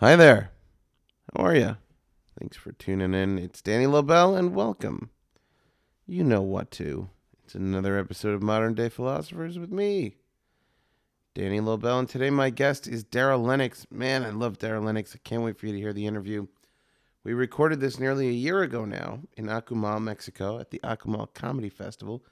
Hi 0.00 0.14
there. 0.14 0.52
How 1.34 1.42
are 1.42 1.56
you? 1.56 1.76
Thanks 2.38 2.56
for 2.56 2.70
tuning 2.70 3.14
in. 3.14 3.36
It's 3.36 3.60
Danny 3.60 3.86
Lobel, 3.86 4.38
and 4.38 4.54
welcome. 4.54 5.10
You 6.06 6.22
know 6.22 6.40
what 6.40 6.70
to. 6.72 7.10
It's 7.42 7.56
another 7.56 7.98
episode 7.98 8.34
of 8.34 8.40
Modern 8.40 8.74
Day 8.74 8.90
Philosophers 8.90 9.58
with 9.58 9.72
me, 9.72 10.14
Danny 11.34 11.58
Lobel, 11.58 11.98
and 11.98 12.08
today 12.08 12.30
my 12.30 12.48
guest 12.48 12.86
is 12.86 13.02
Darryl 13.02 13.44
Lenox. 13.44 13.88
Man, 13.90 14.22
I 14.22 14.30
love 14.30 14.56
Darryl 14.56 14.84
Lenox. 14.84 15.16
I 15.16 15.18
can't 15.24 15.42
wait 15.42 15.58
for 15.58 15.66
you 15.66 15.72
to 15.72 15.80
hear 15.80 15.92
the 15.92 16.06
interview. 16.06 16.46
We 17.24 17.34
recorded 17.34 17.80
this 17.80 17.98
nearly 17.98 18.28
a 18.28 18.30
year 18.30 18.62
ago 18.62 18.84
now 18.84 19.22
in 19.36 19.46
Akumal, 19.46 20.00
Mexico, 20.00 20.60
at 20.60 20.70
the 20.70 20.78
Akumal 20.84 21.34
Comedy 21.34 21.70
Festival, 21.70 22.22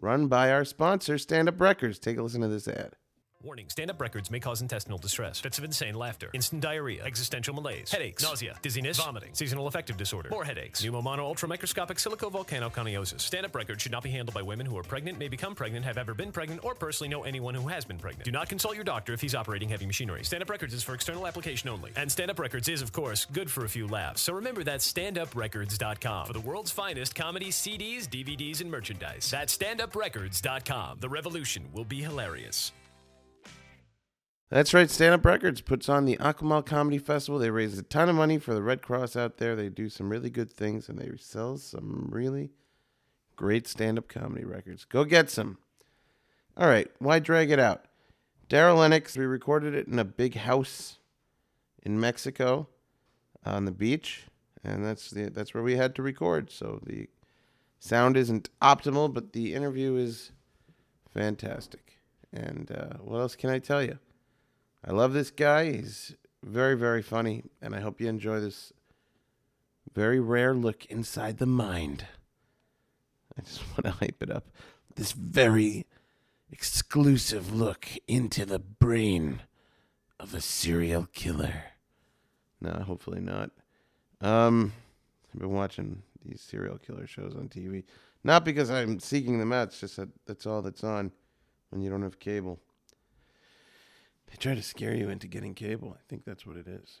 run 0.00 0.26
by 0.28 0.50
our 0.50 0.64
sponsor, 0.64 1.18
Stand 1.18 1.50
Up 1.50 1.60
Records. 1.60 1.98
Take 1.98 2.16
a 2.16 2.22
listen 2.22 2.40
to 2.40 2.48
this 2.48 2.66
ad. 2.66 2.96
Warning 3.42 3.70
stand 3.70 3.90
up 3.90 3.98
records 3.98 4.30
may 4.30 4.38
cause 4.38 4.60
intestinal 4.60 4.98
distress, 4.98 5.40
fits 5.40 5.56
of 5.56 5.64
insane 5.64 5.94
laughter, 5.94 6.28
instant 6.34 6.60
diarrhea, 6.60 7.02
existential 7.02 7.54
malaise, 7.54 7.90
headaches, 7.90 8.22
nausea, 8.22 8.54
dizziness, 8.60 8.98
vomiting, 8.98 9.30
seasonal 9.32 9.66
affective 9.66 9.96
disorder, 9.96 10.28
more 10.28 10.44
headaches, 10.44 10.84
pneumonoultramicroscopicsilicovolcanoconiosis. 10.84 13.22
Stand 13.22 13.46
up 13.46 13.54
records 13.54 13.80
should 13.80 13.92
not 13.92 14.02
be 14.02 14.10
handled 14.10 14.34
by 14.34 14.42
women 14.42 14.66
who 14.66 14.76
are 14.76 14.82
pregnant, 14.82 15.18
may 15.18 15.28
become 15.28 15.54
pregnant, 15.54 15.86
have 15.86 15.96
ever 15.96 16.12
been 16.12 16.30
pregnant, 16.30 16.62
or 16.62 16.74
personally 16.74 17.08
know 17.08 17.22
anyone 17.22 17.54
who 17.54 17.66
has 17.66 17.86
been 17.86 17.96
pregnant. 17.96 18.26
Do 18.26 18.30
not 18.30 18.50
consult 18.50 18.74
your 18.74 18.84
doctor 18.84 19.14
if 19.14 19.22
he's 19.22 19.34
operating 19.34 19.70
heavy 19.70 19.86
machinery. 19.86 20.22
Stand 20.22 20.42
up 20.42 20.50
records 20.50 20.74
is 20.74 20.82
for 20.82 20.92
external 20.92 21.26
application 21.26 21.70
only. 21.70 21.92
And 21.96 22.12
stand 22.12 22.30
up 22.30 22.38
records 22.38 22.68
is, 22.68 22.82
of 22.82 22.92
course, 22.92 23.24
good 23.24 23.50
for 23.50 23.64
a 23.64 23.70
few 23.70 23.88
laughs. 23.88 24.20
So 24.20 24.34
remember 24.34 24.64
that's 24.64 24.92
standuprecords.com 24.92 26.26
for 26.26 26.34
the 26.34 26.40
world's 26.40 26.72
finest 26.72 27.14
comedy 27.14 27.48
CDs, 27.48 28.06
DVDs, 28.06 28.60
and 28.60 28.70
merchandise. 28.70 29.30
That's 29.30 29.56
standuprecords.com. 29.56 30.98
The 31.00 31.08
revolution 31.08 31.64
will 31.72 31.86
be 31.86 32.02
hilarious. 32.02 32.72
That's 34.50 34.74
right. 34.74 34.90
Stand 34.90 35.14
Up 35.14 35.24
Records 35.24 35.60
puts 35.60 35.88
on 35.88 36.06
the 36.06 36.16
Akumal 36.16 36.66
Comedy 36.66 36.98
Festival. 36.98 37.38
They 37.38 37.50
raise 37.50 37.78
a 37.78 37.84
ton 37.84 38.08
of 38.08 38.16
money 38.16 38.36
for 38.36 38.52
the 38.52 38.62
Red 38.62 38.82
Cross 38.82 39.14
out 39.14 39.36
there. 39.36 39.54
They 39.54 39.68
do 39.68 39.88
some 39.88 40.10
really 40.10 40.28
good 40.28 40.52
things 40.52 40.88
and 40.88 40.98
they 40.98 41.08
sell 41.18 41.56
some 41.56 42.08
really 42.10 42.50
great 43.36 43.68
stand 43.68 43.96
up 43.96 44.08
comedy 44.08 44.44
records. 44.44 44.84
Go 44.84 45.04
get 45.04 45.30
some. 45.30 45.58
All 46.56 46.66
right. 46.66 46.90
Why 46.98 47.20
drag 47.20 47.52
it 47.52 47.60
out? 47.60 47.84
Darryl 48.48 48.78
Lenox, 48.78 49.16
we 49.16 49.24
recorded 49.24 49.72
it 49.72 49.86
in 49.86 50.00
a 50.00 50.04
big 50.04 50.34
house 50.34 50.98
in 51.84 52.00
Mexico 52.00 52.66
on 53.46 53.66
the 53.66 53.70
beach. 53.70 54.24
And 54.64 54.84
that's 54.84 55.10
the 55.10 55.30
that's 55.30 55.54
where 55.54 55.62
we 55.62 55.76
had 55.76 55.94
to 55.94 56.02
record. 56.02 56.50
So 56.50 56.80
the 56.84 57.08
sound 57.78 58.16
isn't 58.16 58.50
optimal, 58.60 59.14
but 59.14 59.32
the 59.32 59.54
interview 59.54 59.94
is 59.94 60.32
fantastic. 61.14 61.98
And 62.32 62.72
uh, 62.72 62.96
what 62.98 63.20
else 63.20 63.36
can 63.36 63.48
I 63.48 63.60
tell 63.60 63.82
you? 63.82 64.00
I 64.86 64.92
love 64.92 65.12
this 65.12 65.30
guy. 65.30 65.72
He's 65.72 66.14
very, 66.42 66.76
very 66.76 67.02
funny, 67.02 67.44
and 67.60 67.74
I 67.74 67.80
hope 67.80 68.00
you 68.00 68.08
enjoy 68.08 68.40
this 68.40 68.72
very 69.94 70.20
rare 70.20 70.54
look 70.54 70.86
inside 70.86 71.38
the 71.38 71.46
mind. 71.46 72.06
I 73.36 73.42
just 73.42 73.62
want 73.70 73.84
to 73.84 73.90
hype 73.90 74.22
it 74.22 74.30
up. 74.30 74.48
This 74.96 75.12
very 75.12 75.86
exclusive 76.50 77.52
look 77.52 77.86
into 78.08 78.44
the 78.44 78.58
brain 78.58 79.42
of 80.18 80.34
a 80.34 80.40
serial 80.40 81.06
killer. 81.12 81.64
No, 82.60 82.72
hopefully 82.72 83.20
not. 83.20 83.50
Um, 84.20 84.72
I've 85.32 85.40
been 85.40 85.52
watching 85.52 86.02
these 86.24 86.40
serial 86.40 86.78
killer 86.78 87.06
shows 87.06 87.34
on 87.34 87.48
TV. 87.48 87.84
Not 88.22 88.44
because 88.44 88.70
I'm 88.70 89.00
seeking 89.00 89.38
them 89.38 89.52
out, 89.52 89.68
it's 89.68 89.80
just 89.80 89.96
that 89.96 90.08
that's 90.26 90.46
all 90.46 90.60
that's 90.60 90.84
on 90.84 91.12
when 91.70 91.80
you 91.80 91.88
don't 91.88 92.02
have 92.02 92.18
cable. 92.18 92.60
They 94.30 94.36
try 94.36 94.54
to 94.54 94.62
scare 94.62 94.94
you 94.94 95.08
into 95.08 95.26
getting 95.26 95.54
cable. 95.54 95.96
I 95.98 96.02
think 96.08 96.24
that's 96.24 96.46
what 96.46 96.56
it 96.56 96.66
is. 96.68 97.00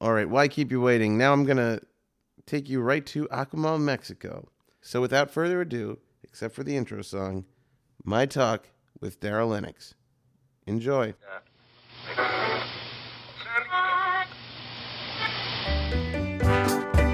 All 0.00 0.12
right, 0.12 0.28
why 0.28 0.48
keep 0.48 0.70
you 0.70 0.80
waiting? 0.80 1.18
Now 1.18 1.32
I'm 1.32 1.44
going 1.44 1.56
to 1.58 1.80
take 2.46 2.68
you 2.68 2.80
right 2.80 3.04
to 3.06 3.26
Akumal, 3.28 3.80
Mexico. 3.80 4.48
So 4.80 5.00
without 5.00 5.30
further 5.30 5.60
ado, 5.60 5.98
except 6.22 6.54
for 6.54 6.64
the 6.64 6.76
intro 6.76 7.02
song, 7.02 7.44
my 8.04 8.24
talk 8.26 8.68
with 9.00 9.20
Darryl 9.20 9.50
Lenox. 9.50 9.94
Enjoy. 10.66 11.14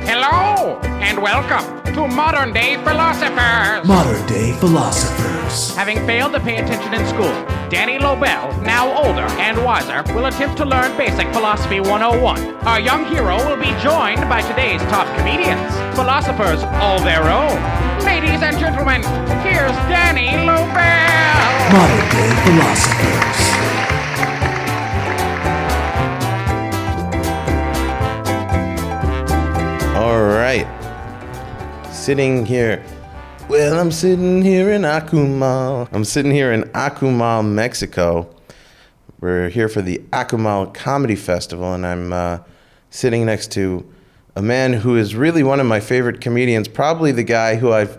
Hello, 0.07 0.79
and 1.01 1.21
welcome 1.21 1.95
to 1.95 2.07
Modern 2.07 2.53
Day 2.53 2.77
Philosophers. 2.85 3.87
Modern 3.87 4.27
day 4.27 4.53
philosophers. 4.61 5.34
Having 5.55 6.05
failed 6.05 6.33
to 6.33 6.41
pay 6.41 6.57
attention 6.57 6.93
in 6.95 7.07
school, 7.07 7.31
Danny 7.71 7.97
Lobel, 7.97 8.61
now 8.63 8.91
older 8.93 9.27
and 9.39 9.65
wiser, 9.65 10.03
will 10.13 10.27
attempt 10.27 10.57
to 10.57 10.65
learn 10.65 10.97
Basic 10.97 11.33
Philosophy 11.33 11.79
101. 11.79 12.57
Our 12.67 12.81
young 12.81 13.05
hero 13.07 13.37
will 13.37 13.57
be 13.57 13.71
joined 13.81 14.29
by 14.29 14.43
today's 14.43 14.81
top 14.91 15.07
comedians, 15.17 15.73
philosophers 15.95 16.65
all 16.83 16.99
their 16.99 17.23
own. 17.23 17.55
Ladies 18.05 18.43
and 18.43 18.59
gentlemen, 18.59 19.03
here's 19.47 19.71
Danny 19.87 20.37
Lobel. 20.45 20.75
Modern 21.71 22.11
day 22.11 22.35
philosophers. 22.43 23.65
All 29.95 30.21
right. 30.21 30.67
Sitting 31.93 32.45
here. 32.45 32.85
Well, 33.49 33.79
I'm 33.79 33.93
sitting 33.93 34.41
here 34.41 34.71
in 34.71 34.83
Akumal. 34.83 35.89
I'm 35.93 36.05
sitting 36.05 36.33
here 36.33 36.51
in 36.53 36.63
Akumal, 36.73 37.47
Mexico. 37.47 38.35
We're 39.21 39.51
here 39.51 39.69
for 39.69 39.83
the 39.83 39.99
Akumal 40.13 40.73
Comedy 40.73 41.15
Festival, 41.15 41.75
and 41.75 41.87
I'm 41.87 42.13
uh, 42.13 42.39
sitting 42.89 43.27
next 43.27 43.53
to 43.53 43.87
a 44.35 44.41
man 44.41 44.73
who 44.73 44.97
is 44.97 45.15
really 45.15 45.43
one 45.43 45.61
of 45.61 45.67
my 45.67 45.79
favorite 45.79 46.23
comedians. 46.23 46.69
Probably 46.69 47.13
the 47.13 47.23
guy 47.23 47.57
who 47.57 47.71
I've, 47.71 47.99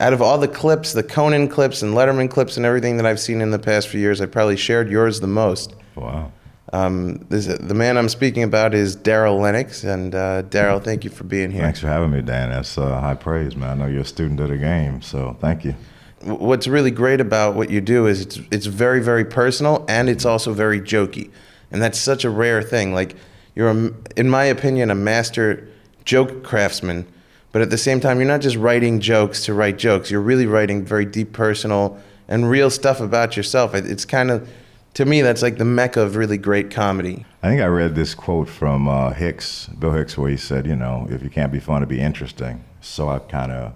out 0.00 0.12
of 0.12 0.20
all 0.20 0.38
the 0.38 0.48
clips, 0.48 0.92
the 0.92 1.04
Conan 1.04 1.48
clips 1.48 1.82
and 1.82 1.94
Letterman 1.94 2.28
clips 2.28 2.56
and 2.56 2.66
everything 2.66 2.96
that 2.96 3.06
I've 3.06 3.20
seen 3.20 3.40
in 3.40 3.52
the 3.52 3.60
past 3.60 3.88
few 3.88 4.00
years, 4.00 4.20
I 4.20 4.26
probably 4.26 4.56
shared 4.56 4.90
yours 4.90 5.20
the 5.20 5.28
most. 5.28 5.74
Wow. 5.94 6.32
Um, 6.78 7.24
this, 7.28 7.46
the 7.46 7.72
man 7.74 7.96
I'm 7.96 8.08
speaking 8.08 8.42
about 8.42 8.74
is 8.74 8.96
Darryl 8.96 9.40
Lenox, 9.40 9.84
and 9.84 10.12
uh, 10.12 10.42
Darryl, 10.42 10.82
thank 10.82 11.04
you 11.04 11.10
for 11.10 11.22
being 11.22 11.52
here. 11.52 11.62
Thanks 11.62 11.78
for 11.78 11.86
having 11.86 12.10
me, 12.10 12.20
Dan. 12.20 12.50
That's 12.50 12.76
uh, 12.76 13.00
high 13.00 13.14
praise, 13.14 13.54
man. 13.54 13.70
I 13.70 13.74
know 13.84 13.86
you're 13.86 14.00
a 14.00 14.04
student 14.04 14.40
of 14.40 14.48
the 14.48 14.56
game, 14.56 15.00
so 15.00 15.36
thank 15.40 15.64
you. 15.64 15.76
What's 16.24 16.66
really 16.66 16.90
great 16.90 17.20
about 17.20 17.54
what 17.54 17.70
you 17.70 17.80
do 17.80 18.06
is 18.06 18.22
it's 18.22 18.40
it's 18.50 18.66
very 18.66 19.00
very 19.00 19.24
personal 19.26 19.84
and 19.88 20.08
it's 20.08 20.24
also 20.24 20.52
very 20.52 20.80
jokey, 20.80 21.30
and 21.70 21.80
that's 21.80 21.98
such 21.98 22.24
a 22.24 22.30
rare 22.30 22.60
thing. 22.60 22.92
Like 22.92 23.14
you're, 23.54 23.68
a, 23.70 23.92
in 24.16 24.28
my 24.28 24.44
opinion, 24.44 24.90
a 24.90 24.96
master 24.96 25.68
joke 26.04 26.42
craftsman, 26.42 27.06
but 27.52 27.62
at 27.62 27.70
the 27.70 27.78
same 27.78 28.00
time, 28.00 28.18
you're 28.18 28.26
not 28.26 28.40
just 28.40 28.56
writing 28.56 28.98
jokes 28.98 29.44
to 29.44 29.54
write 29.54 29.78
jokes. 29.78 30.10
You're 30.10 30.22
really 30.22 30.46
writing 30.46 30.84
very 30.84 31.04
deep, 31.04 31.32
personal, 31.32 31.98
and 32.26 32.50
real 32.50 32.68
stuff 32.70 33.00
about 33.00 33.36
yourself. 33.36 33.74
It- 33.76 33.86
It's 33.86 34.04
kind 34.04 34.30
of, 34.32 34.48
to 34.94 35.04
me, 35.04 35.20
that's 35.20 35.42
like 35.42 35.58
the 35.58 35.64
mecca 35.64 36.00
of 36.00 36.16
really 36.16 36.38
great 36.38 36.70
comedy. 36.70 37.24
I 37.42 37.48
think 37.48 37.60
I 37.60 37.66
read 37.66 37.94
this 37.94 38.14
quote 38.14 38.48
from 38.48 38.88
uh, 38.88 39.12
Hicks, 39.12 39.66
Bill 39.66 39.92
Hicks, 39.92 40.16
where 40.16 40.30
he 40.30 40.36
said, 40.36 40.66
you 40.66 40.76
know, 40.76 41.06
if 41.10 41.22
you 41.22 41.30
can't 41.30 41.52
be 41.52 41.60
funny, 41.60 41.86
be 41.86 42.00
interesting. 42.00 42.64
So 42.80 43.08
I 43.08 43.18
kind 43.18 43.52
of, 43.52 43.74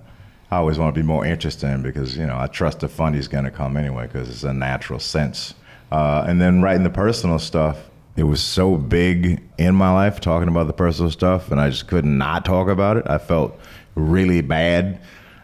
I 0.51 0.57
always 0.57 0.79
want 0.79 0.95
to 0.95 1.01
be 1.01 1.07
more 1.07 1.27
interesting 1.27 1.83
because, 1.83 2.17
you 2.17 2.27
know, 2.27 2.39
I 2.39 2.47
trust 2.47 2.81
the 2.81 2.89
funny's 2.89 3.29
going 3.29 3.45
to 3.45 3.51
come 3.51 3.77
anyway 3.77 4.07
because 4.07 4.29
it's 4.29 4.45
a 4.45 4.55
natural 4.55 5.01
sense. 5.01 5.55
Uh, 5.91 6.25
and 6.27 6.41
then 6.41 6.63
writing 6.63 6.85
the 6.85 6.91
personal 6.91 7.39
stuff, 7.39 7.89
it 8.17 8.25
was 8.25 8.43
so 8.43 8.77
big 8.77 9.43
in 9.59 9.75
my 9.75 9.93
life 9.93 10.21
talking 10.21 10.49
about 10.49 10.67
the 10.67 10.73
personal 10.73 11.11
stuff, 11.11 11.51
and 11.51 11.61
I 11.61 11.71
just 11.71 11.87
could 11.87 12.05
not 12.05 12.19
not 12.29 12.45
talk 12.45 12.69
about 12.69 12.97
it. 12.97 13.05
I 13.07 13.19
felt 13.19 13.59
really 13.95 14.41
bad 14.41 15.01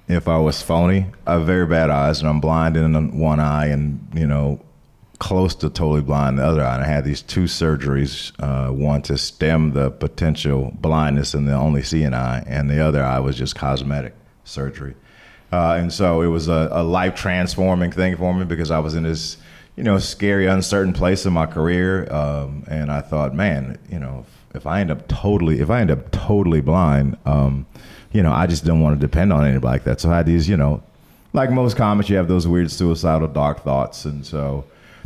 if 0.08 0.28
I 0.28 0.38
was 0.38 0.60
phony. 0.60 1.06
I 1.26 1.34
have 1.34 1.46
very 1.46 1.66
bad 1.66 1.90
eyes, 1.90 2.20
and 2.20 2.28
I'm 2.28 2.40
blind 2.40 2.76
in 2.76 3.18
one 3.18 3.40
eye, 3.40 3.66
and 3.66 4.00
you 4.12 4.26
know, 4.26 4.60
close 5.18 5.54
to 5.54 5.70
totally 5.70 6.02
blind 6.02 6.38
the 6.38 6.44
other 6.44 6.64
eye. 6.64 6.74
And 6.74 6.84
I 6.84 6.86
had 6.86 7.04
these 7.04 7.22
two 7.22 7.44
surgeries, 7.44 8.32
uh, 8.40 8.72
one 8.72 9.02
to 9.02 9.16
stem 9.16 9.72
the 9.72 9.90
potential 9.90 10.72
blindness 10.80 11.34
in 11.34 11.44
the 11.46 11.54
only 11.54 11.82
seeing 11.82 12.14
eye, 12.14 12.42
and 12.46 12.68
the 12.68 12.80
other 12.80 13.02
eye 13.02 13.20
was 13.20 13.36
just 13.36 13.54
cosmetic 13.54 14.14
surgery. 14.44 14.94
Uh, 15.52 15.74
and 15.74 15.92
so 15.92 16.20
it 16.20 16.26
was 16.26 16.48
a, 16.48 16.68
a 16.72 16.82
life 16.82 17.14
transforming 17.14 17.92
thing 17.92 18.16
for 18.16 18.34
me 18.34 18.44
because 18.44 18.70
I 18.70 18.80
was 18.80 18.94
in 18.94 19.04
this, 19.04 19.36
you 19.76 19.84
know, 19.84 19.98
scary, 19.98 20.46
uncertain 20.46 20.92
place 20.92 21.26
in 21.26 21.32
my 21.32 21.46
career. 21.46 22.12
Um, 22.12 22.64
and 22.66 22.90
I 22.90 23.00
thought, 23.00 23.34
man, 23.34 23.78
you 23.88 24.00
know, 24.00 24.26
if, 24.26 24.56
if 24.56 24.66
I 24.66 24.80
end 24.80 24.90
up 24.90 25.06
totally, 25.06 25.60
if 25.60 25.70
I 25.70 25.80
end 25.80 25.92
up 25.92 26.10
totally 26.10 26.60
blind, 26.60 27.16
um, 27.24 27.66
you 28.10 28.22
know, 28.22 28.32
I 28.32 28.46
just 28.46 28.64
don't 28.64 28.80
want 28.80 29.00
to 29.00 29.06
depend 29.06 29.32
on 29.32 29.44
anybody 29.44 29.64
like 29.64 29.84
that. 29.84 30.00
So 30.00 30.10
I 30.10 30.16
had 30.16 30.26
these, 30.26 30.48
you 30.48 30.56
know, 30.56 30.82
like 31.32 31.50
most 31.50 31.76
comics, 31.76 32.08
you 32.08 32.16
have 32.16 32.28
those 32.28 32.48
weird 32.48 32.70
suicidal 32.70 33.28
dark 33.28 33.62
thoughts. 33.62 34.04
And 34.04 34.26
so 34.26 34.64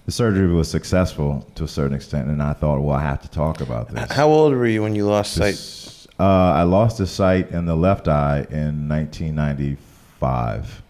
the 0.08 0.12
surgery 0.12 0.46
was 0.50 0.70
successful 0.70 1.46
to 1.54 1.64
a 1.64 1.68
certain 1.68 1.94
extent. 1.94 2.28
And 2.28 2.42
I 2.42 2.54
thought, 2.54 2.80
well, 2.80 2.96
I 2.96 3.02
have 3.02 3.20
to 3.20 3.30
talk 3.30 3.60
about 3.60 3.90
this. 3.90 4.10
How 4.10 4.28
old 4.30 4.54
were 4.54 4.66
you 4.66 4.82
when 4.82 4.94
you 4.94 5.04
lost 5.04 5.34
sight? 5.34 6.06
Uh, 6.18 6.22
I 6.24 6.62
lost 6.62 6.96
the 6.96 7.06
sight 7.06 7.50
in 7.50 7.66
the 7.66 7.76
left 7.76 8.08
eye 8.08 8.46
in 8.50 8.88
1995. 8.88 10.82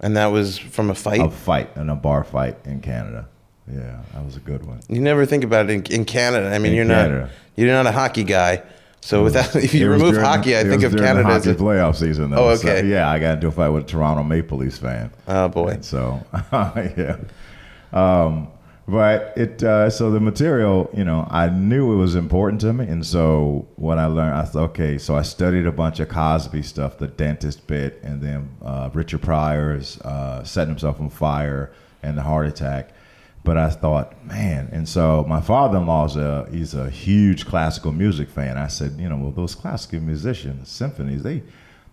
And 0.00 0.16
that 0.16 0.26
was 0.32 0.58
from 0.58 0.90
a 0.90 0.96
fight? 0.96 1.20
A 1.20 1.30
fight 1.30 1.70
in 1.76 1.90
a 1.90 1.94
bar 1.94 2.24
fight 2.24 2.56
in 2.64 2.80
Canada. 2.80 3.28
yeah, 3.72 4.00
that 4.14 4.24
was 4.24 4.36
a 4.36 4.40
good 4.40 4.66
one. 4.66 4.80
You 4.88 5.00
never 5.00 5.26
think 5.26 5.44
about 5.44 5.70
it 5.70 5.72
in, 5.88 6.00
in 6.00 6.04
Canada. 6.04 6.52
I 6.52 6.58
mean, 6.58 6.72
In 6.72 6.76
you're 6.78 6.86
Canada. 6.86 7.20
not 7.20 7.30
you're 7.54 7.68
not 7.68 7.86
a 7.86 7.92
hockey 7.92 8.24
guy. 8.24 8.64
So 9.00 9.22
without 9.22 9.54
if 9.62 9.72
you 9.74 9.88
was 9.88 10.00
remove 10.00 10.14
during- 10.14 10.26
hockey, 10.26 10.56
I 10.56 10.62
think 10.64 10.82
was 10.82 10.92
of 10.92 10.98
Canada 10.98 11.22
the 11.28 11.34
as 11.34 11.44
hockey 11.44 11.56
a, 11.56 11.60
playoff 11.62 11.94
season. 11.94 12.30
Though. 12.30 12.48
Oh, 12.50 12.56
So, 12.56 12.68
okay. 12.68 12.84
yeah, 12.88 13.08
I 13.08 13.20
got 13.20 13.34
into 13.34 13.46
a 13.46 13.52
fight 13.52 13.68
with 13.68 13.84
a 13.84 13.86
Toronto 13.86 14.24
Maple 14.24 14.58
Leafs 14.58 14.78
fan. 14.78 15.12
Oh, 15.28 15.46
boy. 15.48 15.68
And 15.68 15.84
so 15.84 16.20
yeah, 16.52 17.16
um, 17.92 18.48
but 18.88 19.34
it 19.36 19.62
uh, 19.62 19.88
so 19.88 20.10
the 20.10 20.18
material, 20.18 20.90
you 20.92 21.04
know, 21.04 21.26
I 21.30 21.48
knew 21.48 21.92
it 21.92 21.96
was 21.96 22.16
important 22.16 22.60
to 22.62 22.72
me, 22.72 22.86
and 22.86 23.06
so 23.06 23.68
when 23.76 23.98
I 23.98 24.06
learned, 24.06 24.34
I 24.34 24.42
thought, 24.42 24.70
okay, 24.70 24.98
so 24.98 25.14
I 25.16 25.22
studied 25.22 25.66
a 25.66 25.72
bunch 25.72 26.00
of 26.00 26.08
Cosby 26.08 26.62
stuff, 26.62 26.98
the 26.98 27.06
dentist 27.06 27.66
bit, 27.68 28.00
and 28.02 28.20
then 28.20 28.50
uh, 28.62 28.90
Richard 28.92 29.22
Pryor's 29.22 30.00
uh, 30.00 30.42
setting 30.42 30.70
himself 30.70 31.00
on 31.00 31.08
fire 31.08 31.72
and 32.02 32.18
the 32.18 32.22
heart 32.22 32.46
attack. 32.46 32.90
But 33.44 33.56
I 33.56 33.70
thought, 33.70 34.22
man, 34.26 34.68
and 34.72 34.88
so 34.88 35.24
my 35.28 35.40
father-in-law's 35.40 36.16
a 36.16 36.48
he's 36.50 36.74
a 36.74 36.90
huge 36.90 37.46
classical 37.46 37.92
music 37.92 38.28
fan. 38.28 38.58
I 38.58 38.66
said, 38.66 38.98
you 38.98 39.08
know, 39.08 39.16
well, 39.16 39.30
those 39.30 39.54
classical 39.54 40.00
musicians, 40.00 40.68
symphonies, 40.68 41.22
they 41.22 41.42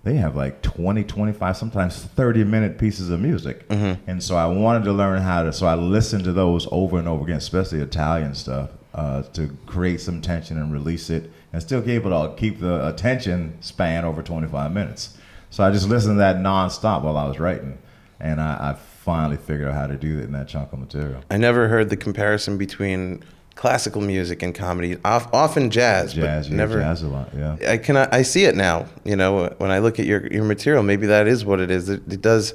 they 0.08 0.16
have 0.16 0.38
like 0.38 0.62
20, 0.62 1.04
25, 1.04 1.58
sometimes 1.58 2.02
30 2.02 2.46
minute 2.46 2.78
pieces 2.78 3.10
of 3.10 3.20
music. 3.20 3.66
And 4.08 4.24
so 4.24 4.38
I 4.38 4.48
wanted 4.48 4.86
to 4.86 4.94
learn 4.94 5.22
how 5.22 5.44
to, 5.44 5.52
so 5.52 5.68
I 5.68 5.76
listened 5.76 6.24
to 6.24 6.32
those 6.32 6.66
over 6.72 6.98
and 6.98 7.10
over 7.10 7.26
again, 7.26 7.36
especially 7.36 7.82
Italian 7.82 8.34
stuff, 8.34 8.70
uh, 8.94 9.24
to 9.24 9.50
create 9.66 10.00
some 10.00 10.22
tension 10.22 10.58
and 10.58 10.72
release 10.72 11.10
it 11.10 11.30
and 11.52 11.62
still 11.62 11.82
be 11.82 11.92
able 11.92 12.12
to 12.12 12.34
keep 12.38 12.62
the 12.62 12.88
attention 12.88 13.58
span 13.60 14.06
over 14.06 14.24
25 14.24 14.72
minutes. 14.72 15.18
So 15.50 15.66
I 15.66 15.72
just 15.72 15.90
listened 15.90 16.16
to 16.16 16.20
that 16.20 16.38
nonstop 16.38 17.04
while 17.04 17.18
I 17.18 17.28
was 17.28 17.38
writing. 17.38 17.78
And 18.22 18.40
I, 18.40 18.72
I 18.72 18.74
finally 18.74 19.38
figured 19.38 19.68
out 19.68 19.74
how 19.74 19.88
to 19.88 19.98
do 19.98 20.20
it 20.20 20.24
in 20.24 20.32
that 20.32 20.48
chunk 20.48 20.72
of 20.72 20.80
material. 20.80 21.22
I 21.30 21.36
never 21.36 21.68
heard 21.68 21.90
the 21.90 21.98
comparison 21.98 22.58
between 22.58 23.24
classical 23.58 24.02
music 24.02 24.42
and 24.44 24.56
comedy. 24.56 24.96
Of, 25.04 25.28
often 25.34 25.70
jazz, 25.70 26.14
Jazz, 26.14 26.48
but 26.48 26.52
yeah, 26.52 26.58
never. 26.58 26.80
jazz 26.80 27.02
a 27.02 27.08
lot, 27.08 27.30
yeah. 27.36 27.58
I 27.68 27.78
can 27.78 27.98
I 27.98 28.22
see 28.22 28.46
it 28.46 28.56
now. 28.56 28.86
You 29.04 29.18
know, 29.18 29.54
when 29.58 29.72
I 29.72 29.80
look 29.80 30.00
at 30.00 30.06
your 30.06 30.26
your 30.28 30.46
material, 30.46 30.84
maybe 30.84 31.08
that 31.08 31.28
is 31.28 31.44
what 31.44 31.60
it 31.60 31.70
is. 31.70 31.90
It, 31.90 32.02
it 32.08 32.22
does 32.22 32.54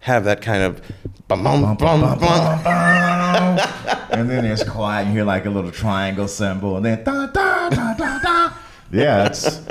have 0.00 0.24
that 0.24 0.42
kind 0.42 0.62
of 0.62 0.80
bum 1.26 1.42
bum 1.42 1.76
bum 1.76 2.00
bum. 2.00 2.18
and 4.12 4.30
then 4.30 4.44
it's 4.44 4.62
quiet. 4.62 5.06
You 5.08 5.12
hear 5.14 5.24
like 5.24 5.46
a 5.46 5.50
little 5.50 5.72
triangle 5.72 6.28
symbol, 6.28 6.76
and 6.76 6.84
then 6.84 7.02
da 7.02 7.26
da 7.26 7.70
da 7.70 7.94
da 7.94 8.18
da. 8.18 8.52
Yeah, 8.92 9.26
it's 9.26 9.62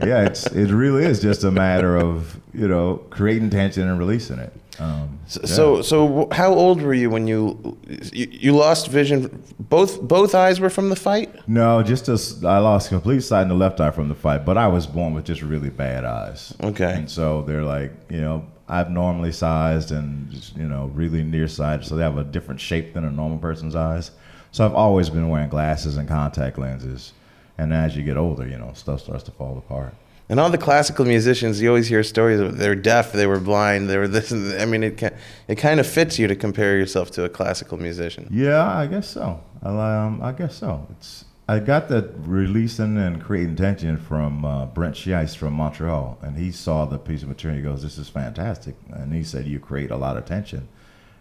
yeah, 0.00 0.24
it's 0.24 0.46
it 0.46 0.72
really 0.72 1.04
is 1.04 1.20
just 1.20 1.44
a 1.44 1.50
matter 1.50 1.96
of 1.96 2.40
you 2.54 2.66
know 2.66 2.96
creating 3.10 3.50
tension 3.50 3.86
and 3.86 3.98
releasing 3.98 4.38
it. 4.38 4.52
Um, 4.78 5.18
yeah. 5.28 5.46
So 5.46 5.82
so 5.82 6.28
how 6.32 6.54
old 6.54 6.80
were 6.80 6.94
you 6.94 7.10
when 7.10 7.26
you 7.26 7.76
you, 8.12 8.28
you 8.30 8.56
lost 8.56 8.88
vision? 8.88 9.42
Both 9.58 10.00
both 10.00 10.34
eyes 10.34 10.60
were 10.60 10.70
from 10.70 10.88
the 10.88 10.96
fight. 10.96 11.34
no, 11.48 11.82
just 11.82 12.08
as 12.08 12.44
I 12.44 12.58
lost 12.58 12.88
complete 12.88 13.20
sight 13.22 13.42
in 13.42 13.48
the 13.48 13.54
left 13.54 13.80
eye 13.80 13.90
from 13.90 14.08
the 14.08 14.14
fight, 14.14 14.44
but 14.44 14.56
I 14.56 14.68
was 14.68 14.86
born 14.86 15.12
with 15.14 15.24
just 15.24 15.42
really 15.42 15.70
bad 15.70 16.04
eyes. 16.04 16.54
Okay. 16.62 16.92
and 16.94 17.10
so 17.10 17.42
they're 17.42 17.64
like 17.64 17.92
you 18.08 18.20
know 18.20 18.46
abnormally 18.68 19.32
sized 19.32 19.90
and 19.90 20.30
just, 20.30 20.56
you 20.56 20.66
know 20.68 20.90
really 20.94 21.22
nearsighted, 21.22 21.84
so 21.84 21.96
they 21.96 22.02
have 22.02 22.16
a 22.18 22.24
different 22.24 22.60
shape 22.60 22.94
than 22.94 23.04
a 23.04 23.10
normal 23.10 23.38
person's 23.38 23.74
eyes. 23.74 24.12
So 24.52 24.64
I've 24.64 24.74
always 24.74 25.10
been 25.10 25.28
wearing 25.28 25.48
glasses 25.50 25.96
and 25.96 26.08
contact 26.08 26.58
lenses, 26.58 27.12
and 27.58 27.72
as 27.74 27.96
you 27.96 28.02
get 28.02 28.16
older, 28.16 28.46
you 28.46 28.56
know 28.56 28.72
stuff 28.74 29.00
starts 29.02 29.24
to 29.24 29.30
fall 29.32 29.58
apart. 29.58 29.94
And 30.30 30.38
all 30.38 30.48
the 30.48 30.58
classical 30.58 31.04
musicians, 31.04 31.60
you 31.60 31.68
always 31.68 31.88
hear 31.88 32.04
stories 32.04 32.38
of 32.38 32.56
they're 32.56 32.76
deaf, 32.76 33.12
they 33.12 33.26
were 33.26 33.40
blind, 33.40 33.90
they 33.90 33.98
were 33.98 34.06
this. 34.06 34.30
I 34.32 34.64
mean, 34.64 34.84
it 34.84 34.96
ca- 34.96 35.16
it 35.48 35.56
kind 35.56 35.80
of 35.80 35.88
fits 35.88 36.20
you 36.20 36.28
to 36.28 36.36
compare 36.36 36.78
yourself 36.78 37.10
to 37.12 37.24
a 37.24 37.28
classical 37.28 37.78
musician. 37.78 38.28
Yeah, 38.30 38.64
I 38.64 38.86
guess 38.86 39.08
so. 39.08 39.40
I, 39.60 39.96
um, 39.96 40.22
I 40.22 40.30
guess 40.30 40.54
so. 40.54 40.86
It's 40.92 41.24
I 41.48 41.58
got 41.58 41.88
that 41.88 42.12
releasing 42.18 42.96
and 42.96 43.20
creating 43.20 43.56
tension 43.56 43.96
from 43.96 44.44
uh, 44.44 44.66
Brent 44.66 44.94
Shice 44.94 45.34
from 45.34 45.54
Montreal, 45.54 46.16
and 46.22 46.36
he 46.38 46.52
saw 46.52 46.84
the 46.84 46.96
piece 46.96 47.22
of 47.22 47.28
material. 47.28 47.56
He 47.56 47.64
goes, 47.64 47.82
"This 47.82 47.98
is 47.98 48.08
fantastic," 48.08 48.76
and 48.92 49.12
he 49.12 49.24
said, 49.24 49.46
"You 49.48 49.58
create 49.58 49.90
a 49.90 49.96
lot 49.96 50.16
of 50.16 50.26
tension, 50.26 50.68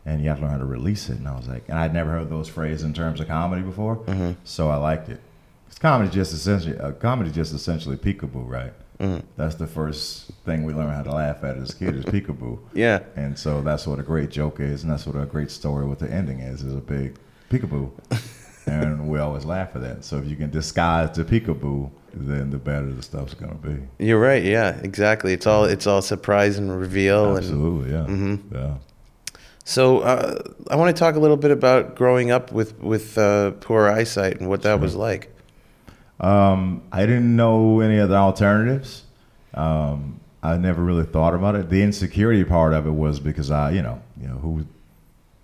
and 0.06 0.22
you 0.22 0.30
have 0.30 0.38
to 0.38 0.44
learn 0.44 0.52
how 0.52 0.60
to 0.60 0.66
release 0.66 1.10
it." 1.10 1.18
And 1.18 1.28
I 1.28 1.36
was 1.36 1.48
like, 1.48 1.64
and 1.68 1.80
I'd 1.80 1.96
never 1.96 2.12
heard 2.12 2.30
those 2.30 2.48
phrases 2.48 2.84
in 2.84 2.94
terms 2.94 3.20
of 3.20 3.28
comedy 3.28 3.64
before, 3.64 4.04
so 4.44 4.70
I 4.70 4.76
liked 4.76 5.10
it. 5.10 5.20
Because 5.66 5.80
comedy 5.80 6.12
just 6.12 6.32
essentially, 6.32 6.78
uh, 6.78 6.92
comedy 6.92 7.32
just 7.32 7.56
essentially 7.56 7.98
peekaboo, 7.98 8.48
right? 8.48 8.74
That's 9.38 9.56
the 9.56 9.68
first 9.68 10.32
thing 10.46 10.66
we 10.66 10.74
learn 10.74 10.94
how 10.94 11.04
to 11.04 11.12
laugh 11.12 11.44
at 11.44 11.58
as 11.58 11.72
a 11.72 11.76
kid 11.76 11.96
is 11.96 12.06
peekaboo. 12.06 12.60
Yeah. 12.74 13.00
And 13.16 13.38
so 13.40 13.62
that's 13.62 13.88
what 13.88 14.00
a 14.00 14.04
great 14.04 14.30
joke 14.30 14.60
is, 14.60 14.84
and 14.84 14.92
that's 14.92 15.06
what 15.06 15.16
a 15.16 15.26
great 15.26 15.52
story 15.52 15.86
with 15.86 16.00
the 16.00 16.12
ending 16.12 16.40
is, 16.40 16.64
is 16.64 16.76
a 16.76 16.82
big 16.82 17.16
peekaboo. 17.50 17.92
and 18.66 19.08
we 19.08 19.20
always 19.20 19.46
laugh 19.46 19.76
at 19.76 19.82
that. 19.82 20.04
So 20.04 20.18
if 20.18 20.26
you 20.26 20.36
can 20.36 20.50
disguise 20.50 21.16
the 21.16 21.24
peekaboo, 21.24 21.90
then 22.14 22.50
the 22.50 22.58
better 22.58 22.92
the 22.92 23.02
stuff's 23.02 23.34
gonna 23.34 23.56
be. 23.56 23.78
You're 24.04 24.20
right. 24.20 24.44
Yeah, 24.44 24.78
exactly. 24.82 25.34
It's 25.34 25.48
all 25.48 25.66
it's 25.66 25.88
all 25.88 26.02
surprise 26.02 26.58
and 26.58 26.78
reveal. 26.78 27.30
And 27.30 27.38
Absolutely, 27.38 27.92
yeah. 27.92 28.06
Mm-hmm. 28.06 28.56
Yeah. 28.56 28.76
so 29.64 30.00
uh, 30.00 30.42
I 30.70 30.76
want 30.76 30.96
to 30.96 31.00
talk 31.00 31.16
a 31.16 31.20
little 31.20 31.38
bit 31.38 31.52
about 31.52 31.96
growing 31.96 32.32
up 32.32 32.52
with 32.52 32.80
with 32.80 33.18
uh, 33.18 33.52
poor 33.52 33.88
eyesight 33.88 34.40
and 34.40 34.50
what 34.50 34.64
that 34.64 34.80
was 34.80 34.96
like. 34.96 35.34
Um, 36.20 36.84
I 36.92 37.06
didn't 37.06 37.36
know 37.36 37.80
any 37.80 38.00
other 38.00 38.16
alternatives. 38.16 39.04
Um, 39.54 40.20
I 40.42 40.58
never 40.58 40.82
really 40.84 41.06
thought 41.06 41.34
about 41.34 41.56
it. 41.56 41.70
The 41.70 41.82
insecurity 41.82 42.44
part 42.44 42.74
of 42.74 42.88
it 42.88 42.92
was 42.92 43.20
because 43.20 43.52
I, 43.52 43.72
you 43.72 43.82
know, 43.82 44.02
you 44.20 44.28
know 44.28 44.36
who 44.36 44.66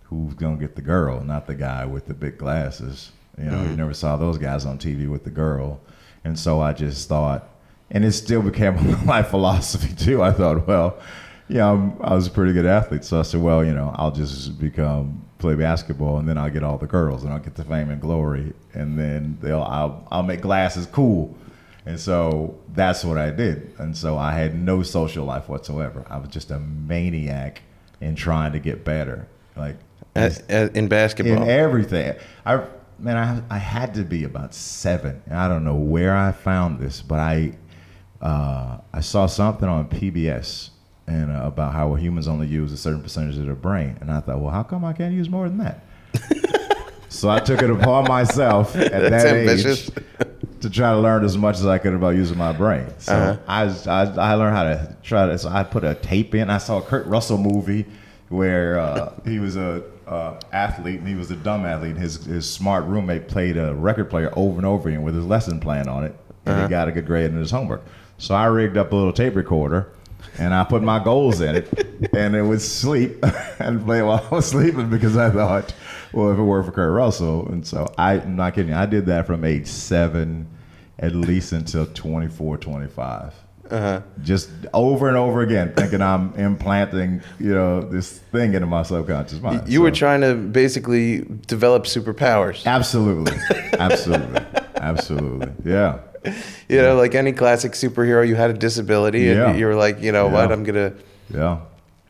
who's 0.04 0.34
gonna 0.34 0.58
get 0.58 0.76
the 0.76 0.82
girl, 0.82 1.22
not 1.22 1.48
the 1.48 1.56
guy 1.56 1.86
with 1.86 2.06
the 2.08 2.14
big 2.14 2.38
glasses. 2.38 3.12
You 3.38 3.46
know, 3.46 3.64
you 3.64 3.76
never 3.76 3.94
saw 3.94 4.16
those 4.16 4.38
guys 4.38 4.66
on 4.66 4.78
TV 4.78 5.10
with 5.10 5.26
the 5.26 5.30
girl, 5.30 5.82
and 6.24 6.40
so 6.40 6.62
I 6.62 6.72
just 6.72 7.10
thought, 7.10 7.50
and 7.92 8.06
it 8.06 8.14
still 8.14 8.42
became 8.42 9.06
my 9.06 9.24
philosophy 9.24 9.94
too. 9.94 10.24
I 10.24 10.32
thought, 10.32 10.66
well, 10.68 10.98
yeah, 11.48 11.72
I'm, 11.72 12.02
I 12.02 12.16
was 12.16 12.28
a 12.28 12.32
pretty 12.32 12.54
good 12.54 12.66
athlete, 12.66 13.04
so 13.04 13.20
I 13.20 13.22
said, 13.22 13.42
well, 13.42 13.64
you 13.64 13.74
know, 13.74 13.94
I'll 13.98 14.12
just 14.12 14.60
become 14.60 15.26
play 15.38 15.56
basketball, 15.56 16.18
and 16.18 16.28
then 16.28 16.38
I'll 16.38 16.50
get 16.50 16.64
all 16.64 16.78
the 16.78 16.88
girls, 16.88 17.24
and 17.24 17.32
I'll 17.32 17.40
get 17.40 17.56
the 17.56 17.64
fame 17.64 17.90
and 17.90 18.02
glory, 18.02 18.54
and 18.74 18.98
then 18.98 19.38
they'll 19.42 19.62
I'll 19.62 20.08
I'll 20.12 20.24
make 20.24 20.42
glasses 20.42 20.88
cool. 20.88 21.36
And 21.86 22.00
so 22.00 22.58
that's 22.74 23.06
what 23.06 23.20
I 23.20 23.30
did. 23.30 23.72
And 23.78 23.96
so 23.96 24.18
I 24.18 24.32
had 24.32 24.56
no 24.56 24.82
social 24.82 25.24
life 25.24 25.48
whatsoever. 25.48 26.04
I 26.10 26.18
was 26.18 26.30
just 26.30 26.50
a 26.50 26.60
maniac 26.60 27.62
in 28.02 28.16
trying 28.16 28.54
to 28.54 28.60
get 28.60 28.84
better. 28.84 29.28
Like 29.56 29.78
At, 30.16 30.50
at, 30.50 30.76
in 30.76 30.88
basketball. 30.88 31.44
in 31.44 31.50
everything. 31.50 32.16
I 32.44 32.64
man, 32.98 33.18
I 33.18 33.56
I 33.56 33.60
had 33.60 33.94
to 33.96 34.04
be 34.04 34.24
about 34.24 34.56
seven. 34.56 35.22
And 35.28 35.38
I 35.38 35.48
don't 35.48 35.64
know 35.64 35.76
where 35.76 36.16
I 36.18 36.32
found 36.32 36.80
this, 36.80 37.04
but 37.04 37.20
I 37.20 37.54
uh, 38.20 38.80
I 38.92 39.02
saw 39.02 39.28
something 39.28 39.70
on 39.70 39.88
PBS 39.88 40.72
and 41.08 41.32
uh, 41.32 41.42
about 41.46 41.74
how 41.74 41.94
humans 41.96 42.28
only 42.28 42.48
use 42.48 42.72
a 42.72 42.78
certain 42.78 43.02
percentage 43.02 43.38
of 43.38 43.46
their 43.46 43.56
brain, 43.56 43.98
and 44.02 44.12
I 44.12 44.20
thought, 44.22 44.40
well, 44.40 44.52
how 44.52 44.64
come 44.64 44.84
I 44.86 44.94
can't 44.94 45.14
use 45.14 45.30
more 45.30 45.48
than 45.48 45.58
that? 45.60 45.84
so 47.10 47.30
I 47.30 47.40
took 47.40 47.62
it 47.62 47.70
upon 47.70 48.06
myself 48.08 48.76
at 48.76 48.92
That's 48.92 49.24
that 49.24 49.36
ambitious. 49.36 49.90
age 49.90 50.04
to 50.62 50.70
try 50.70 50.92
to 50.92 51.00
learn 51.00 51.24
as 51.24 51.38
much 51.38 51.58
as 51.58 51.66
I 51.66 51.78
could 51.78 51.94
about 51.94 52.16
using 52.16 52.38
my 52.38 52.52
brain. 52.52 52.88
So 52.98 53.14
Uh-huh. 53.14 53.38
I, 53.48 53.64
I 53.92 54.32
I 54.32 54.34
learned 54.36 54.56
how 54.56 54.64
to 54.64 54.96
try 55.04 55.28
to. 55.28 55.38
So 55.38 55.50
I 55.50 55.64
put 55.64 55.84
a 55.84 55.96
tape 55.96 56.34
in. 56.34 56.50
I 56.50 56.58
saw 56.58 56.80
a 56.80 56.82
Kurt 56.82 57.06
Russell 57.06 57.38
movie 57.38 57.86
where 58.30 58.80
uh, 58.80 59.14
he 59.26 59.38
was 59.40 59.56
a 59.58 59.84
uh, 60.08 60.40
athlete 60.52 61.00
and 61.00 61.08
he 61.08 61.16
was 61.16 61.30
a 61.30 61.36
dumb 61.36 61.66
athlete. 61.66 61.92
And 61.92 62.00
his 62.00 62.26
his 62.26 62.50
smart 62.50 62.86
roommate 62.86 63.28
played 63.28 63.58
a 63.58 63.76
record 63.76 64.10
player 64.10 64.32
over 64.36 64.58
and 64.58 64.66
over 64.66 64.90
again 64.90 65.04
with 65.04 65.14
his 65.16 65.26
lesson 65.26 65.60
plan 65.60 65.88
on 65.88 66.04
it, 66.04 66.16
and 66.46 66.62
he 66.64 66.68
got 66.68 66.88
a 66.88 66.92
good 66.92 67.06
grade 67.06 67.30
in 67.30 67.38
his 67.38 67.52
homework. 67.52 67.84
So 68.18 68.34
I 68.34 68.46
rigged 68.46 68.78
up 68.78 68.92
a 68.92 68.96
little 68.96 69.14
tape 69.14 69.36
recorder. 69.36 69.90
And 70.38 70.54
I 70.54 70.64
put 70.64 70.84
my 70.84 71.04
goals 71.04 71.42
in 71.42 71.56
it, 71.56 72.10
and 72.14 72.36
it 72.36 72.44
would 72.44 72.62
sleep 72.62 73.24
and 73.60 73.84
play 73.86 74.02
while 74.02 74.26
I 74.32 74.36
was 74.36 74.48
sleeping 74.48 74.90
because 74.90 75.18
I 75.18 75.30
thought, 75.30 75.74
well, 76.14 76.32
if 76.32 76.38
it 76.38 76.42
were 76.42 76.64
for 76.64 76.72
Kurt 76.72 76.94
Russell, 76.94 77.48
and 77.48 77.66
so 77.66 77.94
I, 77.98 78.14
I'm 78.14 78.36
not 78.36 78.56
kidding. 78.56 78.72
you, 78.72 78.78
I 78.78 78.86
did 78.86 79.06
that 79.08 79.28
from 79.28 79.44
age 79.46 79.68
seven 79.68 80.48
at 81.00 81.14
least 81.14 81.52
until 81.52 81.86
24, 81.86 82.58
25. 82.58 83.34
Uh-huh. 83.70 84.02
Just 84.22 84.50
over 84.74 85.08
and 85.08 85.18
over 85.18 85.42
again, 85.42 85.74
thinking 85.76 86.02
I'm 86.02 86.34
implanting, 86.36 87.22
you 87.40 87.54
know, 87.54 87.82
this 87.82 88.20
thing 88.20 88.54
into 88.54 88.68
my 88.68 88.84
subconscious 88.84 89.42
mind. 89.42 89.68
you 89.68 89.82
were 89.82 89.92
trying 89.92 90.22
to 90.22 90.36
basically 90.36 91.26
develop 91.48 91.86
superpowers. 91.86 92.66
Absolutely, 92.66 93.36
absolutely, 93.74 94.42
absolutely. 94.76 95.52
Yeah, 95.64 96.00
You 96.70 96.82
know, 96.82 96.96
like 96.96 97.14
any 97.16 97.32
classic 97.32 97.74
superhero, 97.74 98.28
you 98.28 98.36
had 98.36 98.50
a 98.50 98.54
disability, 98.54 99.22
Yeah. 99.22 99.50
and 99.52 99.60
you 99.60 99.66
were 99.68 99.76
like, 99.76 100.02
you 100.02 100.12
know 100.12 100.28
what, 100.28 100.52
I'm 100.52 100.64
gonna. 100.64 100.94
yeah, 101.34 101.60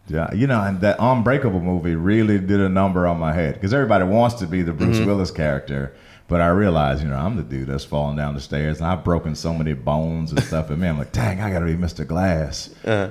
yeah. 0.07 0.34
You 0.34 0.48
know, 0.48 0.62
and 0.62 0.79
that 0.81 0.95
Unbreakable 1.00 1.60
movie 1.60 1.95
really 1.95 2.39
did 2.39 2.60
a 2.62 2.69
number 2.69 3.05
on 3.07 3.17
my 3.19 3.34
head 3.34 3.55
because 3.55 3.74
everybody 3.74 4.05
wants 4.05 4.36
to 4.36 4.48
be 4.48 4.62
the 4.62 4.72
Bruce 4.74 5.00
Willis 5.05 5.31
character. 5.31 5.93
But 6.27 6.41
I 6.41 6.48
realized, 6.48 7.03
you 7.03 7.10
know, 7.10 7.17
I'm 7.17 7.36
the 7.36 7.43
dude 7.43 7.67
that's 7.67 7.84
falling 7.86 8.15
down 8.17 8.34
the 8.34 8.41
stairs, 8.41 8.79
and 8.79 8.88
I've 8.88 9.03
broken 9.03 9.36
so 9.36 9.53
many 9.53 9.74
bones 9.74 10.31
and 10.31 10.41
stuff. 10.41 10.72
And 10.72 10.79
man, 10.79 10.93
I'm 10.93 10.98
like, 10.98 11.12
dang, 11.12 11.39
I 11.39 11.51
gotta 11.51 11.65
be 11.65 11.75
Mr. 11.75 12.07
Glass. 12.07 12.69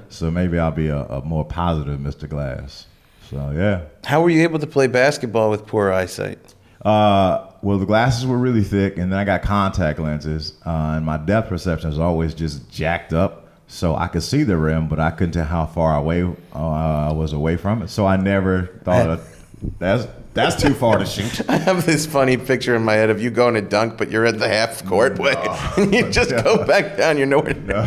So 0.08 0.30
maybe 0.32 0.58
I'll 0.58 0.72
be 0.72 0.88
a, 0.88 1.02
a 1.04 1.22
more 1.24 1.44
positive 1.44 2.00
Mr. 2.00 2.28
Glass. 2.28 2.86
So 3.30 3.52
yeah, 3.54 3.82
How 4.04 4.20
were 4.22 4.30
you 4.30 4.42
able 4.42 4.58
to 4.58 4.66
play 4.66 4.86
basketball 4.88 5.50
with 5.50 5.64
poor 5.66 5.92
eyesight? 5.92 6.38
Uh, 6.84 7.46
well, 7.64 7.78
the 7.78 7.86
glasses 7.86 8.26
were 8.26 8.36
really 8.36 8.62
thick, 8.62 8.98
and 8.98 9.10
then 9.10 9.18
I 9.18 9.24
got 9.24 9.42
contact 9.42 9.98
lenses, 9.98 10.52
uh, 10.66 10.94
and 10.96 11.06
my 11.06 11.16
depth 11.16 11.48
perception 11.48 11.88
is 11.90 11.98
always 11.98 12.34
just 12.34 12.70
jacked 12.70 13.14
up. 13.14 13.48
So 13.66 13.96
I 13.96 14.08
could 14.08 14.22
see 14.22 14.42
the 14.42 14.58
rim, 14.58 14.86
but 14.88 15.00
I 15.00 15.10
couldn't 15.10 15.32
tell 15.32 15.46
how 15.46 15.64
far 15.64 15.96
away 15.96 16.22
uh, 16.54 17.08
I 17.08 17.12
was 17.12 17.32
away 17.32 17.56
from 17.56 17.80
it. 17.80 17.88
So 17.88 18.06
I 18.06 18.16
never 18.18 18.66
thought 18.84 19.08
of, 19.08 19.46
that's 19.78 20.06
that's 20.34 20.60
too 20.60 20.74
far 20.74 20.98
to 20.98 21.06
shoot. 21.06 21.48
I 21.48 21.56
have 21.56 21.86
this 21.86 22.04
funny 22.04 22.36
picture 22.36 22.74
in 22.74 22.82
my 22.82 22.94
head 22.94 23.08
of 23.08 23.22
you 23.22 23.30
going 23.30 23.54
to 23.54 23.62
dunk, 23.62 23.96
but 23.96 24.10
you're 24.10 24.26
at 24.26 24.38
the 24.38 24.48
half 24.48 24.84
court 24.84 25.18
way, 25.18 25.34
and 25.78 25.94
you 25.94 26.10
just 26.10 26.30
go 26.44 26.66
back 26.66 26.98
down. 26.98 27.16
You're 27.16 27.26
nowhere. 27.26 27.54
No, 27.54 27.84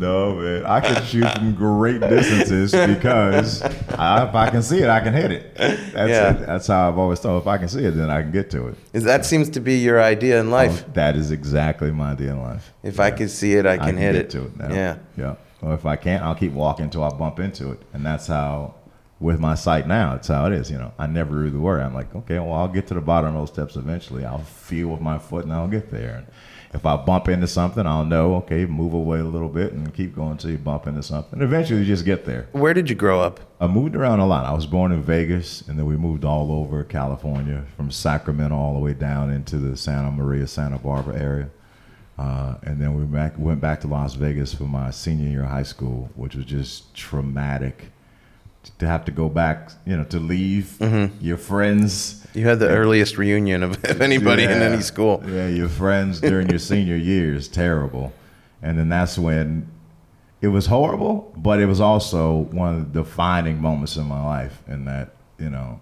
man, 0.00 0.64
I 0.66 0.80
can 0.80 1.02
shoot 1.04 1.28
from 1.34 1.54
great 1.54 2.00
distances 2.00 2.72
because 2.72 3.62
I, 3.62 4.26
if 4.28 4.34
I 4.34 4.50
can 4.50 4.62
see 4.62 4.78
it, 4.78 4.88
I 4.88 5.00
can 5.00 5.12
hit 5.12 5.30
it. 5.32 5.54
That's 5.56 6.10
Yeah. 6.10 6.32
it. 6.34 6.46
That's 6.46 6.66
how 6.66 6.88
I've 6.88 6.98
always 6.98 7.18
thought. 7.20 7.38
If 7.38 7.46
I 7.46 7.58
can 7.58 7.68
see 7.68 7.84
it, 7.84 7.92
then 7.92 8.10
I 8.10 8.22
can 8.22 8.32
get 8.32 8.50
to 8.50 8.68
it. 8.68 8.76
Is 8.92 9.04
that 9.04 9.24
seems 9.24 9.48
to 9.50 9.60
be 9.60 9.78
your 9.78 10.02
idea 10.02 10.40
in 10.40 10.50
life? 10.50 10.84
Oh, 10.86 10.90
that 10.94 11.16
is 11.16 11.30
exactly 11.30 11.90
my 11.92 12.12
idea 12.12 12.32
in 12.32 12.42
life. 12.42 12.72
if 12.82 13.00
I 13.00 13.10
can 13.10 13.28
see 13.28 13.54
it, 13.54 13.66
I 13.66 13.76
can, 13.78 13.96
hit 13.96 14.12
get 14.12 14.16
it. 14.16 14.30
to 14.30 14.44
it 14.44 14.56
now. 14.56 14.72
Yeah. 14.74 14.96
Yeah. 15.16 15.34
Or 15.62 15.74
if 15.74 15.86
I 15.86 15.96
can't, 15.96 16.22
I'll 16.22 16.34
keep 16.34 16.52
walking 16.52 16.84
until 16.84 17.02
I 17.02 17.10
bump 17.10 17.40
into 17.40 17.72
it. 17.72 17.80
And 17.94 18.04
that's 18.04 18.26
how, 18.26 18.74
with 19.18 19.40
my 19.40 19.54
sight 19.54 19.88
now, 19.88 20.14
it's 20.14 20.28
how 20.28 20.44
it 20.46 20.52
is. 20.52 20.70
You 20.70 20.76
know, 20.78 20.92
I 20.98 21.06
never 21.06 21.34
really 21.34 21.58
worry. 21.58 21.82
I'm 21.82 21.94
like, 21.94 22.14
okay, 22.14 22.38
well, 22.38 22.52
I'll 22.52 22.68
get 22.68 22.86
to 22.88 22.94
the 22.94 23.00
bottom 23.00 23.34
of 23.34 23.40
those 23.40 23.48
steps 23.48 23.74
eventually. 23.76 24.24
I'll 24.26 24.38
feel 24.42 24.88
with 24.88 25.00
my 25.00 25.18
foot 25.18 25.44
and 25.44 25.52
I'll 25.54 25.66
get 25.68 25.90
there. 25.90 26.16
And 26.16 26.26
if 26.76 26.84
I 26.84 26.96
bump 26.96 27.28
into 27.28 27.46
something, 27.46 27.86
I'll 27.86 28.04
know, 28.04 28.34
okay, 28.36 28.66
move 28.66 28.92
away 28.92 29.18
a 29.18 29.24
little 29.24 29.48
bit 29.48 29.72
and 29.72 29.92
keep 29.94 30.14
going 30.14 30.32
until 30.32 30.50
you 30.50 30.58
bump 30.58 30.86
into 30.86 31.02
something. 31.02 31.32
And 31.32 31.42
eventually 31.42 31.80
you 31.80 31.86
just 31.86 32.04
get 32.04 32.26
there. 32.26 32.48
Where 32.52 32.74
did 32.74 32.90
you 32.90 32.94
grow 32.94 33.20
up? 33.20 33.40
I 33.60 33.66
moved 33.66 33.96
around 33.96 34.20
a 34.20 34.26
lot. 34.26 34.44
I 34.44 34.52
was 34.52 34.66
born 34.66 34.92
in 34.92 35.02
Vegas, 35.02 35.62
and 35.62 35.78
then 35.78 35.86
we 35.86 35.96
moved 35.96 36.24
all 36.24 36.52
over 36.52 36.84
California, 36.84 37.64
from 37.76 37.90
Sacramento 37.90 38.54
all 38.54 38.74
the 38.74 38.80
way 38.80 38.92
down 38.92 39.30
into 39.30 39.56
the 39.56 39.74
Santa 39.74 40.10
Maria, 40.10 40.46
Santa 40.46 40.78
Barbara 40.78 41.18
area. 41.18 41.50
Uh, 42.18 42.56
and 42.62 42.80
then 42.80 42.94
we 42.94 43.04
back, 43.04 43.38
went 43.38 43.60
back 43.60 43.80
to 43.80 43.86
Las 43.86 44.14
Vegas 44.14 44.52
for 44.52 44.64
my 44.64 44.90
senior 44.90 45.30
year 45.30 45.44
of 45.44 45.48
high 45.48 45.62
school, 45.62 46.10
which 46.14 46.34
was 46.34 46.44
just 46.44 46.94
traumatic 46.94 47.86
to 48.78 48.86
have 48.86 49.04
to 49.06 49.12
go 49.12 49.30
back, 49.30 49.70
you 49.86 49.96
know, 49.96 50.04
to 50.04 50.18
leave 50.18 50.76
your 51.20 51.38
friends. 51.38 52.25
You 52.36 52.46
had 52.46 52.58
the 52.58 52.68
earliest 52.68 53.16
reunion 53.16 53.62
of, 53.62 53.72
of 53.84 54.02
anybody 54.02 54.44
in 54.44 54.50
any 54.50 54.82
school. 54.82 55.24
Yeah, 55.26 55.48
your 55.48 55.70
friends 55.70 56.20
during 56.20 56.50
your 56.50 56.58
senior 56.72 56.96
year 56.96 57.34
is 57.34 57.48
terrible. 57.48 58.12
And 58.60 58.78
then 58.78 58.90
that's 58.90 59.18
when 59.18 59.70
it 60.42 60.48
was 60.48 60.66
horrible, 60.66 61.32
but 61.38 61.60
it 61.60 61.66
was 61.66 61.80
also 61.80 62.40
one 62.50 62.74
of 62.74 62.92
the 62.92 63.00
defining 63.00 63.58
moments 63.58 63.96
in 63.96 64.04
my 64.04 64.22
life 64.22 64.62
in 64.68 64.84
that, 64.84 65.16
you 65.38 65.48
know, 65.48 65.80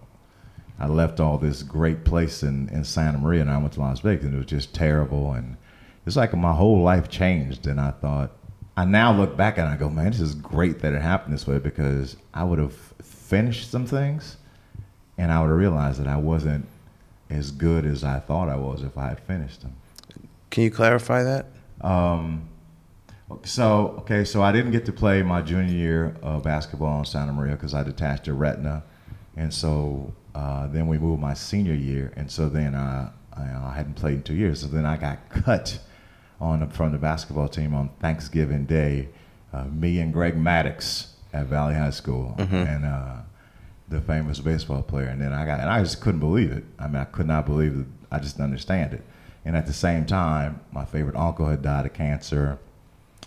I 0.79 0.87
left 0.87 1.19
all 1.19 1.39
this 1.39 1.65
great 1.65 2.05
place 2.05 2.45
in, 2.45 2.69
in 2.69 2.85
Santa 2.85 3.19
Maria 3.19 3.41
and 3.41 3.51
I 3.51 3.59
went 3.59 3.73
to 3.73 3.81
Las 3.81 3.99
Vegas 4.01 4.25
and 4.25 4.35
it 4.35 4.39
was 4.39 4.47
just 4.47 4.73
terrible. 4.73 5.33
And 5.33 5.57
it's 6.07 6.15
like 6.15 6.33
my 6.35 6.53
whole 6.53 6.83
life 6.83 7.09
changed. 7.09 7.67
And 7.67 7.81
I 7.81 7.91
thought, 7.91 8.31
I 8.77 8.85
now 8.85 9.13
look 9.13 9.37
back 9.37 9.59
and 9.59 9.69
I 9.69 9.77
go, 9.77 9.89
man, 9.89 10.13
this 10.13 10.21
is 10.21 10.37
great 10.37 10.81
that 10.81 10.93
it 10.93 11.03
happened 11.03 11.35
this 11.35 11.49
way 11.49 11.59
because 11.59 12.17
I 12.33 12.45
would 12.45 12.61
have 12.61 12.75
finished 13.03 13.73
some 13.73 13.87
things 13.87 14.37
and 15.19 15.33
I 15.33 15.41
would 15.41 15.49
have 15.49 15.59
realized 15.59 16.01
that 16.01 16.09
I 16.09 16.17
wasn't 16.17 16.67
as 17.31 17.51
good 17.51 17.85
as 17.85 18.05
I 18.05 18.21
thought 18.21 18.49
I 18.49 18.57
was 18.57 18.83
if 18.83 18.97
I 18.97 19.09
had 19.09 19.21
finished 19.21 19.63
them. 19.63 19.75
Can 20.51 20.65
you 20.65 20.71
clarify 20.71 21.23
that? 21.23 21.47
Um, 21.81 22.49
so 23.43 23.97
okay, 24.01 24.25
so 24.25 24.43
I 24.43 24.53
didn't 24.53 24.73
get 24.73 24.85
to 24.87 24.93
play 24.93 25.23
my 25.23 25.43
junior 25.43 25.75
year 25.75 26.17
of 26.23 26.43
basketball 26.43 27.01
in 27.01 27.05
Santa 27.05 27.33
Maria 27.33 27.57
because 27.57 27.75
I 27.75 27.83
detached 27.83 28.29
a 28.29 28.35
retina, 28.35 28.85
and 29.37 29.53
so 29.53 30.13
uh, 30.35 30.67
then 30.69 30.87
we 30.87 30.99
moved 30.99 31.21
my 31.21 31.35
senior 31.35 31.75
year, 31.75 32.13
and 32.17 32.31
so 32.31 32.49
then 32.49 32.75
I, 32.75 33.11
I 33.33 33.43
I 33.43 33.73
hadn't 33.75 33.95
played 33.95 34.15
in 34.17 34.23
two 34.23 34.35
years, 34.35 34.61
so 34.61 34.67
then 34.67 34.85
I 34.85 34.97
got 34.97 35.29
cut 35.31 35.79
on 36.41 36.61
the, 36.61 36.67
from 36.67 36.93
the 36.93 36.99
basketball 36.99 37.49
team 37.49 37.75
on 37.75 37.91
Thanksgiving 38.01 38.65
Day. 38.67 39.09
Uh, 39.53 39.65
me 39.65 40.01
and 40.01 40.13
Greg 40.13 40.37
Maddux 40.37 41.09
at 41.33 41.47
Valley 41.47 41.75
High 41.75 41.91
School, 41.91 42.35
and 42.39 42.85
uh, 42.85 43.17
the 43.89 44.01
famous 44.01 44.41
baseball 44.41 44.83
player, 44.83 45.09
and 45.09 45.21
then 45.21 45.33
I 45.33 45.45
got 45.45 45.61
and 45.61 45.69
I 45.69 45.83
just 45.83 46.01
couldn't 46.01 46.21
believe 46.21 46.51
it. 46.51 46.65
I 46.79 46.87
mean, 46.87 46.97
I 46.97 47.05
could 47.05 47.27
not 47.27 47.47
believe 47.47 47.79
it. 47.79 47.87
I 48.11 48.19
just 48.19 48.37
didn't 48.37 48.47
understand 48.47 48.95
it. 48.95 49.03
And 49.45 49.57
at 49.57 49.67
the 49.67 49.73
same 49.75 50.07
time, 50.07 50.61
my 50.73 50.85
favorite 50.85 51.17
uncle 51.17 51.47
had 51.47 51.63
died 51.63 51.85
of 51.85 51.93
cancer 51.93 52.59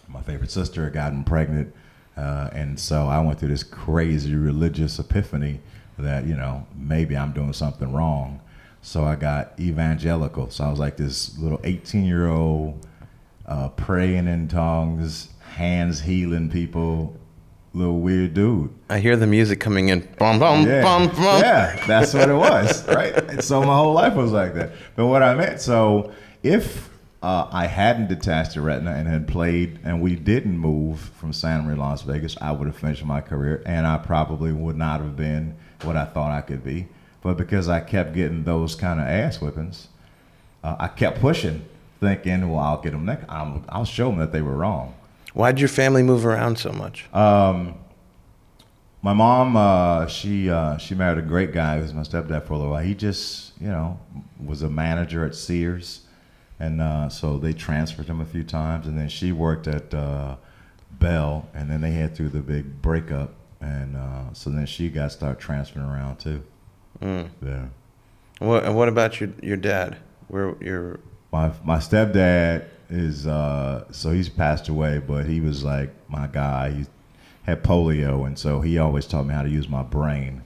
my 0.07 0.21
favorite 0.21 0.51
sister 0.51 0.85
had 0.85 0.93
gotten 0.93 1.23
pregnant, 1.23 1.73
uh, 2.15 2.49
and 2.53 2.79
so 2.79 3.07
I 3.07 3.19
went 3.19 3.39
through 3.39 3.49
this 3.49 3.63
crazy 3.63 4.35
religious 4.35 4.99
epiphany 4.99 5.59
that 5.97 6.25
you 6.25 6.35
know 6.35 6.65
maybe 6.75 7.17
I'm 7.17 7.33
doing 7.33 7.53
something 7.53 7.91
wrong. 7.91 8.39
So 8.81 9.03
I 9.03 9.15
got 9.15 9.53
evangelical. 9.59 10.49
So 10.49 10.63
I 10.63 10.69
was 10.69 10.79
like 10.79 10.97
this 10.97 11.37
little 11.37 11.59
18 11.63 12.05
year 12.05 12.27
old 12.27 12.85
uh, 13.45 13.69
praying 13.69 14.27
in 14.27 14.47
tongues, 14.47 15.29
hands 15.55 16.01
healing 16.01 16.49
people, 16.49 17.16
little 17.77 17.99
weird 17.99 18.33
dude. 18.33 18.69
I 18.89 18.99
hear 18.99 19.15
the 19.15 19.27
music 19.27 19.59
coming 19.59 19.89
in. 19.89 20.07
Bum, 20.17 20.39
bum, 20.39 20.65
Yeah. 20.65 20.81
bum, 20.81 21.07
bum. 21.07 21.41
yeah, 21.41 21.85
that's 21.85 22.13
what 22.13 22.29
it 22.29 22.33
was, 22.35 22.87
right? 22.89 23.13
And 23.29 23.43
so 23.43 23.61
my 23.61 23.75
whole 23.75 23.93
life 23.93 24.13
was 24.15 24.31
like 24.31 24.53
that. 24.55 24.71
But 24.95 25.07
what 25.07 25.21
I 25.23 25.35
meant, 25.35 25.61
so 25.61 26.11
if 26.43 26.89
uh, 27.23 27.47
I 27.51 27.65
hadn't 27.67 28.07
detached 28.07 28.53
the 28.55 28.61
retina 28.61 28.91
and 28.91 29.07
had 29.07 29.27
played, 29.27 29.79
and 29.83 30.01
we 30.01 30.15
didn't 30.15 30.57
move 30.57 30.99
from 30.99 31.33
Santa 31.33 31.63
Maria, 31.63 31.77
Las 31.79 32.01
Vegas, 32.03 32.37
I 32.41 32.51
would 32.51 32.67
have 32.67 32.77
finished 32.77 33.03
my 33.05 33.21
career, 33.21 33.61
and 33.65 33.85
I 33.87 33.97
probably 33.97 34.51
would 34.53 34.77
not 34.77 34.99
have 35.01 35.15
been 35.15 35.55
what 35.83 35.95
I 35.97 36.05
thought 36.05 36.31
I 36.31 36.41
could 36.41 36.63
be. 36.63 36.87
But 37.21 37.37
because 37.37 37.67
I 37.69 37.79
kept 37.79 38.13
getting 38.13 38.43
those 38.43 38.75
kind 38.75 38.99
of 38.99 39.07
ass 39.07 39.37
whippings, 39.37 39.87
uh, 40.63 40.75
I 40.79 40.87
kept 40.87 41.19
pushing, 41.19 41.65
thinking, 41.99 42.49
well, 42.49 42.59
I'll 42.59 42.81
get 42.81 42.91
them 42.91 43.05
next. 43.05 43.25
I'll, 43.29 43.63
I'll 43.69 43.85
show 43.85 44.09
them 44.09 44.19
that 44.19 44.31
they 44.31 44.41
were 44.41 44.55
wrong. 44.55 44.93
Why'd 45.33 45.59
your 45.59 45.69
family 45.69 46.03
move 46.03 46.25
around 46.25 46.57
so 46.57 46.71
much? 46.71 47.07
My 49.03 49.13
mom, 49.13 49.55
uh, 49.55 50.07
she 50.07 50.49
uh, 50.49 50.77
she 50.77 50.95
married 50.95 51.19
a 51.19 51.21
great 51.21 51.53
guy 51.53 51.77
who 51.77 51.83
was 51.83 51.93
my 51.93 52.01
stepdad 52.01 52.45
for 52.45 52.53
a 52.53 52.57
little 52.57 52.71
while. 52.73 52.83
He 52.83 52.95
just, 52.95 53.53
you 53.61 53.67
know, 53.67 53.99
was 54.43 54.63
a 54.63 54.69
manager 54.69 55.23
at 55.23 55.35
Sears, 55.35 56.01
and 56.59 56.81
uh, 56.81 57.07
so 57.07 57.37
they 57.37 57.53
transferred 57.53 58.07
him 58.07 58.19
a 58.19 58.25
few 58.25 58.43
times. 58.43 58.87
And 58.87 58.97
then 58.97 59.07
she 59.07 59.31
worked 59.31 59.67
at 59.67 59.93
uh, 59.93 60.35
Bell, 60.91 61.47
and 61.53 61.69
then 61.69 61.81
they 61.81 61.91
had 61.91 62.15
through 62.15 62.29
the 62.29 62.41
big 62.41 62.81
breakup, 62.81 63.35
and 63.61 63.95
uh, 63.95 64.33
so 64.33 64.49
then 64.49 64.65
she 64.65 64.89
got 64.89 65.11
started 65.11 65.39
transferring 65.39 65.85
around 65.85 66.17
too. 66.17 66.43
Yeah. 66.99 67.67
What, 68.39 68.65
and 68.65 68.75
what 68.75 68.89
about 68.89 69.21
your 69.21 69.29
your 69.43 69.57
dad? 69.57 69.97
Where 70.27 70.55
your 70.59 70.99
My 71.31 71.51
my 71.63 71.77
stepdad 71.77 72.65
is 72.89 73.27
uh, 73.27 73.85
so 73.91 74.11
he's 74.11 74.29
passed 74.29 74.69
away, 74.69 74.99
but 74.99 75.25
he 75.25 75.41
was 75.41 75.63
like 75.63 75.93
my 76.09 76.27
guy. 76.27 76.71
He 76.71 76.85
had 77.43 77.63
polio, 77.63 78.25
and 78.25 78.37
so 78.37 78.61
he 78.61 78.77
always 78.77 79.05
taught 79.05 79.25
me 79.25 79.33
how 79.33 79.43
to 79.43 79.49
use 79.49 79.67
my 79.69 79.83
brain. 79.83 80.43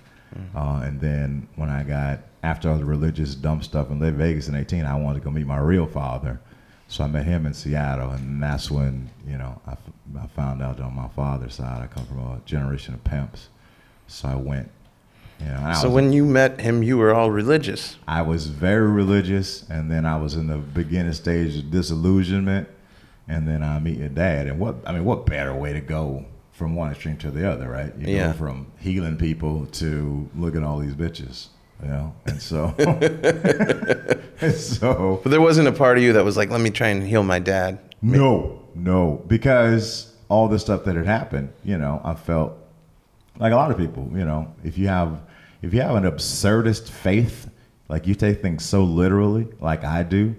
Uh, 0.56 0.82
and 0.86 1.02
then 1.02 1.48
when 1.58 1.70
I 1.70 1.84
got 1.84 2.22
after 2.42 2.70
all 2.70 2.78
the 2.78 2.86
religious 2.86 3.36
dumb 3.36 3.62
stuff 3.62 3.92
in 3.92 4.00
Vegas 4.18 4.48
in 4.48 4.56
18, 4.56 4.86
I 4.86 4.96
wanted 4.98 5.20
to 5.20 5.26
go 5.26 5.30
meet 5.32 5.46
my 5.46 5.60
real 5.60 5.86
father. 5.86 6.40
So 6.88 7.04
I 7.04 7.08
met 7.08 7.26
him 7.26 7.46
in 7.46 7.54
Seattle, 7.54 8.12
and 8.12 8.42
that's 8.42 8.70
when 8.72 9.10
you 9.28 9.38
know 9.38 9.62
I, 9.68 9.74
f- 9.74 9.80
I 10.20 10.28
found 10.28 10.62
out 10.62 10.78
that 10.78 10.84
on 10.84 10.96
my 10.96 11.08
father's 11.10 11.56
side 11.56 11.82
I 11.82 11.88
come 11.88 12.06
from 12.06 12.20
a 12.20 12.42
generation 12.46 12.94
of 12.94 13.04
pimps. 13.04 13.50
So 14.08 14.30
I 14.30 14.36
went. 14.36 14.70
You 15.42 15.48
know, 15.48 15.56
and 15.58 15.66
I 15.68 15.74
so 15.74 15.88
was- 15.88 15.96
when 15.96 16.14
you 16.14 16.26
met 16.26 16.62
him, 16.62 16.84
you 16.84 16.98
were 16.98 17.14
all 17.14 17.32
religious. 17.32 17.98
I 18.08 18.22
was 18.22 18.48
very 18.48 18.88
religious, 18.90 19.68
and 19.70 19.90
then 19.92 20.06
I 20.06 20.18
was 20.18 20.36
in 20.36 20.48
the 20.48 20.58
beginning 20.58 21.14
stage 21.14 21.58
of 21.58 21.72
disillusionment, 21.72 22.68
and 23.28 23.48
then 23.48 23.64
I 23.64 23.80
meet 23.80 23.98
your 23.98 24.10
dad. 24.10 24.48
And 24.48 24.60
what 24.60 24.76
I 24.86 24.92
mean, 24.94 25.06
what 25.06 25.26
better 25.26 25.54
way 25.54 25.74
to 25.74 25.82
go 25.82 26.26
from 26.52 26.76
one 26.76 26.92
extreme 26.92 27.18
to 27.18 27.32
the 27.32 27.50
other, 27.52 27.70
right? 27.70 27.92
You 27.98 28.16
Yeah. 28.16 28.28
go 28.28 28.34
from 28.34 28.68
healing 28.80 29.18
people 29.18 29.66
to 29.74 30.30
look 30.36 30.56
at 30.56 30.64
all 30.64 30.78
these 30.80 30.94
bitches, 30.94 31.48
you 31.82 31.90
know. 31.90 32.14
And 32.28 32.40
so, 32.40 32.76
and 34.42 34.54
so 34.54 35.20
But 35.24 35.30
there 35.30 35.42
wasn't 35.42 35.68
a 35.68 35.72
part 35.72 35.98
of 35.98 36.04
you 36.04 36.14
that 36.14 36.24
was 36.26 36.38
like, 36.38 36.50
let 36.52 36.62
me 36.62 36.70
try 36.70 36.88
and 36.90 37.04
heal 37.04 37.24
my 37.24 37.40
dad. 37.40 37.80
no, 38.02 38.60
no, 38.76 39.22
because 39.28 40.14
all 40.30 40.48
the 40.48 40.60
stuff 40.60 40.84
that 40.86 40.96
had 40.96 41.06
happened, 41.06 41.50
you 41.64 41.78
know, 41.78 42.00
I 42.04 42.14
felt 42.14 42.54
like 43.40 43.52
a 43.52 43.56
lot 43.56 43.72
of 43.72 43.78
people, 43.78 44.10
you 44.14 44.24
know, 44.24 44.54
if 44.64 44.78
you 44.78 44.88
have 44.88 45.20
if 45.62 45.74
you 45.74 45.82
have 45.82 45.96
an 45.96 46.04
absurdist 46.04 46.90
faith, 46.90 47.50
like 47.88 48.08
you 48.08 48.16
take 48.16 48.42
things 48.42 48.66
so 48.66 48.84
literally, 48.84 49.48
like 49.60 49.84
I 49.84 50.04
do, 50.04 50.36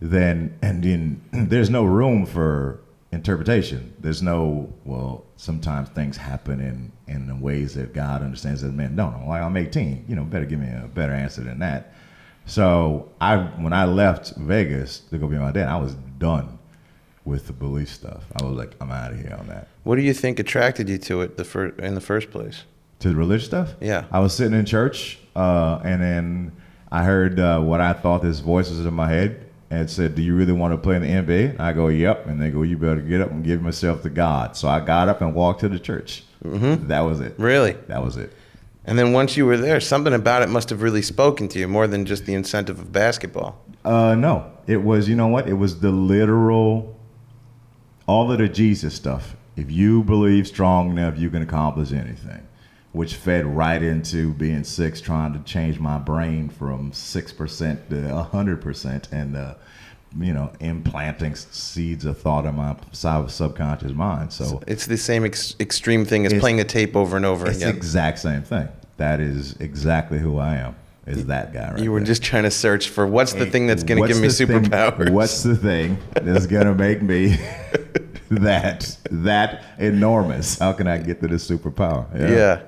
then 0.00 0.56
and 0.62 0.82
then 0.82 1.22
there's 1.48 1.70
no 1.70 1.84
room 1.84 2.26
for 2.26 2.80
interpretation. 3.12 3.94
There's 4.00 4.22
no 4.22 4.72
well, 4.84 5.24
sometimes 5.36 5.88
things 5.90 6.16
happen 6.16 6.60
in 6.60 6.92
in 7.06 7.40
ways 7.40 7.74
that 7.74 7.92
God 7.94 8.22
understands 8.22 8.62
that 8.62 8.74
man 8.74 8.96
don't 8.96 9.20
know. 9.20 9.28
Like 9.28 9.42
I'm 9.42 9.56
18, 9.56 10.06
you 10.08 10.16
know, 10.16 10.24
better 10.24 10.44
give 10.44 10.58
me 10.58 10.68
a 10.68 10.88
better 10.88 11.12
answer 11.12 11.42
than 11.42 11.58
that. 11.60 11.94
So 12.46 13.10
I 13.20 13.36
when 13.36 13.72
I 13.72 13.84
left 13.84 14.34
Vegas 14.36 15.00
to 15.10 15.18
go 15.18 15.26
be 15.26 15.36
my 15.36 15.52
dad, 15.52 15.68
I 15.68 15.76
was 15.76 15.94
done 16.18 16.58
with 17.24 17.46
the 17.46 17.52
belief 17.52 17.88
stuff. 17.88 18.24
I 18.40 18.44
was 18.44 18.56
like, 18.56 18.74
I'm 18.80 18.90
out 18.90 19.12
of 19.12 19.18
here 19.18 19.36
on 19.38 19.46
that. 19.46 19.68
What 19.82 19.96
do 19.96 20.02
you 20.02 20.12
think 20.12 20.38
attracted 20.38 20.88
you 20.88 20.98
to 20.98 21.22
it 21.22 21.36
the 21.36 21.44
fir- 21.44 21.74
in 21.78 21.94
the 21.94 22.00
first 22.00 22.30
place? 22.30 22.64
To 23.00 23.08
the 23.08 23.14
religious 23.14 23.46
stuff? 23.46 23.74
Yeah. 23.80 24.04
I 24.10 24.20
was 24.20 24.34
sitting 24.34 24.58
in 24.58 24.64
church 24.64 25.18
uh, 25.36 25.80
and 25.84 26.00
then 26.00 26.52
I 26.90 27.02
heard 27.02 27.40
uh, 27.40 27.60
what 27.60 27.80
I 27.80 27.92
thought 27.92 28.22
this 28.22 28.38
voices 28.38 28.86
in 28.86 28.94
my 28.94 29.08
head, 29.08 29.44
and 29.70 29.80
it 29.80 29.90
said, 29.90 30.14
"Do 30.14 30.22
you 30.22 30.36
really 30.36 30.52
want 30.52 30.72
to 30.74 30.78
play 30.78 30.96
in 30.96 31.02
the 31.02 31.08
NBA?" 31.08 31.50
And 31.50 31.60
I 31.60 31.72
go, 31.72 31.88
"Yep." 31.88 32.26
And 32.26 32.40
they 32.40 32.50
go, 32.50 32.62
"You 32.62 32.78
better 32.78 33.00
get 33.00 33.20
up 33.20 33.30
and 33.30 33.44
give 33.44 33.64
yourself 33.64 34.02
to 34.02 34.10
God." 34.10 34.56
So 34.56 34.68
I 34.68 34.78
got 34.78 35.08
up 35.08 35.20
and 35.20 35.34
walked 35.34 35.60
to 35.60 35.68
the 35.68 35.80
church. 35.80 36.22
Mm-hmm. 36.44 36.86
That 36.88 37.00
was 37.00 37.20
it. 37.20 37.34
Really? 37.36 37.72
That 37.88 38.04
was 38.04 38.16
it. 38.16 38.32
And 38.84 38.98
then 38.98 39.12
once 39.12 39.36
you 39.36 39.46
were 39.46 39.56
there, 39.56 39.80
something 39.80 40.12
about 40.12 40.42
it 40.42 40.50
must 40.50 40.70
have 40.70 40.82
really 40.82 41.02
spoken 41.02 41.48
to 41.48 41.58
you 41.58 41.66
more 41.66 41.86
than 41.86 42.04
just 42.04 42.26
the 42.26 42.34
incentive 42.34 42.78
of 42.78 42.92
basketball. 42.92 43.58
Uh, 43.84 44.14
no, 44.14 44.52
it 44.66 44.76
was. 44.76 45.08
You 45.08 45.16
know 45.16 45.26
what? 45.26 45.48
It 45.48 45.54
was 45.54 45.80
the 45.80 45.90
literal, 45.90 46.96
all 48.06 48.30
of 48.30 48.38
the 48.38 48.48
Jesus 48.48 48.94
stuff. 48.94 49.34
If 49.56 49.68
you 49.68 50.04
believe 50.04 50.46
strong 50.46 50.90
enough, 50.90 51.18
you 51.18 51.28
can 51.30 51.42
accomplish 51.42 51.90
anything. 51.90 52.46
Which 52.94 53.16
fed 53.16 53.44
right 53.44 53.82
into 53.82 54.32
being 54.34 54.62
six, 54.64 55.00
trying 55.00 55.32
to 55.32 55.40
change 55.40 55.78
my 55.80 55.98
brain 55.98 56.48
from 56.48 56.92
six 56.92 57.32
percent 57.32 57.90
to 57.90 58.22
hundred 58.22 58.62
percent, 58.62 59.08
and 59.10 59.36
uh, 59.36 59.54
you 60.16 60.32
know, 60.32 60.52
implanting 60.60 61.34
seeds 61.34 62.04
of 62.04 62.16
thought 62.18 62.46
in 62.46 62.54
my 62.54 62.76
sub- 62.92 63.32
subconscious 63.32 63.90
mind. 63.90 64.32
So 64.32 64.62
It's 64.68 64.86
the 64.86 64.96
same 64.96 65.24
ex- 65.24 65.56
extreme 65.58 66.04
thing 66.04 66.24
as 66.24 66.32
playing 66.34 66.60
a 66.60 66.64
tape 66.64 66.94
over 66.94 67.16
and 67.16 67.26
over 67.26 67.48
it's 67.48 67.58
the 67.58 67.64
again. 67.66 67.76
exact 67.76 68.20
same 68.20 68.42
thing. 68.42 68.68
That 68.96 69.18
is 69.18 69.54
exactly 69.58 70.20
who 70.20 70.38
I 70.38 70.54
am. 70.58 70.76
Is 71.06 71.26
that 71.26 71.52
guy 71.52 71.72
right 71.72 71.82
you 71.82 71.90
were 71.92 71.98
there. 71.98 72.06
just 72.06 72.22
trying 72.22 72.44
to 72.44 72.50
search 72.50 72.88
for 72.90 73.06
what's 73.08 73.32
the 73.34 73.44
thing 73.44 73.66
that's 73.66 73.82
going 73.82 74.00
to 74.00 74.06
give 74.08 74.22
me 74.22 74.28
the 74.28 74.32
thing- 74.34 74.46
superpowers. 74.70 75.10
what's 75.10 75.42
the 75.42 75.56
thing 75.56 75.98
that's 76.14 76.46
gonna 76.46 76.74
make 76.74 77.02
me 77.02 77.36
that 78.30 78.96
that 79.10 79.64
enormous? 79.80 80.58
How 80.60 80.72
can 80.72 80.86
I 80.86 80.98
get 80.98 81.20
to 81.22 81.26
this 81.28 81.50
superpower? 81.50 82.06
yeah. 82.18 82.30
yeah. 82.30 82.60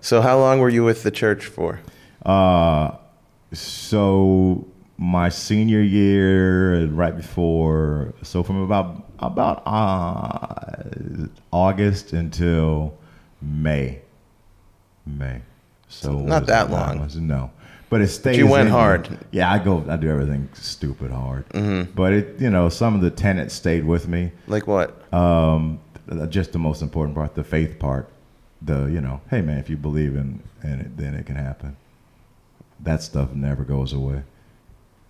So 0.00 0.20
how 0.20 0.38
long 0.38 0.60
were 0.60 0.68
you 0.68 0.84
with 0.84 1.02
the 1.02 1.10
church 1.10 1.46
for? 1.46 1.80
Uh, 2.24 2.96
so 3.52 4.66
my 4.98 5.28
senior 5.28 5.80
year, 5.80 6.86
right 6.86 7.16
before, 7.16 8.14
so 8.22 8.42
from 8.42 8.62
about 8.62 9.04
about 9.20 9.62
uh, 9.66 11.26
August 11.52 12.12
until 12.12 12.96
May, 13.40 14.00
May. 15.06 15.42
So 15.88 16.18
not 16.18 16.46
that 16.46 16.70
long. 16.70 16.98
months? 16.98 17.14
No, 17.14 17.50
but 17.88 18.00
it 18.00 18.08
stays. 18.08 18.36
you 18.36 18.46
went 18.46 18.68
hard. 18.70 19.08
Yeah, 19.30 19.50
I 19.50 19.58
go. 19.58 19.84
I 19.88 19.96
do 19.96 20.10
everything 20.10 20.48
stupid 20.52 21.10
hard. 21.10 21.48
Mm-hmm. 21.50 21.92
But 21.92 22.12
it, 22.12 22.40
you 22.40 22.50
know, 22.50 22.68
some 22.68 22.94
of 22.94 23.00
the 23.00 23.10
tenets 23.10 23.54
stayed 23.54 23.84
with 23.84 24.08
me. 24.08 24.32
Like 24.46 24.66
what? 24.66 25.12
Um, 25.12 25.80
just 26.28 26.52
the 26.52 26.58
most 26.58 26.82
important 26.82 27.14
part, 27.14 27.34
the 27.34 27.44
faith 27.44 27.78
part. 27.78 28.10
The 28.62 28.86
you 28.86 29.00
know, 29.00 29.20
hey 29.30 29.40
man, 29.40 29.58
if 29.58 29.70
you 29.70 29.76
believe 29.76 30.16
in 30.16 30.42
in 30.62 30.80
it, 30.80 30.96
then 30.96 31.14
it 31.14 31.26
can 31.26 31.36
happen. 31.36 31.76
That 32.80 33.02
stuff 33.02 33.32
never 33.32 33.64
goes 33.64 33.92
away. 33.92 34.22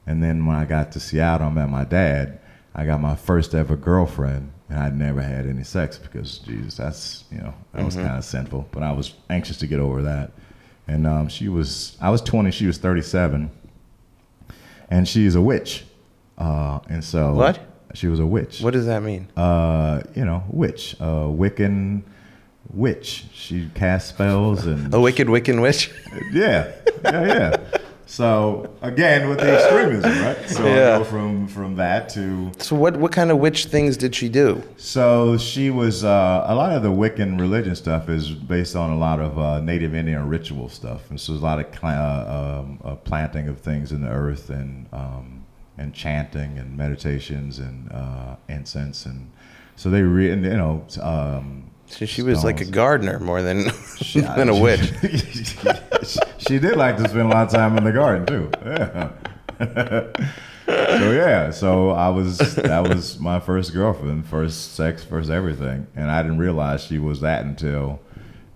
And 0.07 0.23
then 0.23 0.47
when 0.47 0.57
I 0.57 0.65
got 0.65 0.93
to 0.93 1.01
Seattle, 1.01 1.49
I 1.49 1.51
met 1.51 1.69
my 1.69 1.85
dad. 1.85 2.41
I 2.75 2.87
got 2.87 3.01
my 3.01 3.15
first 3.17 3.55
ever 3.55 3.77
girlfriend, 3.77 4.53
and 4.69 4.79
I'd 4.79 4.97
never 4.97 5.21
had 5.21 5.47
any 5.47 5.65
sex 5.65 5.99
because 5.99 6.39
Jesus, 6.39 6.77
that's 6.77 7.25
you 7.31 7.39
know 7.39 7.55
that 7.73 7.85
was 7.85 7.95
kind 7.95 8.17
of 8.17 8.25
sinful. 8.25 8.69
But 8.71 8.83
I 8.83 8.93
was 8.93 9.15
anxious 9.31 9.57
to 9.59 9.67
get 9.67 9.81
over 9.81 10.03
that. 10.03 10.33
And 10.87 11.07
um, 11.07 11.29
she 11.29 11.49
was, 11.51 11.99
I 12.01 12.09
was 12.09 12.23
20, 12.23 12.51
she 12.51 12.67
was 12.67 12.79
37, 12.79 13.51
and 14.91 15.07
she's 15.07 15.35
a 15.35 15.41
witch. 15.43 15.85
Uh, 16.39 16.79
and 16.89 17.05
so 17.05 17.35
What? 17.35 17.61
She 17.95 18.07
was 18.07 18.21
a 18.21 18.27
witch 18.27 18.61
What 18.63 18.73
does 18.75 18.87
that 18.87 19.03
mean? 19.03 19.29
uh, 19.37 20.03
you 20.15 20.25
know, 20.25 20.45
witch, 20.49 20.95
uh, 21.01 21.25
Wiccan 21.27 22.03
witch. 22.73 23.25
She 23.33 23.69
casts 23.75 24.11
spells 24.11 24.67
and 24.67 24.93
A 24.93 25.01
wicked 25.01 25.29
Wiccan 25.29 25.61
witch? 25.63 25.91
yeah, 26.33 26.73
yeah, 27.05 27.27
yeah. 27.27 27.57
So 28.07 28.75
again, 28.81 29.29
with 29.29 29.39
the 29.39 29.53
extremism, 29.53 30.11
right? 30.23 30.49
So 30.49 30.65
Yeah. 30.67 30.95
I 30.95 30.99
go 30.99 31.05
from 31.05 31.47
from 31.47 31.77
that 31.77 32.09
to 32.11 32.51
so 32.59 32.75
what 32.75 32.97
what 32.97 33.13
kind 33.13 33.31
of 33.31 33.39
witch 33.39 33.67
things 33.67 33.97
did 33.99 34.15
she 34.15 34.29
do? 34.31 34.63
so 34.79 35.37
she 35.37 35.69
was 35.71 36.05
uh, 36.05 36.45
a 36.49 36.55
lot 36.55 36.73
of 36.73 36.83
the 36.83 36.89
Wiccan 36.89 37.39
religion 37.39 37.75
stuff 37.77 38.09
is 38.09 38.31
based 38.31 38.75
on 38.77 38.91
a 38.91 38.97
lot 38.99 39.21
of 39.21 39.39
uh, 39.39 39.61
Native 39.61 39.95
Indian 39.95 40.27
ritual 40.27 40.71
stuff, 40.71 41.11
and 41.11 41.21
so 41.21 41.33
there's 41.33 41.43
a 41.43 41.45
lot 41.45 41.59
of 41.61 41.67
uh, 41.85 42.61
um, 42.61 42.79
uh, 42.83 42.95
planting 42.97 43.47
of 43.49 43.61
things 43.61 43.93
in 43.93 44.01
the 44.01 44.09
earth 44.11 44.49
and 44.49 44.87
um, 44.93 45.45
and 45.77 45.93
chanting 45.93 46.57
and 46.59 46.77
meditations 46.79 47.59
and 47.59 47.93
uh, 47.93 48.37
incense 48.49 49.05
and 49.07 49.31
so 49.77 49.91
they 49.91 50.03
re- 50.03 50.31
and, 50.31 50.45
you 50.45 50.57
know 50.57 50.83
um, 51.03 51.71
So 51.89 52.07
she 52.07 52.23
was 52.23 52.45
like 52.45 52.61
a 52.61 52.65
gardener 52.65 53.19
more 53.19 53.43
than 53.43 53.65
than 54.15 54.49
a 54.49 54.59
witch. 54.59 54.93
she 56.39 56.59
did 56.59 56.77
like 56.77 56.97
to 56.99 57.09
spend 57.09 57.23
a 57.23 57.29
lot 57.29 57.47
of 57.47 57.53
time 57.53 57.77
in 57.77 57.85
the 57.85 57.93
garden 57.93 58.27
too. 58.27 58.51
Yeah. 58.65 59.11
so 60.67 61.13
yeah, 61.13 61.51
so 61.51 61.91
I 61.91 62.09
was 62.11 62.39
that 62.57 62.89
was 62.89 63.19
my 63.19 63.41
first 63.41 63.73
girlfriend, 63.73 64.27
first 64.27 64.75
sex, 64.75 65.03
first 65.03 65.31
everything, 65.31 65.87
and 65.97 66.11
I 66.11 66.23
didn't 66.23 66.39
realize 66.39 66.85
she 66.85 66.99
was 66.99 67.21
that 67.23 67.45
until 67.45 68.01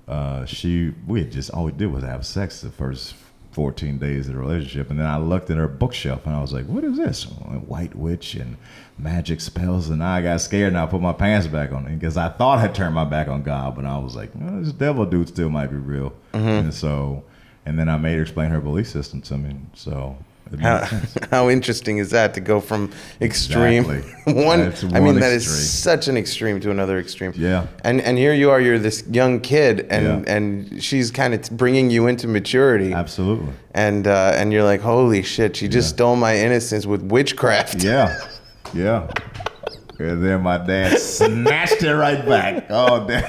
uh, 0.07 0.45
she 0.45 0.93
we 1.07 1.21
had 1.23 1.33
just 1.33 1.51
all 1.51 1.65
we 1.65 1.73
did 1.73 1.91
was 1.91 2.05
have 2.05 2.27
sex 2.27 2.61
the 2.61 2.71
first 2.71 3.15
14 3.53 3.99
days 3.99 4.29
of 4.29 4.35
the 4.35 4.41
relationship, 4.41 4.91
and 4.91 4.99
then 4.99 5.07
I 5.07 5.19
looked 5.19 5.51
at 5.51 5.57
her 5.57 5.69
bookshelf 5.69 6.27
and 6.27 6.35
I 6.35 6.41
was 6.41 6.53
like, 6.53 6.67
"What 6.67 6.85
is 6.85 6.97
this? 6.97 7.25
White 7.25 7.95
witch 7.95 8.35
and 8.35 8.57
magic 8.99 9.41
spells?" 9.41 9.89
And 9.89 10.03
I 10.03 10.23
got 10.23 10.41
scared 10.41 10.69
and 10.69 10.79
I 10.79 10.87
put 10.87 11.01
my 11.01 11.13
pants 11.13 11.47
back 11.47 11.73
on 11.73 11.85
because 11.85 12.17
I 12.17 12.29
thought 12.29 12.59
I 12.59 12.69
turned 12.69 12.95
my 12.95 13.05
back 13.05 13.29
on 13.29 13.43
God, 13.43 13.77
but 13.77 13.85
I 13.85 13.99
was 13.99 14.17
like, 14.17 14.31
oh, 14.43 14.63
"This 14.63 14.73
devil 14.73 15.07
dude 15.07 15.29
still 15.29 15.51
might 15.51 15.71
be 15.71 15.77
real." 15.77 16.13
Mm-hmm. 16.33 16.49
And 16.49 16.75
so, 16.75 17.25
and 17.67 17.79
then 17.79 17.89
I 17.89 17.99
made 17.99 18.17
her 18.17 18.23
explain 18.23 18.51
her 18.51 18.61
belief 18.61 18.89
system 18.89 19.21
to 19.23 19.39
me. 19.39 19.57
So. 19.75 20.17
How, 20.61 20.89
how 21.31 21.49
interesting 21.51 21.99
is 21.99 22.11
that 22.11 22.35
to 22.35 22.41
go 22.41 22.61
from 22.61 22.91
extreme 23.21 23.91
Exactly. 23.91 24.35
one? 24.45 24.59
That's 24.61 24.85
I 24.85 24.87
mean, 24.89 25.05
one 25.05 25.21
that 25.21 25.33
is 25.33 25.45
extreme. 25.45 25.65
such 25.97 26.09
an 26.09 26.17
extreme 26.17 26.61
to 26.61 26.71
another 26.71 26.99
extreme. 26.99 27.33
Yeah. 27.37 27.67
And 27.85 28.01
and 28.01 28.19
here 28.19 28.35
you 28.35 28.51
are, 28.51 28.61
you're 28.61 28.79
this 28.79 29.05
young 29.11 29.41
kid, 29.41 29.87
and 29.91 30.05
Yeah. 30.27 30.35
and 30.35 30.83
she's 30.83 31.11
kind 31.11 31.35
of 31.35 31.51
bringing 31.57 31.91
you 31.91 32.07
into 32.07 32.29
maturity, 32.29 32.93
Absolutely. 32.93 33.53
and 33.75 34.07
uh, 34.07 34.33
and 34.37 34.53
you're 34.53 34.65
like, 34.65 34.81
holy 34.81 35.23
shit, 35.23 35.57
she 35.57 35.69
just 35.69 35.89
stole 35.91 36.17
my 36.17 36.37
innocence 36.37 36.87
with 36.87 37.03
witchcraft. 37.03 37.83
Yeah, 37.83 38.19
yeah. 38.75 39.09
And 39.99 40.25
then 40.25 40.43
my 40.43 40.59
dad 40.59 40.99
snatched 41.01 41.83
it 41.85 41.95
right 41.95 42.27
back. 42.27 42.67
Oh, 42.71 43.07
damn. 43.07 43.23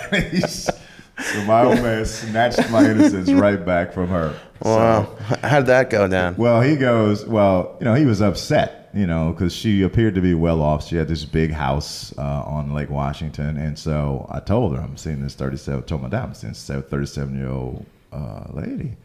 So 1.22 1.44
my 1.44 1.64
old 1.64 1.82
man 1.82 2.06
snatched 2.06 2.70
my 2.72 2.90
innocence 2.90 3.32
right 3.32 3.64
back 3.64 3.94
from 3.94 4.08
her. 4.10 4.34
So- 4.64 4.70
Wow, 4.70 5.18
how'd 5.44 5.66
that 5.68 5.90
go 5.90 6.08
down? 6.08 6.36
well, 6.38 6.62
he 6.62 6.76
goes, 6.76 7.26
well, 7.26 7.76
you 7.80 7.86
know, 7.86 7.94
he 7.96 8.06
was 8.06 8.22
upset, 8.22 8.90
you 8.94 9.06
know, 9.06 9.32
because 9.32 9.54
she 9.54 9.82
appeared 9.84 10.16
to 10.16 10.22
be 10.22 10.34
well 10.34 10.62
off. 10.62 10.88
She 10.88 10.96
had 10.96 11.08
this 11.08 11.26
big 11.26 11.52
house 11.52 12.14
uh, 12.18 12.22
on 12.46 12.74
Lake 12.74 12.90
Washington. 12.90 13.58
And 13.58 13.78
so 13.78 14.26
I 14.32 14.40
told 14.40 14.76
her, 14.76 14.82
I'm 14.82 14.96
seeing 14.98 15.22
this 15.22 15.36
37, 15.36 15.84
told 15.84 16.02
my 16.02 16.10
dad, 16.10 16.24
I'm 16.24 16.34
seeing 16.34 16.54
this 16.54 16.66
37 16.68 17.38
year 17.38 17.50
old 17.50 17.86
uh, 18.14 18.46
lady. 18.52 18.96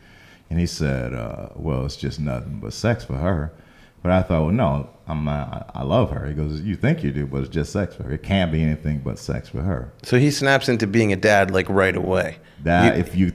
And 0.51 0.59
he 0.59 0.67
said, 0.67 1.13
uh, 1.13 1.49
well, 1.57 1.85
it's 1.85 1.97
just 1.97 2.21
nothing 2.21 2.61
but 2.63 2.73
sex 2.73 3.05
for 3.05 3.17
her. 3.17 3.53
But 4.03 4.13
I 4.13 4.23
thought, 4.23 4.43
well, 4.43 4.53
no, 4.53 4.89
I'm, 5.09 5.27
uh, 5.29 5.61
I 5.75 5.83
love 5.83 6.11
her. 6.13 6.27
He 6.27 6.35
goes, 6.35 6.61
you 6.61 6.77
think 6.77 7.03
you 7.03 7.11
do, 7.11 7.27
but 7.27 7.39
it's 7.41 7.49
just 7.49 7.73
sex 7.73 7.95
for 7.97 8.05
her. 8.05 8.13
It 8.13 8.23
can't 8.23 8.53
be 8.53 8.63
anything 8.63 9.01
but 9.05 9.19
sex 9.19 9.49
for 9.49 9.63
her. 9.63 9.93
So 10.03 10.19
he 10.19 10.31
snaps 10.31 10.69
into 10.69 10.87
being 10.87 11.13
a 11.13 11.17
dad 11.17 11.51
like 11.51 11.69
right 11.69 11.97
away. 11.97 12.37
That 12.63 12.95
You- 12.95 13.01
if 13.01 13.17
you 13.17 13.33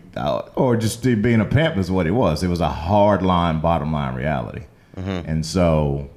or 0.55 0.77
just 0.77 1.03
being 1.03 1.41
a 1.41 1.45
pimp 1.45 1.77
is 1.77 1.91
what 1.91 2.07
it 2.07 2.11
was. 2.11 2.43
It 2.43 2.47
was 2.47 2.61
a 2.61 2.69
hard 2.69 3.21
line, 3.23 3.59
bottom 3.59 3.91
line 3.91 4.15
reality. 4.15 4.63
And 4.95 5.45
so 5.45 6.09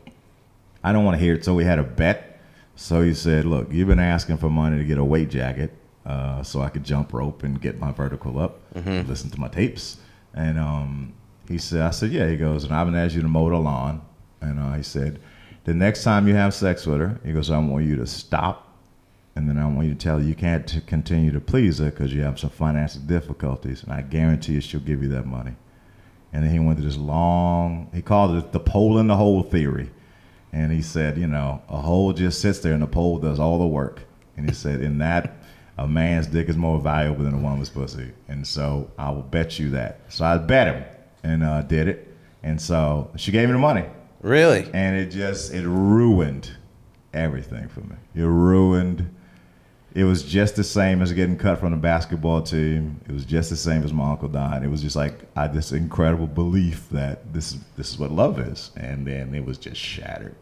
I 0.84 0.92
don't 0.92 1.04
want 1.04 1.16
to 1.16 1.22
hear 1.24 1.34
it. 1.34 1.44
So 1.44 1.54
we 1.54 1.64
had 1.64 1.78
a 1.78 1.82
bet. 1.84 2.38
So 2.76 3.00
he 3.02 3.14
said, 3.14 3.46
"Look, 3.46 3.72
you've 3.72 3.88
been 3.88 3.98
asking 3.98 4.36
for 4.36 4.50
money 4.50 4.76
to 4.76 4.84
get 4.84 4.98
a 4.98 5.04
weight 5.04 5.30
jacket, 5.30 5.72
uh, 6.04 6.42
so 6.42 6.60
I 6.60 6.68
could 6.68 6.84
jump 6.84 7.12
rope 7.14 7.42
and 7.42 7.58
get 7.58 7.80
my 7.80 7.90
vertical 7.90 8.38
up, 8.38 8.60
listen 8.74 9.30
to 9.30 9.40
my 9.40 9.48
tapes." 9.48 9.96
And 10.34 10.58
um, 10.58 11.14
he 11.48 11.56
said, 11.56 11.80
"I 11.80 11.90
said, 11.90 12.10
yeah." 12.12 12.28
He 12.28 12.36
goes, 12.36 12.64
"And 12.64 12.74
I've 12.74 12.86
been 12.86 12.94
asking 12.94 13.20
you 13.20 13.22
to 13.22 13.28
mow 13.28 13.48
the 13.48 13.56
lawn." 13.56 14.02
And 14.40 14.76
he 14.76 14.82
said, 14.82 15.18
"The 15.64 15.74
next 15.74 16.04
time 16.04 16.28
you 16.28 16.34
have 16.34 16.54
sex 16.54 16.86
with 16.86 17.00
her, 17.00 17.18
he 17.24 17.32
goes, 17.32 17.50
I 17.50 17.58
want 17.58 17.84
you 17.84 17.96
to 17.96 18.06
stop 18.06 18.66
and 19.36 19.46
then 19.46 19.58
I 19.58 19.66
want 19.66 19.86
you 19.86 19.94
to 19.94 20.00
tell 20.00 20.18
her 20.18 20.24
you 20.24 20.34
can't 20.34 20.66
t- 20.66 20.80
continue 20.80 21.30
to 21.30 21.40
please 21.40 21.78
her 21.78 21.90
because 21.90 22.12
you 22.12 22.22
have 22.22 22.40
some 22.40 22.48
financial 22.48 23.02
difficulties, 23.02 23.82
and 23.82 23.92
I 23.92 24.00
guarantee 24.00 24.54
you 24.54 24.60
she'll 24.62 24.80
give 24.80 25.02
you 25.02 25.10
that 25.10 25.26
money. 25.26 25.54
And 26.32 26.42
then 26.42 26.50
he 26.50 26.58
went 26.58 26.78
to 26.78 26.84
this 26.84 26.96
long, 26.96 27.90
he 27.94 28.00
called 28.00 28.34
it 28.36 28.52
the 28.52 28.60
pole 28.60 28.98
in 28.98 29.06
the 29.06 29.16
hole 29.16 29.42
theory. 29.42 29.90
And 30.52 30.72
he 30.72 30.80
said, 30.80 31.18
you 31.18 31.26
know, 31.26 31.62
a 31.68 31.76
hole 31.76 32.14
just 32.14 32.40
sits 32.40 32.60
there 32.60 32.72
and 32.72 32.82
the 32.82 32.86
pole 32.86 33.18
does 33.18 33.38
all 33.38 33.58
the 33.58 33.66
work. 33.66 34.00
And 34.36 34.48
he 34.48 34.54
said, 34.54 34.80
in 34.80 34.98
that, 34.98 35.36
a 35.76 35.86
man's 35.86 36.26
dick 36.26 36.48
is 36.48 36.56
more 36.56 36.80
valuable 36.80 37.24
than 37.24 37.34
a 37.34 37.38
woman's 37.38 37.68
pussy. 37.68 38.12
And 38.28 38.46
so 38.46 38.90
I 38.98 39.10
will 39.10 39.22
bet 39.22 39.58
you 39.58 39.70
that. 39.70 40.00
So 40.08 40.24
I 40.24 40.38
bet 40.38 40.74
him 40.74 40.84
and 41.22 41.42
uh, 41.42 41.62
did 41.62 41.88
it. 41.88 42.16
And 42.42 42.60
so 42.60 43.10
she 43.16 43.32
gave 43.32 43.48
me 43.48 43.52
the 43.52 43.58
money 43.58 43.84
Really? 44.26 44.68
and 44.74 44.96
it 44.96 45.10
just 45.10 45.52
it 45.54 45.66
ruined 45.66 46.50
everything 47.14 47.68
for 47.68 47.80
me. 47.80 47.96
It 48.14 48.22
ruined 48.24 49.08
It 49.94 50.04
was 50.04 50.22
just 50.24 50.56
the 50.56 50.64
same 50.64 51.00
as 51.00 51.12
getting 51.12 51.38
cut 51.38 51.58
from 51.60 51.70
the 51.70 51.76
basketball 51.78 52.42
team. 52.42 53.00
It 53.08 53.12
was 53.12 53.24
just 53.24 53.50
the 53.50 53.56
same 53.56 53.82
as 53.84 53.92
my 53.92 54.10
uncle 54.10 54.28
dying. 54.28 54.62
It 54.64 54.68
was 54.70 54.82
just 54.82 54.96
like 54.96 55.20
I 55.36 55.42
had 55.42 55.54
this 55.54 55.72
incredible 55.72 56.26
belief 56.26 56.88
that 56.90 57.32
this 57.32 57.52
is 57.52 57.58
this 57.76 57.90
is 57.92 57.98
what 57.98 58.10
love 58.10 58.38
is, 58.40 58.72
and 58.76 59.06
then 59.06 59.34
it 59.34 59.44
was 59.46 59.58
just 59.58 59.80
shattered. 59.80 60.34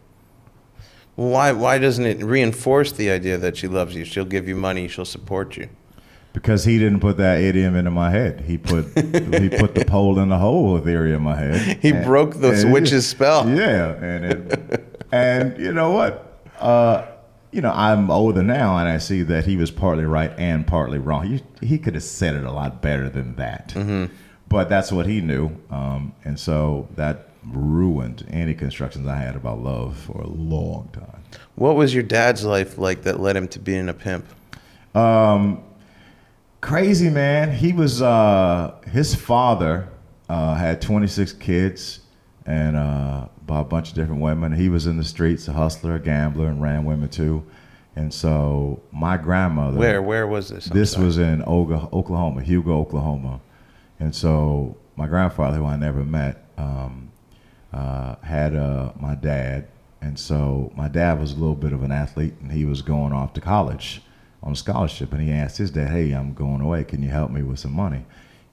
Well, 1.17 1.29
why 1.29 1.53
why 1.53 1.79
doesn't 1.79 2.07
it 2.07 2.23
reinforce 2.25 2.91
the 2.91 3.11
idea 3.11 3.37
that 3.39 3.57
she 3.57 3.69
loves 3.69 3.95
you? 3.95 4.05
She'll 4.05 4.25
give 4.25 4.49
you 4.49 4.57
money. 4.57 4.89
She'll 4.89 5.05
support 5.05 5.57
you. 5.57 5.69
Because 6.35 6.65
he 6.65 6.79
didn't 6.79 7.01
put 7.01 7.17
that 7.17 7.41
idiom 7.41 7.75
into 7.77 7.91
my 7.91 8.11
head. 8.11 8.43
He 8.43 8.59
put 8.59 8.85
he 9.41 9.49
put 9.49 9.75
the 9.75 9.85
pole 9.87 10.19
in 10.19 10.29
the 10.29 10.37
hole 10.39 10.79
theory 10.81 11.15
in 11.15 11.23
my 11.23 11.37
head. 11.37 11.79
He 11.81 11.91
And- 11.91 12.05
broke 12.05 12.35
the 12.41 12.69
witch's 12.71 13.07
spell. 13.07 13.49
Yeah, 13.49 13.95
and 13.95 14.25
it, 14.27 14.97
and 15.13 15.57
you 15.59 15.73
know 15.73 15.93
what? 15.93 16.43
Uh, 16.61 17.07
you 17.53 17.61
know, 17.61 17.73
I'm 17.73 18.11
older 18.11 18.43
now, 18.43 18.77
and 18.79 18.89
I 18.89 18.99
see 18.99 19.23
that 19.23 19.47
he 19.47 19.57
was 19.57 19.71
partly 19.71 20.05
right 20.05 20.33
and 20.37 20.67
partly 20.67 20.99
wrong. 20.99 21.25
He 21.27 21.43
he 21.67 21.79
could 21.79 21.95
have 21.95 22.03
said 22.03 22.35
it 22.35 22.45
a 22.45 22.51
lot 22.53 22.83
better 22.83 23.09
than 23.09 23.37
that, 23.37 23.69
Mm-hmm. 23.69 24.13
but 24.49 24.69
that's 24.69 24.91
what 24.91 25.07
he 25.07 25.21
knew, 25.21 25.51
um, 25.71 26.15
and 26.25 26.39
so 26.39 26.89
that 26.97 27.29
ruined 27.53 28.27
any 28.31 28.55
constructions 28.55 29.07
I 29.07 29.17
had 29.19 29.37
about 29.37 29.61
love 29.63 29.97
for 29.99 30.21
a 30.23 30.27
long 30.29 30.89
time. 30.93 31.23
What 31.55 31.77
was 31.77 31.95
your 31.95 32.03
dad's 32.03 32.45
life 32.45 32.77
like 32.77 33.03
that 33.03 33.21
led 33.21 33.37
him 33.37 33.47
to 33.49 33.59
being 33.61 33.89
a 33.89 33.95
pimp? 33.95 34.25
Crazy 36.65 37.11
man 37.11 37.53
he 37.53 37.75
was 37.75 38.01
uh 38.01 38.75
his 38.91 39.15
father 39.15 39.87
uh 40.31 40.55
had 40.55 40.81
26 40.81 41.35
kids 41.35 42.01
and 42.47 42.75
uh 42.75 43.27
by 43.47 43.61
a 43.61 43.65
bunch 43.65 43.91
of 43.91 43.95
different 43.95 44.23
women 44.23 44.51
he 44.51 44.71
was 44.71 44.87
in 44.87 44.97
the 44.97 45.05
streets 45.05 45.47
a 45.47 45.53
hustler 45.53 45.97
a 45.97 46.01
gambler 46.01 46.47
and 46.47 46.63
ran 46.63 46.87
women 46.87 47.07
too 47.09 47.45
and 47.97 48.13
so 48.13 48.81
my 48.93 49.19
grandmother 49.19 49.79
Where 49.79 50.01
where 50.03 50.27
was 50.27 50.49
this? 50.49 50.69
I'm 50.69 50.77
this 50.77 50.93
sorry. 50.93 51.05
was 51.05 51.19
in 51.19 51.43
Oga, 51.43 51.93
Oklahoma, 51.93 52.43
Hugo, 52.43 52.79
Oklahoma. 52.79 53.41
And 54.01 54.13
so 54.15 54.77
my 54.97 55.07
grandfather, 55.07 55.59
who 55.59 55.65
I 55.65 55.77
never 55.77 56.05
met, 56.05 56.45
um, 56.59 57.13
uh, 57.73 58.17
had 58.17 58.57
uh, 58.57 58.93
my 58.99 59.15
dad. 59.15 59.69
And 60.01 60.19
so 60.19 60.73
my 60.77 60.89
dad 60.89 61.21
was 61.21 61.33
a 61.33 61.37
little 61.37 61.55
bit 61.55 61.73
of 61.73 61.85
an 61.85 61.93
athlete, 61.93 62.35
and 62.41 62.51
he 62.51 62.65
was 62.65 62.83
going 62.83 63.13
off 63.13 63.33
to 63.35 63.41
college 63.41 64.03
on 64.45 64.53
a 64.53 64.57
scholarship. 64.57 65.13
And 65.13 65.23
he 65.23 65.33
asked 65.33 65.59
his 65.59 65.73
dad, 65.73 65.91
"Hey, 65.91 66.13
I'm 66.13 66.33
going 66.35 66.61
away. 66.61 66.85
Can 66.85 67.03
you 67.03 67.09
help 67.09 67.33
me 67.33 67.43
with 67.43 67.59
some 67.59 67.73
money?" 67.73 68.05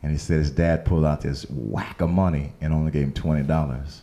And 0.01 0.11
he 0.11 0.17
said 0.17 0.39
his 0.39 0.49
dad 0.49 0.85
pulled 0.85 1.05
out 1.05 1.21
this 1.21 1.45
whack 1.49 2.01
of 2.01 2.09
money 2.09 2.53
and 2.59 2.73
only 2.73 2.91
gave 2.91 3.03
him 3.03 3.13
twenty 3.13 3.43
dollars. 3.43 4.01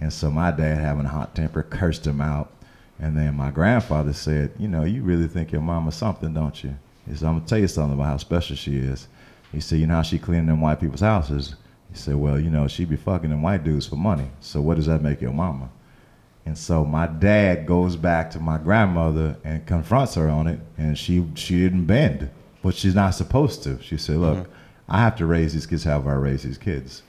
And 0.00 0.12
so 0.12 0.30
my 0.30 0.50
dad, 0.50 0.78
having 0.78 1.04
a 1.04 1.10
hot 1.10 1.34
temper, 1.34 1.62
cursed 1.62 2.06
him 2.06 2.20
out. 2.20 2.50
And 2.98 3.16
then 3.16 3.34
my 3.34 3.50
grandfather 3.50 4.12
said, 4.12 4.52
You 4.58 4.66
know, 4.66 4.84
you 4.84 5.02
really 5.02 5.28
think 5.28 5.52
your 5.52 5.60
mama's 5.60 5.94
something, 5.94 6.32
don't 6.32 6.64
you? 6.64 6.76
He 7.06 7.14
said, 7.14 7.28
I'm 7.28 7.40
to 7.40 7.46
tell 7.46 7.58
you 7.58 7.68
something 7.68 7.94
about 7.94 8.06
how 8.06 8.16
special 8.16 8.56
she 8.56 8.76
is. 8.76 9.08
He 9.52 9.60
said, 9.60 9.78
You 9.78 9.86
know 9.86 9.96
how 9.96 10.02
she 10.02 10.18
cleaning 10.18 10.46
them 10.46 10.60
white 10.60 10.80
people's 10.80 11.00
houses? 11.00 11.54
He 11.90 11.98
said, 11.98 12.16
Well, 12.16 12.40
you 12.40 12.50
know, 12.50 12.66
she 12.66 12.84
be 12.84 12.96
fucking 12.96 13.30
them 13.30 13.42
white 13.42 13.62
dudes 13.64 13.86
for 13.86 13.96
money. 13.96 14.30
So 14.40 14.60
what 14.60 14.76
does 14.76 14.86
that 14.86 15.02
make 15.02 15.20
your 15.20 15.32
mama? 15.32 15.68
And 16.46 16.56
so 16.56 16.84
my 16.84 17.06
dad 17.06 17.66
goes 17.66 17.96
back 17.96 18.30
to 18.32 18.40
my 18.40 18.58
grandmother 18.58 19.36
and 19.44 19.66
confronts 19.66 20.14
her 20.14 20.28
on 20.28 20.46
it, 20.46 20.60
and 20.78 20.96
she 20.98 21.26
she 21.34 21.58
didn't 21.58 21.86
bend, 21.86 22.30
but 22.62 22.74
she's 22.74 22.94
not 22.94 23.10
supposed 23.10 23.62
to. 23.64 23.80
She 23.82 23.96
said, 23.96 24.16
"Look, 24.16 24.38
mm-hmm. 24.38 24.52
I 24.88 25.00
have 25.00 25.16
to 25.16 25.26
raise 25.26 25.52
these 25.52 25.66
kids 25.66 25.84
however 25.84 26.10
I 26.10 26.14
raise 26.14 26.42
these 26.42 26.58
kids, 26.58 27.02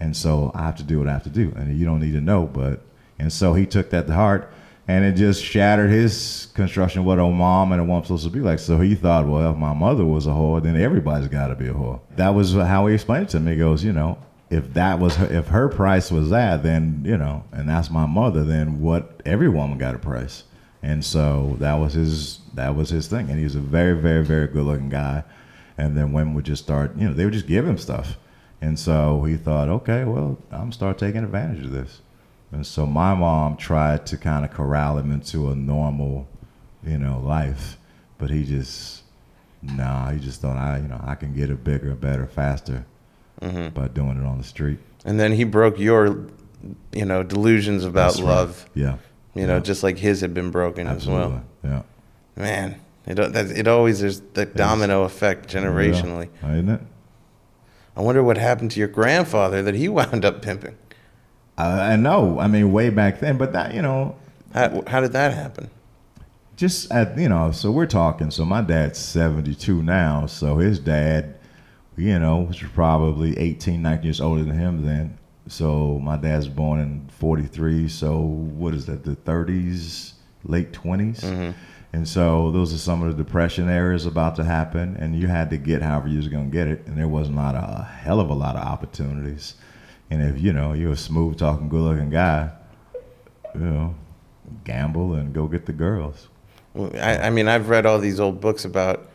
and 0.00 0.16
so 0.16 0.50
I 0.54 0.62
have 0.62 0.76
to 0.76 0.82
do 0.82 0.98
what 0.98 1.08
I 1.08 1.12
have 1.12 1.24
to 1.24 1.30
do, 1.30 1.52
and 1.56 1.78
you 1.78 1.84
don't 1.84 2.00
need 2.00 2.12
to 2.12 2.20
know." 2.20 2.46
But 2.46 2.80
and 3.18 3.32
so 3.32 3.52
he 3.52 3.66
took 3.66 3.90
that 3.90 4.06
to 4.06 4.14
heart, 4.14 4.50
and 4.88 5.04
it 5.04 5.12
just 5.12 5.44
shattered 5.44 5.90
his 5.90 6.48
construction 6.54 7.00
of 7.00 7.06
what 7.06 7.18
a 7.18 7.28
mom 7.28 7.72
and 7.72 7.80
a 7.80 7.84
woman 7.84 8.02
supposed 8.04 8.24
to 8.24 8.30
be 8.30 8.40
like. 8.40 8.58
So 8.58 8.78
he 8.80 8.94
thought, 8.94 9.26
well, 9.26 9.52
if 9.52 9.56
my 9.56 9.74
mother 9.74 10.04
was 10.04 10.26
a 10.26 10.30
whore, 10.30 10.62
then 10.62 10.76
everybody's 10.76 11.28
got 11.28 11.48
to 11.48 11.54
be 11.54 11.68
a 11.68 11.74
whore. 11.74 12.00
That 12.16 12.30
was 12.30 12.54
how 12.54 12.86
he 12.86 12.94
explained 12.94 13.24
it 13.24 13.28
to 13.30 13.40
me. 13.40 13.52
He 13.52 13.58
goes, 13.58 13.84
you 13.84 13.92
know, 13.92 14.18
if 14.50 14.72
that 14.74 14.98
was 14.98 15.16
her, 15.16 15.26
if 15.26 15.48
her 15.48 15.68
price 15.68 16.10
was 16.10 16.30
that, 16.30 16.62
then 16.62 17.02
you 17.04 17.16
know, 17.16 17.44
and 17.52 17.68
that's 17.68 17.90
my 17.90 18.06
mother, 18.06 18.44
then 18.44 18.80
what? 18.80 19.20
Every 19.24 19.48
woman 19.48 19.78
got 19.78 19.94
a 19.94 19.98
price, 19.98 20.44
and 20.82 21.04
so 21.04 21.56
that 21.58 21.74
was 21.74 21.94
his 21.94 22.40
that 22.54 22.74
was 22.74 22.90
his 22.90 23.08
thing, 23.08 23.28
and 23.28 23.38
he 23.38 23.44
was 23.44 23.54
a 23.54 23.60
very 23.60 23.96
very 23.96 24.24
very 24.24 24.46
good 24.46 24.64
looking 24.64 24.88
guy, 24.88 25.24
and 25.76 25.96
then 25.96 26.12
women 26.12 26.34
would 26.34 26.44
just 26.44 26.62
start, 26.62 26.96
you 26.96 27.06
know, 27.06 27.14
they 27.14 27.24
would 27.24 27.34
just 27.34 27.46
give 27.46 27.66
him 27.66 27.78
stuff, 27.78 28.16
and 28.60 28.78
so 28.78 29.22
he 29.24 29.36
thought, 29.36 29.68
okay, 29.68 30.04
well, 30.04 30.38
I'm 30.50 30.72
start 30.72 30.98
taking 30.98 31.24
advantage 31.24 31.64
of 31.64 31.72
this, 31.72 32.00
and 32.50 32.66
so 32.66 32.86
my 32.86 33.14
mom 33.14 33.56
tried 33.56 34.06
to 34.06 34.16
kind 34.16 34.44
of 34.44 34.50
corral 34.50 34.96
him 34.96 35.12
into 35.12 35.50
a 35.50 35.54
normal, 35.54 36.26
you 36.82 36.96
know, 36.96 37.20
life, 37.20 37.76
but 38.16 38.30
he 38.30 38.44
just, 38.44 39.02
nah, 39.60 40.10
he 40.10 40.18
just 40.18 40.40
thought 40.40 40.56
I, 40.56 40.78
you 40.78 40.88
know, 40.88 41.02
I 41.04 41.16
can 41.16 41.34
get 41.34 41.50
it 41.50 41.62
bigger, 41.64 41.94
better, 41.94 42.26
faster 42.26 42.86
Mm-hmm. 43.40 43.68
by 43.68 43.88
doing 43.88 44.20
it 44.20 44.26
on 44.26 44.38
the 44.38 44.44
street. 44.44 44.78
And 45.04 45.18
then 45.20 45.32
he 45.32 45.44
broke 45.44 45.78
your, 45.78 46.26
you 46.92 47.04
know, 47.04 47.22
delusions 47.22 47.84
about 47.84 48.08
That's 48.12 48.20
right. 48.20 48.28
love. 48.28 48.68
Yeah. 48.74 48.96
You 49.34 49.46
know, 49.46 49.60
just 49.60 49.82
like 49.84 49.98
his 49.98 50.20
had 50.22 50.34
been 50.34 50.50
broken 50.50 50.88
Absolutely. 50.88 51.24
as 51.24 51.30
well. 51.30 51.44
Yeah. 51.64 51.82
Man, 52.42 52.80
it 53.06 53.18
uh, 53.18 53.28
that, 53.28 53.50
it 53.50 53.68
always 53.68 54.00
there's 54.00 54.20
the 54.34 54.44
domino 54.46 55.04
effect 55.04 55.48
generationally. 55.48 56.28
Yeah. 56.42 56.52
Isn't 56.54 56.68
it? 56.68 56.80
I 57.96 58.00
wonder 58.02 58.22
what 58.22 58.38
happened 58.38 58.70
to 58.72 58.80
your 58.80 58.88
grandfather 58.88 59.62
that 59.62 59.74
he 59.74 59.88
wound 59.88 60.24
up 60.24 60.42
pimping. 60.42 60.76
I, 61.56 61.92
I 61.92 61.96
know. 61.96 62.38
I 62.38 62.46
mean, 62.48 62.72
way 62.72 62.90
back 62.90 63.20
then, 63.20 63.38
but 63.38 63.52
that, 63.52 63.74
you 63.74 63.82
know, 63.82 64.16
How, 64.54 64.82
how 64.86 65.00
did 65.00 65.12
that 65.12 65.34
happen? 65.34 65.70
just 66.56 66.90
at, 66.90 67.16
you 67.16 67.28
know, 67.28 67.52
so 67.52 67.70
we're 67.70 67.86
talking. 67.86 68.32
So 68.32 68.44
my 68.44 68.60
dad's 68.62 68.98
72 68.98 69.80
now. 69.82 70.26
So 70.26 70.56
his 70.58 70.80
dad, 70.80 71.37
you 71.98 72.18
know, 72.18 72.38
was 72.38 72.58
probably 72.74 73.36
18, 73.38 73.82
19 73.82 74.04
years 74.04 74.20
older 74.20 74.44
than 74.44 74.58
him 74.58 74.84
then. 74.84 75.18
So 75.48 75.98
my 75.98 76.16
dad's 76.16 76.48
born 76.48 76.80
in 76.80 77.08
43. 77.18 77.88
So 77.88 78.18
what 78.18 78.74
is 78.74 78.86
that, 78.86 79.04
the 79.04 79.16
30s, 79.16 80.12
late 80.44 80.72
20s? 80.72 81.20
Mm-hmm. 81.20 81.50
And 81.92 82.06
so 82.06 82.50
those 82.50 82.74
are 82.74 82.78
some 82.78 83.02
of 83.02 83.16
the 83.16 83.22
depression 83.22 83.68
areas 83.68 84.04
about 84.04 84.36
to 84.36 84.44
happen. 84.44 84.96
And 84.96 85.18
you 85.18 85.26
had 85.26 85.50
to 85.50 85.56
get 85.56 85.82
however 85.82 86.08
you 86.08 86.18
was 86.18 86.28
going 86.28 86.50
to 86.50 86.56
get 86.56 86.68
it. 86.68 86.86
And 86.86 86.96
there 86.98 87.08
wasn't 87.08 87.38
a 87.38 87.40
lot 87.40 87.54
of, 87.54 87.80
a 87.80 87.82
hell 87.82 88.20
of 88.20 88.30
a 88.30 88.34
lot 88.34 88.56
of 88.56 88.62
opportunities. 88.62 89.54
And 90.10 90.22
if, 90.22 90.40
you 90.40 90.52
know, 90.52 90.74
you're 90.74 90.92
a 90.92 90.96
smooth 90.96 91.38
talking, 91.38 91.68
good 91.68 91.80
looking 91.80 92.10
guy, 92.10 92.50
you 93.54 93.60
know, 93.60 93.94
gamble 94.64 95.14
and 95.14 95.32
go 95.32 95.46
get 95.46 95.66
the 95.66 95.72
girls. 95.72 96.28
Well, 96.74 96.90
I, 96.94 97.18
I 97.18 97.30
mean, 97.30 97.48
I've 97.48 97.68
read 97.68 97.86
all 97.86 97.98
these 97.98 98.20
old 98.20 98.40
books 98.40 98.64
about 98.64 99.08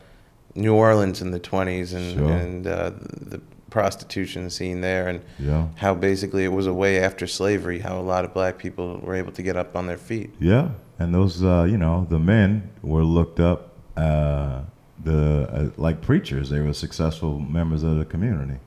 New 0.55 0.73
Orleans 0.73 1.21
in 1.21 1.31
the 1.31 1.39
20s 1.39 1.93
and, 1.93 2.17
Sure. 2.17 2.29
and 2.31 2.67
uh, 2.67 2.91
the 3.21 3.41
prostitution 3.69 4.49
scene 4.51 4.81
there 4.81 5.07
and 5.07 5.21
Yeah. 5.39 5.67
how 5.75 5.95
basically 5.95 6.43
it 6.43 6.51
was 6.51 6.67
a 6.67 6.73
way 6.73 6.99
after 7.03 7.25
slavery, 7.25 7.79
how 7.79 7.99
a 7.99 8.03
lot 8.03 8.23
of 8.23 8.33
black 8.33 8.57
people 8.59 8.99
were 9.03 9.15
able 9.15 9.31
to 9.31 9.41
get 9.41 9.55
up 9.57 9.75
on 9.75 9.87
their 9.87 9.97
feet. 9.97 10.29
Yeah, 10.39 10.69
and 10.99 11.13
those, 11.13 11.43
uh, 11.43 11.63
you 11.69 11.77
know, 11.77 12.05
the 12.09 12.19
men 12.19 12.69
were 12.83 13.03
looked 13.03 13.39
up 13.39 13.69
uh, 13.97 14.61
the 15.03 15.47
uh, 15.51 15.69
like 15.81 16.01
preachers. 16.01 16.49
They 16.49 16.59
were 16.59 16.73
successful 16.73 17.39
members 17.39 17.83
of 17.83 17.97
the 17.97 18.05
community, 18.05 18.59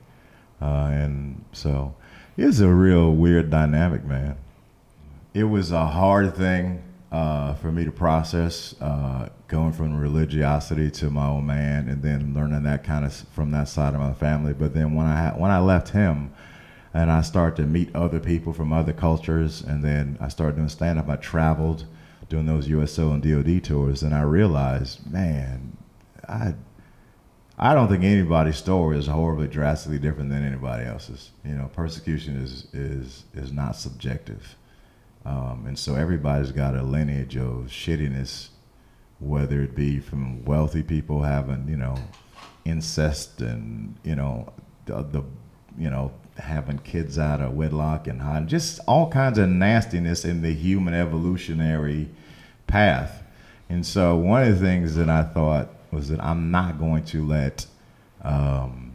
uh, 0.61 0.89
and 0.91 1.43
so 1.53 1.95
it's 2.37 2.59
a 2.59 2.69
real 2.69 3.11
weird 3.13 3.49
dynamic, 3.49 4.05
man. 4.05 4.35
It 5.33 5.45
was 5.45 5.71
a 5.71 5.85
hard 5.87 6.35
thing 6.35 6.81
uh, 7.11 7.53
for 7.55 7.71
me 7.71 7.85
to 7.85 7.91
process, 7.91 8.75
uh, 8.81 9.29
going 9.47 9.71
from 9.71 9.97
religiosity 9.97 10.91
to 10.91 11.09
my 11.09 11.27
old 11.27 11.45
man, 11.45 11.87
and 11.87 12.01
then 12.01 12.33
learning 12.33 12.63
that 12.63 12.83
kind 12.83 13.05
of 13.05 13.13
from 13.13 13.51
that 13.51 13.69
side 13.69 13.93
of 13.93 14.01
my 14.01 14.13
family. 14.13 14.53
But 14.53 14.73
then 14.73 14.95
when 14.95 15.05
I 15.05 15.29
when 15.31 15.51
I 15.51 15.59
left 15.59 15.89
him, 15.89 16.33
and 16.93 17.11
I 17.11 17.21
started 17.21 17.55
to 17.57 17.67
meet 17.67 17.95
other 17.95 18.19
people 18.19 18.53
from 18.53 18.73
other 18.73 18.93
cultures, 18.93 19.61
and 19.61 19.83
then 19.83 20.17
I 20.19 20.27
started 20.27 20.57
doing 20.57 20.69
stand 20.69 20.99
up. 20.99 21.07
I 21.09 21.15
traveled 21.15 21.85
doing 22.29 22.45
those 22.45 22.67
USO 22.67 23.11
and 23.11 23.23
DoD 23.23 23.63
tours, 23.63 24.03
and 24.03 24.13
I 24.13 24.21
realized, 24.21 25.09
man, 25.09 25.77
I 26.27 26.55
I 27.59 27.73
don't 27.73 27.87
think 27.87 28.03
anybody's 28.03 28.57
story 28.57 28.97
is 28.97 29.07
horribly 29.07 29.47
drastically 29.47 29.97
different 29.97 30.29
than 30.29 30.43
anybody 30.43 30.85
else's. 30.85 31.31
You 31.43 31.53
know, 31.53 31.69
persecution 31.73 32.37
is 32.37 32.67
is 32.73 33.23
is 33.33 33.51
not 33.51 33.75
subjective, 33.75 34.55
um, 35.27 35.65
and 35.67 35.77
so 35.77 35.95
everybody's 35.95 36.53
got 36.53 36.73
a 36.73 36.81
lineage 36.81 37.35
of 37.35 37.67
shittiness, 37.67 38.47
whether 39.19 39.61
it 39.61 39.75
be 39.75 39.99
from 39.99 40.45
wealthy 40.45 40.81
people 40.81 41.23
having 41.23 41.67
you 41.67 41.75
know 41.75 41.97
incest 42.63 43.41
and 43.41 43.97
you 44.03 44.15
know 44.15 44.53
the, 44.85 45.03
the 45.03 45.23
you 45.77 45.89
know 45.89 46.13
having 46.37 46.77
kids 46.79 47.19
out 47.19 47.41
of 47.41 47.55
wedlock 47.55 48.07
and 48.07 48.21
hiding, 48.21 48.47
just 48.47 48.79
all 48.87 49.09
kinds 49.09 49.37
of 49.37 49.49
nastiness 49.49 50.23
in 50.23 50.41
the 50.41 50.53
human 50.53 50.93
evolutionary 50.93 52.07
path. 52.67 53.23
And 53.69 53.85
so 53.85 54.15
one 54.15 54.43
of 54.43 54.57
the 54.57 54.65
things 54.65 54.95
that 54.95 55.09
I 55.09 55.23
thought 55.23 55.67
was 55.91 56.07
that 56.07 56.23
I'm 56.23 56.51
not 56.51 56.79
going 56.79 57.03
to 57.05 57.27
let 57.27 57.65
um, 58.21 58.93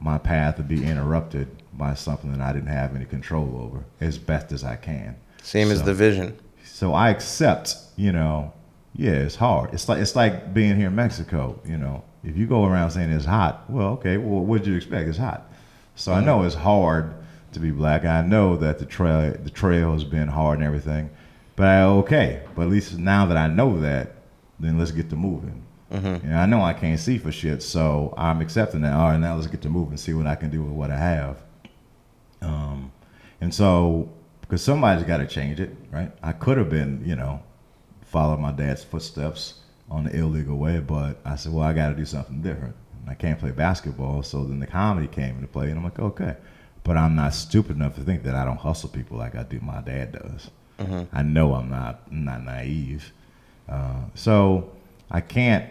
my 0.00 0.18
path 0.18 0.66
be 0.66 0.84
interrupted 0.84 1.48
by 1.74 1.94
something 1.94 2.32
that 2.32 2.40
I 2.40 2.52
didn't 2.52 2.70
have 2.70 2.96
any 2.96 3.04
control 3.04 3.60
over 3.60 3.84
as 4.00 4.18
best 4.18 4.50
as 4.50 4.64
I 4.64 4.74
can. 4.74 5.16
Same 5.48 5.70
as 5.70 5.82
the 5.82 5.94
vision. 5.94 6.38
so 6.62 6.92
I 6.92 7.08
accept, 7.08 7.74
you 7.96 8.12
know, 8.12 8.52
Yeah, 8.94 9.12
it's 9.12 9.36
hard. 9.36 9.72
It's 9.72 9.88
like 9.88 10.00
it's 10.00 10.14
like 10.14 10.52
being 10.52 10.76
here 10.76 10.88
in 10.88 10.94
Mexico. 10.94 11.58
You 11.64 11.78
know, 11.78 12.04
if 12.22 12.36
you 12.36 12.46
go 12.46 12.64
around 12.66 12.90
saying 12.90 13.10
it's 13.10 13.24
hot, 13.24 13.64
well, 13.70 13.90
okay, 13.96 14.16
well, 14.18 14.44
what 14.44 14.58
did 14.58 14.66
you 14.70 14.76
expect? 14.76 15.08
It's 15.08 15.18
hot. 15.18 15.50
So 15.94 16.12
I 16.12 16.20
know 16.20 16.42
it's 16.42 16.54
hard 16.54 17.14
to 17.52 17.60
be 17.60 17.70
black. 17.70 18.04
I 18.04 18.20
know 18.22 18.56
that 18.56 18.78
the 18.78 18.84
trail 18.84 19.32
the 19.42 19.50
trail 19.50 19.92
has 19.92 20.04
been 20.04 20.28
hard 20.28 20.58
and 20.58 20.66
everything, 20.66 21.08
but 21.56 21.66
I, 21.66 21.82
okay. 22.02 22.42
But 22.54 22.62
at 22.62 22.68
least 22.68 22.98
now 22.98 23.24
that 23.26 23.36
I 23.36 23.46
know 23.46 23.80
that, 23.80 24.16
then 24.60 24.78
let's 24.78 24.90
get 24.90 25.08
to 25.10 25.16
moving. 25.16 25.62
And 26.22 26.34
I 26.34 26.44
know 26.44 26.60
I 26.60 26.74
can't 26.74 27.00
see 27.00 27.16
for 27.16 27.32
shit, 27.32 27.62
so 27.62 28.12
I'm 28.18 28.40
accepting 28.42 28.82
that. 28.82 28.92
All 28.92 29.08
right, 29.10 29.18
now 29.18 29.36
let's 29.36 29.46
get 29.46 29.62
to 29.62 29.70
moving, 29.70 29.96
see 29.96 30.12
what 30.12 30.26
I 30.26 30.34
can 30.34 30.50
do 30.50 30.62
with 30.62 30.72
what 30.72 30.90
I 30.90 30.98
have. 30.98 31.36
Um, 32.42 32.92
and 33.40 33.54
so, 33.54 34.10
because 34.48 34.62
somebody's 34.62 35.04
got 35.04 35.18
to 35.18 35.26
change 35.26 35.60
it, 35.60 35.76
right? 35.90 36.10
I 36.22 36.32
could 36.32 36.56
have 36.56 36.70
been, 36.70 37.02
you 37.04 37.16
know, 37.16 37.42
follow 38.06 38.36
my 38.38 38.50
dad's 38.50 38.82
footsteps 38.82 39.60
on 39.90 40.04
the 40.04 40.16
illegal 40.16 40.56
way, 40.56 40.80
but 40.80 41.20
I 41.24 41.36
said, 41.36 41.52
well, 41.52 41.64
I 41.64 41.74
got 41.74 41.90
to 41.90 41.94
do 41.94 42.06
something 42.06 42.40
different. 42.40 42.74
And 43.02 43.10
I 43.10 43.14
can't 43.14 43.38
play 43.38 43.50
basketball, 43.50 44.22
so 44.22 44.44
then 44.44 44.58
the 44.58 44.66
comedy 44.66 45.06
came 45.06 45.34
into 45.36 45.48
play, 45.48 45.68
and 45.68 45.78
I'm 45.78 45.84
like, 45.84 45.98
okay. 45.98 46.36
But 46.82 46.96
I'm 46.96 47.14
not 47.14 47.34
stupid 47.34 47.76
enough 47.76 47.94
to 47.96 48.00
think 48.02 48.22
that 48.22 48.34
I 48.34 48.44
don't 48.46 48.56
hustle 48.56 48.88
people 48.88 49.18
like 49.18 49.34
I 49.34 49.42
do 49.42 49.60
my 49.60 49.82
dad 49.82 50.12
does. 50.12 50.50
I 51.12 51.22
know 51.22 51.54
I'm 51.54 51.68
not 51.68 52.02
I'm 52.10 52.24
not 52.24 52.44
naive, 52.44 53.12
uh, 53.68 54.02
so 54.14 54.70
I 55.10 55.20
can't 55.20 55.68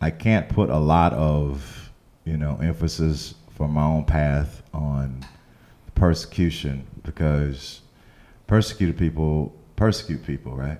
I 0.00 0.10
can't 0.10 0.48
put 0.48 0.68
a 0.70 0.76
lot 0.76 1.12
of 1.14 1.90
you 2.24 2.36
know 2.36 2.58
emphasis 2.60 3.34
for 3.56 3.68
my 3.68 3.84
own 3.84 4.04
path 4.04 4.62
on 4.74 5.24
persecution 5.94 6.84
because 7.08 7.80
persecuted 8.46 8.98
people 8.98 9.52
persecute 9.76 10.24
people, 10.26 10.54
right? 10.56 10.78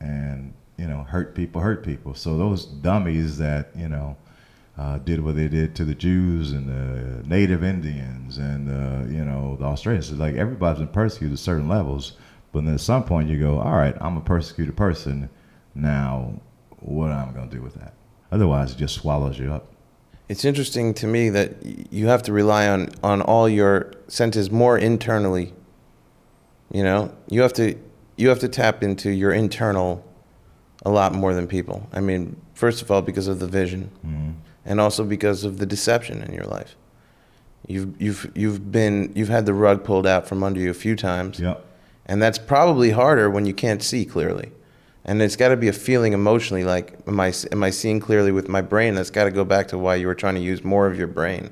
And 0.00 0.52
you 0.76 0.86
know, 0.86 1.04
hurt 1.04 1.34
people 1.34 1.60
hurt 1.60 1.84
people. 1.84 2.14
So 2.14 2.36
those 2.36 2.64
dummies 2.64 3.38
that 3.38 3.70
you 3.74 3.88
know 3.88 4.16
uh, 4.78 4.98
did 4.98 5.22
what 5.24 5.36
they 5.36 5.48
did 5.48 5.74
to 5.76 5.84
the 5.84 5.94
Jews 5.94 6.52
and 6.52 6.68
the 6.68 7.26
Native 7.28 7.64
Indians 7.64 8.38
and 8.38 8.68
uh, 8.68 9.10
you 9.10 9.24
know 9.24 9.56
the 9.58 9.64
Australians, 9.64 10.12
like 10.12 10.34
everybody's 10.36 10.78
been 10.78 10.88
persecuted 10.88 11.34
at 11.34 11.38
certain 11.38 11.68
levels. 11.68 12.12
But 12.52 12.64
then 12.64 12.74
at 12.74 12.80
some 12.80 13.04
point 13.04 13.28
you 13.28 13.38
go, 13.38 13.60
all 13.60 13.76
right, 13.76 13.96
I'm 14.00 14.16
a 14.16 14.20
persecuted 14.20 14.76
person. 14.76 15.30
Now, 15.74 16.34
what 16.80 17.12
am 17.12 17.28
I 17.28 17.32
going 17.32 17.48
to 17.48 17.56
do 17.56 17.62
with 17.62 17.74
that? 17.74 17.94
Otherwise, 18.32 18.72
it 18.72 18.78
just 18.78 18.96
swallows 18.96 19.38
you 19.38 19.52
up. 19.52 19.72
It's 20.30 20.44
interesting 20.44 20.94
to 20.94 21.08
me 21.08 21.28
that 21.30 21.56
you 21.90 22.06
have 22.06 22.22
to 22.22 22.32
rely 22.32 22.68
on, 22.68 22.90
on 23.02 23.20
all 23.20 23.48
your 23.48 23.90
senses 24.06 24.48
more 24.48 24.78
internally. 24.78 25.52
You 26.70 26.84
know, 26.84 27.12
you 27.28 27.42
have 27.42 27.52
to 27.54 27.76
you 28.16 28.28
have 28.28 28.38
to 28.38 28.48
tap 28.48 28.84
into 28.84 29.10
your 29.10 29.32
internal 29.32 30.04
a 30.86 30.90
lot 30.90 31.12
more 31.12 31.34
than 31.34 31.48
people. 31.48 31.88
I 31.92 31.98
mean, 31.98 32.40
first 32.54 32.80
of 32.80 32.92
all, 32.92 33.02
because 33.02 33.26
of 33.26 33.40
the 33.40 33.48
vision, 33.48 33.90
mm-hmm. 34.06 34.30
and 34.64 34.80
also 34.80 35.02
because 35.02 35.42
of 35.42 35.58
the 35.58 35.66
deception 35.66 36.22
in 36.22 36.32
your 36.32 36.44
life. 36.44 36.76
You've 37.66 38.00
you've 38.00 38.30
you've 38.36 38.70
been 38.70 39.10
you've 39.16 39.30
had 39.30 39.46
the 39.46 39.54
rug 39.54 39.82
pulled 39.82 40.06
out 40.06 40.28
from 40.28 40.44
under 40.44 40.60
you 40.60 40.70
a 40.70 40.74
few 40.74 40.94
times. 40.94 41.40
Yep. 41.40 41.66
And 42.06 42.22
that's 42.22 42.38
probably 42.38 42.92
harder 42.92 43.28
when 43.28 43.46
you 43.46 43.52
can't 43.52 43.82
see 43.82 44.04
clearly. 44.04 44.52
And 45.04 45.22
it's 45.22 45.36
got 45.36 45.48
to 45.48 45.56
be 45.56 45.68
a 45.68 45.72
feeling 45.72 46.12
emotionally 46.12 46.64
like, 46.64 46.98
am 47.06 47.18
I, 47.20 47.32
am 47.52 47.62
I 47.62 47.70
seeing 47.70 48.00
clearly 48.00 48.32
with 48.32 48.48
my 48.48 48.60
brain? 48.60 48.94
That's 48.94 49.10
got 49.10 49.24
to 49.24 49.30
go 49.30 49.44
back 49.44 49.68
to 49.68 49.78
why 49.78 49.94
you 49.94 50.06
were 50.06 50.14
trying 50.14 50.34
to 50.34 50.40
use 50.40 50.62
more 50.62 50.86
of 50.86 50.98
your 50.98 51.06
brain. 51.06 51.50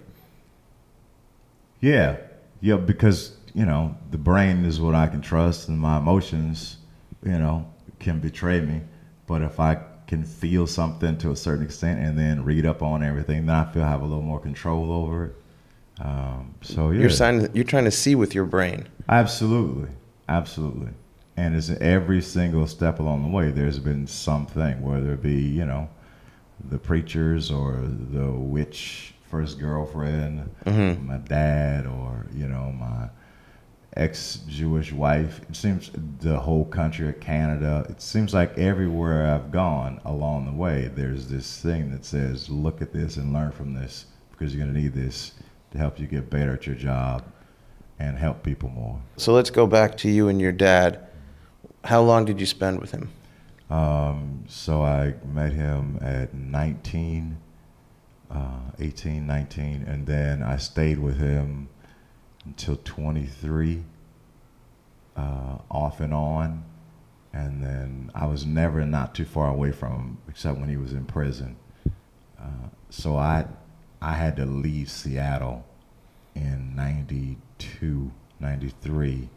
Yeah, 1.80 2.16
yeah, 2.60 2.76
because 2.76 3.36
you 3.54 3.64
know 3.64 3.96
the 4.10 4.18
brain 4.18 4.64
is 4.64 4.80
what 4.80 4.94
I 4.94 5.06
can 5.06 5.20
trust, 5.20 5.68
and 5.68 5.78
my 5.78 5.98
emotions, 5.98 6.78
you 7.22 7.38
know, 7.38 7.66
can 7.98 8.18
betray 8.18 8.60
me. 8.60 8.82
But 9.26 9.42
if 9.42 9.60
I 9.60 9.78
can 10.06 10.24
feel 10.24 10.66
something 10.66 11.18
to 11.18 11.30
a 11.30 11.36
certain 11.36 11.64
extent 11.64 12.00
and 12.00 12.18
then 12.18 12.44
read 12.44 12.66
up 12.66 12.82
on 12.82 13.02
everything, 13.02 13.46
then 13.46 13.54
I 13.54 13.70
feel 13.72 13.82
I 13.82 13.88
have 13.88 14.02
a 14.02 14.06
little 14.06 14.22
more 14.22 14.40
control 14.40 14.90
over 14.90 15.26
it. 15.26 15.34
Um, 16.00 16.54
so 16.62 16.90
yeah, 16.90 17.00
You're, 17.00 17.10
sign, 17.10 17.48
you're 17.52 17.64
trying 17.64 17.84
to 17.84 17.90
see 17.90 18.14
with 18.14 18.34
your 18.34 18.44
brain. 18.44 18.88
Absolutely, 19.08 19.90
absolutely. 20.28 20.92
And 21.38 21.54
it's 21.54 21.70
every 21.70 22.20
single 22.20 22.66
step 22.66 22.98
along 22.98 23.22
the 23.22 23.28
way. 23.28 23.52
There's 23.52 23.78
been 23.78 24.08
something, 24.08 24.82
whether 24.82 25.12
it 25.12 25.22
be 25.22 25.40
you 25.40 25.64
know, 25.64 25.88
the 26.68 26.78
preachers 26.78 27.48
or 27.52 27.80
the 28.10 28.32
witch 28.32 29.14
first 29.30 29.60
girlfriend, 29.60 30.50
mm-hmm. 30.64 31.06
my 31.06 31.18
dad, 31.18 31.86
or 31.86 32.26
you 32.34 32.48
know 32.48 32.72
my 32.72 33.08
ex-Jewish 33.96 34.92
wife. 34.92 35.40
It 35.48 35.54
seems 35.54 35.92
the 36.18 36.40
whole 36.40 36.64
country 36.64 37.08
of 37.08 37.20
Canada. 37.20 37.86
It 37.88 38.02
seems 38.02 38.34
like 38.34 38.58
everywhere 38.58 39.32
I've 39.32 39.52
gone 39.52 40.00
along 40.04 40.46
the 40.46 40.52
way, 40.52 40.90
there's 40.92 41.28
this 41.28 41.60
thing 41.60 41.92
that 41.92 42.04
says, 42.04 42.50
"Look 42.50 42.82
at 42.82 42.92
this 42.92 43.16
and 43.16 43.32
learn 43.32 43.52
from 43.52 43.74
this, 43.74 44.06
because 44.32 44.52
you're 44.52 44.66
gonna 44.66 44.76
need 44.76 44.94
this 44.94 45.34
to 45.70 45.78
help 45.78 46.00
you 46.00 46.08
get 46.08 46.30
better 46.30 46.54
at 46.54 46.66
your 46.66 46.74
job 46.74 47.22
and 48.00 48.18
help 48.18 48.42
people 48.42 48.70
more." 48.70 48.98
So 49.16 49.32
let's 49.32 49.50
go 49.50 49.68
back 49.68 49.96
to 49.98 50.10
you 50.10 50.26
and 50.26 50.40
your 50.40 50.52
dad. 50.52 51.04
How 51.84 52.02
long 52.02 52.24
did 52.24 52.40
you 52.40 52.46
spend 52.46 52.80
with 52.80 52.90
him? 52.90 53.10
Um, 53.70 54.44
so 54.48 54.82
I 54.82 55.14
met 55.26 55.52
him 55.52 55.98
at 56.00 56.34
19, 56.34 57.38
uh, 58.30 58.60
18, 58.78 59.26
19, 59.26 59.84
and 59.86 60.06
then 60.06 60.42
I 60.42 60.56
stayed 60.56 60.98
with 60.98 61.18
him 61.18 61.68
until 62.44 62.76
23, 62.76 63.84
uh, 65.16 65.58
off 65.70 66.00
and 66.00 66.14
on. 66.14 66.64
And 67.32 67.62
then 67.62 68.10
I 68.14 68.26
was 68.26 68.46
never 68.46 68.84
not 68.86 69.14
too 69.14 69.26
far 69.26 69.50
away 69.50 69.70
from 69.70 69.92
him, 69.92 70.18
except 70.28 70.58
when 70.58 70.68
he 70.68 70.76
was 70.76 70.92
in 70.92 71.04
prison. 71.04 71.56
Uh, 72.40 72.68
so 72.90 73.16
I, 73.16 73.46
I 74.00 74.14
had 74.14 74.36
to 74.36 74.46
leave 74.46 74.90
Seattle 74.90 75.64
in 76.34 76.74
92, 76.74 78.10
93 78.40 79.28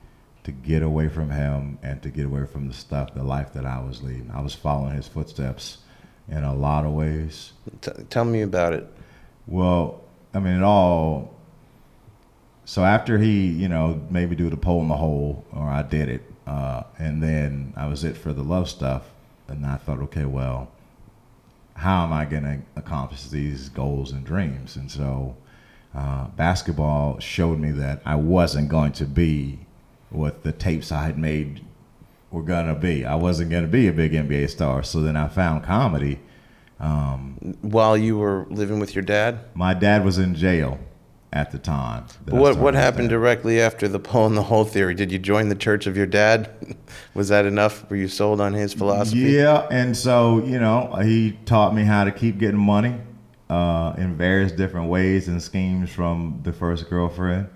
to 0.43 0.51
get 0.51 0.81
away 0.81 1.07
from 1.07 1.29
him 1.29 1.77
and 1.83 2.01
to 2.01 2.09
get 2.09 2.25
away 2.25 2.45
from 2.45 2.67
the 2.67 2.73
stuff, 2.73 3.13
the 3.13 3.23
life 3.23 3.53
that 3.53 3.65
I 3.65 3.79
was 3.79 4.01
leading. 4.01 4.31
I 4.33 4.41
was 4.41 4.55
following 4.55 4.95
his 4.95 5.07
footsteps 5.07 5.79
in 6.27 6.43
a 6.43 6.53
lot 6.53 6.85
of 6.85 6.93
ways. 6.93 7.53
T- 7.81 7.91
tell 8.09 8.25
me 8.25 8.41
about 8.41 8.73
it. 8.73 8.87
Well, 9.45 10.01
I 10.33 10.39
mean, 10.39 10.55
it 10.55 10.63
all. 10.63 11.33
So 12.65 12.83
after 12.83 13.17
he, 13.17 13.47
you 13.47 13.67
know, 13.67 14.01
made 14.09 14.29
me 14.29 14.35
do 14.35 14.49
the 14.49 14.57
pole 14.57 14.81
in 14.81 14.87
the 14.87 14.95
hole, 14.95 15.45
or 15.51 15.67
I 15.67 15.83
did 15.83 16.09
it, 16.09 16.21
uh, 16.47 16.83
and 16.97 17.21
then 17.21 17.73
I 17.75 17.87
was 17.87 18.03
it 18.03 18.17
for 18.17 18.33
the 18.33 18.43
love 18.43 18.69
stuff, 18.69 19.03
and 19.47 19.65
I 19.65 19.77
thought, 19.77 19.99
okay, 19.99 20.25
well, 20.25 20.71
how 21.75 22.03
am 22.03 22.13
I 22.13 22.25
going 22.25 22.43
to 22.43 22.59
accomplish 22.75 23.27
these 23.27 23.69
goals 23.69 24.11
and 24.11 24.23
dreams? 24.23 24.75
And 24.75 24.89
so, 24.89 25.35
uh, 25.93 26.27
basketball 26.27 27.19
showed 27.19 27.59
me 27.59 27.71
that 27.71 28.01
I 28.05 28.15
wasn't 28.15 28.69
going 28.69 28.93
to 28.93 29.05
be 29.05 29.59
what 30.11 30.43
the 30.43 30.51
tapes 30.51 30.91
I 30.91 31.03
had 31.03 31.17
made 31.17 31.65
were 32.29 32.43
going 32.43 32.67
to 32.67 32.75
be. 32.75 33.05
I 33.05 33.15
wasn't 33.15 33.49
going 33.49 33.63
to 33.63 33.69
be 33.69 33.87
a 33.87 33.93
big 33.93 34.13
NBA 34.13 34.49
star. 34.49 34.83
So 34.83 35.01
then 35.01 35.15
I 35.15 35.27
found 35.27 35.63
comedy. 35.63 36.19
While 37.61 37.97
you 37.97 38.17
were 38.17 38.45
living 38.49 38.79
with 38.79 38.95
your 38.95 39.03
dad? 39.03 39.39
My 39.53 39.73
dad 39.73 40.03
was 40.03 40.17
in 40.17 40.35
jail 40.35 40.79
at 41.33 41.51
the 41.51 41.59
time. 41.59 42.05
What, 42.27 42.57
what 42.57 42.73
happened 42.73 43.05
that. 43.05 43.13
directly 43.13 43.61
after 43.61 43.87
the 43.87 43.99
pole 43.99 44.27
in 44.27 44.35
the 44.35 44.43
hole 44.43 44.65
theory? 44.65 44.93
Did 44.93 45.11
you 45.11 45.19
join 45.19 45.49
the 45.49 45.55
church 45.55 45.87
of 45.87 45.95
your 45.95 46.05
dad? 46.05 46.49
Was 47.13 47.29
that 47.29 47.45
enough? 47.45 47.89
Were 47.89 47.95
you 47.95 48.07
sold 48.07 48.41
on 48.41 48.53
his 48.53 48.73
philosophy? 48.73 49.19
Yeah, 49.19 49.67
and 49.71 49.95
so 49.95 50.43
you 50.43 50.59
know, 50.59 50.93
he 51.03 51.37
taught 51.45 51.73
me 51.73 51.83
how 51.83 52.03
to 52.03 52.11
keep 52.11 52.37
getting 52.37 52.59
money 52.59 52.95
uh, 53.49 53.93
in 53.97 54.17
various 54.17 54.51
different 54.51 54.89
ways 54.89 55.27
and 55.27 55.41
schemes 55.41 55.89
from 55.89 56.41
the 56.43 56.51
first 56.51 56.89
girlfriend. 56.89 57.47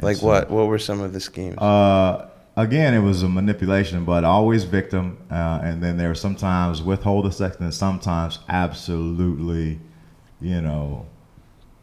Like 0.00 0.16
so- 0.16 0.26
what? 0.26 0.50
What 0.50 0.66
were 0.66 0.78
some 0.78 1.00
of 1.00 1.12
the 1.12 1.20
schemes? 1.20 1.56
Uh, 1.58 2.28
again, 2.56 2.94
it 2.94 3.00
was 3.00 3.22
a 3.22 3.28
manipulation, 3.28 4.04
but 4.04 4.24
always 4.24 4.64
victim. 4.64 5.18
Uh, 5.30 5.60
and 5.62 5.82
then 5.82 5.96
there 5.96 6.08
were 6.08 6.14
sometimes 6.14 6.82
withhold 6.82 7.26
the 7.26 7.32
sex, 7.32 7.56
and 7.60 7.72
sometimes 7.72 8.38
absolutely, 8.48 9.78
you 10.40 10.60
know, 10.60 11.06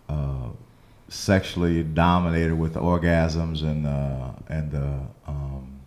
uh, 0.09 0.49
sexually 1.09 1.83
dominated 1.83 2.55
with 2.55 2.75
orgasms 2.75 3.63
and 3.63 3.85
uh, 3.87 4.31
and 4.49 4.75
uh, 4.75 4.99
um, 5.29 5.79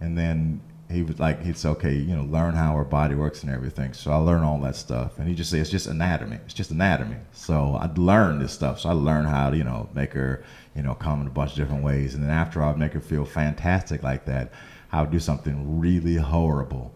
and 0.00 0.16
then 0.16 0.60
he 0.90 1.02
was 1.02 1.18
like 1.18 1.42
he'd 1.42 1.56
say, 1.58 1.68
okay, 1.70 1.94
you 1.94 2.14
know, 2.14 2.22
learn 2.24 2.54
how 2.54 2.74
our 2.74 2.84
body 2.84 3.14
works 3.14 3.42
and 3.42 3.50
everything. 3.52 3.92
So 3.92 4.12
I 4.12 4.16
learned 4.16 4.44
all 4.44 4.58
that 4.60 4.76
stuff, 4.76 5.18
and 5.18 5.28
he 5.28 5.34
just 5.34 5.50
said 5.50 5.60
it's 5.60 5.70
just 5.70 5.86
anatomy. 5.86 6.36
It's 6.44 6.54
just 6.54 6.70
anatomy. 6.70 7.16
So 7.32 7.74
I 7.80 7.90
learned 7.96 8.40
this 8.40 8.52
stuff. 8.52 8.80
So 8.80 8.88
I 8.88 8.92
learned 8.92 9.28
how 9.28 9.50
to 9.50 9.56
you 9.56 9.64
know 9.64 9.88
make 9.94 10.12
her 10.12 10.44
you 10.76 10.82
know 10.82 10.94
come 10.94 11.20
in 11.22 11.26
a 11.26 11.30
bunch 11.30 11.50
of 11.52 11.56
different 11.56 11.82
ways, 11.82 12.14
and 12.14 12.22
then 12.22 12.30
after 12.30 12.62
I'd 12.62 12.78
make 12.78 12.92
her 12.92 13.00
feel 13.00 13.24
fantastic 13.24 14.02
like 14.02 14.26
that, 14.26 14.52
I 14.92 15.00
would 15.00 15.10
do 15.10 15.18
something 15.20 15.80
really 15.80 16.16
horrible, 16.16 16.92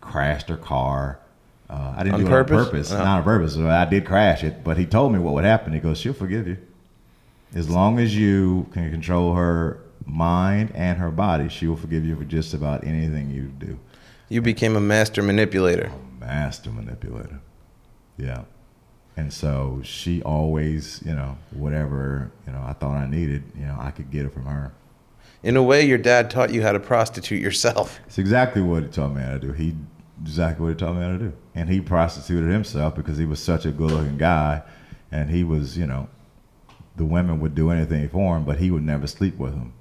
crashed 0.00 0.48
her 0.48 0.56
car. 0.56 1.18
Uh, 1.68 1.94
I 1.96 2.02
didn't 2.02 2.14
On 2.14 2.20
do 2.20 2.26
it 2.26 2.32
on 2.32 2.44
purpose, 2.46 2.92
Oh. 2.92 2.98
not 2.98 3.18
on 3.18 3.22
purpose. 3.24 3.56
I 3.56 3.84
did 3.86 4.04
crash 4.06 4.44
it, 4.44 4.62
but 4.64 4.76
he 4.78 4.86
told 4.86 5.12
me 5.12 5.18
what 5.18 5.34
would 5.34 5.44
happen. 5.44 5.72
He 5.72 5.80
goes, 5.80 5.98
"She'll 5.98 6.12
forgive 6.14 6.46
you." 6.46 6.56
As 7.54 7.68
long 7.70 7.98
as 7.98 8.16
you 8.16 8.66
can 8.72 8.90
control 8.90 9.34
her 9.34 9.78
mind 10.06 10.72
and 10.74 10.98
her 10.98 11.10
body, 11.10 11.48
she 11.48 11.66
will 11.66 11.76
forgive 11.76 12.04
you 12.04 12.16
for 12.16 12.24
just 12.24 12.54
about 12.54 12.84
anything 12.84 13.30
you 13.30 13.42
do. 13.42 13.78
You 14.28 14.42
became 14.42 14.76
a 14.76 14.80
master 14.80 15.22
manipulator. 15.22 15.92
master 16.18 16.70
manipulator. 16.70 17.40
Yeah. 18.16 18.44
And 19.16 19.32
so 19.32 19.80
she 19.84 20.22
always, 20.22 21.02
you 21.04 21.14
know, 21.14 21.38
whatever, 21.52 22.32
you 22.46 22.52
know, 22.52 22.62
I 22.66 22.72
thought 22.72 22.96
I 22.96 23.06
needed, 23.06 23.44
you 23.56 23.66
know, 23.66 23.76
I 23.78 23.90
could 23.90 24.10
get 24.10 24.26
it 24.26 24.32
from 24.32 24.46
her. 24.46 24.72
In 25.42 25.56
a 25.56 25.62
way, 25.62 25.84
your 25.84 25.98
dad 25.98 26.30
taught 26.30 26.52
you 26.52 26.62
how 26.62 26.72
to 26.72 26.80
prostitute 26.80 27.40
yourself. 27.40 28.00
It's 28.06 28.18
exactly 28.18 28.62
what 28.62 28.82
he 28.82 28.88
taught 28.88 29.14
me 29.14 29.22
how 29.22 29.34
to 29.34 29.38
do. 29.38 29.52
He 29.52 29.76
exactly 30.22 30.64
what 30.64 30.70
he 30.70 30.76
taught 30.76 30.94
me 30.94 31.02
how 31.02 31.10
to 31.10 31.18
do. 31.18 31.32
And 31.54 31.68
he 31.68 31.80
prostituted 31.80 32.50
himself 32.50 32.94
because 32.94 33.18
he 33.18 33.26
was 33.26 33.40
such 33.40 33.66
a 33.66 33.70
good 33.70 33.90
looking 33.90 34.16
guy 34.16 34.62
and 35.12 35.30
he 35.30 35.44
was, 35.44 35.76
you 35.76 35.86
know, 35.86 36.08
the 36.96 37.04
women 37.04 37.40
would 37.40 37.54
do 37.54 37.70
anything 37.70 38.08
for 38.08 38.36
him, 38.36 38.44
but 38.44 38.58
he 38.58 38.70
would 38.70 38.82
never 38.82 39.06
sleep 39.06 39.36
with 39.36 39.52
them. 39.52 39.72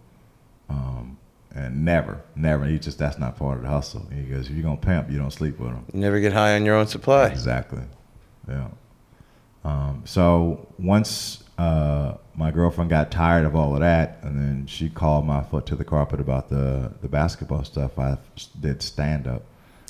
Um, 0.70 1.18
and 1.56 1.86
never, 1.86 2.22
never. 2.36 2.66
He 2.66 2.80
just 2.80 2.98
that's 2.98 3.20
not 3.20 3.38
part 3.38 3.58
of 3.58 3.64
the 3.64 3.70
hustle. 3.70 4.08
He 4.14 4.24
goes, 4.24 4.48
if 4.48 4.54
you're 4.54 4.64
gonna 4.64 4.78
pimp, 4.78 5.12
you 5.12 5.18
don't 5.18 5.32
sleep 5.32 5.60
with 5.60 5.70
them. 5.70 5.86
You 5.94 6.00
never 6.00 6.20
get 6.20 6.34
high 6.34 6.56
on 6.56 6.66
your 6.66 6.76
own 6.76 6.88
supply. 6.88 7.28
Exactly. 7.28 7.84
Yeah. 8.48 8.68
Um, 9.64 10.02
so 10.06 10.68
once 10.80 11.44
uh, 11.58 12.16
my 12.36 12.52
girlfriend 12.52 12.90
got 12.90 13.12
tired 13.12 13.46
of 13.46 13.56
all 13.56 13.74
of 13.76 13.82
that, 13.82 14.20
and 14.24 14.38
then 14.38 14.66
she 14.68 14.90
called 14.90 15.26
my 15.26 15.44
foot 15.44 15.66
to 15.68 15.76
the 15.76 15.86
carpet 15.86 16.20
about 16.20 16.50
the 16.50 16.92
the 17.02 17.08
basketball 17.08 17.64
stuff, 17.64 18.00
I 18.00 18.18
did 18.60 18.82
stand 18.82 19.28
up. 19.28 19.44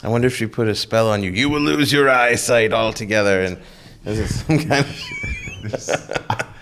I 0.04 0.10
wonder 0.10 0.28
if 0.28 0.36
she 0.36 0.48
put 0.48 0.68
a 0.68 0.76
spell 0.76 1.10
on 1.10 1.24
you. 1.24 1.32
You 1.32 1.50
will 1.50 1.62
lose 1.62 1.94
your 1.94 2.10
eyesight 2.10 2.74
altogether. 2.74 3.42
And 3.42 3.58
is 4.06 4.20
it 4.20 4.28
some 4.28 4.60
kind 4.60 4.86
of. 4.86 6.50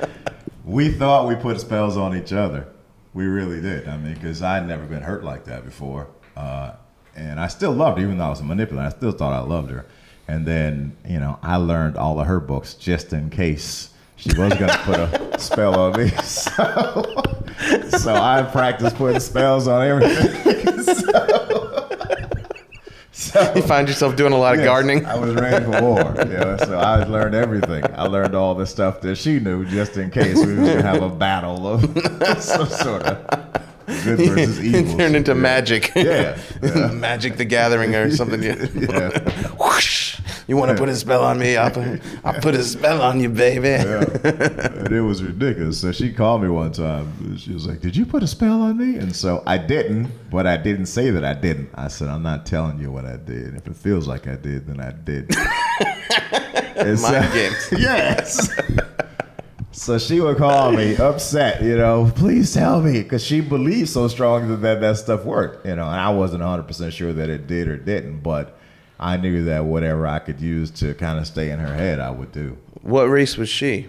We 0.64 0.90
thought 0.90 1.28
we 1.28 1.36
put 1.36 1.60
spells 1.60 1.98
on 1.98 2.16
each 2.16 2.32
other. 2.32 2.66
We 3.14 3.26
really 3.26 3.62
did. 3.62 3.88
I 3.88 3.98
mean, 3.98 4.14
because 4.14 4.42
I'd 4.42 4.68
never 4.68 4.86
been 4.86 5.02
hurt 5.02 5.24
like 5.24 5.46
that 5.46 5.66
before. 5.66 6.08
Uh, 6.36 6.74
and 7.16 7.40
I 7.40 7.48
still 7.48 7.74
loved 7.74 7.98
her, 7.98 8.04
even 8.04 8.18
though 8.18 8.26
I 8.26 8.30
was 8.30 8.40
a 8.40 8.44
manipulator. 8.44 8.88
I 8.88 8.90
still 8.90 9.12
thought 9.12 9.34
I 9.34 9.40
loved 9.40 9.70
her. 9.72 9.86
And 10.28 10.46
then, 10.46 10.96
you 11.06 11.20
know, 11.20 11.38
I 11.44 11.58
learned 11.58 11.98
all 11.98 12.20
of 12.20 12.28
her 12.28 12.40
books 12.40 12.74
just 12.76 13.12
in 13.12 13.30
case 13.30 13.90
she 14.16 14.30
was 14.30 14.54
going 14.54 14.70
to 14.72 14.78
put 14.84 15.00
a 15.00 15.40
spell 15.40 15.78
on 15.80 16.02
me. 16.02 16.12
So, 16.22 18.00
so 18.00 18.16
I 18.16 18.42
practiced 18.52 18.96
putting 18.96 19.20
spells 19.20 19.68
on 19.68 19.86
everything. 19.86 20.84
so, 20.84 21.41
You 23.56 23.62
find 23.62 23.88
yourself 23.88 24.16
doing 24.16 24.34
a 24.34 24.38
lot 24.38 24.58
of 24.58 24.64
gardening. 24.64 25.06
I 25.06 25.16
was 25.18 25.34
ready 25.36 25.64
for 25.66 25.82
war. 25.82 26.00
You 26.18 26.26
know, 26.38 26.58
so 26.58 26.78
I 26.80 27.04
learned 27.04 27.36
everything. 27.36 27.84
I 27.96 28.04
learned 28.08 28.34
all 28.36 28.56
the 28.56 28.66
stuff 28.66 29.02
that 29.02 29.16
she 29.18 29.40
knew 29.40 29.66
just 29.66 29.98
in 29.98 30.10
case 30.12 30.38
we 30.46 30.54
were 30.56 30.66
gonna 30.66 30.82
have 30.82 31.02
a 31.04 31.10
battle 31.10 31.68
of 31.68 31.82
some 32.42 32.68
sort 32.68 33.04
of 33.04 33.18
good 34.04 34.18
versus 34.30 34.60
evil. 34.64 34.98
turned 34.98 35.16
into 35.16 35.32
Yeah. 35.32 35.38
magic. 35.38 35.92
Yeah, 35.96 36.38
yeah. 36.64 36.88
Magic 36.92 37.38
the 37.38 37.46
Gathering 37.46 37.94
or 37.96 38.10
something. 38.12 38.42
Yeah. 38.42 38.58
Whoosh. 39.60 40.11
You 40.48 40.58
want 40.58 40.72
to 40.72 40.78
put 40.78 40.90
a 40.90 40.96
spell 40.96 41.24
on 41.24 41.38
me? 41.40 41.56
I'll 41.58 41.72
put, 41.72 42.02
I'll 42.24 42.42
put 42.42 42.56
a 42.56 42.64
spell 42.64 43.02
on 43.02 43.20
you, 43.20 43.30
baby. 43.30 43.70
and 43.70 44.92
it 44.92 45.02
was 45.02 45.24
ridiculous. 45.24 45.80
So 45.82 45.92
she 45.92 46.12
called 46.12 46.42
me 46.44 46.50
one 46.50 46.72
time. 46.72 47.38
She 47.38 47.54
was 47.54 47.68
like, 47.68 47.80
"Did 47.82 47.96
you 47.96 48.06
put 48.06 48.24
a 48.24 48.28
spell 48.28 48.62
on 48.62 48.78
me?" 48.78 48.98
And 48.98 49.16
so 49.16 49.44
I 49.46 49.58
didn't, 49.58 50.10
but 50.30 50.48
I 50.48 50.58
didn't 50.58 50.88
say 50.88 51.10
that 51.12 51.24
I 51.24 51.34
didn't. 51.34 51.70
I 51.76 51.88
said, 51.88 52.08
"I'm 52.10 52.24
not 52.24 52.46
telling 52.46 52.80
you 52.80 52.92
what 52.92 53.06
I 53.06 53.18
did. 53.18 53.56
If 53.56 53.68
it 53.68 53.76
feels 53.76 54.08
like 54.08 54.28
I 54.28 54.36
did, 54.36 54.68
then 54.68 54.80
I 54.80 54.92
did." 54.92 55.34
So- 56.82 57.12
Mind 57.12 57.32
games. 57.34 57.70
yes. 57.78 58.50
So 59.72 59.98
she 60.00 60.20
would 60.20 60.38
call 60.38 60.72
me 60.72 60.96
upset, 60.98 61.62
you 61.64 61.78
know, 61.78 62.12
please 62.16 62.54
tell 62.54 62.82
me, 62.82 63.04
because 63.04 63.24
she 63.24 63.40
believed 63.40 63.90
so 63.90 64.08
strongly 64.08 64.56
that 64.58 64.82
that 64.82 64.98
stuff 64.98 65.24
worked, 65.24 65.66
you 65.66 65.76
know, 65.76 65.86
and 65.86 65.96
I 66.00 66.10
wasn't 66.10 66.42
100% 66.44 66.92
sure 66.92 67.14
that 67.14 67.30
it 67.30 67.46
did 67.48 67.68
or 67.68 67.78
didn't, 67.78 68.22
but 68.22 68.58
I 69.02 69.18
knew 69.18 69.46
that 69.46 69.66
whatever 69.66 70.06
I 70.06 70.20
could 70.20 70.40
use 70.40 70.70
to 70.72 70.94
kind 70.94 71.18
of 71.18 71.26
stay 71.26 71.50
in 71.50 71.60
her 71.60 71.74
head, 71.74 72.00
I 72.00 72.12
would 72.12 72.32
do. 72.32 72.58
What 72.84 73.06
race 73.06 73.36
was 73.36 73.50
she? 73.50 73.88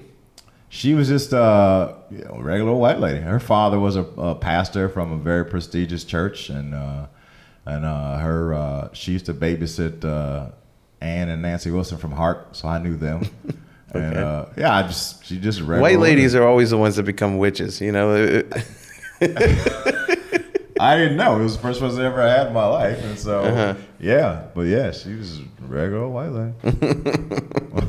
She 0.71 0.95
was 0.95 1.09
just 1.09 1.35
a 1.35 1.95
you 2.11 2.25
know, 2.25 2.39
regular 2.39 2.73
white 2.73 2.99
lady. 2.99 3.21
Her 3.21 3.39
father 3.39 3.79
was 3.79 3.97
a, 3.97 4.05
a 4.17 4.35
pastor 4.35 4.89
from 4.89 5.13
a 5.13 5.19
very 5.19 5.45
prestigious 5.45 6.03
church, 6.05 6.49
and 6.49 6.75
uh, 6.75 7.07
and 7.67 7.85
uh, 7.85 8.19
her 8.19 8.55
uh, 8.55 8.89
she 8.95 9.13
used 9.13 9.27
to 9.27 9.35
babysit 9.35 10.03
uh, 10.03 10.51
Ann 11.03 11.29
and 11.29 11.43
Nancy 11.43 11.71
Wilson 11.71 11.99
from 11.99 12.13
Heart, 12.13 12.57
so 12.57 12.69
I 12.69 12.79
knew 12.79 12.97
them. 12.97 13.29
And 13.95 14.17
uh, 14.17 14.47
yeah, 14.57 14.75
I 14.75 14.85
just 14.85 15.23
she 15.27 15.39
just 15.39 15.61
regular 15.61 15.83
White 15.83 15.99
ladies 15.99 16.33
woman. 16.33 16.47
are 16.47 16.51
always 16.51 16.71
the 16.71 16.79
ones 16.79 16.97
that 16.97 17.03
become 17.03 17.37
witches. 17.37 17.79
You 17.79 17.93
know, 17.93 18.43
I 20.81 20.97
didn't 20.97 21.17
know 21.17 21.39
it 21.39 21.43
was 21.45 21.57
the 21.57 21.63
first 21.63 21.81
person 21.81 22.01
I 22.03 22.07
ever 22.07 22.23
had 22.27 22.49
in 22.49 22.53
my 22.53 22.67
life, 22.67 23.03
and 23.05 23.19
so 23.19 23.41
Uh-huh. 23.41 23.75
yeah, 24.01 24.45
but 24.55 24.63
yeah, 24.63 24.91
she 24.91 25.15
was 25.15 25.39
a 25.41 25.45
regular 25.67 26.09
white 26.09 26.33
lady. 26.33 26.53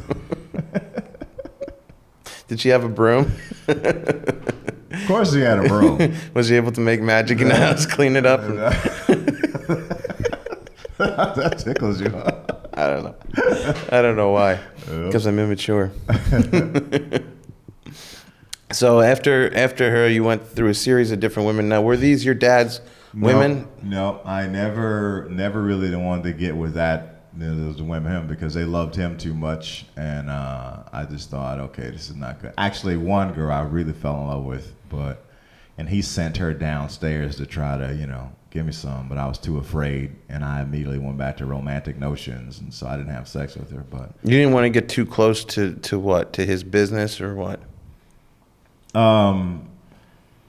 did 2.48 2.60
she 2.60 2.70
have 2.70 2.84
a 2.84 2.90
broom? 2.90 3.32
of 3.68 5.08
course, 5.08 5.34
she 5.34 5.42
had 5.42 5.60
a 5.60 5.68
broom. 5.68 6.14
Was 6.34 6.48
she 6.50 6.56
able 6.56 6.72
to 6.74 6.82
make 6.82 7.02
magic 7.02 7.40
in 7.42 7.48
the 7.50 7.56
house, 7.56 7.86
clean 7.86 8.16
it 8.16 8.26
up? 8.26 8.42
that 10.98 11.60
tickles 11.64 12.02
you. 12.02 12.10
huh? 12.10 12.42
I 12.74 12.88
don't 12.90 13.04
know. 13.04 13.16
I 13.92 14.02
don't 14.02 14.16
know 14.16 14.32
why. 14.32 14.60
Because 14.86 15.26
I'm 15.26 15.40
immature. 15.40 15.92
So 18.76 19.02
after 19.02 19.56
after 19.56 19.92
her, 19.92 20.08
you 20.10 20.24
went 20.24 20.48
through 20.48 20.70
a 20.70 20.74
series 20.74 21.12
of 21.12 21.20
different 21.20 21.48
women. 21.48 21.70
Now, 21.70 21.82
were 21.82 21.98
these 21.98 22.24
your 22.26 22.36
dad's 22.36 22.82
women? 23.14 23.68
No, 23.82 24.14
no, 24.14 24.22
I 24.26 24.48
never, 24.48 25.28
never 25.30 25.62
really 25.62 25.96
wanted 25.96 26.24
to 26.24 26.34
get 26.34 26.56
with 26.56 26.74
that. 26.76 27.10
Those 27.36 27.82
women 27.82 28.12
him 28.12 28.28
because 28.28 28.54
they 28.54 28.64
loved 28.64 28.96
him 28.96 29.18
too 29.18 29.34
much, 29.34 29.88
and 29.98 30.30
uh, 30.30 30.84
I 30.94 31.06
just 31.06 31.32
thought, 31.32 31.60
okay, 31.60 31.90
this 31.90 32.12
is 32.12 32.16
not 32.16 32.40
good. 32.40 32.54
Actually, 32.60 32.96
one 32.96 33.34
girl 33.34 33.52
I 33.52 33.62
really 33.62 33.94
fell 33.94 34.22
in 34.22 34.28
love 34.28 34.44
with, 34.44 34.76
but 34.88 35.26
and 35.80 35.90
he 35.90 36.04
sent 36.04 36.38
her 36.38 36.54
downstairs 36.54 37.38
to 37.38 37.48
try 37.48 37.76
to, 37.80 37.96
you 37.96 38.06
know, 38.06 38.32
give 38.52 38.68
me 38.68 38.72
some, 38.72 39.10
but 39.10 39.18
I 39.18 39.26
was 39.26 39.40
too 39.40 39.58
afraid, 39.58 40.16
and 40.30 40.46
I 40.46 40.62
immediately 40.62 41.00
went 41.00 41.18
back 41.18 41.38
to 41.38 41.48
romantic 41.48 41.98
notions, 41.98 42.60
and 42.60 42.72
so 42.72 42.86
I 42.86 42.98
didn't 42.98 43.12
have 43.12 43.28
sex 43.28 43.56
with 43.56 43.72
her. 43.72 43.84
But 43.90 44.12
You 44.24 44.38
didn't 44.38 44.54
want 44.54 44.66
to 44.66 44.70
get 44.70 44.88
too 44.88 45.08
close 45.08 45.44
to 45.46 45.74
to 45.74 45.98
what? 45.98 46.34
To 46.34 46.46
his 46.46 46.64
business 46.64 47.20
or 47.20 47.34
what? 47.34 47.62
Um, 48.94 49.68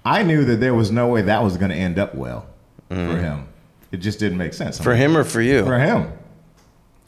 I 0.04 0.22
knew 0.22 0.44
that 0.44 0.56
there 0.56 0.74
was 0.74 0.90
no 0.90 1.08
way 1.08 1.22
that 1.22 1.42
was 1.42 1.56
going 1.56 1.70
to 1.70 1.76
end 1.76 1.98
up 1.98 2.14
well 2.14 2.46
for 2.88 3.16
him. 3.16 3.48
It 3.90 3.98
just 3.98 4.18
didn't 4.18 4.38
make 4.38 4.52
sense 4.54 4.78
For 4.78 4.94
him 4.94 5.16
or 5.16 5.24
for 5.24 5.40
you? 5.40 5.64
for 5.64 5.78
him. 5.78 6.12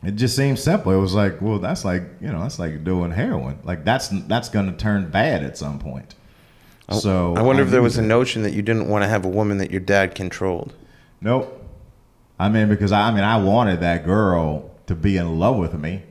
It 0.05 0.15
just 0.15 0.37
seemed 0.37 0.59
simple. 0.59 0.93
It 0.93 1.01
was 1.01 1.15
like, 1.15 1.41
well, 1.43 1.59
that's 1.59 1.85
like 1.85 2.03
you 2.21 2.29
know, 2.29 2.41
that's 2.43 2.59
like 2.59 2.85
doing 2.85 3.11
heroin. 3.11 3.59
Like 3.65 3.85
that's 3.85 4.09
that's 4.09 4.49
going 4.49 4.67
to 4.71 4.77
turn 4.77 5.11
bad 5.11 5.43
at 5.43 5.59
some 5.59 5.79
point. 5.79 6.15
So 6.93 7.35
I 7.35 7.43
wonder 7.43 7.63
if 7.63 7.71
there 7.71 7.83
was 7.83 7.99
a 7.99 8.03
notion 8.03 8.43
that 8.43 8.53
you 8.53 8.63
didn't 8.63 8.89
want 8.89 9.03
to 9.03 9.09
have 9.09 9.25
a 9.25 9.29
woman 9.29 9.59
that 9.59 9.73
your 9.73 9.81
dad 9.81 10.15
controlled. 10.15 10.73
Nope. 11.21 11.65
I 12.39 12.49
mean, 12.49 12.69
because 12.69 12.93
I, 12.93 13.09
I 13.09 13.11
mean, 13.13 13.25
I 13.25 13.39
wanted 13.43 13.81
that 13.81 14.05
girl 14.05 14.71
to 14.87 14.95
be 14.95 15.17
in 15.17 15.41
love 15.41 15.57
with 15.57 15.75
me, 15.75 16.03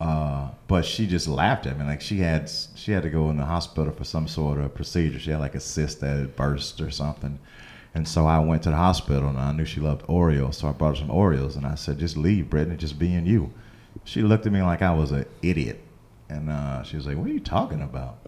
uh, 0.00 0.50
but 0.68 0.84
she 0.84 1.06
just 1.06 1.28
laughed 1.28 1.66
at 1.66 1.78
me. 1.78 1.84
Like 1.84 2.00
she 2.00 2.18
had 2.18 2.50
she 2.74 2.92
had 2.92 3.02
to 3.04 3.10
go 3.10 3.30
in 3.30 3.36
the 3.36 3.44
hospital 3.44 3.92
for 3.92 4.04
some 4.04 4.26
sort 4.26 4.58
of 4.58 4.74
procedure. 4.74 5.18
She 5.18 5.30
had 5.30 5.40
like 5.40 5.54
a 5.54 5.60
cyst 5.60 6.00
that 6.00 6.16
had 6.16 6.36
burst 6.36 6.80
or 6.80 6.90
something. 6.90 7.38
And 7.94 8.06
so 8.06 8.26
I 8.26 8.38
went 8.40 8.62
to 8.64 8.70
the 8.70 8.76
hospital 8.76 9.28
and 9.28 9.38
I 9.38 9.52
knew 9.52 9.64
she 9.64 9.80
loved 9.80 10.06
Oreos. 10.06 10.56
So 10.56 10.68
I 10.68 10.72
brought 10.72 10.98
her 10.98 11.06
some 11.06 11.08
Oreos 11.08 11.56
and 11.56 11.64
I 11.64 11.76
said, 11.76 11.98
just 11.98 12.16
leave, 12.16 12.50
Brittany, 12.50 12.76
just 12.76 12.98
being 12.98 13.24
you. 13.24 13.52
She 14.04 14.22
looked 14.22 14.44
at 14.44 14.52
me 14.52 14.60
like 14.60 14.82
I 14.82 14.92
was 14.92 15.12
an 15.12 15.24
idiot. 15.40 15.80
And 16.28 16.50
uh, 16.50 16.82
she 16.82 16.96
was 16.96 17.06
like, 17.06 17.16
what 17.16 17.26
are 17.28 17.32
you 17.32 17.40
talking 17.40 17.80
about? 17.80 18.18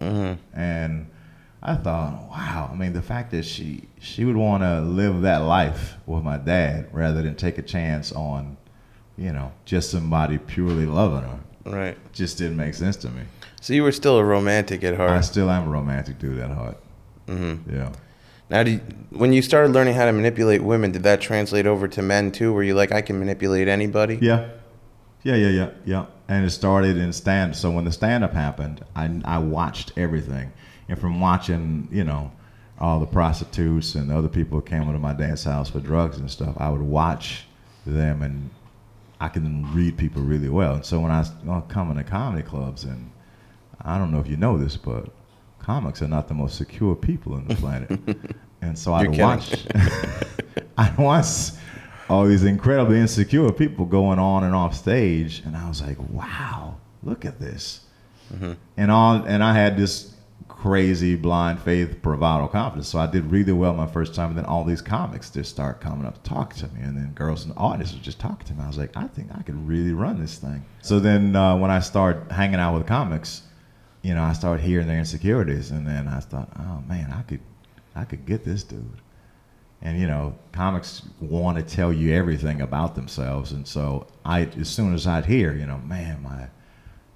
And 0.53 1.07
I 1.61 1.75
thought, 1.75 2.29
wow. 2.31 2.69
I 2.71 2.75
mean, 2.75 2.93
the 2.93 3.01
fact 3.01 3.31
that 3.31 3.43
she 3.43 3.83
she 3.99 4.23
would 4.25 4.37
want 4.37 4.63
to 4.63 4.81
live 4.81 5.21
that 5.21 5.39
life 5.39 5.97
with 6.07 6.23
my 6.23 6.37
dad 6.37 6.87
rather 6.91 7.21
than 7.21 7.35
take 7.35 7.57
a 7.57 7.61
chance 7.61 8.11
on, 8.13 8.57
you 9.17 9.33
know, 9.33 9.51
just 9.65 9.91
somebody 9.91 10.37
purely 10.37 10.85
loving 10.85 11.29
her, 11.29 11.39
Right. 11.69 11.97
just 12.13 12.37
didn't 12.37 12.57
make 12.57 12.73
sense 12.73 12.95
to 12.97 13.09
me. 13.09 13.23
So 13.61 13.73
you 13.73 13.83
were 13.83 13.91
still 13.91 14.17
a 14.17 14.23
romantic 14.23 14.83
at 14.83 14.95
heart. 14.95 15.11
I 15.11 15.21
still 15.21 15.49
am 15.49 15.67
a 15.67 15.69
romantic 15.69 16.19
dude 16.19 16.39
at 16.39 16.51
heart. 16.51 16.77
Mm-hmm. 17.27 17.75
Yeah. 17.75 17.91
Now, 18.49 18.63
do 18.63 18.71
you, 18.71 18.81
when 19.11 19.33
you 19.33 19.41
started 19.41 19.73
learning 19.73 19.93
how 19.93 20.05
to 20.05 20.11
manipulate 20.11 20.63
women, 20.63 20.91
did 20.91 21.03
that 21.03 21.21
translate 21.21 21.67
over 21.67 21.87
to 21.87 22.01
men 22.01 22.31
too? 22.31 22.51
Were 22.51 22.63
you 22.63 22.73
like, 22.73 22.91
I 22.91 23.01
can 23.01 23.19
manipulate 23.19 23.67
anybody? 23.67 24.17
Yeah. 24.21 24.49
Yeah, 25.23 25.35
yeah, 25.35 25.49
yeah, 25.49 25.69
yeah. 25.85 26.05
And 26.27 26.45
it 26.45 26.49
started 26.51 26.97
in 26.97 27.11
stand. 27.13 27.55
So 27.55 27.69
when 27.69 27.85
the 27.85 27.91
stand 27.91 28.23
up 28.23 28.33
happened, 28.33 28.83
I, 28.95 29.21
I 29.25 29.37
watched 29.39 29.91
everything. 29.97 30.51
And 30.87 30.97
from 30.97 31.19
watching, 31.19 31.87
you 31.91 32.03
know, 32.03 32.31
all 32.79 32.99
the 32.99 33.05
prostitutes 33.05 33.95
and 33.95 34.09
the 34.09 34.17
other 34.17 34.29
people 34.29 34.59
who 34.59 34.65
came 34.65 34.83
into 34.83 34.97
my 34.97 35.13
dance 35.13 35.43
house 35.43 35.69
for 35.69 35.79
drugs 35.81 36.17
and 36.17 36.31
stuff, 36.31 36.55
I 36.57 36.69
would 36.69 36.81
watch 36.81 37.45
them 37.85 38.21
and 38.21 38.49
I 39.19 39.27
can 39.27 39.73
read 39.73 39.97
people 39.97 40.21
really 40.21 40.49
well. 40.49 40.75
And 40.75 40.85
so 40.85 40.99
when 40.99 41.11
I 41.11 41.19
was 41.19 41.31
uh, 41.47 41.61
coming 41.61 41.97
to 41.97 42.03
comedy 42.03 42.43
clubs, 42.43 42.83
and 42.83 43.11
I 43.81 43.97
don't 43.97 44.11
know 44.11 44.19
if 44.19 44.27
you 44.27 44.37
know 44.37 44.57
this, 44.57 44.77
but 44.77 45.09
comics 45.59 46.01
are 46.01 46.07
not 46.07 46.27
the 46.27 46.33
most 46.33 46.55
secure 46.57 46.95
people 46.95 47.33
on 47.33 47.47
the 47.47 47.55
planet. 47.63 47.99
and 48.61 48.77
so 48.77 48.93
I'd 48.93 49.17
watch, 49.17 49.65
I'd 50.77 50.97
watch 50.97 51.51
all 52.09 52.25
these 52.25 52.43
incredibly 52.43 52.99
insecure 52.99 53.51
people 53.51 53.85
going 53.85 54.19
on 54.19 54.43
and 54.43 54.55
off 54.55 54.75
stage, 54.75 55.43
and 55.45 55.55
I 55.55 55.67
was 55.67 55.81
like, 55.81 55.97
wow, 56.09 56.77
look 57.03 57.25
at 57.25 57.39
this. 57.39 57.81
And 58.77 58.91
on, 58.91 59.27
and 59.27 59.43
I 59.43 59.53
had 59.53 59.75
this 59.75 60.13
crazy 60.61 61.15
blind 61.15 61.57
faith 61.61 62.01
bravado 62.01 62.45
confidence. 62.45 62.89
So 62.89 62.99
I 62.99 63.07
did 63.07 63.31
really 63.31 63.53
well 63.53 63.73
my 63.73 63.87
first 63.87 64.13
time, 64.13 64.29
and 64.29 64.37
then 64.37 64.45
all 64.45 64.65
these 64.65 64.81
comics 64.81 65.29
just 65.29 65.49
start 65.49 65.79
coming 65.79 66.05
up 66.05 66.21
to 66.21 66.29
talk 66.29 66.53
to 66.55 66.67
me, 66.69 66.81
and 66.81 66.97
then 66.97 67.13
girls 67.13 67.43
in 67.43 67.51
the 67.51 67.55
audience 67.55 67.93
would 67.93 68.03
just 68.03 68.19
talk 68.19 68.43
to 68.43 68.53
me. 68.53 68.63
I 68.63 68.67
was 68.67 68.77
like, 68.77 68.95
I 68.97 69.07
think 69.07 69.29
I 69.33 69.41
could 69.41 69.55
really 69.65 69.93
run 69.93 70.19
this 70.19 70.37
thing. 70.37 70.65
So 70.81 70.99
then 70.99 71.33
uh, 71.33 71.55
when 71.55 71.71
I 71.71 71.79
started 71.79 72.29
hanging 72.29 72.59
out 72.59 72.77
with 72.77 72.85
comics, 72.85 73.43
you 74.01 74.13
know, 74.13 74.21
I 74.21 74.33
started 74.33 74.61
hearing 74.61 74.87
their 74.87 74.99
insecurities, 74.99 75.71
and 75.71 75.87
then 75.87 76.09
I 76.09 76.19
thought, 76.19 76.49
oh 76.59 76.83
man, 76.89 77.13
I 77.13 77.21
could, 77.21 77.41
I 77.95 78.03
could 78.03 78.25
get 78.25 78.43
this 78.43 78.63
dude. 78.63 79.01
And 79.81 79.97
you 79.97 80.07
know, 80.07 80.35
comics 80.51 81.03
want 81.21 81.57
to 81.57 81.63
tell 81.63 81.93
you 81.93 82.13
everything 82.13 82.59
about 82.59 82.95
themselves, 82.95 83.53
and 83.53 83.65
so 83.65 84.07
I, 84.25 84.41
as 84.59 84.67
soon 84.67 84.93
as 84.93 85.07
I'd 85.07 85.25
hear, 85.25 85.55
you 85.55 85.65
know, 85.65 85.77
man, 85.77 86.21
my, 86.21 86.47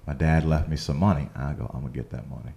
my 0.06 0.14
dad 0.14 0.46
left 0.46 0.70
me 0.70 0.78
some 0.78 0.98
money, 0.98 1.28
I 1.36 1.52
go, 1.52 1.70
I'm 1.74 1.82
gonna 1.82 1.92
get 1.92 2.08
that 2.08 2.30
money. 2.30 2.52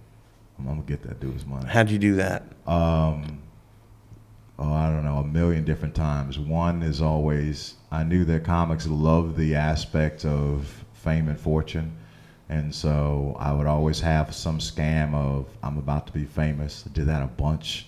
I'm 0.58 0.66
gonna 0.66 0.82
get 0.82 1.02
that 1.02 1.20
dude's 1.20 1.46
money. 1.46 1.68
How'd 1.68 1.90
you 1.90 1.98
do 1.98 2.16
that? 2.16 2.42
Um, 2.66 3.40
oh, 4.58 4.72
I 4.72 4.90
don't 4.90 5.04
know, 5.04 5.18
a 5.18 5.24
million 5.24 5.64
different 5.64 5.94
times. 5.94 6.38
One 6.38 6.82
is 6.82 7.00
always 7.00 7.74
I 7.90 8.02
knew 8.04 8.24
that 8.24 8.44
comics 8.44 8.86
love 8.86 9.36
the 9.36 9.54
aspect 9.54 10.24
of 10.24 10.84
fame 10.92 11.28
and 11.28 11.38
fortune, 11.38 11.96
and 12.48 12.74
so 12.74 13.36
I 13.38 13.52
would 13.52 13.66
always 13.66 14.00
have 14.00 14.34
some 14.34 14.58
scam 14.58 15.14
of 15.14 15.46
I'm 15.62 15.78
about 15.78 16.06
to 16.08 16.12
be 16.12 16.24
famous. 16.24 16.84
I 16.86 16.92
did 16.92 17.06
that 17.06 17.22
a 17.22 17.26
bunch. 17.26 17.86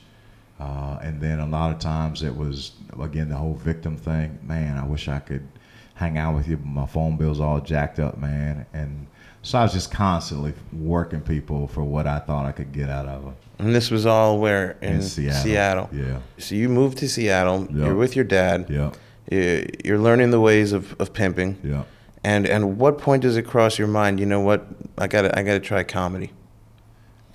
Uh, 0.61 0.99
and 1.03 1.18
then 1.23 1.41
a 1.41 1.47
lot 1.47 1.73
of 1.73 1.79
times 1.79 2.23
it 2.23 2.37
was 2.37 2.73
again 3.01 3.31
the 3.31 3.37
whole 3.37 3.55
victim 3.55 3.97
thing. 3.97 4.39
Man, 4.43 4.77
I 4.77 4.85
wish 4.85 5.09
I 5.09 5.18
could 5.18 5.49
hang 5.95 6.18
out 6.18 6.35
with 6.35 6.49
you, 6.49 6.59
but 6.59 6.66
my 6.66 6.87
phone 6.87 7.16
bill's 7.16 7.41
all 7.41 7.61
jacked 7.61 7.99
up, 7.99 8.18
man. 8.18 8.66
And 8.75 9.07
so 9.43 9.59
I 9.59 9.62
was 9.62 9.72
just 9.72 9.91
constantly 9.91 10.53
working 10.72 11.20
people 11.20 11.66
for 11.68 11.82
what 11.82 12.07
I 12.07 12.18
thought 12.18 12.47
I 12.47 12.53
could 12.53 12.72
get 12.72 12.88
out 12.88 13.07
of 13.07 13.24
them. 13.24 13.36
And 13.59 13.74
this 13.74 13.91
was 13.91 14.07
all 14.07 14.38
where 14.38 14.72
in, 14.82 14.95
In 14.97 15.03
Seattle. 15.03 15.43
Seattle. 15.43 15.91
Yeah. 15.93 16.18
So 16.38 16.55
you 16.55 16.68
moved 16.68 16.99
to 16.99 17.09
Seattle. 17.09 17.66
Yeah. 17.70 17.86
You're 17.86 17.95
with 17.95 18.16
your 18.16 18.24
dad. 18.24 18.66
Yeah, 18.68 18.93
You- 19.30 19.66
You're 19.84 19.99
learning 19.99 20.30
the 20.30 20.41
ways 20.41 20.72
of, 20.72 20.95
of 21.01 21.12
pimping. 21.12 21.59
yeah. 21.62 21.84
And 22.22 22.47
and 22.47 22.76
what 22.78 22.99
point 22.99 23.22
does 23.22 23.38
it 23.38 23.47
cross 23.47 23.78
your 23.78 23.88
mind? 23.88 24.20
You 24.20 24.26
know 24.26 24.41
what? 24.41 24.66
I 24.99 25.07
got 25.07 25.22
to 25.22 25.38
I 25.38 25.43
got 25.43 25.55
to 25.55 25.61
try 25.61 25.82
comedy. 25.84 26.32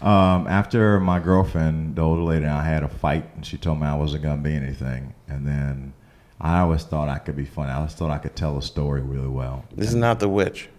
Um, 0.01 0.45
after 0.47 0.99
my 0.99 1.20
girlfriend, 1.20 1.95
the 1.95 2.01
older 2.03 2.22
lady, 2.22 2.43
and 2.45 2.53
I 2.53 2.64
had 2.64 2.84
a 2.84 2.88
fight, 2.88 3.26
and 3.36 3.43
she 3.45 3.58
told 3.58 3.80
me 3.80 3.88
I 3.88 3.95
wasn't 3.95 4.22
gonna 4.24 4.41
be 4.41 4.53
anything, 4.53 5.16
and 5.28 5.47
then 5.47 5.93
I 6.39 6.60
always 6.60 6.84
thought 6.84 7.08
I 7.10 7.18
could 7.18 7.36
be 7.36 7.45
funny. 7.45 7.72
I 7.72 7.78
always 7.78 7.93
thought 7.93 8.12
I 8.12 8.18
could 8.20 8.36
tell 8.36 8.58
a 8.58 8.62
story 8.62 9.01
really 9.01 9.28
well. 9.30 9.66
This 9.76 9.88
is 9.89 9.95
not 9.95 10.20
the 10.20 10.30
witch. 10.30 10.70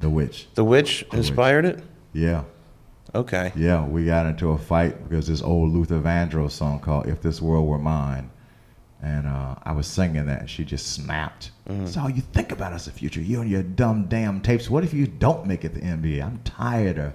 The 0.00 0.10
witch. 0.10 0.48
The 0.54 0.64
witch 0.64 1.04
Witch. 1.10 1.18
inspired 1.18 1.64
it. 1.64 1.82
Yeah, 2.12 2.44
Okay. 3.14 3.52
yeah. 3.54 3.84
We 3.86 4.04
got 4.06 4.26
into 4.26 4.50
a 4.50 4.58
fight 4.58 5.02
because 5.08 5.26
this 5.28 5.42
old 5.42 5.72
Luther 5.72 6.00
Vandross 6.00 6.52
song 6.52 6.80
called 6.80 7.06
"If 7.06 7.20
This 7.22 7.40
World 7.40 7.68
Were 7.68 7.78
Mine," 7.78 8.30
and 9.02 9.26
uh, 9.26 9.56
I 9.62 9.72
was 9.72 9.86
singing 9.86 10.26
that, 10.26 10.40
and 10.40 10.50
she 10.50 10.64
just 10.64 10.92
snapped. 10.92 11.50
That's 11.66 11.96
all 11.96 12.10
you 12.10 12.22
think 12.22 12.50
about 12.50 12.72
as 12.72 12.86
the 12.86 12.90
future. 12.90 13.20
You 13.20 13.42
and 13.42 13.50
your 13.50 13.62
dumb 13.62 14.06
damn 14.06 14.40
tapes. 14.40 14.68
What 14.68 14.82
if 14.84 14.92
you 14.92 15.06
don't 15.06 15.46
make 15.46 15.64
it 15.64 15.74
to 15.74 15.80
NBA? 15.80 16.20
I'm 16.24 16.40
tired 16.44 16.98
of 16.98 17.12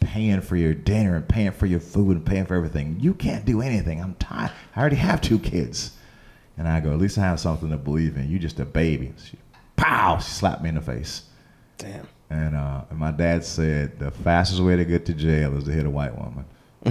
paying 0.00 0.40
for 0.40 0.56
your 0.56 0.74
dinner 0.74 1.14
and 1.14 1.28
paying 1.28 1.52
for 1.52 1.66
your 1.66 1.78
food 1.78 2.16
and 2.16 2.26
paying 2.26 2.44
for 2.46 2.56
everything. 2.56 2.96
You 2.98 3.14
can't 3.14 3.44
do 3.44 3.60
anything. 3.62 4.02
I'm 4.02 4.14
tired. 4.14 4.50
I 4.74 4.80
already 4.80 4.96
have 4.96 5.20
two 5.20 5.38
kids. 5.38 5.96
And 6.58 6.66
I 6.66 6.80
go, 6.80 6.92
at 6.92 6.98
least 6.98 7.16
I 7.16 7.20
have 7.22 7.38
something 7.38 7.70
to 7.70 7.76
believe 7.76 8.16
in. 8.16 8.28
You 8.28 8.38
just 8.40 8.58
a 8.58 8.64
baby. 8.64 9.12
She, 9.24 9.38
pow! 9.76 10.18
She 10.18 10.30
slapped 10.32 10.62
me 10.62 10.70
in 10.70 10.74
the 10.74 10.80
face. 10.82 11.22
Damn. 11.78 12.08
And, 12.32 12.56
uh, 12.56 12.84
and 12.88 12.98
my 12.98 13.10
dad 13.10 13.44
said 13.44 13.98
the 13.98 14.10
fastest 14.10 14.62
way 14.62 14.74
to 14.74 14.86
get 14.86 15.04
to 15.06 15.12
jail 15.12 15.54
is 15.58 15.64
to 15.64 15.70
hit 15.70 15.84
a 15.84 15.90
white 15.90 16.16
woman. 16.16 16.46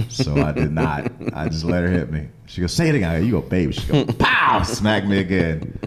So 0.08 0.36
I 0.36 0.52
did 0.52 0.70
not. 0.70 1.10
I 1.34 1.48
just 1.48 1.64
let 1.64 1.82
her 1.82 1.90
hit 1.90 2.12
me. 2.12 2.28
She 2.46 2.60
goes, 2.60 2.72
say 2.72 2.88
it 2.88 2.94
again. 2.94 3.10
I 3.10 3.18
go, 3.18 3.24
you 3.24 3.32
go, 3.32 3.40
baby. 3.40 3.72
She 3.72 3.86
goes, 3.88 4.06
pow! 4.18 4.62
Smack 4.62 5.04
me 5.04 5.18
again. 5.18 5.78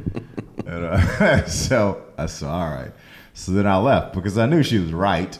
And, 0.66 0.86
uh, 0.86 1.46
so 1.48 2.04
I 2.18 2.26
said, 2.26 2.50
all 2.50 2.70
right. 2.70 2.92
So 3.34 3.54
then 3.54 3.66
I 3.66 3.78
left 3.78 4.14
because 4.14 4.38
I 4.38 4.46
knew 4.46 4.62
she 4.62 4.78
was 4.78 4.92
right. 4.92 5.40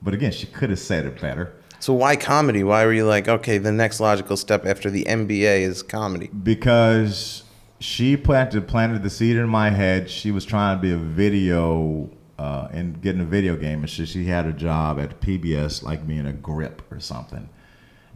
But 0.00 0.14
again, 0.14 0.32
she 0.32 0.46
could 0.46 0.70
have 0.70 0.78
said 0.78 1.04
it 1.04 1.20
better. 1.20 1.52
So 1.80 1.92
why 1.92 2.14
comedy? 2.14 2.62
Why 2.62 2.86
were 2.86 2.92
you 2.92 3.04
like, 3.04 3.26
okay, 3.26 3.58
the 3.58 3.72
next 3.72 3.98
logical 3.98 4.36
step 4.36 4.64
after 4.64 4.90
the 4.90 5.04
NBA 5.04 5.62
is 5.62 5.82
comedy? 5.82 6.30
because 6.42 7.42
she 7.80 8.16
planted 8.16 8.68
planted 8.68 9.02
the 9.02 9.10
seed 9.10 9.36
in 9.36 9.48
my 9.48 9.70
head. 9.70 10.08
She 10.08 10.30
was 10.30 10.44
trying 10.44 10.76
to 10.78 10.82
be 10.82 10.92
a 10.92 10.98
video 10.98 12.10
uh, 12.40 12.68
and 12.72 13.02
getting 13.02 13.20
a 13.20 13.26
video 13.26 13.54
game, 13.54 13.80
and 13.80 13.90
she, 13.90 14.06
she 14.06 14.24
had 14.24 14.46
a 14.46 14.52
job 14.52 14.98
at 14.98 15.20
PBS, 15.20 15.82
like 15.82 16.06
being 16.06 16.24
a 16.24 16.32
grip 16.32 16.80
or 16.90 16.98
something. 16.98 17.50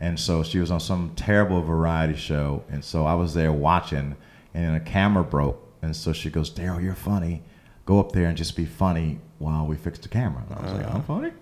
And 0.00 0.18
so 0.18 0.42
she 0.42 0.58
was 0.58 0.70
on 0.70 0.80
some 0.80 1.12
terrible 1.14 1.60
variety 1.60 2.16
show, 2.16 2.64
and 2.70 2.82
so 2.82 3.04
I 3.04 3.14
was 3.16 3.34
there 3.34 3.52
watching, 3.52 4.16
and 4.54 4.64
then 4.64 4.74
a 4.74 4.80
camera 4.80 5.22
broke, 5.22 5.60
and 5.82 5.94
so 5.94 6.14
she 6.14 6.30
goes, 6.30 6.50
"Darryl, 6.50 6.82
you're 6.82 6.94
funny. 6.94 7.42
Go 7.84 8.00
up 8.00 8.12
there 8.12 8.24
and 8.26 8.36
just 8.36 8.56
be 8.56 8.64
funny 8.64 9.20
while 9.38 9.66
we 9.66 9.76
fix 9.76 9.98
the 9.98 10.08
camera." 10.08 10.42
And 10.48 10.58
I 10.58 10.62
was 10.62 10.72
like, 10.72 10.94
"I'm 10.94 11.02
funny," 11.02 11.32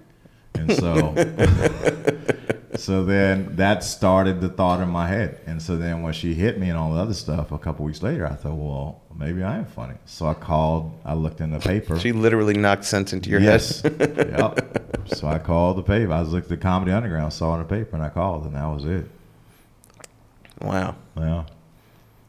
and 0.55 0.73
so. 0.73 1.15
So 2.83 3.05
then 3.05 3.55
that 3.57 3.85
started 3.85 4.41
the 4.41 4.49
thought 4.49 4.81
in 4.81 4.89
my 4.89 5.07
head. 5.07 5.41
And 5.47 5.63
so 5.63 5.77
then 5.77 6.03
when 6.03 6.15
she 6.15 6.35
hit 6.35 6.59
me 6.59 6.69
and 6.69 6.79
all 6.79 6.93
the 6.93 7.01
other 7.01 7.15
stuff 7.15 7.53
a 7.53 7.59
couple 7.59 7.85
weeks 7.85 8.03
later, 8.03 8.27
I 8.27 8.35
thought, 8.35 8.55
well, 8.55 9.03
maybe 9.15 9.43
I 9.43 9.59
am 9.59 9.67
funny. 9.67 9.95
So 10.07 10.27
I 10.27 10.35
called, 10.35 10.99
I 11.05 11.15
looked 11.15 11.41
in 11.41 11.53
the 11.53 11.61
paper. 11.61 11.99
She 12.01 12.11
literally 12.11 12.55
knocked 12.55 12.85
sense 12.85 13.13
into 13.13 13.31
your 13.31 13.41
yes. 13.41 13.83
head. 13.83 13.97
yep. 14.39 14.79
So 15.07 15.27
I 15.27 15.41
called 15.41 15.79
the 15.79 15.83
paper. 15.83 16.13
I 16.13 16.21
was 16.21 16.29
looking 16.29 16.45
at 16.45 16.49
the 16.49 16.57
Comedy 16.57 16.93
Underground, 16.93 17.33
saw 17.33 17.55
it 17.55 17.61
in 17.61 17.67
the 17.67 17.69
paper, 17.69 17.97
and 17.97 18.05
I 18.05 18.09
called, 18.09 18.45
and 18.45 18.55
that 18.55 18.65
was 18.67 18.85
it. 18.85 19.07
wow. 20.61 20.95
Yeah. 21.17 21.45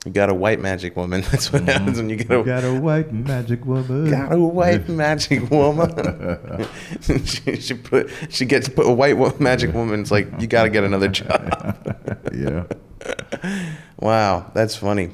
You 0.05 0.11
got 0.11 0.29
a 0.29 0.33
white 0.33 0.59
magic 0.59 0.97
woman. 0.97 1.21
That's 1.31 1.51
what 1.51 1.61
mm-hmm. 1.61 1.71
happens 1.71 1.97
when 1.97 2.09
you 2.09 2.17
get 2.17 2.31
a 2.31 2.37
You 2.37 2.43
got 2.43 2.63
a 2.63 2.79
white 2.79 3.13
magic 3.13 3.65
woman. 3.65 4.09
got 4.09 4.33
a 4.33 4.37
white 4.37 4.89
magic 4.89 5.49
woman. 5.49 6.67
she, 7.25 7.55
she 7.57 7.73
put 7.73 8.09
she 8.29 8.45
gets 8.45 8.67
put 8.67 8.85
a 8.85 8.91
white 8.91 9.17
wo- 9.17 9.35
magic 9.39 9.73
woman. 9.73 10.01
It's 10.01 10.11
like 10.11 10.27
you 10.41 10.47
got 10.47 10.63
to 10.63 10.69
get 10.69 10.83
another 10.83 11.07
job. 11.19 12.19
yeah. 12.33 12.65
wow, 13.97 14.51
that's 14.53 14.75
funny. 14.75 15.11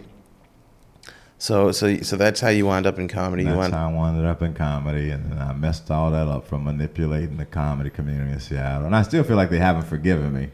So 1.37 1.71
so 1.71 2.01
so 2.01 2.15
that's 2.15 2.41
how 2.41 2.49
you 2.49 2.65
wound 2.65 2.87
up 2.87 2.97
in 2.97 3.07
comedy. 3.07 3.43
you 3.43 3.49
That's 3.49 3.59
wound, 3.59 3.73
how 3.73 3.89
I 3.89 3.93
wound 3.93 4.25
up 4.25 4.41
in 4.41 4.55
comedy, 4.55 5.11
and 5.11 5.31
then 5.31 5.37
I 5.39 5.53
messed 5.53 5.91
all 5.91 6.09
that 6.11 6.27
up 6.27 6.47
from 6.47 6.63
manipulating 6.63 7.37
the 7.37 7.45
comedy 7.45 7.91
community 7.91 8.31
in 8.31 8.39
Seattle. 8.39 8.87
And 8.87 8.95
I 8.95 9.03
still 9.03 9.23
feel 9.23 9.37
like 9.37 9.51
they 9.51 9.59
haven't 9.59 9.85
forgiven 9.85 10.33
me. 10.33 10.49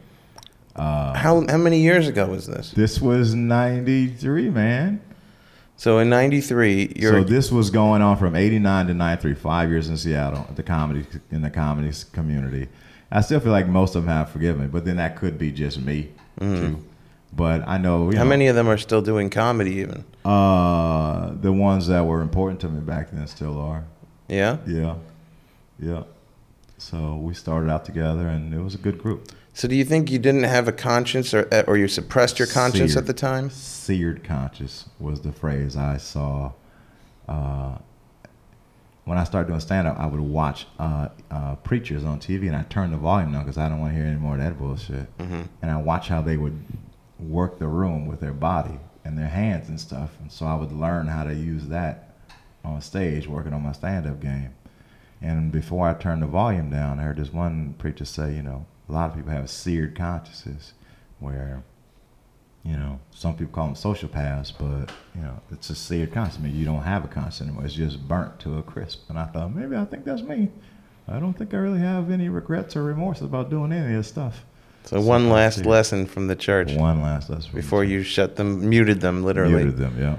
How 0.76 1.44
how 1.48 1.56
many 1.56 1.80
years 1.80 2.06
ago 2.08 2.26
was 2.26 2.46
this? 2.46 2.70
This 2.72 3.00
was 3.00 3.34
93, 3.34 4.50
man. 4.50 5.00
So 5.78 5.98
in 5.98 6.08
'93, 6.08 6.94
you're 6.96 7.12
so 7.12 7.24
this 7.24 7.52
was 7.52 7.68
going 7.70 8.00
on 8.02 8.16
from 8.16 8.34
89 8.34 8.86
to 8.88 8.94
93, 8.94 9.34
five 9.34 9.68
years 9.70 9.88
in 9.88 9.96
Seattle 9.96 10.46
at 10.48 10.56
the 10.56 10.62
comedy 10.62 11.04
in 11.30 11.42
the 11.42 11.50
comedy 11.50 11.90
community. 12.12 12.68
I 13.10 13.20
still 13.20 13.40
feel 13.40 13.52
like 13.52 13.68
most 13.68 13.94
of 13.94 14.04
them 14.04 14.12
have 14.12 14.30
forgiven 14.30 14.62
me, 14.62 14.68
but 14.68 14.84
then 14.84 14.96
that 14.96 15.16
could 15.16 15.38
be 15.38 15.52
just 15.52 15.78
me 15.80 16.10
too. 16.40 16.82
But 17.34 17.68
I 17.68 17.76
know, 17.76 18.06
Mm. 18.08 18.14
how 18.16 18.24
know, 18.24 18.30
many 18.30 18.46
of 18.46 18.56
them 18.56 18.68
are 18.68 18.78
still 18.78 19.02
doing 19.02 19.28
comedy 19.30 19.72
even? 19.74 20.04
uh, 20.24 21.32
the 21.40 21.52
ones 21.52 21.86
that 21.88 22.04
were 22.06 22.22
important 22.22 22.60
to 22.60 22.68
me 22.68 22.80
back 22.80 23.10
then 23.10 23.26
still 23.26 23.60
are. 23.60 23.84
Yeah. 24.28 24.56
Yeah, 24.66 24.94
yeah. 25.78 26.02
So 26.78 27.16
we 27.16 27.34
started 27.34 27.68
out 27.70 27.84
together, 27.84 28.26
and 28.28 28.54
it 28.54 28.60
was 28.60 28.74
a 28.74 28.78
good 28.78 28.98
group. 28.98 29.28
So 29.56 29.66
do 29.68 29.74
you 29.74 29.86
think 29.86 30.10
you 30.10 30.18
didn't 30.18 30.42
have 30.42 30.68
a 30.68 30.72
conscience, 30.72 31.32
or 31.32 31.48
or 31.66 31.78
you 31.78 31.88
suppressed 31.88 32.38
your 32.38 32.46
conscience 32.46 32.92
Seared. 32.92 33.04
at 33.04 33.06
the 33.06 33.14
time? 33.14 33.48
Seared 33.48 34.22
conscious 34.22 34.84
was 35.00 35.22
the 35.22 35.32
phrase 35.32 35.78
I 35.78 35.96
saw. 35.96 36.52
Uh, 37.26 37.78
when 39.06 39.16
I 39.16 39.24
started 39.24 39.48
doing 39.48 39.60
stand 39.60 39.88
up, 39.88 39.98
I 39.98 40.08
would 40.08 40.20
watch 40.20 40.66
uh, 40.78 41.08
uh, 41.30 41.54
preachers 41.54 42.04
on 42.04 42.20
TV, 42.20 42.48
and 42.48 42.54
I 42.54 42.64
turned 42.64 42.92
the 42.92 42.98
volume 42.98 43.32
down 43.32 43.44
because 43.44 43.56
I 43.56 43.70
don't 43.70 43.80
want 43.80 43.94
to 43.94 43.96
hear 43.98 44.06
any 44.06 44.18
more 44.18 44.34
of 44.34 44.42
that 44.42 44.58
bullshit. 44.58 45.08
And 45.62 45.70
I 45.70 45.78
watch 45.78 46.08
how 46.08 46.20
they 46.20 46.36
would 46.36 46.62
work 47.18 47.58
the 47.58 47.66
room 47.66 48.06
with 48.06 48.20
their 48.20 48.34
body 48.34 48.78
and 49.06 49.16
their 49.16 49.28
hands 49.28 49.70
and 49.70 49.80
stuff, 49.80 50.10
and 50.20 50.30
so 50.30 50.44
I 50.44 50.54
would 50.54 50.70
learn 50.70 51.06
how 51.06 51.24
to 51.24 51.32
use 51.34 51.68
that 51.68 52.14
on 52.62 52.82
stage, 52.82 53.26
working 53.26 53.54
on 53.54 53.62
my 53.62 53.72
stand 53.72 54.06
up 54.06 54.20
game. 54.20 54.54
And 55.22 55.50
before 55.50 55.88
I 55.88 55.94
turned 55.94 56.20
the 56.20 56.26
volume 56.26 56.68
down, 56.68 57.00
I 57.00 57.04
heard 57.04 57.16
this 57.16 57.32
one 57.32 57.74
preacher 57.78 58.04
say, 58.04 58.34
you 58.34 58.42
know, 58.42 58.66
a 58.88 58.92
lot 58.92 59.10
of 59.10 59.16
people 59.16 59.32
have 59.32 59.50
seared 59.50 59.96
consciences 59.96 60.74
where 61.18 61.62
you 62.66 62.76
know, 62.76 62.98
some 63.12 63.36
people 63.36 63.54
call 63.54 63.66
them 63.66 63.76
sociopaths, 63.76 64.52
but 64.58 64.92
you 65.14 65.22
know, 65.22 65.40
it's 65.52 65.70
a 65.70 65.74
seared 65.74 66.12
conscience. 66.12 66.38
I 66.40 66.48
mean, 66.48 66.56
you 66.56 66.64
don't 66.64 66.82
have 66.82 67.04
a 67.04 67.08
conscience 67.08 67.40
anymore. 67.42 67.64
It's 67.64 67.74
just 67.74 68.08
burnt 68.08 68.40
to 68.40 68.58
a 68.58 68.62
crisp. 68.62 69.08
And 69.08 69.16
I 69.16 69.26
thought 69.26 69.54
maybe 69.54 69.76
I 69.76 69.84
think 69.84 70.04
that's 70.04 70.22
me. 70.22 70.50
I 71.06 71.20
don't 71.20 71.34
think 71.34 71.54
I 71.54 71.58
really 71.58 71.78
have 71.78 72.10
any 72.10 72.28
regrets 72.28 72.74
or 72.74 72.82
remorse 72.82 73.20
about 73.20 73.50
doing 73.50 73.70
any 73.72 73.94
of 73.94 73.98
this 73.98 74.08
stuff. 74.08 74.44
So 74.82 75.00
one 75.00 75.30
last 75.30 75.56
seared. 75.56 75.66
lesson 75.66 76.06
from 76.06 76.26
the 76.26 76.34
church 76.34 76.72
One 76.72 77.02
last 77.02 77.30
lesson 77.30 77.52
before 77.54 77.84
you 77.84 78.02
shut 78.02 78.34
them, 78.34 78.68
muted 78.68 79.00
them 79.00 79.22
literally. 79.22 79.54
muted 79.62 79.76
them. 79.76 79.96
Yeah. 80.00 80.16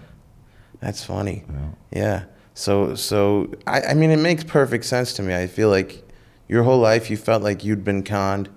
That's 0.80 1.04
funny. 1.04 1.44
Yeah. 1.92 2.26
So 2.54 2.96
so 2.96 3.54
I, 3.66 3.82
I 3.82 3.94
mean 3.94 4.12
it 4.12 4.20
makes 4.20 4.46
perfect 4.46 4.86
sense 4.86 5.12
to 5.14 5.22
me. 5.22 5.36
I 5.36 5.48
feel 5.48 5.70
like 5.70 6.08
your 6.48 6.64
whole 6.64 6.80
life 6.80 7.10
you 7.10 7.18
felt 7.18 7.44
like 7.44 7.66
you'd 7.66 7.84
been 7.84 8.04
conned. 8.04 8.50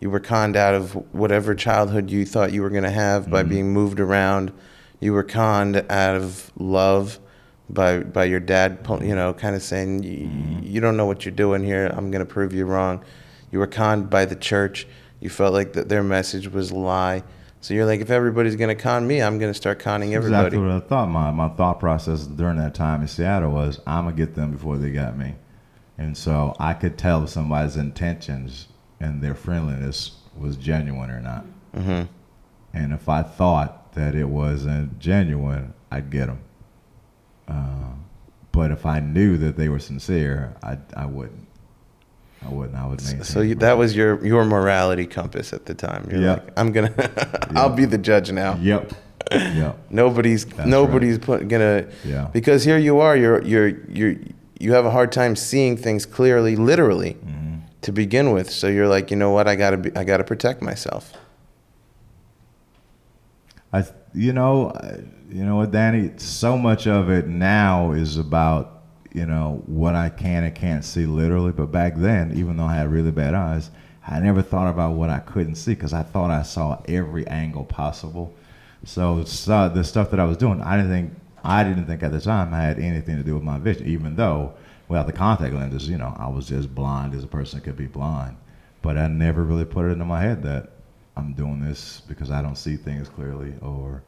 You 0.00 0.10
were 0.10 0.20
conned 0.20 0.56
out 0.56 0.74
of 0.74 0.92
whatever 1.12 1.54
childhood 1.54 2.10
you 2.10 2.24
thought 2.24 2.52
you 2.52 2.62
were 2.62 2.70
going 2.70 2.84
to 2.84 2.90
have 2.90 3.28
by 3.28 3.40
mm-hmm. 3.40 3.50
being 3.50 3.72
moved 3.72 3.98
around. 3.98 4.52
You 5.00 5.12
were 5.12 5.24
conned 5.24 5.76
out 5.76 6.16
of 6.16 6.52
love 6.56 7.18
by 7.68 8.00
by 8.00 8.24
your 8.24 8.40
dad, 8.40 8.86
you 9.02 9.14
know, 9.14 9.34
kind 9.34 9.54
of 9.54 9.62
saying 9.62 10.02
"You- 10.02 10.28
mm-hmm. 10.28 10.62
you 10.62 10.80
don't 10.80 10.96
know 10.96 11.06
what 11.06 11.24
you're 11.24 11.34
doing 11.34 11.64
here. 11.64 11.86
I'm 11.86 12.10
going 12.10 12.24
to 12.24 12.32
prove 12.32 12.52
you 12.52 12.64
wrong. 12.64 13.04
You 13.50 13.58
were 13.58 13.66
conned 13.66 14.08
by 14.08 14.24
the 14.24 14.36
church. 14.36 14.86
You 15.20 15.30
felt 15.30 15.52
like 15.52 15.72
that 15.72 15.88
their 15.88 16.02
message 16.02 16.48
was 16.48 16.70
a 16.70 16.76
lie. 16.76 17.24
So 17.60 17.74
you're 17.74 17.86
like, 17.86 18.00
if 18.00 18.10
everybody's 18.10 18.54
going 18.54 18.74
to 18.74 18.80
con 18.80 19.04
me, 19.06 19.20
I'm 19.20 19.38
going 19.38 19.50
to 19.50 19.56
start 19.56 19.80
conning 19.80 20.14
everybody. 20.14 20.46
Exactly 20.46 20.64
what 20.64 20.76
I 20.76 20.86
thought. 20.86 21.08
My 21.08 21.32
my 21.32 21.48
thought 21.48 21.80
process 21.80 22.24
during 22.24 22.56
that 22.58 22.74
time 22.74 23.02
in 23.02 23.08
Seattle 23.08 23.50
was, 23.50 23.80
I'm 23.86 24.04
gonna 24.04 24.16
get 24.16 24.36
them 24.36 24.52
before 24.52 24.78
they 24.78 24.90
got 24.90 25.18
me, 25.18 25.34
and 25.98 26.16
so 26.16 26.54
I 26.60 26.74
could 26.74 26.96
tell 26.96 27.26
somebody's 27.26 27.76
intentions 27.76 28.68
and 29.00 29.22
their 29.22 29.34
friendliness 29.34 30.16
was 30.36 30.56
genuine 30.56 31.10
or 31.10 31.20
not. 31.20 31.44
Mm-hmm. 31.74 32.06
And 32.74 32.92
if 32.92 33.08
I 33.08 33.22
thought 33.22 33.92
that 33.94 34.14
it 34.14 34.26
wasn't 34.28 34.98
genuine, 34.98 35.74
I'd 35.90 36.10
get 36.10 36.26
them. 36.26 36.40
Uh, 37.46 37.92
but 38.52 38.70
if 38.70 38.84
I 38.86 39.00
knew 39.00 39.36
that 39.38 39.56
they 39.56 39.68
were 39.68 39.78
sincere, 39.78 40.54
I 40.62 40.78
I 40.96 41.06
wouldn't. 41.06 41.46
I 42.44 42.48
wouldn't. 42.50 42.76
I 42.76 42.86
would 42.86 43.02
maintain. 43.02 43.24
So 43.24 43.40
you, 43.40 43.54
that 43.56 43.78
was 43.78 43.96
your 43.96 44.24
your 44.24 44.44
morality 44.44 45.06
compass 45.06 45.52
at 45.52 45.66
the 45.66 45.74
time. 45.74 46.08
You're 46.10 46.20
Yeah. 46.20 46.32
like, 46.34 46.52
I'm 46.56 46.72
gonna, 46.72 46.92
I'll 47.56 47.70
be 47.74 47.84
the 47.84 47.98
judge 47.98 48.30
now. 48.32 48.56
Yep. 48.60 48.92
Yep. 49.32 49.78
Nobody's 49.90 50.46
nobody's 50.58 51.18
put, 51.18 51.48
gonna. 51.48 51.86
Yeah. 52.04 52.28
Because 52.32 52.64
here 52.64 52.78
you 52.78 53.00
are. 53.00 53.16
You're 53.16 53.42
you're 53.42 53.68
you're 53.88 54.14
you 54.60 54.72
have 54.72 54.84
a 54.86 54.90
hard 54.90 55.12
time 55.12 55.36
seeing 55.36 55.76
things 55.76 56.04
clearly, 56.06 56.56
literally, 56.56 57.14
Mm-hmm. 57.14 57.47
To 57.88 57.92
begin 57.92 58.32
with. 58.32 58.50
So 58.50 58.68
you're 58.68 58.86
like, 58.86 59.10
you 59.10 59.16
know 59.16 59.30
what? 59.30 59.48
I 59.48 59.56
gotta 59.56 59.78
be. 59.78 59.96
I 59.96 60.04
gotta 60.04 60.22
protect 60.22 60.60
myself. 60.60 61.14
I, 63.72 63.84
you 64.14 64.34
know, 64.34 64.72
you 65.30 65.44
know 65.44 65.56
what, 65.56 65.70
Danny? 65.70 66.12
So 66.18 66.58
much 66.58 66.86
of 66.86 67.10
it 67.10 67.26
now 67.26 67.92
is 67.92 68.18
about, 68.18 68.82
you 69.14 69.24
know, 69.24 69.62
what 69.66 69.94
I 69.94 70.10
can 70.10 70.44
and 70.44 70.54
can't 70.54 70.84
see 70.84 71.06
literally. 71.06 71.52
But 71.52 71.72
back 71.72 71.96
then, 71.96 72.32
even 72.36 72.58
though 72.58 72.64
I 72.64 72.74
had 72.74 72.92
really 72.92 73.10
bad 73.10 73.32
eyes, 73.32 73.70
I 74.06 74.20
never 74.20 74.42
thought 74.42 74.68
about 74.68 74.92
what 74.92 75.08
I 75.08 75.20
couldn't 75.20 75.54
see 75.54 75.72
because 75.74 75.94
I 75.94 76.02
thought 76.02 76.30
I 76.30 76.42
saw 76.42 76.82
every 76.88 77.26
angle 77.26 77.64
possible. 77.64 78.34
So, 78.84 79.24
so 79.24 79.70
the 79.70 79.82
stuff 79.82 80.10
that 80.10 80.20
I 80.20 80.24
was 80.24 80.36
doing, 80.36 80.60
I 80.60 80.76
didn't 80.76 80.90
think, 80.90 81.12
I 81.42 81.64
didn't 81.64 81.86
think 81.86 82.02
at 82.02 82.12
the 82.12 82.20
time 82.20 82.52
I 82.52 82.60
had 82.60 82.78
anything 82.78 83.16
to 83.16 83.22
do 83.22 83.34
with 83.34 83.44
my 83.44 83.58
vision, 83.58 83.86
even 83.86 84.14
though 84.14 84.54
without 84.88 85.06
the 85.06 85.12
contact 85.12 85.54
lenses, 85.54 85.88
you 85.88 85.98
know, 85.98 86.14
I 86.18 86.28
was 86.28 86.48
just 86.48 86.74
blind 86.74 87.14
as 87.14 87.22
a 87.22 87.28
person 87.28 87.60
could 87.60 87.76
be 87.76 87.86
blind. 87.86 88.36
But 88.82 88.96
I 88.96 89.06
never 89.08 89.44
really 89.44 89.64
put 89.64 89.86
it 89.86 89.90
into 89.90 90.04
my 90.04 90.20
head 90.20 90.42
that 90.44 90.70
I'm 91.16 91.32
doing 91.34 91.60
this 91.60 92.00
because 92.08 92.30
I 92.30 92.42
don't 92.42 92.56
see 92.56 92.76
things 92.76 93.08
clearly 93.08 93.54
or 93.60 94.02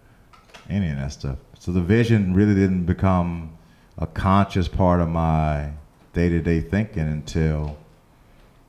any 0.69 0.91
of 0.91 0.97
that 0.97 1.13
stuff. 1.13 1.39
So 1.59 1.73
the 1.73 1.81
vision 1.81 2.35
really 2.35 2.55
didn't 2.55 2.85
become 2.85 3.59
a 3.99 4.07
conscious 4.07 4.69
part 4.69 5.01
of 5.01 5.09
my 5.09 5.73
day 6.13 6.29
to 6.29 6.41
day 6.41 6.61
thinking 6.61 7.03
until 7.03 7.77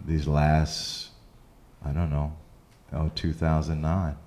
these 0.05 0.27
last, 0.27 1.09
I 1.85 1.91
don't 1.91 2.09
know, 2.09 2.33
oh, 2.93 3.11
2009. 3.15 4.17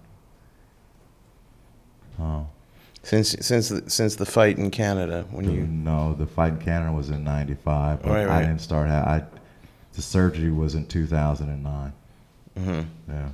Oh. 2.21 2.47
Since 3.05 3.37
since 3.41 3.69
the, 3.69 3.89
since 3.89 4.17
the 4.17 4.25
fight 4.25 4.57
in 4.57 4.71
Canada, 4.71 5.27
when 5.31 5.51
you 5.51 5.67
No, 5.67 6.15
the 6.15 6.27
fight 6.27 6.55
in 6.55 6.59
Canada 6.59 6.91
was 6.91 7.11
in 7.11 7.23
'95, 7.23 8.03
but 8.03 8.11
Right, 8.11 8.29
I 8.29 8.41
didn't 8.41 8.61
start. 8.61 8.89
I 8.89 9.23
the 9.93 10.03
surgery 10.03 10.51
was 10.51 10.75
in 10.75 10.87
2009. 10.87 11.93
Mm-hmm. 12.59 12.81
Yeah. 13.13 13.29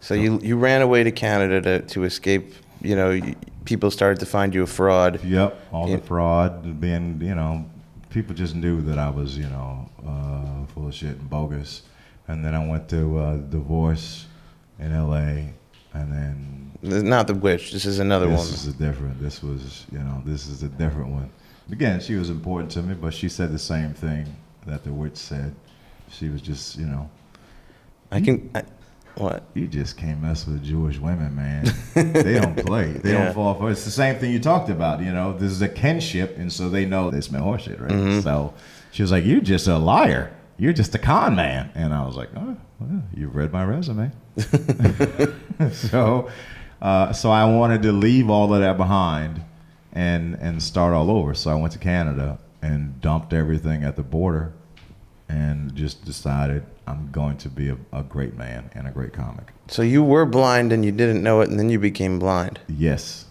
so 0.00 0.14
you 0.14 0.40
you 0.42 0.56
ran 0.56 0.82
away 0.82 1.04
to 1.04 1.12
Canada 1.12 1.60
to 1.60 1.80
to 1.86 2.04
escape. 2.04 2.54
You 2.82 2.96
know, 2.96 3.20
people 3.64 3.90
started 3.90 4.18
to 4.20 4.26
find 4.26 4.52
you 4.52 4.64
a 4.64 4.66
fraud. 4.66 5.22
Yep, 5.24 5.68
all 5.72 5.86
the 5.86 5.98
fraud, 5.98 6.80
being 6.80 7.20
you 7.22 7.34
know, 7.34 7.64
people 8.10 8.34
just 8.34 8.54
knew 8.56 8.82
that 8.82 8.98
I 8.98 9.10
was 9.10 9.38
you 9.38 9.48
know 9.48 9.88
uh, 10.06 10.66
full 10.72 10.88
of 10.88 10.94
shit 10.94 11.16
and 11.16 11.30
bogus, 11.30 11.82
and 12.26 12.44
then 12.44 12.54
I 12.54 12.66
went 12.66 12.88
to 12.90 13.18
uh, 13.18 13.36
divorce 13.36 14.26
in 14.80 14.92
L.A. 14.92 15.54
and 15.94 16.12
then 16.12 17.08
Not 17.08 17.26
the 17.26 17.34
witch. 17.34 17.72
This 17.72 17.86
is 17.86 17.98
another 17.98 18.26
this 18.28 18.38
one. 18.38 18.46
This 18.50 18.66
is 18.66 18.74
a 18.74 18.78
different. 18.78 19.20
This 19.22 19.42
was 19.42 19.86
you 19.92 19.98
know 20.00 20.22
this 20.26 20.46
is 20.46 20.62
a 20.62 20.68
different 20.68 21.10
one. 21.10 21.30
Again, 21.72 21.98
she 22.00 22.16
was 22.16 22.28
important 22.28 22.70
to 22.72 22.82
me, 22.82 22.94
but 22.94 23.14
she 23.14 23.28
said 23.30 23.50
the 23.52 23.58
same 23.58 23.94
thing 23.94 24.26
that 24.66 24.84
the 24.84 24.92
witch 24.92 25.16
said. 25.16 25.54
She 26.10 26.28
was 26.28 26.42
just 26.42 26.76
you 26.78 26.86
know 26.86 27.08
I 28.12 28.20
can. 28.20 28.50
I, 28.54 28.62
what? 29.16 29.44
you 29.54 29.68
just 29.68 29.96
can't 29.96 30.20
mess 30.20 30.44
with 30.44 30.62
Jewish 30.64 30.98
women, 30.98 31.36
man. 31.36 31.72
they 31.94 32.34
don't 32.34 32.56
play. 32.66 32.92
They 32.92 33.12
Yeah. 33.12 33.26
don't 33.26 33.34
fall 33.34 33.54
for 33.54 33.68
it. 33.68 33.72
It's 33.72 33.84
the 33.84 33.90
same 33.92 34.16
thing 34.16 34.32
you 34.32 34.40
talked 34.40 34.70
about. 34.70 35.00
You 35.00 35.12
know, 35.12 35.32
this 35.38 35.52
is 35.52 35.62
a 35.62 35.68
kinship, 35.68 36.36
and 36.36 36.52
so 36.52 36.68
they 36.68 36.84
know 36.84 37.10
they 37.10 37.20
smell 37.20 37.42
horseshit, 37.44 37.80
right? 37.80 37.90
Mm-hmm. 37.92 38.20
So 38.20 38.52
she 38.90 39.02
was 39.02 39.12
like, 39.12 39.24
"You're 39.24 39.40
just 39.40 39.68
a 39.68 39.78
liar. 39.78 40.32
You're 40.58 40.72
just 40.72 40.94
a 40.96 40.98
con 40.98 41.36
man." 41.36 41.70
And 41.76 41.94
I 41.94 42.04
was 42.04 42.16
like, 42.16 42.30
"Oh, 42.36 42.56
well, 42.80 43.02
you've 43.14 43.34
read 43.36 43.52
my 43.52 43.64
resume." 43.64 44.10
so, 45.72 46.30
uh, 46.80 47.12
so 47.12 47.30
I 47.30 47.44
wanted 47.44 47.82
to 47.82 47.92
leave 47.92 48.30
all 48.30 48.52
of 48.54 48.60
that 48.60 48.76
behind 48.76 49.42
and 49.92 50.34
and 50.34 50.62
start 50.62 50.92
all 50.92 51.10
over. 51.10 51.34
So 51.34 51.50
I 51.50 51.54
went 51.54 51.72
to 51.72 51.78
Canada 51.78 52.38
and 52.62 53.00
dumped 53.00 53.32
everything 53.32 53.84
at 53.84 53.96
the 53.96 54.02
border, 54.02 54.52
and 55.28 55.74
just 55.74 56.04
decided 56.04 56.64
I'm 56.86 57.10
going 57.12 57.36
to 57.38 57.48
be 57.48 57.68
a, 57.68 57.76
a 57.92 58.02
great 58.02 58.36
man 58.36 58.70
and 58.74 58.86
a 58.86 58.90
great 58.90 59.12
comic. 59.12 59.52
So 59.68 59.82
you 59.82 60.02
were 60.02 60.26
blind 60.26 60.72
and 60.72 60.84
you 60.84 60.92
didn't 60.92 61.22
know 61.22 61.40
it, 61.40 61.50
and 61.50 61.58
then 61.58 61.70
you 61.70 61.78
became 61.78 62.18
blind. 62.18 62.60
Yes. 62.68 63.26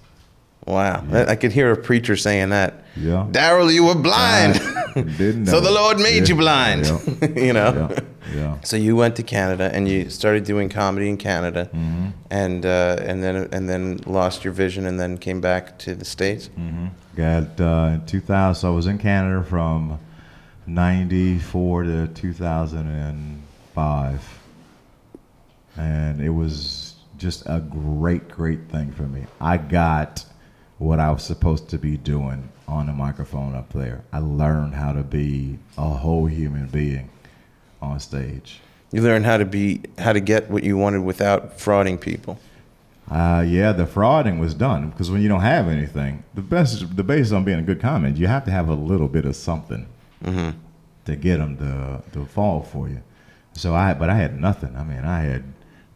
Wow, 0.66 1.04
I- 1.12 1.26
I 1.32 1.36
could 1.36 1.52
hear 1.52 1.72
a 1.72 1.78
preacher 1.78 2.16
saying 2.16 2.50
that. 2.50 2.74
Yeah. 2.96 3.28
Darryl, 3.32 3.74
you 3.74 3.84
were 3.86 3.96
blind. 3.96 4.54
Didn't 5.18 5.48
so 5.48 5.60
the. 5.60 5.72
Lord 5.72 6.00
made 6.00 6.30
you 6.30 6.36
blind. 6.36 6.86
yeah, 6.86 7.28
you 7.48 7.54
know. 7.54 7.90
Yeah. 7.92 8.00
Yeah. 8.36 8.58
So 8.64 8.78
you 8.78 8.96
went 8.96 9.16
to 9.18 9.24
Canada 9.24 9.70
and 9.74 9.88
you 9.90 10.10
started 10.10 10.44
doing 10.46 10.70
comedy 10.70 11.10
in 11.10 11.18
Canada, 11.18 11.68
Mm-hmm. 11.74 12.08
and 12.32 12.66
uh, 12.66 12.98
and 13.02 13.22
then 13.24 13.50
and 13.52 13.68
then 13.68 13.98
lost 14.06 14.44
your 14.44 14.54
vision, 14.54 14.86
and 14.86 15.00
then 15.00 15.18
came 15.18 15.42
back 15.42 15.78
to 15.80 15.96
the 15.96 16.06
states. 16.06 16.50
Mm. 16.58 16.92
Got 17.16 17.60
uh, 17.60 17.96
in 17.96 18.06
2000. 18.06 18.60
So 18.62 18.72
I 18.72 18.76
was 18.76 18.86
in 18.88 18.98
Canada 19.00 19.44
from 19.44 20.00
94 20.68 21.84
to 21.84 22.08
2005. 22.08 24.40
And 25.76 26.22
it 26.22 26.30
was 26.30 26.94
just 27.18 27.44
a 27.48 27.60
great, 27.60 28.30
great 28.30 28.70
thing 28.70 28.92
for 28.92 29.04
me. 29.04 29.26
I 29.42 29.58
got 29.58 30.24
what 30.78 31.00
I 31.00 31.12
was 31.12 31.24
supposed 31.24 31.70
to 31.70 31.78
be 31.78 31.98
doing 31.98 32.50
on 32.68 32.88
the 32.88 32.94
microphone 32.94 33.56
up 33.56 33.72
there. 33.74 34.04
I 34.12 34.20
learned 34.20 34.76
how 34.76 34.94
to 34.94 35.04
be 35.04 35.60
a 35.78 35.90
whole 35.90 36.26
human 36.26 36.68
being 36.68 37.10
on 37.82 38.00
stage. 38.00 38.60
You 38.92 39.02
learned 39.02 39.26
how 39.26 39.38
to 39.38 39.46
be 39.46 39.82
how 39.98 40.14
to 40.14 40.20
get 40.20 40.50
what 40.50 40.64
you 40.64 40.78
wanted 40.78 41.02
without 41.04 41.58
frauding 41.58 42.00
people. 42.00 42.40
Uh, 43.10 43.44
yeah, 43.46 43.72
the 43.74 43.86
frauding 43.86 44.40
was 44.40 44.54
done 44.54 44.90
because 44.90 45.12
when 45.12 45.22
you 45.22 45.28
don't 45.28 45.42
have 45.42 45.68
anything, 45.68 46.24
the 46.34 46.42
best, 46.42 46.96
the 46.96 47.04
basis 47.04 47.34
on 47.34 47.44
being 47.44 47.60
a 47.60 47.64
good 47.64 47.82
comic, 47.82 48.18
you 48.18 48.28
have 48.28 48.46
to 48.46 48.52
have 48.52 48.70
a 48.70 48.74
little 48.74 49.08
bit 49.08 49.26
of 49.26 49.36
something 49.36 49.88
to 51.06 51.16
get 51.16 51.38
them 51.38 51.58
to 51.58 52.02
to 52.14 52.26
fall 52.26 52.62
for 52.62 52.88
you. 52.88 53.02
So 53.54 53.76
I, 53.76 53.94
but 53.94 54.10
I 54.10 54.16
had 54.16 54.40
nothing. 54.40 54.76
I 54.76 54.84
mean, 54.84 55.04
I 55.04 55.20
had 55.20 55.44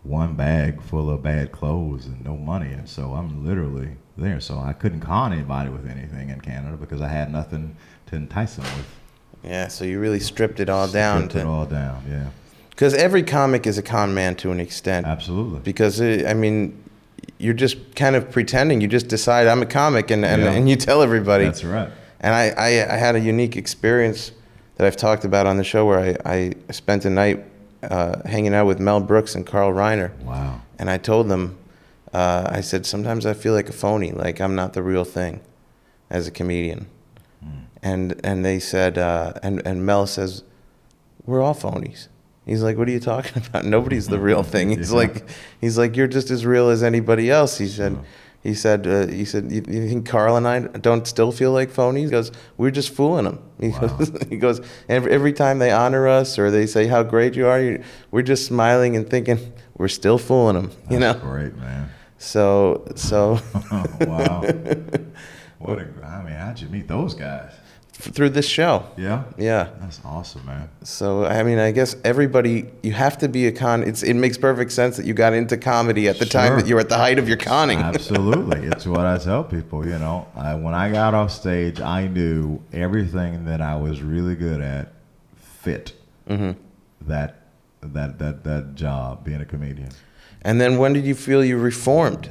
one 0.03 0.35
bag 0.35 0.81
full 0.81 1.09
of 1.09 1.23
bad 1.23 1.51
clothes 1.51 2.05
and 2.05 2.23
no 2.23 2.35
money, 2.35 2.71
and 2.71 2.87
so 2.89 3.13
I'm 3.13 3.45
literally 3.45 3.91
there. 4.17 4.39
So 4.39 4.59
I 4.59 4.73
couldn't 4.73 5.01
con 5.01 5.33
anybody 5.33 5.69
with 5.69 5.87
anything 5.89 6.29
in 6.29 6.41
Canada 6.41 6.77
because 6.77 7.01
I 7.01 7.07
had 7.07 7.31
nothing 7.31 7.75
to 8.07 8.15
entice 8.15 8.55
them 8.55 8.65
with. 8.77 8.85
Yeah, 9.43 9.67
so 9.67 9.85
you 9.85 9.99
really 9.99 10.19
stripped 10.19 10.59
it 10.59 10.69
all 10.69 10.87
down 10.87 11.29
Stripped 11.29 11.45
it 11.45 11.47
all 11.47 11.65
down. 11.65 12.03
Yeah, 12.09 12.27
because 12.71 12.93
every 12.93 13.23
comic 13.23 13.65
is 13.67 13.77
a 13.77 13.83
con 13.83 14.13
man 14.13 14.35
to 14.37 14.51
an 14.51 14.59
extent. 14.59 15.05
absolutely. 15.07 15.59
Because 15.59 16.01
uh, 16.01 16.25
I 16.27 16.33
mean, 16.33 16.83
you're 17.37 17.53
just 17.53 17.95
kind 17.95 18.15
of 18.15 18.31
pretending. 18.31 18.81
You 18.81 18.87
just 18.87 19.07
decide 19.07 19.47
I'm 19.47 19.61
a 19.61 19.65
comic, 19.67 20.11
and 20.11 20.25
and, 20.25 20.41
Yeah. 20.41 20.51
and 20.51 20.67
you 20.69 20.75
tell 20.75 21.01
everybody. 21.01 21.45
That's 21.45 21.63
right. 21.63 21.89
And 22.19 22.33
I, 22.33 22.49
I, 22.57 22.93
I 22.95 22.97
had 22.97 23.15
a 23.15 23.19
unique 23.19 23.55
experience 23.55 24.31
that 24.77 24.87
I've 24.87 24.97
talked 24.97 25.23
about 25.23 25.45
on 25.45 25.57
the 25.57 25.63
show 25.63 25.85
where 25.85 26.17
I, 26.25 26.33
I 26.67 26.71
spent 26.71 27.05
a 27.05 27.11
night 27.11 27.45
uh, 27.83 28.27
hanging 28.27 28.55
out 28.55 28.65
with 28.65 28.79
Mel 28.79 28.99
Brooks 28.99 29.35
and 29.35 29.45
Carl 29.45 29.71
Reiner. 29.71 30.17
Wow. 30.23 30.61
And 30.79 30.89
I 30.89 30.97
told 30.97 31.29
them, 31.29 31.55
uh, 32.17 32.49
I 32.59 32.61
said, 32.61 32.85
sometimes 32.85 33.25
I 33.25 33.33
feel 33.33 33.53
like 33.53 33.69
a 33.69 33.73
phony, 33.73 34.11
like 34.11 34.39
I'm 34.41 34.55
not 34.55 34.73
the 34.73 34.83
real 34.83 35.05
thing 35.05 35.41
as 36.09 36.27
a 36.27 36.31
comedian. 36.31 36.87
And, 37.83 38.19
and 38.23 38.43
they 38.43 38.59
said, 38.59 38.97
uh, 38.97 39.33
and, 39.43 39.61
and 39.65 39.85
Mel 39.85 40.07
says, 40.07 40.43
we're 41.25 41.41
all 41.41 41.53
phonies. 41.53 42.07
He's 42.45 42.63
like, 42.63 42.75
what 42.77 42.87
are 42.87 42.91
you 42.91 42.99
talking 42.99 43.43
about? 43.47 43.65
Nobody's 43.65 44.07
the 44.07 44.19
real 44.19 44.41
thing. 44.53 44.69
He's 44.71 44.89
Yeah. 44.91 44.97
like, 44.97 45.29
he's 45.61 45.77
like, 45.77 45.95
you're 45.95 46.07
just 46.07 46.31
as 46.31 46.43
real 46.45 46.69
as 46.69 46.81
anybody 46.81 47.29
else. 47.29 47.57
He 47.59 47.67
said, 47.67 47.95
He 48.41 48.53
said, 48.55 48.87
uh, 48.87 49.07
he 49.07 49.25
said, 49.25 49.51
you, 49.51 49.61
you 49.67 49.87
think 49.89 50.07
Carl 50.07 50.37
and 50.37 50.47
I 50.47 50.59
don't 50.61 51.05
still 51.05 51.31
feel 51.31 51.51
like 51.51 51.69
phonies? 51.69 52.05
He 52.05 52.09
goes, 52.09 52.31
we're 52.57 52.71
just 52.71 52.89
fooling 52.89 53.25
them. 53.25 53.39
He 53.59 53.69
goes, 53.71 54.11
he 54.29 54.37
goes, 54.37 54.59
every, 54.89 55.11
every 55.11 55.33
time 55.33 55.59
they 55.59 55.71
honor 55.71 56.07
us 56.07 56.39
or 56.39 56.49
they 56.49 56.65
say 56.65 56.87
how 56.87 57.03
great 57.03 57.35
you 57.35 57.45
are, 57.47 57.61
you, 57.61 57.83
we're 58.11 58.21
just 58.33 58.45
smiling 58.45 58.95
and 58.97 59.07
thinking 59.07 59.53
we're 59.77 59.87
still 60.01 60.17
fooling 60.17 60.55
them. 60.55 60.71
You 60.89 60.99
know. 60.99 61.13
Great, 61.13 61.55
man. 61.57 61.89
So 62.17 62.85
so 62.95 63.39
wow. 64.01 64.41
what 65.59 65.79
a, 65.79 65.87
I 66.03 66.23
mean, 66.23 66.33
how'd 66.33 66.59
you 66.59 66.67
meet 66.69 66.87
those 66.87 67.13
guys? 67.13 67.51
through 67.99 68.29
this 68.29 68.47
show, 68.47 68.85
Yeah? 68.95 69.23
yeah. 69.39 69.69
That's 69.79 69.99
awesome, 70.05 70.45
man. 70.45 70.69
So 70.83 71.25
I 71.25 71.41
mean, 71.41 71.57
I 71.57 71.71
guess 71.71 71.95
everybody 72.03 72.67
you 72.83 72.91
have 72.93 73.17
to 73.19 73.27
be 73.27 73.47
a 73.47 73.51
con. 73.51 73.81
It's 73.81 74.03
it 74.03 74.13
makes 74.13 74.37
perfect 74.37 74.71
sense 74.71 74.97
that 74.97 75.07
you 75.07 75.15
got 75.15 75.33
into 75.33 75.57
comedy 75.57 76.07
at 76.07 76.19
the 76.19 76.27
time 76.27 76.59
that 76.59 76.67
you 76.67 76.75
were 76.75 76.81
at 76.81 76.89
the 76.89 76.97
height 76.97 77.17
of 77.17 77.27
your 77.27 77.37
conning. 77.37 77.79
Absolutely. 77.79 78.67
it's 78.67 78.85
what 78.85 79.07
I 79.07 79.17
tell 79.17 79.43
people, 79.43 79.83
you 79.83 79.97
know. 79.97 80.27
I, 80.35 80.53
when 80.53 80.75
I 80.75 80.91
got 80.91 81.15
off 81.15 81.31
stage, 81.31 81.81
I 81.81 82.05
knew 82.07 82.61
everything 82.71 83.45
that 83.45 83.61
I 83.61 83.75
was 83.77 84.01
really 84.03 84.35
good 84.35 84.61
at 84.61 84.93
fit 85.35 85.93
Mm-hmm. 86.29 86.59
that 87.07 87.41
that 87.81 88.19
that 88.19 88.43
that 88.43 88.75
job 88.75 89.23
being 89.23 89.41
a 89.41 89.45
comedian. 89.45 89.89
And 90.47 90.61
then 90.61 90.77
when 90.77 90.93
did 90.93 91.05
you 91.05 91.13
feel 91.13 91.43
you 91.43 91.57
reformed? 91.57 92.29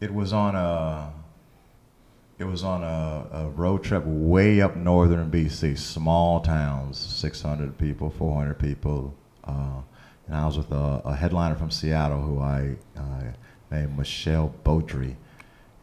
It 0.00 0.12
was 0.12 0.32
on 0.32 0.56
a 0.56 1.12
it 2.36 2.44
was 2.44 2.64
on 2.64 2.82
a, 2.82 3.24
a 3.32 3.48
road 3.50 3.84
trip 3.84 4.02
way 4.04 4.60
up 4.60 4.74
northern 4.74 5.30
BC, 5.30 5.78
small 5.78 6.40
towns, 6.40 6.98
600 6.98 7.78
people, 7.78 8.10
400 8.10 8.58
people. 8.58 9.14
Uh, 9.44 9.82
and 10.26 10.34
I 10.34 10.44
was 10.44 10.58
with 10.58 10.72
a, 10.72 11.02
a 11.04 11.14
headliner 11.14 11.54
from 11.54 11.70
Seattle 11.70 12.20
who 12.20 12.40
I 12.40 12.74
uh, 12.96 13.22
named 13.70 13.96
Michelle 13.96 14.52
Beaudry. 14.64 15.14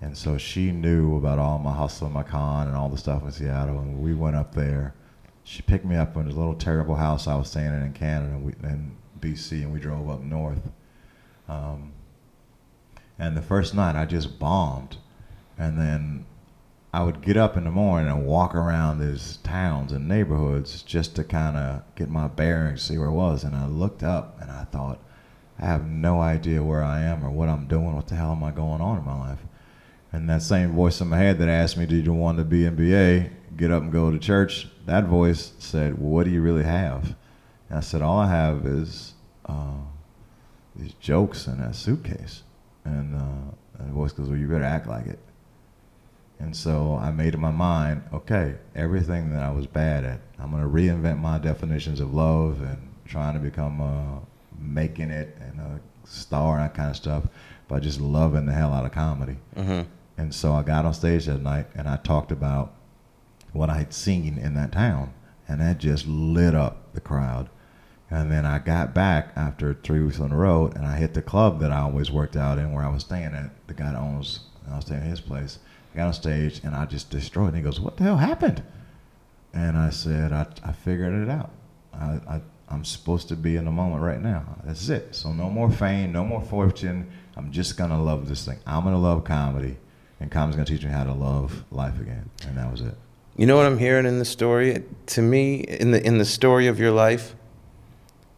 And 0.01 0.17
so 0.17 0.37
she 0.37 0.73
knew 0.73 1.15
about 1.15 1.39
all 1.39 1.59
my 1.59 1.73
hustle 1.73 2.07
and 2.07 2.13
my 2.13 2.23
con 2.23 2.67
and 2.67 2.75
all 2.75 2.89
the 2.89 2.97
stuff 2.97 3.23
in 3.23 3.31
Seattle. 3.31 3.79
And 3.79 4.01
we 4.01 4.13
went 4.13 4.35
up 4.35 4.53
there. 4.53 4.95
She 5.43 5.61
picked 5.61 5.85
me 5.85 5.95
up 5.95 6.15
in 6.15 6.27
a 6.27 6.29
little 6.29 6.55
terrible 6.55 6.95
house 6.95 7.27
I 7.27 7.35
was 7.35 7.49
staying 7.49 7.67
in 7.67 7.83
in 7.83 7.93
Canada, 7.93 8.35
and 8.35 8.55
in 8.63 8.97
BC, 9.19 9.63
and 9.63 9.73
we 9.73 9.79
drove 9.79 10.09
up 10.09 10.21
north. 10.21 10.71
Um, 11.47 11.91
and 13.19 13.37
the 13.37 13.41
first 13.41 13.73
night 13.75 13.95
I 13.95 14.05
just 14.05 14.39
bombed. 14.39 14.97
And 15.57 15.77
then 15.77 16.25
I 16.93 17.03
would 17.03 17.21
get 17.21 17.37
up 17.37 17.57
in 17.57 17.63
the 17.63 17.71
morning 17.71 18.09
and 18.09 18.25
walk 18.25 18.55
around 18.55 18.99
these 18.99 19.37
towns 19.37 19.91
and 19.91 20.07
neighborhoods 20.07 20.83
just 20.83 21.15
to 21.15 21.23
kind 21.23 21.57
of 21.57 21.83
get 21.95 22.09
my 22.09 22.27
bearings, 22.27 22.81
see 22.81 22.97
where 22.97 23.09
I 23.09 23.13
was. 23.13 23.43
And 23.43 23.55
I 23.55 23.65
looked 23.65 24.03
up 24.03 24.39
and 24.41 24.51
I 24.51 24.65
thought, 24.65 24.99
I 25.59 25.65
have 25.65 25.87
no 25.87 26.19
idea 26.19 26.63
where 26.63 26.83
I 26.83 27.01
am 27.01 27.23
or 27.23 27.29
what 27.29 27.49
I'm 27.49 27.67
doing. 27.67 27.95
What 27.95 28.07
the 28.07 28.15
hell 28.15 28.31
am 28.31 28.43
I 28.43 28.51
going 28.51 28.81
on 28.81 28.97
in 28.97 29.05
my 29.05 29.19
life? 29.19 29.39
And 30.11 30.29
that 30.29 30.41
same 30.41 30.73
voice 30.73 31.01
in 31.01 31.07
my 31.09 31.17
head 31.17 31.39
that 31.39 31.49
asked 31.49 31.77
me, 31.77 31.85
Did 31.85 32.05
you 32.05 32.13
want 32.13 32.37
to 32.37 32.43
be 32.43 32.61
NBA? 32.61 33.31
Get 33.57 33.71
up 33.71 33.83
and 33.83 33.91
go 33.91 34.11
to 34.11 34.19
church. 34.19 34.67
That 34.85 35.05
voice 35.05 35.53
said, 35.59 35.99
well, 35.99 36.09
What 36.09 36.23
do 36.25 36.31
you 36.31 36.41
really 36.41 36.63
have? 36.63 37.15
And 37.69 37.77
I 37.77 37.81
said, 37.81 38.01
All 38.01 38.19
I 38.19 38.29
have 38.29 38.65
is 38.65 39.13
uh, 39.45 39.81
these 40.75 40.93
jokes 40.95 41.47
in 41.47 41.59
that 41.59 41.75
suitcase. 41.75 42.43
And, 42.85 43.15
uh, 43.15 43.53
and 43.79 43.89
the 43.89 43.93
voice 43.93 44.11
goes, 44.11 44.29
Well, 44.29 44.37
you 44.37 44.47
better 44.47 44.63
act 44.63 44.87
like 44.87 45.05
it. 45.07 45.19
And 46.39 46.55
so 46.55 46.97
I 47.01 47.11
made 47.11 47.35
in 47.35 47.39
my 47.39 47.51
mind, 47.51 48.03
okay, 48.11 48.55
everything 48.75 49.31
that 49.31 49.41
I 49.43 49.51
was 49.51 49.65
bad 49.67 50.03
at, 50.03 50.19
I'm 50.39 50.51
going 50.51 50.63
to 50.63 50.69
reinvent 50.69 51.19
my 51.19 51.37
definitions 51.37 51.99
of 52.01 52.13
love 52.13 52.61
and 52.61 52.89
trying 53.05 53.33
to 53.35 53.39
become 53.39 53.79
uh, 53.81 54.19
making 54.59 55.09
it 55.09 55.37
and 55.39 55.59
a 55.59 55.79
star 56.05 56.55
and 56.57 56.65
that 56.65 56.73
kind 56.73 56.89
of 56.89 56.95
stuff 56.97 57.23
by 57.69 57.79
just 57.79 58.01
loving 58.01 58.45
the 58.45 58.51
hell 58.53 58.73
out 58.73 58.85
of 58.85 58.91
comedy. 58.91 59.37
And 60.17 60.33
so 60.33 60.53
I 60.53 60.63
got 60.63 60.85
on 60.85 60.93
stage 60.93 61.25
that 61.27 61.41
night 61.41 61.67
and 61.75 61.87
I 61.87 61.95
talked 61.97 62.31
about 62.31 62.73
what 63.53 63.69
I 63.69 63.77
had 63.77 63.93
seen 63.93 64.37
in 64.37 64.55
that 64.55 64.71
town, 64.71 65.13
and 65.47 65.61
that 65.61 65.77
just 65.77 66.07
lit 66.07 66.55
up 66.55 66.93
the 66.93 67.01
crowd. 67.01 67.49
And 68.09 68.31
then 68.31 68.45
I 68.45 68.59
got 68.59 68.93
back 68.93 69.31
after 69.35 69.73
three 69.73 70.03
weeks 70.03 70.19
on 70.19 70.29
the 70.29 70.35
road, 70.35 70.75
and 70.75 70.85
I 70.85 70.97
hit 70.97 71.13
the 71.13 71.21
club 71.21 71.59
that 71.61 71.71
I 71.71 71.81
always 71.81 72.11
worked 72.11 72.35
out 72.35 72.59
in, 72.59 72.71
where 72.71 72.83
I 72.83 72.89
was 72.91 73.03
staying 73.03 73.33
at. 73.33 73.51
The 73.67 73.73
guy 73.73 73.91
that 73.91 73.97
owns, 73.97 74.41
I 74.69 74.75
was 74.75 74.85
staying 74.85 75.01
at 75.01 75.07
his 75.07 75.21
place. 75.21 75.59
I 75.93 75.97
got 75.97 76.07
on 76.07 76.13
stage, 76.13 76.61
and 76.63 76.75
I 76.75 76.85
just 76.85 77.09
destroyed. 77.09 77.49
And 77.49 77.57
he 77.57 77.63
goes, 77.63 77.79
"What 77.79 77.97
the 77.97 78.03
hell 78.03 78.17
happened?" 78.17 78.63
And 79.53 79.77
I 79.77 79.89
said, 79.89 80.31
"I, 80.31 80.47
I 80.63 80.73
figured 80.73 81.13
it 81.13 81.29
out. 81.29 81.51
I, 81.93 82.19
I 82.27 82.41
I'm 82.69 82.85
supposed 82.85 83.27
to 83.27 83.35
be 83.35 83.55
in 83.55 83.65
the 83.65 83.71
moment 83.71 84.01
right 84.01 84.21
now. 84.21 84.57
That's 84.63 84.89
it. 84.89 85.15
So 85.15 85.31
no 85.31 85.49
more 85.49 85.69
fame, 85.69 86.11
no 86.11 86.25
more 86.25 86.41
fortune. 86.41 87.11
I'm 87.35 87.51
just 87.51 87.77
gonna 87.77 88.01
love 88.01 88.27
this 88.27 88.45
thing. 88.45 88.59
I'm 88.65 88.83
gonna 88.83 88.97
love 88.97 89.23
comedy, 89.23 89.77
and 90.19 90.31
comedy's 90.31 90.55
gonna 90.55 90.65
teach 90.65 90.83
me 90.83 90.91
how 90.91 91.03
to 91.03 91.13
love 91.13 91.63
life 91.71 91.99
again. 91.99 92.29
And 92.47 92.57
that 92.57 92.71
was 92.71 92.81
it. 92.81 92.95
You 93.35 93.47
know 93.47 93.57
what 93.57 93.65
I'm 93.65 93.79
hearing 93.79 94.05
in 94.05 94.19
the 94.19 94.25
story? 94.25 94.83
To 95.07 95.21
me, 95.21 95.61
in 95.61 95.91
the 95.91 96.05
in 96.05 96.17
the 96.19 96.25
story 96.25 96.67
of 96.67 96.79
your 96.79 96.91
life, 96.91 97.35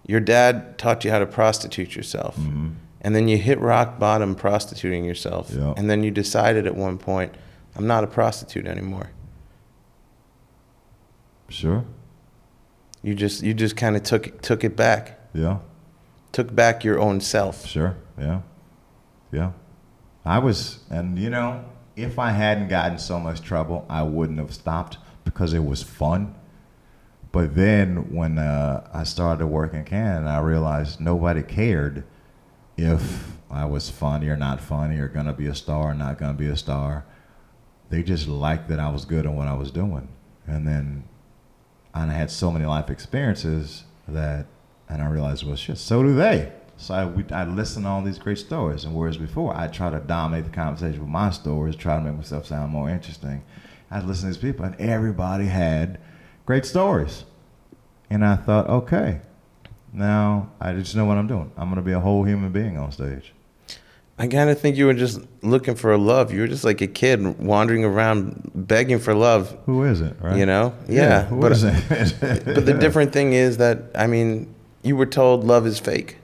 your 0.08 0.20
dad 0.22 0.78
taught 0.78 1.04
you 1.04 1.12
how 1.12 1.20
to 1.20 1.26
prostitute 1.26 1.96
yourself, 1.96 2.38
mm-hmm. 2.38 2.70
and 3.02 3.16
then 3.16 3.28
you 3.28 3.38
hit 3.38 3.60
rock 3.60 4.00
bottom 4.00 4.36
prostituting 4.36 5.04
yourself, 5.04 5.52
Yeah. 5.52 5.74
and 5.76 5.90
then 5.90 6.04
you 6.04 6.12
decided 6.12 6.66
at 6.66 6.76
one 6.76 6.98
point, 6.98 7.34
I'm 7.76 7.88
not 7.88 8.04
a 8.04 8.08
prostitute 8.08 8.68
anymore. 8.68 9.10
Sure. 11.50 11.84
You 13.04 13.14
just 13.16 13.44
you 13.44 13.54
just 13.54 13.76
kind 13.76 13.96
of 13.96 14.04
took 14.04 14.28
it- 14.28 14.42
took 14.42 14.64
it 14.64 14.76
back, 14.76 15.20
Yeah. 15.34 15.58
took 16.32 16.56
back 16.56 16.84
your 16.84 17.00
own 17.00 17.20
self. 17.22 17.66
Sure. 17.68 17.96
Yeah. 18.18 18.42
Yeah. 19.32 19.52
I 20.24 20.40
was, 20.40 20.80
and 20.90 21.20
you 21.20 21.30
know, 21.30 21.64
if 21.96 22.20
I 22.20 22.32
hadn't 22.32 22.68
gotten 22.68 22.98
so 22.98 23.20
much 23.20 23.42
trouble, 23.42 23.86
I 23.90 24.04
wouldn't 24.04 24.40
have 24.40 24.54
stopped 24.54 24.98
because 25.24 25.54
it 25.54 25.64
was 25.64 25.82
fun. 25.84 26.36
But 27.32 27.56
then 27.56 28.14
when 28.14 28.38
uh, 28.38 28.88
I 28.94 29.04
started 29.04 29.48
working 29.48 29.80
in 29.80 29.86
Canada, 29.86 30.30
I 30.30 30.40
realized 30.40 31.00
nobody 31.00 31.44
cared 31.44 32.04
if 32.78 33.34
I 33.50 33.66
was 33.66 33.90
funny 33.90 34.28
or 34.28 34.38
not 34.38 34.62
funny 34.62 34.98
or 35.00 35.08
gonna 35.08 35.34
be 35.34 35.48
a 35.48 35.56
star 35.56 35.92
or 35.92 35.94
not 35.94 36.18
gonna 36.18 36.34
be 36.34 36.48
a 36.48 36.58
star. 36.58 37.06
They 37.90 38.04
just 38.04 38.28
liked 38.28 38.70
that 38.70 38.80
I 38.80 38.90
was 38.90 39.06
good 39.06 39.26
at 39.26 39.34
what 39.34 39.48
I 39.48 39.54
was 39.54 39.72
doing. 39.72 40.08
And 40.48 40.68
then 40.68 41.04
and 41.96 42.12
I 42.12 42.14
had 42.14 42.30
so 42.30 42.52
many 42.52 42.66
life 42.66 42.90
experiences 42.90 43.86
that, 44.08 44.48
and 44.90 45.02
I 45.02 45.08
realized, 45.08 45.46
well, 45.46 45.56
shit, 45.56 45.78
so 45.78 46.04
do 46.04 46.14
they. 46.14 46.52
So 46.78 46.94
I, 46.94 47.06
we, 47.06 47.24
I 47.32 47.46
listen 47.46 47.84
to 47.84 47.90
all 47.90 48.02
these 48.02 48.20
great 48.20 48.38
stories, 48.38 48.84
and 48.84 48.94
whereas 48.96 49.18
before 49.18 49.56
I 49.56 49.68
try 49.68 49.90
to 49.90 50.00
dominate 50.00 50.46
the 50.46 50.52
conversation 50.52 51.00
with 51.00 51.10
my 51.10 51.30
stories, 51.32 51.76
try 51.76 51.96
to 51.98 52.04
make 52.04 52.16
myself 52.16 52.46
sound 52.48 52.72
more 52.72 52.90
interesting, 52.90 53.44
I 53.90 54.02
listen 54.02 54.30
to 54.30 54.36
these 54.36 54.38
people, 54.42 54.66
and 54.66 54.76
everybody 54.80 55.46
had 55.46 56.00
great 56.46 56.66
stories, 56.66 57.24
and 58.10 58.26
I 58.26 58.36
thought, 58.36 58.68
okay, 58.70 59.22
now 59.94 60.52
I 60.60 60.74
just 60.74 60.96
know 60.96 61.06
what 61.06 61.18
I'm 61.18 61.28
doing. 61.28 61.52
I'm 61.56 61.70
gonna 61.70 61.82
be 61.82 61.94
a 61.94 62.00
whole 62.00 62.24
human 62.24 62.52
being 62.52 62.78
on 62.78 62.92
stage. 62.92 63.34
I 64.18 64.28
kind 64.28 64.50
of 64.50 64.60
think 64.60 64.78
you 64.78 64.86
were 64.86 64.94
just 64.94 65.20
looking 65.42 65.76
for 65.76 65.92
a 65.92 65.98
love. 65.98 66.32
You 66.34 66.42
were 66.42 66.48
just 66.48 66.64
like 66.64 66.80
a 66.80 66.88
kid 66.88 67.38
wandering 67.38 67.84
around 67.84 68.50
begging 68.56 69.00
for 69.00 69.14
love. 69.14 69.58
Who 69.66 69.84
is 69.84 70.00
it, 70.00 70.16
right? 70.22 70.38
You 70.38 70.46
know? 70.46 70.74
Yeah, 70.88 71.26
who 71.26 71.42
but- 71.42 71.52
is 71.52 71.64
it? 71.66 72.46
But 72.46 72.66
the 72.66 72.74
different 72.74 73.12
thing 73.12 73.34
is 73.34 73.58
that 73.58 73.92
I 73.96 74.08
mean, 74.08 74.54
you 74.84 74.96
were 74.96 75.06
told 75.06 75.44
love 75.44 75.66
is 75.68 75.80
fake. 75.80 76.18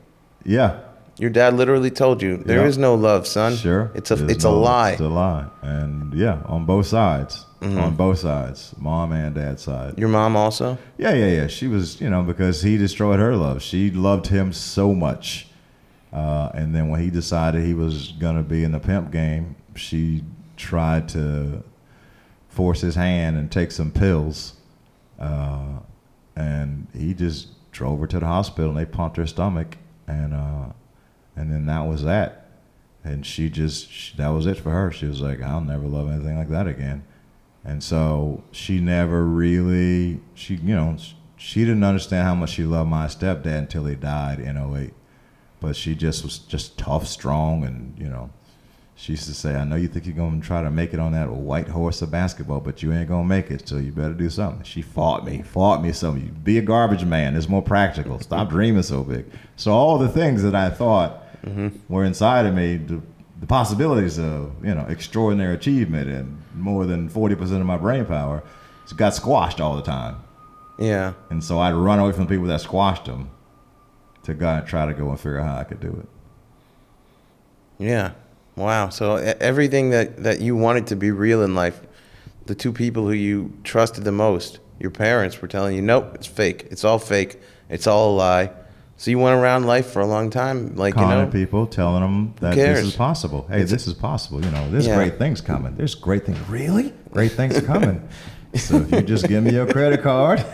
Yeah, 0.43 0.79
Your 1.17 1.29
dad 1.29 1.53
literally 1.53 1.91
told 1.91 2.21
you 2.21 2.37
there 2.37 2.65
is 2.65 2.77
no 2.77 2.95
love, 2.95 3.27
son. 3.27 3.55
Sure. 3.55 3.91
It's 3.93 4.11
a 4.11 4.15
There's 4.15 4.31
it's 4.31 4.43
a 4.43 4.49
lie. 4.49 4.91
It's 4.91 5.01
a 5.01 5.07
lie. 5.07 5.47
And 5.61 6.13
yeah, 6.13 6.41
on 6.45 6.65
both 6.65 6.87
sides. 6.87 7.45
Mm-hmm. 7.61 7.77
On 7.77 7.95
both 7.95 8.17
sides. 8.19 8.73
Mom 8.79 9.11
and 9.11 9.35
dad's 9.35 9.61
side. 9.61 9.99
Your 9.99 10.09
mom 10.09 10.35
also. 10.35 10.79
Yeah, 10.97 11.13
yeah, 11.13 11.27
yeah. 11.27 11.47
She 11.47 11.67
was, 11.67 12.01
you 12.01 12.09
know, 12.09 12.23
because 12.23 12.63
he 12.63 12.75
destroyed 12.77 13.19
her 13.19 13.35
love. 13.35 13.61
She 13.61 13.91
loved 13.91 14.27
him 14.27 14.51
so 14.51 14.95
much. 14.95 15.47
Uh, 16.11 16.49
and 16.55 16.73
then 16.73 16.89
when 16.89 17.01
he 17.01 17.11
decided 17.11 17.63
he 17.63 17.75
was 17.75 18.13
going 18.13 18.35
to 18.35 18.41
be 18.41 18.63
in 18.63 18.71
the 18.71 18.79
pimp 18.79 19.11
game, 19.11 19.55
she 19.75 20.23
tried 20.57 21.07
to 21.09 21.63
force 22.49 22.81
his 22.81 22.95
hand 22.95 23.37
and 23.37 23.51
take 23.51 23.71
some 23.71 23.91
pills. 23.91 24.53
Uh, 25.19 25.79
and 26.35 26.87
he 26.97 27.13
just 27.13 27.49
drove 27.71 27.99
her 27.99 28.07
to 28.07 28.19
the 28.19 28.25
hospital 28.25 28.71
and 28.71 28.79
they 28.79 28.85
pumped 28.85 29.17
her 29.17 29.27
stomach. 29.27 29.77
And, 30.11 30.33
uh, 30.33 30.73
and 31.35 31.51
then 31.51 31.65
that 31.67 31.81
was 31.81 32.03
that. 32.03 32.49
And 33.03 33.25
she 33.25 33.49
just, 33.49 33.89
she, 33.89 34.15
that 34.17 34.29
was 34.29 34.45
it 34.45 34.57
for 34.57 34.71
her. 34.71 34.91
She 34.91 35.05
was 35.05 35.21
like, 35.21 35.41
I'll 35.41 35.61
never 35.61 35.87
love 35.87 36.09
anything 36.09 36.37
like 36.37 36.49
that 36.49 36.67
again. 36.67 37.03
And 37.63 37.83
so 37.83 38.43
she 38.51 38.79
never 38.79 39.23
really, 39.23 40.19
she, 40.33 40.55
you 40.55 40.75
know, 40.75 40.97
she 41.37 41.61
didn't 41.61 41.83
understand 41.83 42.27
how 42.27 42.35
much 42.35 42.51
she 42.51 42.63
loved 42.63 42.89
my 42.89 43.05
stepdad 43.05 43.57
until 43.57 43.85
he 43.85 43.95
died 43.95 44.39
in 44.39 44.57
08. 44.57 44.93
But 45.59 45.75
she 45.75 45.95
just 45.95 46.23
was 46.23 46.39
just 46.39 46.77
tough, 46.77 47.07
strong, 47.07 47.63
and, 47.63 47.97
you 47.97 48.09
know, 48.09 48.31
she 49.01 49.13
used 49.13 49.25
to 49.25 49.33
say, 49.33 49.55
I 49.55 49.63
know 49.63 49.77
you 49.77 49.87
think 49.87 50.05
you're 50.05 50.15
going 50.15 50.39
to 50.39 50.45
try 50.45 50.61
to 50.61 50.69
make 50.69 50.93
it 50.93 50.99
on 50.99 51.13
that 51.13 51.27
white 51.31 51.67
horse 51.67 52.03
of 52.03 52.11
basketball, 52.11 52.59
but 52.59 52.83
you 52.83 52.93
ain't 52.93 53.07
going 53.07 53.23
to 53.23 53.27
make 53.27 53.49
it, 53.49 53.67
so 53.67 53.77
you 53.77 53.91
better 53.91 54.13
do 54.13 54.29
something. 54.29 54.63
She 54.63 54.83
fought 54.83 55.25
me, 55.25 55.41
fought 55.41 55.81
me 55.81 55.91
some. 55.91 56.19
Be 56.43 56.59
a 56.59 56.61
garbage 56.61 57.03
man. 57.03 57.35
It's 57.35 57.49
more 57.49 57.63
practical. 57.63 58.19
Stop 58.19 58.51
dreaming 58.51 58.83
so 58.83 59.03
big. 59.03 59.25
So 59.55 59.71
all 59.71 59.97
the 59.97 60.07
things 60.07 60.43
that 60.43 60.53
I 60.53 60.69
thought 60.69 61.41
mm-hmm. 61.41 61.69
were 61.91 62.03
inside 62.03 62.45
of 62.45 62.53
me, 62.53 62.77
the, 62.77 63.01
the 63.39 63.47
possibilities 63.47 64.19
of 64.19 64.53
you 64.63 64.75
know 64.75 64.85
extraordinary 64.87 65.55
achievement 65.55 66.07
and 66.07 66.43
more 66.53 66.85
than 66.85 67.09
forty 67.09 67.33
percent 67.33 67.59
of 67.59 67.65
my 67.65 67.77
brain 67.77 68.05
power 68.05 68.43
got 68.95 69.15
squashed 69.15 69.59
all 69.59 69.75
the 69.75 69.81
time. 69.81 70.17
Yeah. 70.77 71.13
And 71.31 71.43
so 71.43 71.57
I'd 71.57 71.73
run 71.73 71.97
away 71.97 72.11
from 72.11 72.25
the 72.25 72.29
people 72.29 72.45
that 72.47 72.61
squashed 72.61 73.05
them 73.05 73.31
to 74.23 74.35
go 74.35 74.47
and 74.47 74.67
try 74.67 74.85
to 74.85 74.93
go 74.93 75.09
and 75.09 75.19
figure 75.19 75.39
out 75.39 75.47
how 75.47 75.57
I 75.57 75.63
could 75.63 75.79
do 75.79 76.03
it. 76.03 77.83
Yeah. 77.83 78.11
Wow. 78.55 78.89
So 78.89 79.15
everything 79.15 79.91
that, 79.91 80.23
that 80.23 80.41
you 80.41 80.55
wanted 80.55 80.87
to 80.87 80.95
be 80.95 81.11
real 81.11 81.41
in 81.43 81.55
life, 81.55 81.79
the 82.45 82.55
two 82.55 82.73
people 82.73 83.05
who 83.07 83.13
you 83.13 83.53
trusted 83.63 84.03
the 84.03 84.11
most, 84.11 84.59
your 84.79 84.91
parents 84.91 85.41
were 85.41 85.47
telling 85.47 85.75
you, 85.75 85.81
nope, 85.81 86.11
it's 86.15 86.27
fake. 86.27 86.67
It's 86.71 86.83
all 86.83 86.99
fake. 86.99 87.39
It's 87.69 87.87
all 87.87 88.11
a 88.11 88.15
lie. 88.15 88.49
So 88.97 89.09
you 89.09 89.17
went 89.17 89.35
around 89.39 89.65
life 89.65 89.87
for 89.87 89.99
a 90.01 90.05
long 90.05 90.29
time, 90.29 90.75
like 90.75 90.93
Calling 90.93 91.09
you 91.09 91.25
know, 91.25 91.31
people, 91.31 91.65
telling 91.65 92.01
them 92.01 92.35
that 92.39 92.55
this 92.55 92.85
is 92.85 92.95
possible. 92.95 93.47
Hey, 93.49 93.63
this 93.63 93.87
is 93.87 93.95
possible. 93.95 94.43
You 94.45 94.51
know, 94.51 94.69
there's 94.69 94.85
Yeah. 94.85 94.95
great 94.95 95.17
things 95.17 95.41
coming. 95.41 95.75
There's 95.75 95.95
great 95.95 96.25
things. 96.25 96.37
Really? 96.47 96.93
Great 97.11 97.31
things 97.31 97.57
are 97.57 97.61
coming. 97.61 98.07
so 98.55 98.75
if 98.75 98.91
you 98.91 99.01
just 99.01 99.27
give 99.27 99.43
me 99.43 99.53
your 99.53 99.65
credit 99.65 100.03
card, 100.03 100.45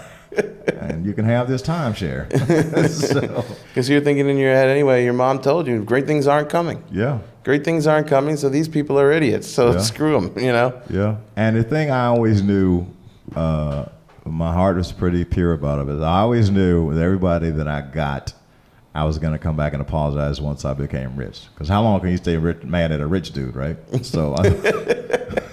and 0.79 1.05
you 1.05 1.13
can 1.13 1.25
have 1.25 1.47
this 1.47 1.61
timeshare. 1.61 2.27
so, 2.89 3.45
because 3.69 3.89
you're 3.89 4.01
thinking 4.01 4.29
in 4.29 4.37
your 4.37 4.53
head 4.53 4.69
anyway. 4.69 5.03
Your 5.03 5.13
mom 5.13 5.39
told 5.41 5.67
you 5.67 5.83
great 5.83 6.05
things 6.07 6.27
aren't 6.27 6.49
coming. 6.49 6.83
yeah. 6.91 7.19
Great 7.43 7.63
things 7.63 7.87
aren't 7.87 8.07
coming. 8.07 8.35
So 8.35 8.49
these 8.49 8.67
people 8.67 8.99
are 8.99 9.09
idiots. 9.11 9.47
So 9.47 9.71
Yeah. 9.71 9.77
screw 9.79 10.19
them. 10.19 10.37
You 10.43 10.51
know. 10.51 10.81
Yeah. 10.89 11.15
And 11.37 11.55
the 11.55 11.63
thing 11.63 11.89
I 11.91 12.07
always 12.07 12.41
knew, 12.43 12.85
uh, 13.35 13.85
my 14.25 14.51
heart 14.51 14.75
was 14.75 14.91
pretty 14.91 15.23
pure 15.23 15.53
about 15.53 15.87
it. 15.87 15.91
Is 15.93 16.01
I 16.01 16.19
always 16.19 16.49
knew 16.49 16.83
with 16.85 16.97
everybody 16.99 17.49
that 17.51 17.67
I 17.67 17.79
got, 17.81 18.33
I 18.93 19.05
was 19.05 19.17
going 19.17 19.31
to 19.31 19.39
come 19.39 19.55
back 19.55 19.71
and 19.71 19.81
apologize 19.81 20.41
once 20.41 20.65
I 20.65 20.73
became 20.73 21.15
rich. 21.15 21.45
Because 21.53 21.69
how 21.69 21.83
long 21.83 22.01
can 22.01 22.09
you 22.09 22.17
stay 22.17 22.35
rich, 22.35 22.63
mad 22.63 22.91
at 22.91 22.99
a 22.99 23.07
rich 23.07 23.31
dude, 23.31 23.55
right? 23.55 23.77
So, 24.03 24.35
I, 24.37 24.49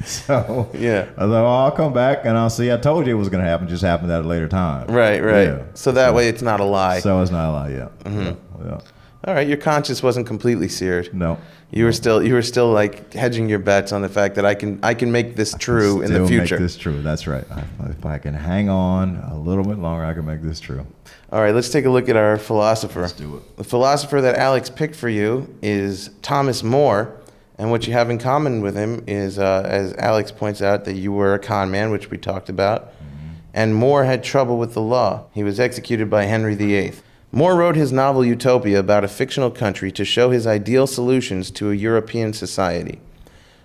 so 0.04 0.68
Yeah. 0.74 1.08
I 1.16 1.20
thought, 1.20 1.30
well, 1.30 1.46
I'll 1.46 1.70
come 1.72 1.92
back 1.92 2.24
and 2.24 2.36
I'll 2.36 2.50
see. 2.50 2.72
I 2.72 2.76
told 2.76 3.06
you 3.06 3.14
it 3.14 3.18
was 3.18 3.28
going 3.28 3.42
to 3.42 3.48
happen. 3.48 3.68
Just 3.68 3.82
happened 3.82 4.10
at 4.10 4.24
a 4.24 4.28
later 4.28 4.48
time. 4.48 4.86
Right. 4.88 5.22
Right. 5.22 5.48
Yeah. 5.48 5.62
So 5.74 5.92
that 5.92 6.14
way 6.14 6.28
it's 6.28 6.42
not 6.42 6.60
a 6.60 6.64
lie. 6.64 7.00
So 7.00 7.20
it's 7.22 7.30
not 7.30 7.50
a 7.50 7.52
lie. 7.52 7.70
Yeah. 7.70 7.88
Mm-hmm. 8.04 8.20
yeah. 8.20 8.34
Yeah. 8.64 8.80
all 9.24 9.34
right. 9.34 9.46
Your 9.46 9.56
conscience 9.56 10.02
wasn't 10.02 10.26
completely 10.26 10.68
seared. 10.68 11.12
No. 11.14 11.38
You 11.70 11.84
were 11.84 11.92
still 11.92 12.22
you 12.22 12.32
were 12.32 12.40
still 12.42 12.70
like 12.70 13.12
hedging 13.12 13.46
your 13.48 13.58
bets 13.58 13.92
on 13.92 14.00
the 14.00 14.08
fact 14.08 14.36
that 14.36 14.46
I 14.46 14.54
can 14.54 14.80
I 14.82 14.94
can 14.94 15.12
make 15.12 15.36
this 15.36 15.52
true 15.58 16.00
in 16.00 16.10
the 16.10 16.26
future. 16.26 16.54
Make 16.54 16.62
this 16.62 16.78
true. 16.78 17.02
That's 17.02 17.26
right. 17.26 17.44
If 17.90 18.06
I 18.06 18.16
can 18.16 18.32
hang 18.32 18.70
on 18.70 19.16
a 19.16 19.36
little 19.38 19.64
bit 19.64 19.78
longer, 19.78 20.02
I 20.02 20.14
can 20.14 20.24
make 20.24 20.40
this 20.40 20.60
true. 20.60 20.86
All 21.30 21.42
right, 21.42 21.54
let's 21.54 21.68
take 21.68 21.84
a 21.84 21.90
look 21.90 22.08
at 22.08 22.16
our 22.16 22.38
philosopher. 22.38 23.02
Let's 23.02 23.12
do 23.12 23.36
it. 23.36 23.56
The 23.58 23.64
philosopher 23.64 24.22
that 24.22 24.36
Alex 24.36 24.70
picked 24.70 24.96
for 24.96 25.10
you 25.10 25.54
is 25.60 26.08
Thomas 26.22 26.62
More, 26.62 27.14
and 27.58 27.70
what 27.72 27.86
you 27.86 27.92
have 27.92 28.08
in 28.08 28.18
common 28.18 28.60
with 28.60 28.76
him 28.76 29.02
is, 29.06 29.38
uh, 29.38 29.64
as 29.66 29.92
Alex 29.94 30.30
points 30.30 30.62
out, 30.62 30.84
that 30.84 30.94
you 30.94 31.12
were 31.12 31.34
a 31.34 31.38
con 31.38 31.70
man, 31.70 31.90
which 31.90 32.10
we 32.10 32.16
talked 32.16 32.48
about, 32.48 32.92
Mm-hmm. 32.92 33.34
and 33.52 33.74
More 33.74 34.04
had 34.04 34.22
trouble 34.22 34.58
with 34.58 34.74
the 34.74 34.80
law. 34.80 35.24
He 35.34 35.42
was 35.42 35.58
executed 35.58 36.08
by 36.08 36.24
Henry 36.24 36.54
VIII. 36.54 36.92
More 37.32 37.56
wrote 37.56 37.76
his 37.76 37.92
novel 37.92 38.24
Utopia 38.24 38.78
about 38.78 39.04
a 39.04 39.08
fictional 39.08 39.50
country 39.50 39.92
to 39.92 40.04
show 40.04 40.30
his 40.30 40.46
ideal 40.46 40.86
solutions 40.86 41.50
to 41.52 41.70
a 41.70 41.74
European 41.74 42.32
society. 42.32 43.00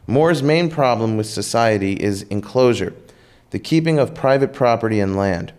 More's 0.05 0.43
main 0.43 0.69
problem 0.69 1.15
with 1.15 1.27
society 1.27 1.93
is 1.93 2.23
enclosure, 2.23 2.93
the 3.51 3.59
keeping 3.59 3.99
of 3.99 4.13
private 4.13 4.51
property 4.51 4.99
and 4.99 5.15
land. 5.15 5.53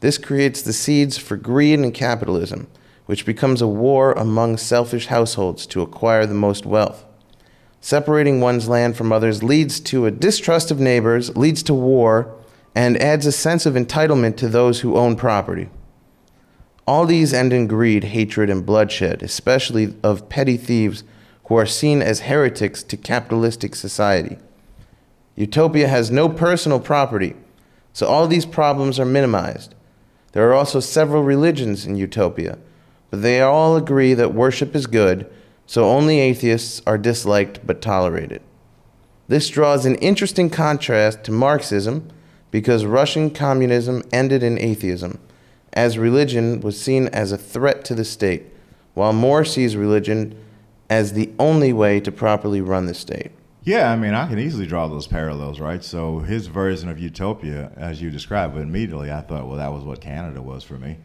This 0.00 0.16
creates 0.16 0.62
the 0.62 0.72
seeds 0.72 1.18
for 1.18 1.36
greed 1.36 1.80
and 1.80 1.92
capitalism, 1.92 2.66
which 3.06 3.26
becomes 3.26 3.60
a 3.60 3.68
war 3.68 4.12
among 4.12 4.56
selfish 4.56 5.06
households 5.08 5.66
to 5.66 5.82
acquire 5.82 6.24
the 6.24 6.34
most 6.34 6.64
wealth. 6.64 7.04
Separating 7.84 8.40
one's 8.40 8.66
land 8.66 8.96
from 8.96 9.12
others 9.12 9.42
leads 9.42 9.78
to 9.78 10.06
a 10.06 10.10
distrust 10.10 10.70
of 10.70 10.80
neighbors, 10.80 11.36
leads 11.36 11.62
to 11.64 11.74
war, 11.74 12.34
and 12.74 12.96
adds 12.96 13.26
a 13.26 13.30
sense 13.30 13.66
of 13.66 13.74
entitlement 13.74 14.38
to 14.38 14.48
those 14.48 14.80
who 14.80 14.96
own 14.96 15.16
property. 15.16 15.68
All 16.86 17.04
these 17.04 17.34
end 17.34 17.52
in 17.52 17.66
greed, 17.66 18.04
hatred, 18.04 18.48
and 18.48 18.64
bloodshed, 18.64 19.22
especially 19.22 19.94
of 20.02 20.30
petty 20.30 20.56
thieves 20.56 21.04
who 21.44 21.56
are 21.56 21.66
seen 21.66 22.00
as 22.00 22.20
heretics 22.20 22.82
to 22.84 22.96
capitalistic 22.96 23.74
society. 23.74 24.38
Utopia 25.36 25.86
has 25.86 26.10
no 26.10 26.30
personal 26.30 26.80
property, 26.80 27.36
so 27.92 28.06
all 28.06 28.26
these 28.26 28.46
problems 28.46 28.98
are 28.98 29.04
minimized. 29.04 29.74
There 30.32 30.48
are 30.48 30.54
also 30.54 30.80
several 30.80 31.22
religions 31.22 31.84
in 31.84 31.96
Utopia, 31.96 32.56
but 33.10 33.20
they 33.20 33.42
all 33.42 33.76
agree 33.76 34.14
that 34.14 34.32
worship 34.32 34.74
is 34.74 34.86
good, 34.86 35.30
so 35.66 35.84
only 35.84 36.20
atheists 36.20 36.82
are 36.86 36.98
disliked 36.98 37.66
but 37.66 37.80
tolerated. 37.80 38.42
This 39.28 39.48
draws 39.48 39.86
an 39.86 39.94
interesting 39.96 40.50
contrast 40.50 41.24
to 41.24 41.32
Marxism 41.32 42.10
because 42.50 42.84
Russian 42.84 43.30
communism 43.30 44.02
ended 44.12 44.42
in 44.42 44.58
atheism, 44.58 45.18
as 45.72 45.98
religion 45.98 46.60
was 46.60 46.80
seen 46.80 47.08
as 47.08 47.32
a 47.32 47.38
threat 47.38 47.84
to 47.86 47.94
the 47.94 48.04
state, 48.04 48.44
while 48.92 49.12
More 49.12 49.44
sees 49.44 49.76
religion 49.76 50.38
as 50.90 51.12
the 51.14 51.32
only 51.38 51.72
way 51.72 52.00
to 52.00 52.12
properly 52.12 52.60
run 52.60 52.86
the 52.86 52.94
state. 52.94 53.32
Yeah, 53.64 53.90
I 53.90 53.96
mean, 53.96 54.12
I 54.12 54.28
can 54.28 54.38
easily 54.38 54.66
draw 54.66 54.86
those 54.88 55.06
parallels, 55.06 55.58
right? 55.58 55.82
So 55.82 56.18
his 56.18 56.48
version 56.48 56.90
of 56.90 56.98
utopia, 56.98 57.72
as 57.76 58.02
you 58.02 58.10
described, 58.10 58.58
immediately 58.58 59.10
I 59.10 59.22
thought, 59.22 59.48
well, 59.48 59.56
that 59.56 59.72
was 59.72 59.84
what 59.84 60.02
Canada 60.02 60.42
was 60.42 60.62
for 60.62 60.74
me. 60.74 60.98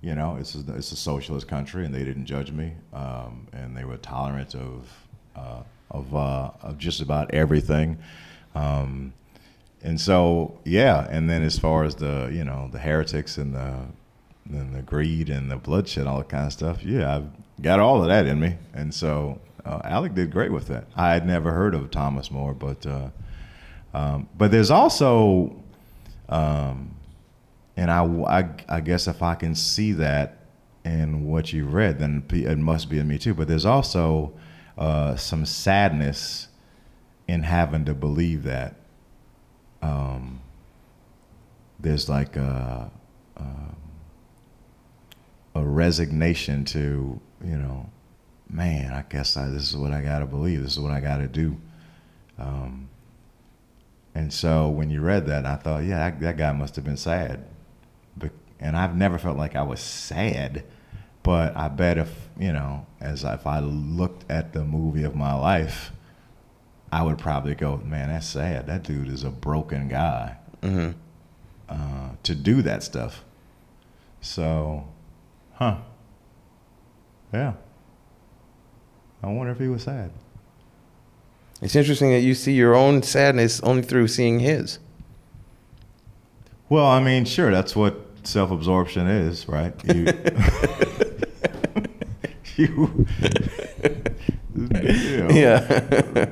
You 0.00 0.14
know, 0.14 0.36
it's 0.38 0.54
a, 0.54 0.64
it's 0.76 0.92
a 0.92 0.96
socialist 0.96 1.48
country, 1.48 1.84
and 1.84 1.94
they 1.94 2.04
didn't 2.04 2.26
judge 2.26 2.52
me, 2.52 2.74
um, 2.92 3.48
and 3.52 3.76
they 3.76 3.84
were 3.84 3.96
tolerant 3.96 4.54
of 4.54 4.88
uh, 5.34 5.62
of 5.90 6.14
uh, 6.14 6.50
of 6.62 6.78
just 6.78 7.00
about 7.00 7.32
everything. 7.34 7.98
Um, 8.54 9.12
and 9.82 10.00
so, 10.00 10.58
yeah, 10.64 11.06
and 11.10 11.28
then 11.28 11.42
as 11.42 11.58
far 11.58 11.84
as 11.84 11.96
the 11.96 12.30
you 12.32 12.44
know 12.44 12.68
the 12.72 12.78
heretics 12.78 13.38
and 13.38 13.54
the 13.54 13.86
and 14.50 14.74
the 14.74 14.82
greed 14.82 15.30
and 15.30 15.50
the 15.50 15.56
bloodshed, 15.56 16.06
all 16.06 16.18
that 16.18 16.28
kind 16.28 16.46
of 16.46 16.52
stuff, 16.52 16.82
yeah, 16.84 17.16
I've 17.16 17.62
got 17.62 17.80
all 17.80 18.00
of 18.00 18.08
that 18.08 18.26
in 18.26 18.38
me, 18.38 18.56
and 18.74 18.94
so 18.94 19.40
uh, 19.64 19.80
Alex 19.84 20.14
did 20.14 20.30
great 20.30 20.52
with 20.52 20.68
that. 20.68 20.86
I 20.96 21.12
had 21.12 21.26
never 21.26 21.52
heard 21.52 21.74
of 21.74 21.90
Thomas 21.90 22.30
More, 22.30 22.54
but 22.54 22.86
uh, 22.86 23.08
um, 23.94 24.28
but 24.36 24.50
there's 24.50 24.70
also, 24.70 25.56
um, 26.28 26.94
and 27.78 27.92
I, 27.92 28.02
I 28.04 28.48
I 28.68 28.80
guess 28.80 29.06
if 29.06 29.22
I 29.22 29.36
can 29.36 29.54
see 29.54 29.92
that 29.92 30.38
in 30.84 31.26
what 31.26 31.52
you 31.52 31.64
read, 31.64 32.00
then 32.00 32.24
it 32.28 32.58
must 32.58 32.90
be 32.90 32.98
in 32.98 33.06
me 33.06 33.18
too. 33.18 33.34
But 33.34 33.46
there's 33.46 33.64
also 33.64 34.32
uh, 34.76 35.14
some 35.14 35.46
sadness 35.46 36.48
in 37.28 37.44
having 37.44 37.84
to 37.84 37.94
believe 37.94 38.42
that. 38.42 38.74
Um, 39.80 40.40
there's 41.78 42.08
like 42.08 42.34
a, 42.34 42.90
um, 43.36 43.76
a 45.54 45.62
resignation 45.64 46.64
to 46.64 47.20
you 47.44 47.56
know 47.56 47.88
man, 48.50 48.92
I 48.92 49.04
guess 49.08 49.36
I, 49.36 49.46
this 49.46 49.68
is 49.68 49.76
what 49.76 49.92
I 49.92 50.02
got 50.02 50.18
to 50.18 50.26
believe. 50.26 50.64
This 50.64 50.72
is 50.72 50.80
what 50.80 50.90
I 50.90 50.98
got 51.00 51.18
to 51.18 51.28
do. 51.28 51.56
Um, 52.38 52.88
and 54.16 54.32
so 54.32 54.68
when 54.68 54.90
you 54.90 55.00
read 55.00 55.26
that, 55.26 55.46
I 55.46 55.56
thought, 55.56 55.84
yeah, 55.84 56.10
that, 56.10 56.20
that 56.20 56.36
guy 56.38 56.50
must 56.52 56.74
have 56.76 56.84
been 56.84 56.96
sad. 56.96 57.44
And 58.60 58.76
I've 58.76 58.96
never 58.96 59.18
felt 59.18 59.36
like 59.36 59.54
I 59.56 59.62
was 59.62 59.80
sad, 59.80 60.64
but 61.22 61.56
I 61.56 61.68
bet 61.68 61.96
if, 61.98 62.28
you 62.38 62.52
know, 62.52 62.86
as 63.00 63.22
if 63.24 63.46
I 63.46 63.60
looked 63.60 64.28
at 64.30 64.52
the 64.52 64.64
movie 64.64 65.04
of 65.04 65.14
my 65.14 65.34
life, 65.34 65.92
I 66.90 67.02
would 67.02 67.18
probably 67.18 67.54
go, 67.54 67.76
man, 67.78 68.08
that's 68.08 68.26
sad. 68.26 68.66
That 68.66 68.82
dude 68.82 69.08
is 69.08 69.22
a 69.24 69.30
broken 69.30 69.88
guy 69.88 70.36
Mm-hmm. 70.62 70.98
uh, 71.68 72.08
to 72.24 72.34
do 72.34 72.62
that 72.62 72.82
stuff. 72.82 73.24
So, 74.20 74.88
huh. 75.54 75.76
Yeah. 77.32 77.52
I 79.22 79.28
wonder 79.28 79.52
if 79.52 79.58
he 79.60 79.68
was 79.68 79.84
sad. 79.84 80.10
It's 81.62 81.76
interesting 81.76 82.10
that 82.10 82.20
you 82.20 82.34
see 82.34 82.54
your 82.54 82.74
own 82.74 83.02
sadness 83.04 83.60
only 83.60 83.82
through 83.82 84.08
seeing 84.08 84.40
his. 84.40 84.78
Well, 86.68 86.86
I 86.86 87.00
mean, 87.02 87.24
sure, 87.24 87.50
that's 87.52 87.76
what 87.76 88.07
self-absorption 88.24 89.06
is, 89.06 89.48
right? 89.48 89.74
You, 92.56 93.06
you, 94.56 94.68
you 94.72 95.16
know, 95.18 95.28
Yeah. 95.30 96.26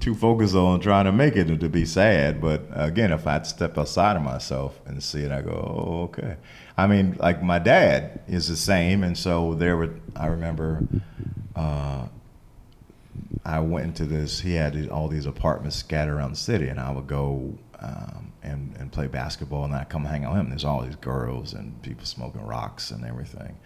too 0.00 0.16
focused 0.16 0.56
on 0.56 0.80
trying 0.80 1.04
to 1.04 1.12
make 1.12 1.36
it 1.36 1.44
to 1.60 1.68
be 1.68 1.84
sad. 1.84 2.40
But 2.40 2.64
again, 2.72 3.12
if 3.12 3.24
I'd 3.24 3.46
step 3.46 3.78
outside 3.78 4.16
of 4.16 4.22
myself 4.22 4.80
and 4.84 5.00
see 5.00 5.20
it, 5.22 5.30
I 5.30 5.42
go, 5.42 5.52
oh, 5.52 6.02
okay. 6.06 6.36
I 6.76 6.88
mean, 6.88 7.16
like 7.20 7.40
my 7.40 7.60
dad 7.60 8.20
is 8.26 8.48
the 8.48 8.56
same, 8.56 9.04
and 9.04 9.16
so 9.16 9.54
there 9.54 9.76
were. 9.76 9.94
I 10.16 10.26
remember. 10.26 10.82
Uh, 11.54 12.08
I 13.44 13.60
went 13.60 13.86
into 13.86 14.06
this. 14.06 14.40
He 14.40 14.54
had 14.54 14.88
all 14.88 15.06
these 15.06 15.26
apartments 15.26 15.76
scattered 15.76 16.14
around 16.16 16.32
the 16.32 16.36
city, 16.36 16.66
and 16.66 16.80
I 16.80 16.90
would 16.90 17.06
go 17.06 17.56
um, 17.78 18.32
and 18.44 18.76
and 18.78 18.92
play 18.92 19.06
basketball, 19.06 19.64
and 19.64 19.72
then 19.72 19.80
I 19.80 19.84
come 19.84 20.04
hang 20.04 20.24
out 20.24 20.32
with 20.32 20.40
him. 20.40 20.50
There's 20.50 20.64
all 20.64 20.82
these 20.82 20.96
girls 20.96 21.52
and 21.54 21.80
people 21.82 22.04
smoking 22.04 22.46
rocks 22.46 22.90
and 22.90 23.04
everything, 23.04 23.56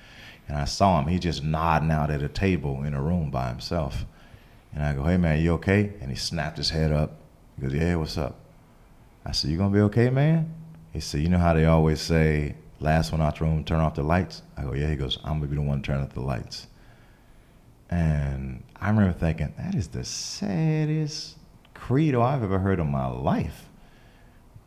And 0.49 0.57
I 0.57 0.65
saw 0.65 1.01
him. 1.01 1.09
He 1.09 1.19
just 1.19 1.45
nodding 1.45 1.91
out 1.91 2.11
at 2.11 2.23
a 2.23 2.29
table 2.29 2.83
in 2.85 2.95
a 2.95 3.03
room 3.03 3.31
by 3.31 3.49
himself. 3.49 4.07
And 4.75 4.83
I 4.83 4.95
go, 4.95 5.05
hey 5.05 5.17
man, 5.17 5.41
you 5.43 5.53
okay? 5.55 5.93
And 6.01 6.11
he 6.11 6.17
snapped 6.17 6.57
his 6.57 6.71
head 6.71 6.93
up. 6.93 7.21
He 7.57 7.63
goes, 7.63 7.75
yeah, 7.75 7.95
what's 7.97 8.17
up? 8.19 8.39
I 9.25 9.33
said, 9.33 9.51
you 9.51 9.57
gonna 9.57 9.75
be 9.75 9.81
okay, 9.81 10.11
man? 10.11 10.55
He 10.93 11.01
said, 11.01 11.21
you 11.21 11.29
know 11.29 11.39
how 11.39 11.55
they 11.55 11.67
always 11.67 12.01
say, 12.01 12.55
last 12.81 13.13
one 13.13 13.21
out 13.21 13.39
the 13.39 13.45
room, 13.45 13.65
turn 13.65 13.81
off 13.81 13.95
the 13.95 14.03
lights? 14.03 14.43
I 14.57 14.63
go, 14.63 14.75
yeah. 14.75 14.89
He 14.89 14.97
goes, 14.97 15.19
I'm 15.25 15.39
gonna 15.39 15.49
be 15.49 15.57
the 15.57 15.63
one 15.63 15.83
to 15.83 15.87
turn 15.87 16.03
off 16.03 16.15
the 16.15 16.21
lights. 16.21 16.67
And 17.91 18.63
I 18.77 18.91
remember 18.91 19.19
thinking, 19.19 19.55
that 19.59 19.75
is 19.75 19.89
the 19.89 20.05
saddest 20.05 21.37
credo 21.75 22.23
I've 22.23 22.43
ever 22.43 22.59
heard 22.59 22.81
in 22.81 22.91
my 22.91 23.07
life. 23.07 23.68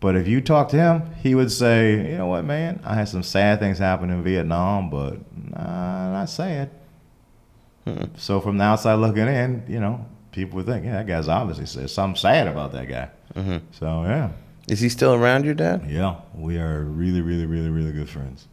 But 0.02 0.16
if 0.18 0.28
you 0.28 0.42
talk 0.42 0.68
to 0.70 0.76
him, 0.78 1.14
he 1.22 1.36
would 1.36 1.52
say, 1.52 2.12
you 2.12 2.18
know 2.18 2.26
what, 2.28 2.44
man, 2.44 2.82
I 2.84 2.96
had 2.96 3.08
some 3.08 3.24
sad 3.24 3.60
things 3.60 3.78
happen 3.78 4.10
in 4.10 4.24
Vietnam, 4.24 4.90
but 4.90 5.20
nah, 5.52 6.12
not 6.12 6.26
sad. 6.30 6.72
So 8.18 8.42
from 8.42 8.58
the 8.58 8.64
outside 8.64 8.96
looking 8.96 9.28
in, 9.28 9.64
you 9.68 9.80
know, 9.80 10.06
people 10.32 10.58
would 10.58 10.66
think, 10.66 10.86
yeah, 10.86 10.94
that 10.94 11.08
guy's 11.08 11.28
obviously 11.28 11.66
says 11.66 11.94
something 11.94 12.16
sad 12.20 12.48
about 12.48 12.72
that 12.74 12.88
guy. 12.90 13.10
So 13.72 14.04
yeah, 14.04 14.32
Is 14.68 14.80
he 14.80 14.90
still 14.90 15.14
around 15.14 15.46
your 15.46 15.54
dad? 15.56 15.86
yeah, 15.88 16.16
we 16.36 16.58
are 16.58 16.82
really, 16.84 17.22
really, 17.22 17.46
really, 17.46 17.70
really 17.70 17.92
good 17.92 18.10
friends. 18.10 18.48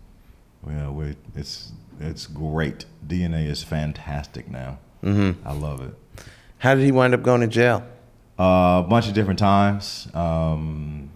Yeah, 0.66 0.90
we 0.90 1.14
it's 1.34 1.72
it's 2.01 2.26
great. 2.26 2.84
DNA 3.07 3.46
is 3.49 3.62
fantastic 3.62 4.51
now. 4.51 4.78
Mm-hmm. 5.03 5.46
I 5.49 5.53
love 5.53 5.80
it. 5.82 5.94
How 6.59 6.74
did 6.74 6.84
he 6.84 6.92
wind 6.92 7.14
up 7.14 7.22
going 7.22 7.40
to 7.42 7.46
jail? 7.46 7.84
Uh, 8.38 8.82
a 8.84 8.86
bunch 8.88 9.09
of 9.09 9.14
different 9.14 9.38
times. 9.38 10.09
Um, 10.14 11.11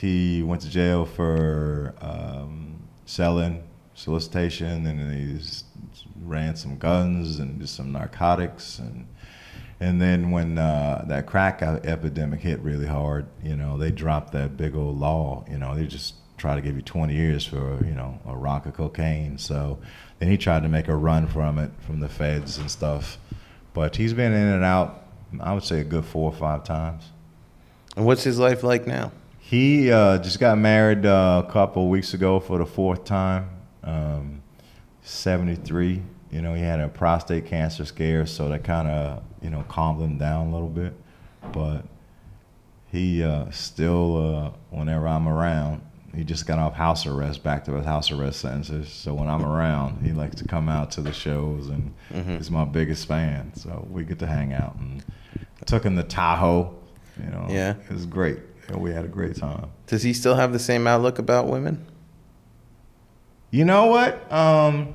he 0.00 0.42
went 0.42 0.62
to 0.62 0.70
jail 0.70 1.04
for 1.04 1.94
um, 2.00 2.82
selling, 3.06 3.62
solicitation, 3.94 4.86
and 4.86 5.12
he 5.12 5.46
ran 6.22 6.56
some 6.56 6.78
guns 6.78 7.38
and 7.38 7.60
just 7.60 7.74
some 7.74 7.92
narcotics, 7.92 8.78
and 8.78 9.06
and 9.80 10.00
then 10.00 10.30
when 10.30 10.58
uh, 10.58 11.04
that 11.08 11.26
crack 11.26 11.62
epidemic 11.62 12.40
hit 12.40 12.60
really 12.60 12.86
hard, 12.86 13.26
you 13.42 13.56
know, 13.56 13.76
they 13.76 13.90
dropped 13.90 14.32
that 14.32 14.56
big 14.56 14.74
old 14.76 14.98
law. 14.98 15.44
You 15.50 15.58
know, 15.58 15.74
they 15.74 15.86
just 15.86 16.14
try 16.36 16.54
to 16.54 16.60
give 16.60 16.76
you 16.76 16.82
20 16.82 17.14
years 17.14 17.44
for 17.44 17.84
you 17.84 17.94
know 17.94 18.18
a 18.26 18.36
rock 18.36 18.66
of 18.66 18.74
cocaine. 18.74 19.38
So 19.38 19.78
then 20.18 20.30
he 20.30 20.36
tried 20.36 20.62
to 20.62 20.68
make 20.68 20.88
a 20.88 20.96
run 20.96 21.26
from 21.26 21.58
it 21.58 21.70
from 21.80 22.00
the 22.00 22.08
feds 22.08 22.58
and 22.58 22.70
stuff, 22.70 23.18
but 23.72 23.96
he's 23.96 24.12
been 24.12 24.32
in 24.32 24.48
and 24.48 24.64
out. 24.64 25.02
I 25.40 25.52
would 25.52 25.64
say 25.64 25.80
a 25.80 25.84
good 25.84 26.04
four 26.04 26.30
or 26.30 26.36
five 26.36 26.64
times. 26.64 27.10
And 27.96 28.06
what's 28.06 28.22
his 28.24 28.38
life 28.38 28.62
like 28.62 28.86
now? 28.86 29.12
He 29.46 29.92
uh, 29.92 30.18
just 30.18 30.40
got 30.40 30.56
married 30.56 31.04
uh, 31.04 31.42
a 31.46 31.52
couple 31.52 31.88
weeks 31.90 32.14
ago 32.14 32.40
for 32.40 32.56
the 32.58 32.64
fourth 32.64 33.04
time. 33.04 33.50
Um, 33.82 34.42
73. 35.02 36.00
You 36.30 36.40
know, 36.40 36.54
he 36.54 36.62
had 36.62 36.80
a 36.80 36.88
prostate 36.88 37.44
cancer 37.44 37.84
scare, 37.84 38.24
so 38.24 38.48
that 38.48 38.64
kind 38.64 38.88
of, 38.88 39.22
you 39.42 39.50
know, 39.50 39.62
calmed 39.68 40.00
him 40.00 40.16
down 40.16 40.46
a 40.46 40.50
little 40.50 40.68
bit. 40.70 40.94
But 41.52 41.84
he 42.90 43.22
uh, 43.22 43.50
still, 43.50 44.16
uh, 44.36 44.50
whenever 44.70 45.06
I'm 45.06 45.28
around, 45.28 45.82
he 46.16 46.24
just 46.24 46.46
got 46.46 46.58
off 46.58 46.72
house 46.72 47.06
arrest, 47.06 47.42
back 47.42 47.66
to 47.66 47.72
his 47.74 47.84
house 47.84 48.10
arrest 48.10 48.40
sentences. 48.40 48.88
So 48.88 49.12
when 49.12 49.28
I'm 49.28 49.44
around, 49.44 50.02
he 50.06 50.12
likes 50.12 50.36
to 50.36 50.44
come 50.48 50.70
out 50.70 50.90
to 50.92 51.02
the 51.02 51.12
shows, 51.12 51.68
and 51.68 51.92
he's 52.38 52.50
my 52.50 52.64
biggest 52.64 53.06
fan. 53.06 53.52
So 53.54 53.86
we 53.90 54.04
get 54.04 54.18
to 54.20 54.26
hang 54.26 54.54
out. 54.54 54.76
And 54.76 55.04
I 55.60 55.64
took 55.66 55.84
him 55.84 55.96
to 55.96 56.02
Tahoe. 56.02 56.74
You 57.22 57.30
know, 57.30 57.46
Yeah. 57.50 57.74
it 57.88 57.92
was 57.92 58.06
great. 58.06 58.38
Yeah, 58.70 58.76
we 58.76 58.92
had 58.92 59.04
a 59.04 59.08
great 59.08 59.36
time. 59.36 59.66
Does 59.86 60.02
he 60.02 60.12
still 60.12 60.34
have 60.34 60.52
the 60.52 60.58
same 60.58 60.86
outlook 60.86 61.18
about 61.18 61.46
women? 61.48 61.84
You 63.50 63.64
know 63.64 63.86
what? 63.86 64.30
Um, 64.32 64.94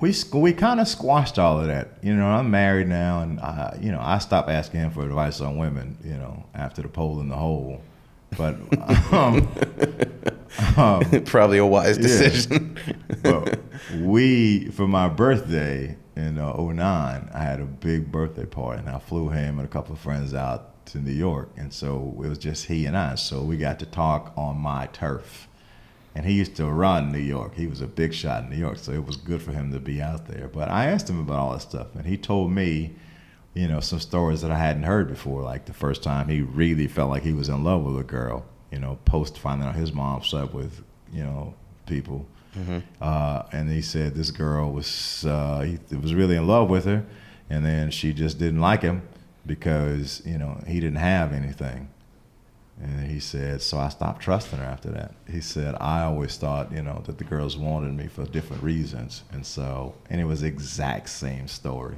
we 0.00 0.14
we 0.32 0.52
kind 0.52 0.80
of 0.80 0.88
squashed 0.88 1.38
all 1.38 1.60
of 1.60 1.66
that. 1.66 1.98
You 2.02 2.14
know, 2.14 2.26
I'm 2.26 2.50
married 2.50 2.88
now, 2.88 3.20
and 3.20 3.40
I, 3.40 3.78
you 3.80 3.90
know, 3.92 4.00
I 4.00 4.18
stopped 4.18 4.48
asking 4.48 4.80
him 4.80 4.90
for 4.90 5.04
advice 5.04 5.40
on 5.40 5.56
women. 5.56 5.98
You 6.04 6.14
know, 6.14 6.44
after 6.54 6.82
the 6.82 6.88
pole 6.88 7.20
in 7.20 7.28
the 7.28 7.36
hole. 7.36 7.80
But 8.36 8.56
um, 9.12 9.48
Probably 11.24 11.58
a 11.58 11.66
wise 11.66 11.96
Yeah. 11.98 12.02
decision. 12.02 12.78
but 13.22 13.58
we 14.00 14.70
for 14.70 14.86
my 14.88 15.08
birthday 15.08 15.96
in 16.16 16.38
uh, 16.38 16.56
09 16.56 16.78
i 17.34 17.38
had 17.38 17.60
a 17.60 17.64
big 17.64 18.12
birthday 18.12 18.44
party 18.46 18.78
and 18.78 18.88
i 18.88 18.98
flew 19.00 19.28
him 19.30 19.58
and 19.58 19.66
a 19.66 19.70
couple 19.70 19.92
of 19.94 19.98
friends 20.00 20.32
out 20.32 20.73
to 20.86 20.98
new 20.98 21.12
york 21.12 21.48
and 21.56 21.72
so 21.72 22.14
it 22.18 22.28
was 22.28 22.38
just 22.38 22.66
he 22.66 22.86
and 22.86 22.96
i. 22.96 23.14
So 23.14 23.42
we 23.42 23.56
got 23.56 23.78
to 23.80 23.86
talk 23.86 24.32
on 24.36 24.58
my 24.58 24.86
turf. 24.86 25.48
And 26.16 26.24
he 26.24 26.34
used 26.34 26.54
to 26.56 26.66
run 26.66 27.10
new 27.10 27.18
york. 27.18 27.56
He 27.56 27.66
was 27.66 27.80
a 27.80 27.88
big 27.88 28.14
shot 28.14 28.44
in 28.44 28.50
new 28.50 28.56
york 28.56 28.78
so 28.78 28.92
it 28.92 29.04
was 29.04 29.16
good 29.16 29.42
for 29.42 29.52
him 29.52 29.72
to 29.72 29.80
be 29.80 30.00
out 30.00 30.26
there. 30.26 30.48
But 30.48 30.68
i 30.70 30.86
asked 30.86 31.08
him 31.08 31.20
about 31.20 31.38
all 31.38 31.52
that 31.52 31.62
stuff 31.62 31.94
and 31.94 32.06
he 32.06 32.16
told 32.16 32.52
me 32.52 32.94
you 33.54 33.68
know 33.68 33.80
some 33.80 34.00
stories 34.00 34.42
that 34.42 34.50
i 34.50 34.58
hadn't 34.58 34.82
heard 34.82 35.06
before 35.06 35.40
like 35.42 35.64
the 35.66 35.72
first 35.72 36.02
time 36.02 36.28
he 36.28 36.40
really 36.40 36.88
felt 36.88 37.08
like 37.08 37.22
he 37.22 37.32
was 37.32 37.48
in 37.48 37.62
love 37.62 37.84
with 37.84 37.96
a 37.98 38.02
girl 38.02 38.44
you 38.72 38.80
know 38.80 38.98
post 39.04 39.38
finding 39.38 39.68
out 39.68 39.76
his 39.76 39.92
mom 39.92 40.22
slept 40.22 40.52
with 40.52 40.82
you 41.12 41.22
know 41.22 41.54
people. 41.86 42.26
Uh, 43.00 43.42
and 43.52 43.70
he 43.70 43.82
said 43.82 44.14
this 44.14 44.30
girl 44.30 44.70
was 44.72 45.24
uh, 45.26 45.60
he 45.60 45.96
was 45.96 46.14
really 46.14 46.36
in 46.36 46.46
love 46.46 46.70
with 46.70 46.84
her, 46.84 47.04
and 47.50 47.64
then 47.64 47.90
she 47.90 48.12
just 48.12 48.38
didn't 48.38 48.60
like 48.60 48.82
him 48.82 49.02
because 49.46 50.22
you 50.24 50.38
know 50.38 50.62
he 50.66 50.80
didn't 50.80 50.96
have 50.96 51.32
anything. 51.32 51.88
And 52.82 53.08
he 53.08 53.20
said, 53.20 53.62
so 53.62 53.78
I 53.78 53.88
stopped 53.88 54.20
trusting 54.20 54.58
her 54.58 54.64
after 54.64 54.90
that. 54.90 55.14
He 55.30 55.40
said, 55.40 55.76
I 55.80 56.02
always 56.02 56.36
thought, 56.36 56.72
you 56.72 56.82
know, 56.82 57.02
that 57.06 57.18
the 57.18 57.24
girls 57.24 57.56
wanted 57.56 57.96
me 57.96 58.08
for 58.08 58.24
different 58.24 58.64
reasons. 58.64 59.22
And 59.30 59.46
so, 59.46 59.94
and 60.10 60.20
it 60.20 60.24
was 60.24 60.40
the 60.40 60.48
exact 60.48 61.08
same 61.08 61.46
story 61.46 61.94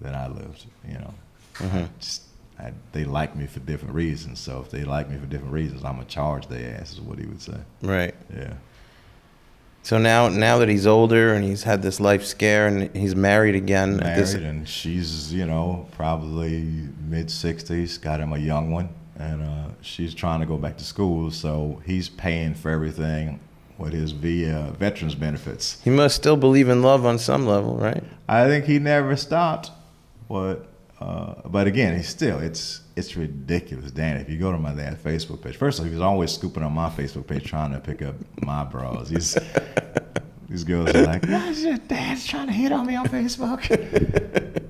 that 0.00 0.14
I 0.14 0.28
lived, 0.28 0.66
you 0.86 0.98
know. 0.98 1.14
I 1.58 1.88
just, 1.98 2.22
I, 2.60 2.72
they 2.92 3.04
like 3.04 3.34
me 3.34 3.46
for 3.46 3.58
different 3.58 3.94
reasons. 3.94 4.38
So 4.38 4.60
if 4.60 4.70
they 4.70 4.84
like 4.84 5.10
me 5.10 5.18
for 5.18 5.26
different 5.26 5.52
reasons, 5.52 5.84
I'm 5.84 5.96
going 5.96 6.06
to 6.06 6.14
charge 6.14 6.46
their 6.46 6.78
ass, 6.80 6.92
is 6.92 7.00
what 7.00 7.18
he 7.18 7.26
would 7.26 7.42
say. 7.42 7.58
right. 7.82 8.14
Yeah. 8.32 8.54
So 9.82 9.98
now, 9.98 10.28
now 10.28 10.58
that 10.58 10.68
he's 10.68 10.86
older 10.86 11.32
and 11.34 11.44
he's 11.44 11.62
had 11.62 11.82
this 11.82 12.00
life 12.00 12.24
scare 12.24 12.66
and 12.66 12.94
he's 12.94 13.16
married 13.16 13.54
again, 13.54 13.96
married 13.96 14.18
this, 14.18 14.34
and 14.34 14.68
she's 14.68 15.32
you 15.32 15.46
know 15.46 15.86
probably 15.92 16.88
mid 17.08 17.26
60s 17.28 18.00
got 18.00 18.20
him 18.20 18.32
a 18.32 18.38
young 18.38 18.70
one 18.70 18.90
and 19.18 19.42
uh, 19.42 19.68
she's 19.82 20.14
trying 20.14 20.40
to 20.40 20.46
go 20.46 20.56
back 20.56 20.76
to 20.78 20.84
school 20.84 21.30
so 21.30 21.80
he's 21.84 22.08
paying 22.08 22.54
for 22.54 22.70
everything 22.70 23.38
with 23.78 23.92
his 23.92 24.12
via 24.12 24.72
veterans 24.78 25.14
benefits 25.14 25.80
he 25.82 25.90
must 25.90 26.16
still 26.16 26.36
believe 26.36 26.68
in 26.68 26.82
love 26.82 27.04
on 27.04 27.18
some 27.18 27.46
level, 27.46 27.76
right? 27.76 28.02
i 28.28 28.46
think 28.46 28.64
he 28.64 28.78
never 28.78 29.16
stopped 29.16 29.70
but 30.28 30.68
uh, 31.00 31.34
but 31.46 31.66
again 31.66 31.96
he's 31.96 32.08
still 32.08 32.38
it's 32.38 32.80
it's 33.00 33.16
ridiculous 33.16 33.90
dan 33.90 34.16
if 34.16 34.28
you 34.28 34.38
go 34.38 34.52
to 34.52 34.58
my 34.58 34.72
dad's 34.72 35.02
facebook 35.02 35.42
page 35.42 35.56
first 35.56 35.78
of 35.78 35.84
all 35.84 35.88
he 35.88 35.94
was 35.94 36.02
always 36.02 36.32
scooping 36.32 36.62
on 36.62 36.72
my 36.72 36.88
facebook 36.88 37.26
page 37.26 37.44
trying 37.44 37.72
to 37.72 37.80
pick 37.80 38.02
up 38.02 38.14
my 38.42 38.62
bras 38.62 39.08
he's 39.08 39.36
these 40.50 40.64
girls 40.64 40.90
are 40.90 41.04
like, 41.04 41.24
"Why 41.26 41.48
is 41.48 41.62
your 41.62 41.76
dad's 41.76 42.26
trying 42.26 42.48
to 42.48 42.52
hit 42.52 42.72
on 42.72 42.84
me 42.84 42.96
on 42.96 43.06
Facebook?" 43.06 43.70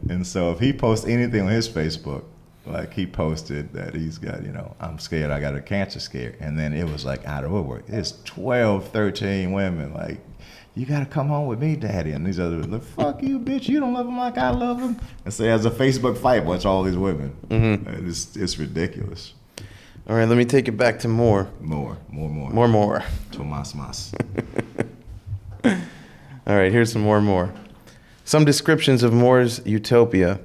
and 0.10 0.26
so 0.26 0.52
if 0.52 0.60
he 0.60 0.74
posts 0.74 1.06
anything 1.06 1.40
on 1.40 1.48
his 1.48 1.68
Facebook, 1.68 2.24
like 2.66 2.92
he 2.92 3.06
posted 3.06 3.72
that 3.72 3.94
he's 3.94 4.18
got, 4.18 4.44
you 4.44 4.52
know, 4.52 4.76
I'm 4.78 4.98
scared, 4.98 5.30
I 5.30 5.40
got 5.40 5.56
a 5.56 5.62
cancer 5.62 5.98
scare. 5.98 6.36
And 6.38 6.58
then 6.58 6.74
it 6.74 6.84
was 6.84 7.04
like 7.04 7.24
out 7.26 7.44
of 7.44 7.50
woodwork. 7.50 7.84
It's 7.88 8.12
12, 8.24 8.88
13 8.90 9.52
women 9.52 9.94
like, 9.94 10.20
you 10.80 10.86
got 10.86 11.00
to 11.00 11.04
come 11.06 11.28
home 11.28 11.46
with 11.46 11.60
me, 11.60 11.76
daddy. 11.76 12.12
And 12.12 12.26
these 12.26 12.40
others 12.40 12.66
like, 12.66 12.82
fuck 12.82 13.22
you, 13.22 13.38
bitch. 13.38 13.68
You 13.68 13.80
don't 13.80 13.92
love 13.92 14.06
him 14.06 14.16
like 14.16 14.38
I 14.38 14.48
love 14.48 14.80
him. 14.80 14.98
And 15.26 15.34
so 15.34 15.44
as 15.44 15.66
a 15.66 15.70
Facebook 15.70 16.16
fight 16.16 16.42
watch 16.46 16.64
all 16.64 16.82
these 16.82 16.96
women. 16.96 17.36
Mm-hmm. 17.48 17.86
And 17.86 18.08
It's, 18.08 18.34
it's 18.34 18.58
ridiculous. 18.58 19.34
All 20.08 20.16
right, 20.16 20.26
let 20.26 20.38
me 20.38 20.46
take 20.46 20.68
it 20.68 20.78
back 20.78 20.98
to 21.00 21.08
more, 21.08 21.50
More, 21.60 21.98
more, 22.08 22.30
more. 22.30 22.50
more, 22.50 22.66
more. 22.68 23.04
Tomas 23.30 23.74
mas. 23.74 24.14
All 25.64 26.56
right, 26.56 26.72
here's 26.72 26.90
some 26.90 27.02
more, 27.02 27.20
more. 27.20 27.52
Some 28.24 28.46
descriptions 28.46 29.02
of 29.02 29.12
More's 29.12 29.60
utopia. 29.66 30.40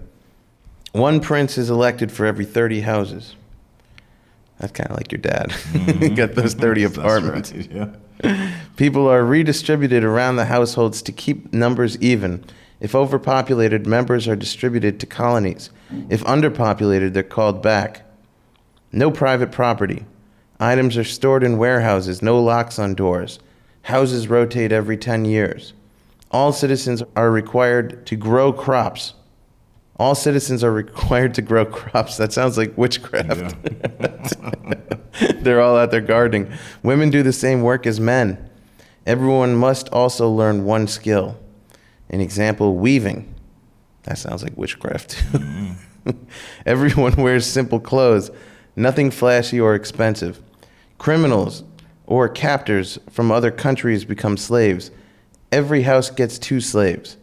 One 0.91 1.21
prince 1.21 1.57
is 1.57 1.69
elected 1.69 2.11
for 2.11 2.25
every 2.25 2.43
30 2.43 2.81
houses. 2.81 3.35
That's 4.59 4.71
kind 4.71 4.89
of 4.89 4.97
like 4.97 5.11
your 5.11 5.19
dad. 5.19 5.51
you 5.73 5.79
mm-hmm. 5.79 6.15
got 6.15 6.35
those 6.35 6.53
30 6.55 6.83
apartments. 6.83 7.51
right, 7.51 7.71
Yeah. 7.71 8.51
People 8.77 9.07
are 9.07 9.25
redistributed 9.25 10.03
around 10.03 10.37
the 10.37 10.45
households 10.45 11.01
to 11.01 11.11
keep 11.11 11.53
numbers 11.53 11.97
even. 12.01 12.43
If 12.79 12.95
overpopulated, 12.95 13.85
members 13.85 14.27
are 14.27 14.35
distributed 14.35 14.99
to 14.99 15.05
colonies. 15.05 15.69
If 16.09 16.23
underpopulated, 16.23 17.13
they're 17.13 17.23
called 17.23 17.61
back. 17.61 18.03
No 18.91 19.11
private 19.11 19.51
property. 19.51 20.05
Items 20.59 20.97
are 20.97 21.03
stored 21.03 21.43
in 21.43 21.57
warehouses, 21.57 22.21
no 22.21 22.39
locks 22.39 22.79
on 22.79 22.95
doors. 22.95 23.39
Houses 23.83 24.27
rotate 24.27 24.71
every 24.71 24.97
10 24.97 25.25
years. 25.25 25.73
All 26.31 26.51
citizens 26.53 27.03
are 27.15 27.29
required 27.29 28.05
to 28.07 28.15
grow 28.15 28.51
crops. 28.51 29.13
All 29.97 30.15
citizens 30.15 30.63
are 30.63 30.71
required 30.71 31.33
to 31.35 31.41
grow 31.41 31.65
crops. 31.79 32.17
That 32.17 32.33
sounds 32.33 32.57
like 32.57 32.77
witchcraft. 32.77 33.55
They're 35.43 35.61
all 35.61 35.77
out 35.77 35.91
there 35.91 36.01
gardening. 36.01 36.51
Women 36.83 37.09
do 37.09 37.23
the 37.23 37.33
same 37.33 37.61
work 37.61 37.85
as 37.85 37.99
men. 37.99 38.49
Everyone 39.05 39.55
must 39.55 39.87
also 39.89 40.29
learn 40.29 40.65
one 40.65 40.87
skill. 40.87 41.37
An 42.09 42.19
example, 42.19 42.75
weaving. 42.75 43.33
That 44.03 44.17
sounds 44.17 44.43
like 44.43 44.57
witchcraft. 44.57 45.15
Mm-hmm. 45.31 46.11
Everyone 46.65 47.15
wears 47.15 47.45
simple 47.45 47.79
clothes, 47.79 48.29
nothing 48.75 49.11
flashy 49.11 49.59
or 49.59 49.75
expensive. 49.75 50.41
Criminals 50.97 51.63
or 52.05 52.29
captors 52.29 52.99
from 53.09 53.31
other 53.31 53.51
countries 53.51 54.05
become 54.05 54.37
slaves. 54.37 54.91
Every 55.51 55.83
house 55.83 56.09
gets 56.09 56.37
two 56.37 56.61
slaves. 56.61 57.17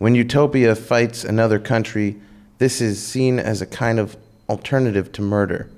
When 0.00 0.14
utopia 0.14 0.74
fights 0.76 1.24
another 1.24 1.58
country, 1.58 2.16
this 2.56 2.80
is 2.80 3.06
seen 3.06 3.38
as 3.38 3.60
a 3.60 3.66
kind 3.66 3.98
of 3.98 4.16
alternative 4.48 5.12
to 5.12 5.20
murder. 5.20 5.68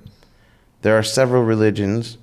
There 0.81 0.97
are 0.97 1.03
several 1.03 1.43
religions 1.43 2.17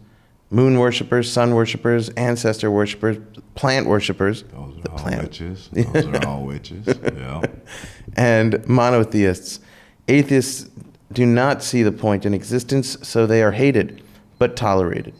moon 0.48 0.78
worshippers, 0.78 1.30
sun 1.30 1.54
worshippers, 1.54 2.08
ancestor 2.16 2.70
worshippers, 2.70 3.18
plant 3.54 3.86
worshippers. 3.86 4.44
Those 4.44 4.78
are 4.78 4.80
the 4.80 4.90
all 4.90 4.98
plant. 4.98 5.22
witches. 5.24 5.68
Those 5.72 6.06
are 6.06 6.26
all 6.26 6.46
witches. 6.46 6.86
Yeah. 6.86 7.42
and 8.16 8.66
monotheists. 8.66 9.60
Atheists 10.08 10.70
do 11.12 11.26
not 11.26 11.62
see 11.62 11.82
the 11.82 11.92
point 11.92 12.24
in 12.24 12.32
existence, 12.32 12.96
so 13.02 13.26
they 13.26 13.42
are 13.42 13.52
hated, 13.52 14.02
but 14.38 14.56
tolerated. 14.56 15.12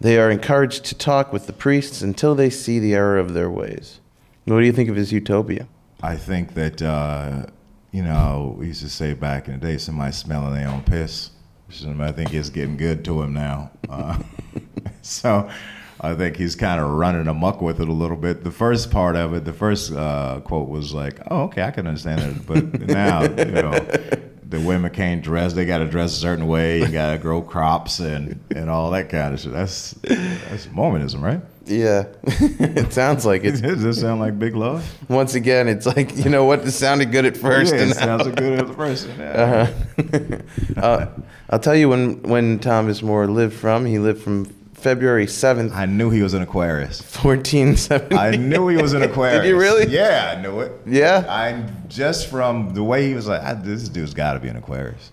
They 0.00 0.18
are 0.18 0.32
encouraged 0.32 0.84
to 0.86 0.96
talk 0.96 1.32
with 1.32 1.46
the 1.46 1.52
priests 1.52 2.02
until 2.02 2.34
they 2.34 2.50
see 2.50 2.80
the 2.80 2.94
error 2.94 3.18
of 3.18 3.34
their 3.34 3.48
ways. 3.48 4.00
What 4.46 4.58
do 4.58 4.66
you 4.66 4.72
think 4.72 4.90
of 4.90 4.96
his 4.96 5.12
utopia? 5.12 5.68
I 6.02 6.16
think 6.16 6.54
that 6.54 6.80
uh, 6.80 7.46
you 7.92 8.02
know 8.02 8.54
we 8.58 8.68
used 8.68 8.82
to 8.82 8.88
say 8.88 9.14
back 9.14 9.48
in 9.48 9.58
the 9.58 9.66
day, 9.66 9.78
somebody 9.78 10.12
smelling 10.12 10.54
their 10.54 10.68
own 10.68 10.82
piss. 10.82 11.30
I 11.70 12.12
think 12.12 12.32
it's 12.32 12.48
getting 12.48 12.78
good 12.78 13.04
to 13.04 13.20
him 13.20 13.34
now. 13.34 13.70
Uh, 13.90 14.18
so 15.02 15.50
I 16.00 16.14
think 16.14 16.36
he's 16.36 16.56
kind 16.56 16.80
of 16.80 16.88
running 16.88 17.26
amuck 17.26 17.60
with 17.60 17.80
it 17.80 17.88
a 17.88 17.92
little 17.92 18.16
bit. 18.16 18.42
The 18.42 18.50
first 18.50 18.90
part 18.90 19.16
of 19.16 19.34
it, 19.34 19.44
the 19.44 19.52
first 19.52 19.92
uh, 19.92 20.40
quote 20.44 20.68
was 20.68 20.94
like, 20.94 21.20
"Oh, 21.30 21.42
okay, 21.44 21.62
I 21.62 21.70
can 21.70 21.86
understand 21.86 22.20
it," 22.20 22.46
but 22.46 22.80
now 22.88 23.22
you 23.22 23.44
know. 23.44 23.88
The 24.48 24.60
women 24.60 24.90
can't 24.90 25.22
dress; 25.22 25.52
they 25.52 25.66
got 25.66 25.78
to 25.78 25.86
dress 25.86 26.16
a 26.16 26.20
certain 26.20 26.46
way. 26.46 26.80
You 26.80 26.88
got 26.88 27.12
to 27.12 27.18
grow 27.18 27.42
crops 27.42 28.00
and, 28.00 28.40
and 28.56 28.70
all 28.70 28.90
that 28.92 29.10
kind 29.10 29.34
of 29.34 29.40
shit. 29.40 29.52
That's 29.52 29.90
that's 29.90 30.70
Mormonism, 30.70 31.22
right? 31.22 31.42
Yeah, 31.68 32.04
it 32.24 32.92
sounds 32.92 33.24
like 33.26 33.44
it. 33.44 33.52
Does 33.62 33.82
this 33.82 34.00
sound 34.00 34.20
like 34.20 34.38
big 34.38 34.54
love? 34.56 34.84
Once 35.08 35.34
again, 35.34 35.68
it's 35.68 35.86
like 35.86 36.16
you 36.16 36.30
know 36.30 36.44
what? 36.44 36.66
Sounded 36.68 37.12
good 37.12 37.24
at 37.26 37.36
first, 37.36 37.74
yeah, 37.74 37.82
and 37.82 37.90
it 37.90 37.94
sounds 37.94 38.26
good 38.28 38.62
as 38.64 38.70
a 38.70 38.74
person. 38.74 39.10
Yeah. 39.18 39.70
uh, 40.76 41.06
I'll 41.50 41.58
tell 41.58 41.76
you 41.76 41.88
when 41.88 42.22
when 42.22 42.58
Thomas 42.58 43.02
More 43.02 43.26
lived 43.26 43.54
from. 43.54 43.84
He 43.86 43.98
lived 43.98 44.22
from 44.22 44.46
February 44.74 45.26
seventh, 45.26 45.72
I 45.74 45.86
knew 45.86 46.08
he 46.10 46.22
was 46.22 46.34
an 46.34 46.42
Aquarius. 46.42 47.02
fourteen 47.02 47.76
seventy. 47.76 48.16
I 48.16 48.36
knew 48.36 48.68
he 48.68 48.76
was 48.80 48.92
an 48.92 49.02
Aquarius. 49.02 49.42
Did 49.42 49.48
you 49.48 49.58
really? 49.58 49.86
Yeah, 49.88 50.34
I 50.36 50.40
knew 50.40 50.60
it. 50.60 50.72
Yeah? 50.86 51.24
I 51.28 51.64
just 51.88 52.28
from 52.30 52.74
the 52.74 52.82
way 52.84 53.08
he 53.08 53.14
was 53.14 53.26
like, 53.26 53.62
this 53.64 53.88
dude's 53.88 54.14
got 54.14 54.34
to 54.34 54.38
be 54.40 54.48
an 54.48 54.56
Aquarius. 54.56 55.10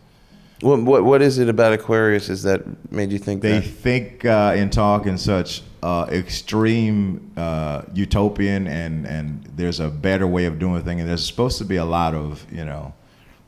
What, 0.62 0.82
what 0.84 1.04
what 1.04 1.22
is 1.22 1.40
it 1.40 1.50
about 1.50 1.74
Aquarius 1.74 2.30
is 2.30 2.44
that 2.44 2.62
made 2.92 3.12
you 3.12 3.20
think 3.20 3.42
that 3.42 3.48
They 3.50 3.60
that? 3.60 3.68
think 3.68 4.24
uh, 4.26 4.54
and 4.56 4.72
talk 4.72 5.06
and 5.06 5.20
such 5.20 5.62
uh, 5.86 6.08
extreme 6.10 7.32
uh, 7.38 7.84
utopian, 7.94 8.66
and 8.66 9.06
and 9.06 9.48
there's 9.56 9.80
a 9.80 9.88
better 9.88 10.26
way 10.26 10.46
of 10.46 10.58
doing 10.58 10.84
things. 10.84 11.02
And 11.02 11.08
there's 11.08 11.24
supposed 11.24 11.60
to 11.60 11.64
be 11.64 11.76
a 11.76 11.86
lot 11.86 12.16
of 12.16 12.44
you 12.52 12.66
know 12.66 12.92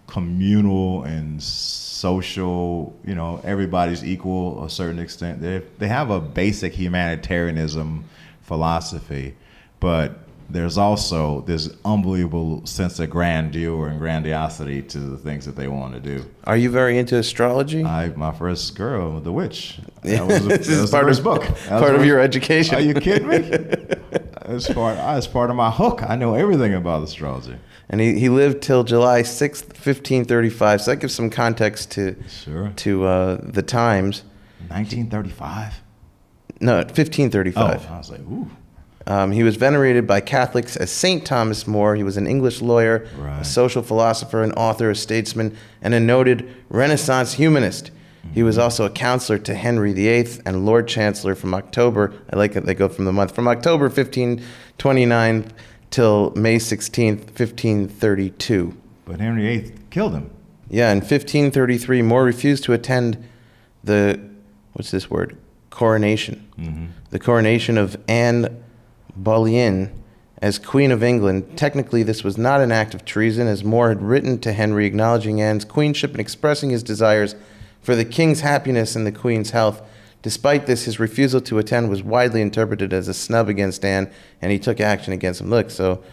communal 0.05 1.01
and 1.01 1.41
social. 1.41 2.95
You 3.03 3.15
know, 3.15 3.41
everybody's 3.43 4.05
equal 4.05 4.63
a 4.63 4.69
certain 4.69 4.99
extent. 4.99 5.41
They 5.41 5.63
they 5.79 5.87
have 5.87 6.11
a 6.11 6.21
basic 6.21 6.73
humanitarianism 6.73 8.05
philosophy, 8.43 9.35
but 9.79 10.19
there's 10.49 10.77
also 10.77 11.41
this 11.41 11.69
unbelievable 11.83 12.65
sense 12.65 12.99
of 12.99 13.09
grandeur 13.09 13.87
and 13.89 13.99
grandiosity 13.99 14.81
to 14.83 14.99
the 14.99 15.17
things 15.17 15.45
that 15.45 15.55
they 15.55 15.67
want 15.67 15.93
to 15.93 15.99
do. 15.99 16.25
Are 16.45 16.55
you 16.57 16.69
very 16.69 16.97
into 16.97 17.17
astrology? 17.17 17.83
I 17.83 18.09
my 18.15 18.31
first 18.31 18.75
girl, 18.75 19.19
The 19.19 19.31
Witch. 19.31 19.79
Yeah. 20.03 20.25
That 20.25 20.27
was, 20.27 20.45
This 20.47 20.67
that 20.67 20.83
is 20.83 20.91
part 20.91 21.03
of- 21.03 21.09
first 21.09 21.23
book. 21.23 21.41
That 21.67 21.81
part 21.81 21.95
of 21.95 22.05
your 22.05 22.19
education. 22.19 22.75
Are 22.75 22.81
you 22.81 22.93
kidding 22.93 23.27
me? 23.27 23.37
That's 24.45 24.71
part. 24.73 24.97
Part 25.33 25.49
of 25.49 25.55
my 25.57 25.69
hook. 25.69 26.01
I 26.07 26.15
know 26.15 26.33
everything 26.33 26.73
about 26.73 27.03
astrology. 27.03 27.57
and 27.89 27.99
he, 27.99 28.17
he 28.17 28.29
lived 28.29 28.61
till 28.61 28.85
July 28.85 29.23
sixth, 29.23 29.75
fifteen 29.75 30.23
thirty 30.23 30.49
five. 30.49 30.81
So 30.81 30.91
that 30.91 30.97
gives 31.01 31.13
some 31.13 31.29
context 31.29 31.91
to 31.91 32.15
Sure. 32.29 32.71
to 32.77 33.05
uh, 33.05 33.37
the 33.43 33.61
times. 33.63 34.23
1935. 34.69 35.81
No, 36.61 36.83
fifteen 36.93 37.29
thirty 37.29 37.49
Oh, 37.51 37.53
five. 37.67 37.85
I 37.91 37.97
was 37.97 38.09
like, 38.09 38.21
ooh. 38.21 38.49
Um, 39.07 39.31
he 39.31 39.41
was 39.41 39.55
venerated 39.55 40.05
by 40.05 40.19
Catholics 40.19 40.75
as 40.75 40.91
Saint 40.91 41.25
Thomas 41.25 41.65
More. 41.65 41.95
He 41.95 42.03
was 42.03 42.17
an 42.17 42.27
English 42.27 42.61
lawyer, 42.61 43.07
a 43.39 43.45
social 43.45 43.81
philosopher, 43.81 44.43
an 44.43 44.51
author, 44.51 44.89
a 44.91 44.95
statesman, 44.95 45.55
and 45.81 45.93
a 45.93 45.99
noted 45.99 46.53
Renaissance 46.69 47.33
humanist. 47.33 47.91
He 48.33 48.43
was 48.43 48.57
also 48.57 48.83
a 48.85 48.89
counselor 48.89 49.39
to 49.39 49.55
Henry 49.55 49.93
VIII 49.93 50.41
and 50.45 50.65
Lord 50.65 50.89
Chancellor 50.89 51.33
from 51.33 51.53
October. 51.53 52.13
I 52.31 52.35
like 52.35 52.51
that 52.53 52.65
they 52.65 52.73
go 52.73 52.89
from 52.89 53.05
the 53.05 53.13
month 53.13 53.33
from 53.33 53.47
October 53.47 53.85
1529 53.85 55.53
till 55.89 56.31
May 56.35 56.57
16th, 56.57 57.19
1532. 57.39 58.75
But 59.05 59.21
Henry 59.21 59.59
VIII 59.59 59.71
killed 59.89 60.11
him. 60.13 60.29
Yeah, 60.69 60.91
in 60.91 60.97
1533, 60.97 62.01
More 62.01 62.25
refused 62.25 62.65
to 62.65 62.73
attend 62.73 63.25
the 63.85 64.19
what's 64.73 64.91
this 64.91 65.09
word? 65.09 65.37
Coronation. 65.69 66.91
The 67.11 67.19
coronation 67.19 67.77
of 67.77 67.95
Anne 68.09 68.61
Boleyn 69.23 69.91
as 70.41 70.59
Queen 70.59 70.91
of 70.91 71.01
England. 71.03 71.57
Technically, 71.57 72.03
this 72.03 72.23
was 72.23 72.37
not 72.37 72.61
an 72.61 72.71
act 72.71 72.93
of 72.93 73.03
treason, 73.05 73.47
as 73.47 73.63
More 73.63 73.89
had 73.89 74.01
written 74.01 74.37
to 74.39 74.53
Henry 74.53 74.85
acknowledging 74.85 75.41
Anne's 75.41 75.65
queenship 75.65 76.11
and 76.11 76.19
expressing 76.19 76.69
his 76.69 76.83
desires 76.83 77.35
for 77.81 77.95
the 77.95 78.05
king's 78.05 78.41
happiness 78.41 78.95
and 78.95 79.05
the 79.05 79.11
queen's 79.11 79.51
health. 79.51 79.81
Despite 80.21 80.65
this, 80.65 80.85
his 80.85 80.99
refusal 80.99 81.41
to 81.41 81.57
attend 81.57 81.89
was 81.89 82.03
widely 82.03 82.41
interpreted 82.41 82.91
as 82.93 83.07
a 83.07 83.13
snub 83.13 83.49
against 83.49 83.83
Anne, 83.85 84.09
and 84.41 84.51
he 84.51 84.59
took 84.59 84.79
action 84.79 85.13
against 85.13 85.41
him. 85.41 85.49
Look, 85.49 85.69
so 85.71 86.03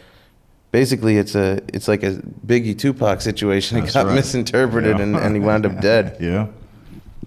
basically, 0.72 1.16
it's 1.18 1.34
a 1.34 1.60
it's 1.68 1.88
like 1.88 2.02
a 2.02 2.12
Biggie 2.46 2.78
Tupac 2.78 3.20
situation. 3.20 3.78
It 3.78 3.92
got 3.92 4.06
right. 4.06 4.14
misinterpreted, 4.14 4.98
Yeah. 4.98 5.02
and, 5.02 5.16
and 5.16 5.34
he 5.34 5.40
wound 5.40 5.66
up 5.66 5.80
dead. 5.80 6.16
Yeah. 6.20 6.46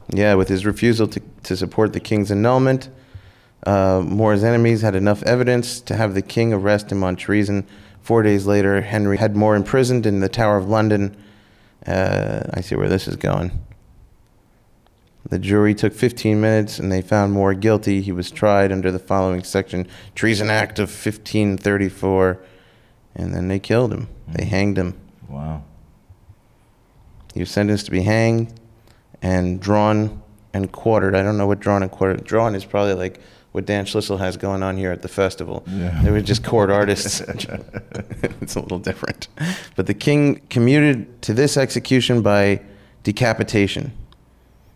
Yeah, 0.09 0.35
with 0.35 0.47
his 0.47 0.65
refusal 0.65 1.07
to, 1.09 1.21
to 1.43 1.57
support 1.57 1.91
the 1.91 1.99
king's 1.99 2.31
annulment, 2.31 2.87
uh, 3.67 4.01
More's 4.01 4.45
enemies 4.45 4.81
had 4.81 4.95
enough 4.95 5.21
evidence 5.23 5.81
to 5.81 5.95
have 5.97 6.13
the 6.13 6.21
king 6.21 6.53
arrest 6.53 6.89
him 6.89 7.03
on 7.03 7.17
treason. 7.17 7.67
Four 8.01 8.23
days 8.23 8.45
later, 8.45 8.79
Henry 8.79 9.17
had 9.17 9.35
More 9.35 9.57
imprisoned 9.57 10.05
in 10.05 10.21
the 10.21 10.29
Tower 10.29 10.55
of 10.55 10.69
London. 10.69 11.17
Uh, 11.85 12.43
I 12.53 12.61
see 12.61 12.75
where 12.75 12.87
this 12.87 13.09
is 13.09 13.17
going. 13.17 13.51
The 15.29 15.37
jury 15.37 15.75
took 15.75 15.91
15 15.91 16.39
minutes 16.39 16.79
and 16.79 16.89
they 16.89 17.01
found 17.01 17.33
More 17.33 17.53
guilty. 17.53 18.01
He 18.01 18.13
was 18.13 18.31
tried 18.31 18.71
under 18.71 18.89
the 18.89 18.99
following 18.99 19.43
section 19.43 19.85
Treason 20.15 20.49
Act 20.49 20.79
of 20.79 20.87
1534. 20.87 22.39
And 23.15 23.33
then 23.33 23.49
they 23.49 23.59
killed 23.59 23.91
him. 23.91 24.07
They 24.29 24.45
hanged 24.45 24.77
him. 24.77 24.97
Wow. 25.27 25.65
He 27.33 27.41
was 27.41 27.51
sentenced 27.51 27.87
to 27.87 27.91
be 27.91 28.03
hanged 28.03 28.57
and 29.21 29.59
drawn 29.59 30.23
and 30.53 30.71
quartered. 30.71 31.15
I 31.15 31.21
don't 31.21 31.37
know 31.37 31.47
what 31.47 31.59
drawn 31.59 31.83
and 31.83 31.91
quartered. 31.91 32.23
Drawn 32.23 32.55
is 32.55 32.63
probably 32.63 32.93
like 32.93 33.19
what 33.57 33.65
Dan 33.65 33.85
Schlissel 33.85 34.19
has 34.19 34.37
going 34.37 34.61
on 34.61 34.77
here 34.77 34.91
at 34.91 35.01
the 35.01 35.07
festival. 35.07 35.63
Yeah. 35.65 35.99
They 36.03 36.11
were 36.11 36.21
just 36.21 36.43
court 36.43 36.69
artists. 36.69 37.21
it's 38.39 38.55
a 38.55 38.59
little 38.59 38.77
different. 38.77 39.29
But 39.75 39.87
the 39.87 39.95
king 39.95 40.41
commuted 40.51 41.23
to 41.23 41.33
this 41.33 41.57
execution 41.57 42.21
by 42.21 42.61
decapitation. 43.01 43.93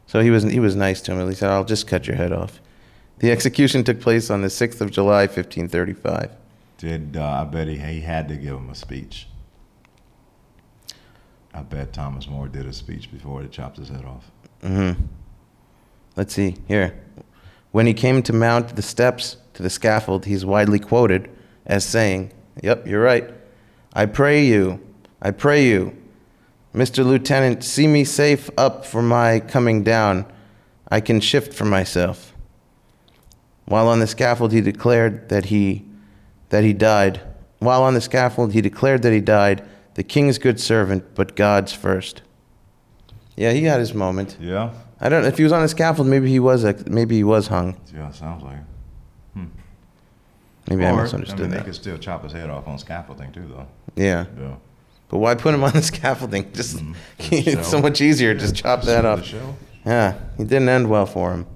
So 0.08 0.22
he 0.22 0.32
was 0.32 0.42
he 0.44 0.60
was 0.60 0.76
nice 0.76 1.00
to 1.02 1.14
him. 1.14 1.30
He 1.30 1.36
said, 1.36 1.52
"I'll 1.52 1.64
just 1.64 1.86
cut 1.86 2.08
your 2.08 2.16
head 2.16 2.32
off." 2.32 2.60
The 3.20 3.32
execution 3.32 3.84
took 3.84 4.02
place 4.02 4.32
on 4.32 4.42
the 4.42 4.48
6th 4.48 4.82
of 4.82 4.90
July, 4.90 5.28
1535. 5.28 6.32
Did 6.80 7.16
uh, 7.16 7.24
I 7.24 7.44
bet 7.44 7.68
he, 7.68 7.78
he 7.78 8.02
had 8.02 8.28
to 8.30 8.36
give 8.36 8.56
him 8.56 8.72
a 8.72 8.76
speech? 8.76 9.28
I 11.54 11.62
bet 11.62 11.94
Thomas 11.94 12.28
More 12.28 12.48
did 12.48 12.66
a 12.66 12.74
speech 12.74 13.12
before 13.12 13.44
they 13.44 13.48
chopped 13.48 13.78
his 13.78 13.90
head 13.90 14.06
off. 14.06 14.32
Mm-hmm. 14.64 15.04
Let's 16.16 16.34
see 16.34 16.56
here. 16.68 17.00
When 17.72 17.88
he 17.88 17.93
came 17.93 18.22
to 18.24 18.34
mount 18.34 18.76
the 18.76 18.82
steps 18.82 19.38
to 19.53 19.63
the 19.63 19.69
scaffold, 19.69 20.26
he's 20.26 20.45
widely 20.45 20.80
quoted 20.80 21.30
as 21.65 21.86
saying, 21.86 22.32
Yep, 22.61 22.88
you're 22.88 23.01
right. 23.01 23.30
I 23.93 24.05
pray 24.05 24.43
you, 24.45 24.80
I 25.22 25.32
pray 25.32 25.65
you, 25.65 25.95
Mr. 26.74 27.05
Lieutenant, 27.05 27.63
see 27.63 27.86
me 27.86 28.03
safe 28.05 28.49
up 28.57 28.86
for 28.86 29.01
my 29.01 29.39
coming 29.41 29.84
down. 29.84 30.26
I 30.89 31.01
can 31.01 31.19
shift 31.19 31.53
for 31.53 31.65
myself. 31.65 32.34
While 33.65 33.88
on 33.88 33.99
the 33.99 34.07
scaffold, 34.07 34.53
he 34.53 34.61
declared 34.61 35.30
that 35.30 35.45
he, 35.45 35.86
that 36.49 36.63
he 36.63 36.74
died. 36.74 37.22
While 37.59 37.84
on 37.84 37.93
the 37.93 38.01
scaffold, 38.01 38.53
he 38.53 38.61
declared 38.61 39.01
that 39.03 39.13
he 39.13 39.22
died, 39.22 39.63
the 39.95 40.03
king's 40.03 40.38
good 40.38 40.59
servant, 40.59 41.13
but 41.13 41.36
God's 41.36 41.74
first. 41.74 42.22
Yeah, 43.36 43.51
he 43.51 43.63
had 43.63 43.80
his 43.80 43.93
moment. 43.93 44.38
Yeah. 44.39 44.74
I 45.02 45.10
don't 45.10 45.24
know 45.24 45.28
if 45.28 45.38
he 45.38 45.43
was 45.43 45.52
on 45.52 45.64
a 45.64 45.68
scaffold. 45.68 46.08
Maybe 46.08 46.30
he 46.30 46.39
was. 46.39 46.64
A, 46.64 46.76
maybe 46.88 47.16
he 47.16 47.24
was 47.24 47.47
hung. 47.47 47.76
Yeah, 47.93 48.12
sounds 48.12 48.43
like 48.43 48.58
it. 48.58 48.64
Hmm. 49.34 49.45
Maybe 50.70 50.86
I 50.86 50.91
misunderstood 50.91 51.39
I 51.39 51.41
mean, 51.43 51.52
that. 51.52 51.58
they 51.58 51.66
could 51.66 51.76
still 51.76 51.97
chop 51.97 52.24
his 52.24 52.32
head 52.32 52.52
off 52.52 52.68
on 52.68 52.76
a 52.76 52.80
scaffolding 52.80 53.32
too, 53.32 53.47
though. 53.47 53.68
Yeah. 53.95 54.26
Yeah. 54.39 54.56
But 55.10 55.18
why 55.18 55.34
put 55.36 55.56
him 55.56 55.64
on 55.64 55.74
the 55.74 55.82
scaffolding? 55.82 56.54
Just 56.54 56.78
Mm-hmm. 56.78 56.93
it's 57.32 57.68
so 57.68 57.82
much 57.82 57.99
easier. 57.99 58.36
Just 58.36 58.56
chop 58.56 58.84
that 58.84 59.04
off. 59.04 59.34
Yeah, 59.86 60.16
it 60.38 60.47
didn't 60.47 60.70
end 60.70 60.88
well 60.89 61.08
for 61.08 61.34
him. 61.34 61.47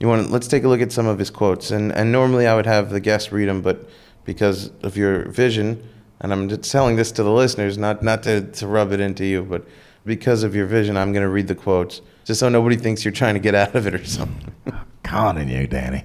You 0.00 0.08
want? 0.08 0.30
Let's 0.30 0.48
take 0.48 0.64
a 0.64 0.68
look 0.68 0.80
at 0.80 0.90
some 0.90 1.06
of 1.06 1.18
his 1.18 1.28
quotes. 1.28 1.70
And 1.70 1.92
and 1.92 2.10
normally 2.10 2.46
I 2.46 2.54
would 2.56 2.66
have 2.66 2.88
the 2.88 3.00
guest 3.00 3.30
read 3.30 3.48
them, 3.50 3.60
but 3.60 3.86
because 4.24 4.70
of 4.82 4.96
your 4.96 5.28
vision, 5.28 5.86
and 6.22 6.32
I'm 6.32 6.48
just 6.48 6.70
telling 6.72 6.96
this 6.96 7.12
to 7.12 7.22
the 7.22 7.30
listeners, 7.30 7.76
not 7.76 8.02
not 8.02 8.22
to 8.22 8.40
to 8.40 8.66
rub 8.66 8.90
it 8.92 9.00
into 9.00 9.26
you, 9.26 9.42
but 9.42 9.66
because 10.06 10.42
of 10.42 10.54
your 10.54 10.64
vision, 10.66 10.96
I'm 10.96 11.12
going 11.12 11.22
to 11.22 11.28
read 11.28 11.46
the 11.46 11.54
quotes 11.54 12.00
just 12.24 12.40
so 12.40 12.48
nobody 12.48 12.76
thinks 12.76 13.04
you're 13.04 13.12
trying 13.12 13.34
to 13.34 13.40
get 13.40 13.54
out 13.54 13.74
of 13.74 13.86
it 13.86 13.94
or 13.94 14.04
something. 14.04 14.52
I'm 14.66 14.86
Conning 15.02 15.48
you, 15.48 15.66
Danny. 15.66 16.04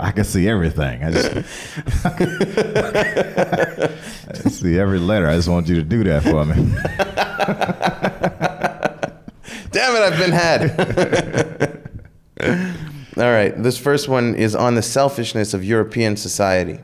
I 0.00 0.12
can 0.12 0.24
see 0.24 0.48
everything. 0.48 1.02
I 1.02 1.10
just, 1.10 1.32
I 4.46 4.48
see 4.48 4.78
every 4.78 5.00
letter. 5.00 5.26
I 5.26 5.34
just 5.34 5.48
want 5.48 5.68
you 5.68 5.74
to 5.76 5.82
do 5.82 6.04
that 6.04 6.22
for 6.22 6.44
me. 6.44 6.54
Damn 9.72 9.96
it, 9.96 10.02
I've 10.02 10.18
been 10.18 10.32
had. 10.32 11.82
All 13.16 13.30
right, 13.30 13.62
this 13.62 13.76
first 13.76 14.08
one 14.08 14.34
is 14.34 14.54
on 14.54 14.74
the 14.74 14.82
selfishness 14.82 15.52
of 15.52 15.64
European 15.64 16.16
society. 16.16 16.78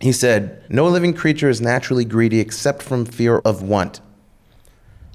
He 0.00 0.12
said, 0.12 0.62
No 0.68 0.86
living 0.86 1.14
creature 1.14 1.48
is 1.48 1.60
naturally 1.60 2.04
greedy 2.04 2.40
except 2.40 2.82
from 2.82 3.06
fear 3.06 3.38
of 3.38 3.62
want, 3.62 4.00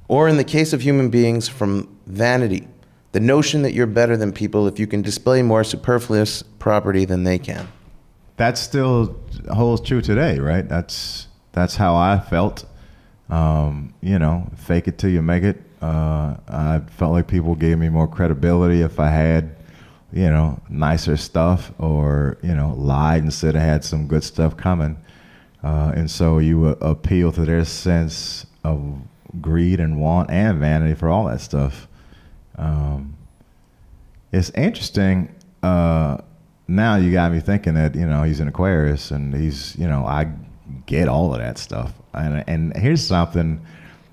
or 0.07 0.27
in 0.27 0.37
the 0.37 0.43
case 0.43 0.73
of 0.73 0.81
human 0.81 1.09
beings, 1.09 1.47
from 1.47 1.95
vanity, 2.09 2.67
the 3.11 3.19
notion 3.19 3.61
that 3.61 3.73
you're 3.73 3.87
better 3.87 4.17
than 4.17 4.33
people 4.33 4.67
if 4.67 4.79
you 4.79 4.87
can 4.87 5.01
display 5.01 5.41
more 5.41 5.63
superfluous 5.63 6.43
property 6.43 7.05
than 7.05 7.23
they 7.23 7.39
can. 7.39 7.67
That 8.37 8.57
still 8.57 9.19
holds 9.51 9.81
true 9.81 10.01
today, 10.01 10.39
right? 10.39 10.67
That's 10.67 11.27
that's 11.51 11.75
how 11.75 11.95
I 11.95 12.19
felt. 12.19 12.65
Um, 13.29 13.93
you 14.01 14.17
know, 14.17 14.49
fake 14.55 14.87
it 14.87 14.97
till 14.97 15.11
you 15.11 15.21
make 15.21 15.43
it. 15.43 15.61
Uh, 15.81 16.35
I 16.47 16.81
felt 16.89 17.11
like 17.11 17.27
people 17.27 17.55
gave 17.55 17.77
me 17.77 17.89
more 17.89 18.07
credibility 18.07 18.81
if 18.81 18.99
I 18.99 19.09
had, 19.09 19.55
you 20.11 20.29
know, 20.29 20.59
nicer 20.69 21.15
stuff 21.15 21.71
or 21.77 22.37
you 22.41 22.55
know 22.55 22.73
lied 22.75 23.21
and 23.23 23.33
said 23.33 23.55
I 23.55 23.61
had 23.61 23.83
some 23.83 24.07
good 24.07 24.23
stuff 24.23 24.57
coming. 24.57 24.97
Uh, 25.61 25.91
and 25.95 26.09
so 26.09 26.39
you 26.39 26.67
appeal 26.67 27.33
to 27.33 27.45
their 27.45 27.65
sense 27.65 28.45
of 28.63 29.01
greed 29.41 29.79
and 29.79 29.99
want 29.99 30.31
and 30.31 30.59
vanity 30.59 30.95
for 30.95 31.09
all 31.09 31.25
that 31.25 31.41
stuff. 31.41 31.88
Um, 32.59 33.15
it's 34.31 34.51
interesting. 34.51 35.33
Uh, 35.63 36.17
now 36.67 36.97
you 36.97 37.11
got 37.11 37.31
me 37.31 37.39
thinking 37.39 37.73
that 37.73 37.95
you 37.95 38.05
know 38.05 38.23
he's 38.23 38.39
an 38.39 38.47
Aquarius 38.47 39.11
and 39.11 39.33
he's 39.33 39.75
you 39.77 39.87
know 39.87 40.05
I 40.05 40.31
get 40.85 41.07
all 41.07 41.33
of 41.33 41.39
that 41.39 41.57
stuff. 41.57 41.93
And 42.13 42.43
and 42.47 42.75
here's 42.75 43.05
something, 43.05 43.65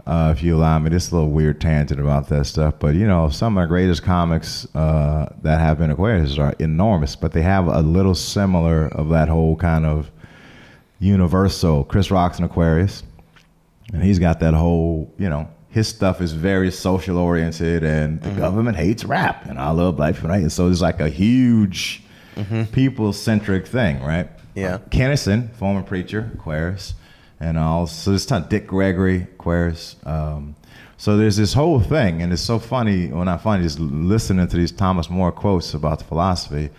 uh, 0.06 0.32
if 0.34 0.42
you 0.42 0.56
allow 0.56 0.78
me, 0.78 0.90
this 0.90 1.12
little 1.12 1.30
weird 1.30 1.60
tangent 1.60 2.00
about 2.00 2.28
that 2.28 2.46
stuff. 2.46 2.74
But 2.78 2.94
you 2.94 3.06
know 3.06 3.28
some 3.28 3.58
of 3.58 3.62
the 3.62 3.68
greatest 3.68 4.02
comics 4.02 4.66
uh, 4.74 5.34
that 5.42 5.60
have 5.60 5.78
been 5.78 5.90
Aquarius 5.90 6.38
are 6.38 6.54
enormous, 6.58 7.16
but 7.16 7.32
they 7.32 7.42
have 7.42 7.66
a 7.66 7.80
little 7.80 8.14
similar 8.14 8.86
of 8.88 9.10
that 9.10 9.28
whole 9.28 9.56
kind 9.56 9.84
of 9.84 10.10
universal. 10.98 11.84
Chris 11.84 12.10
Rock's 12.10 12.38
an 12.38 12.44
Aquarius, 12.44 13.02
and 13.92 14.02
he's 14.02 14.18
got 14.18 14.40
that 14.40 14.54
whole 14.54 15.12
you 15.18 15.28
know 15.28 15.48
his 15.76 15.88
stuff 15.88 16.22
is 16.22 16.32
very 16.32 16.70
social 16.70 17.18
oriented, 17.18 17.84
and 17.84 18.22
the 18.22 18.30
mm-hmm. 18.30 18.38
government 18.38 18.78
hates 18.78 19.04
rap, 19.04 19.44
and 19.44 19.58
I 19.58 19.72
love 19.72 19.98
black 19.98 20.14
people. 20.14 20.30
And 20.30 20.50
so 20.50 20.70
it's 20.70 20.80
like 20.80 21.00
a 21.00 21.10
huge 21.10 22.02
mm-hmm. 22.34 22.62
people 22.72 23.12
centric 23.12 23.66
thing, 23.66 24.02
right? 24.02 24.26
Yeah. 24.54 24.76
Uh, 24.76 24.78
Kinison, 24.88 25.54
former 25.56 25.82
preacher, 25.82 26.30
Aquarius, 26.32 26.94
and 27.40 27.58
all. 27.58 27.86
So 27.86 28.12
this 28.12 28.24
time 28.24 28.46
Dick 28.48 28.66
Gregory, 28.66 29.24
Aquarius. 29.24 29.96
Um, 30.06 30.56
so 30.96 31.18
there's 31.18 31.36
this 31.36 31.52
whole 31.52 31.80
thing, 31.80 32.22
and 32.22 32.32
it's 32.32 32.40
so 32.40 32.58
funny 32.58 33.08
when 33.08 33.28
I 33.28 33.36
find 33.36 33.62
just 33.62 33.78
listening 33.78 34.48
to 34.48 34.56
these 34.56 34.72
Thomas 34.72 35.10
More 35.10 35.30
quotes 35.30 35.74
about 35.74 35.98
the 35.98 36.06
philosophy, 36.06 36.70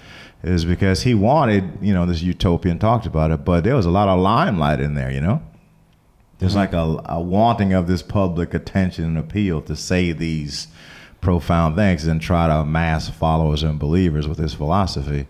is 0.41 0.65
because 0.65 1.03
he 1.03 1.13
wanted, 1.13 1.65
you 1.83 1.93
know, 1.93 2.07
this 2.07 2.23
utopian 2.23 2.79
talked 2.79 3.05
about 3.05 3.29
it, 3.29 3.45
but 3.45 3.63
there 3.63 3.75
was 3.75 3.85
a 3.85 3.91
lot 3.91 4.09
of 4.09 4.19
limelight 4.19 4.79
in 4.79 4.95
there, 4.95 5.11
you 5.11 5.21
know. 5.21 5.39
There's 6.39 6.55
like 6.55 6.73
a, 6.73 7.01
a 7.05 7.19
wanting 7.19 7.73
of 7.73 7.87
this 7.87 8.03
public 8.03 8.53
attention 8.53 9.05
and 9.05 9.17
appeal 9.17 9.61
to 9.63 9.75
say 9.75 10.11
these 10.11 10.67
profound 11.19 11.75
things 11.75 12.05
and 12.05 12.21
try 12.21 12.47
to 12.47 12.57
amass 12.57 13.09
followers 13.09 13.63
and 13.63 13.79
believers 13.79 14.27
with 14.27 14.37
his 14.37 14.53
philosophy. 14.53 15.27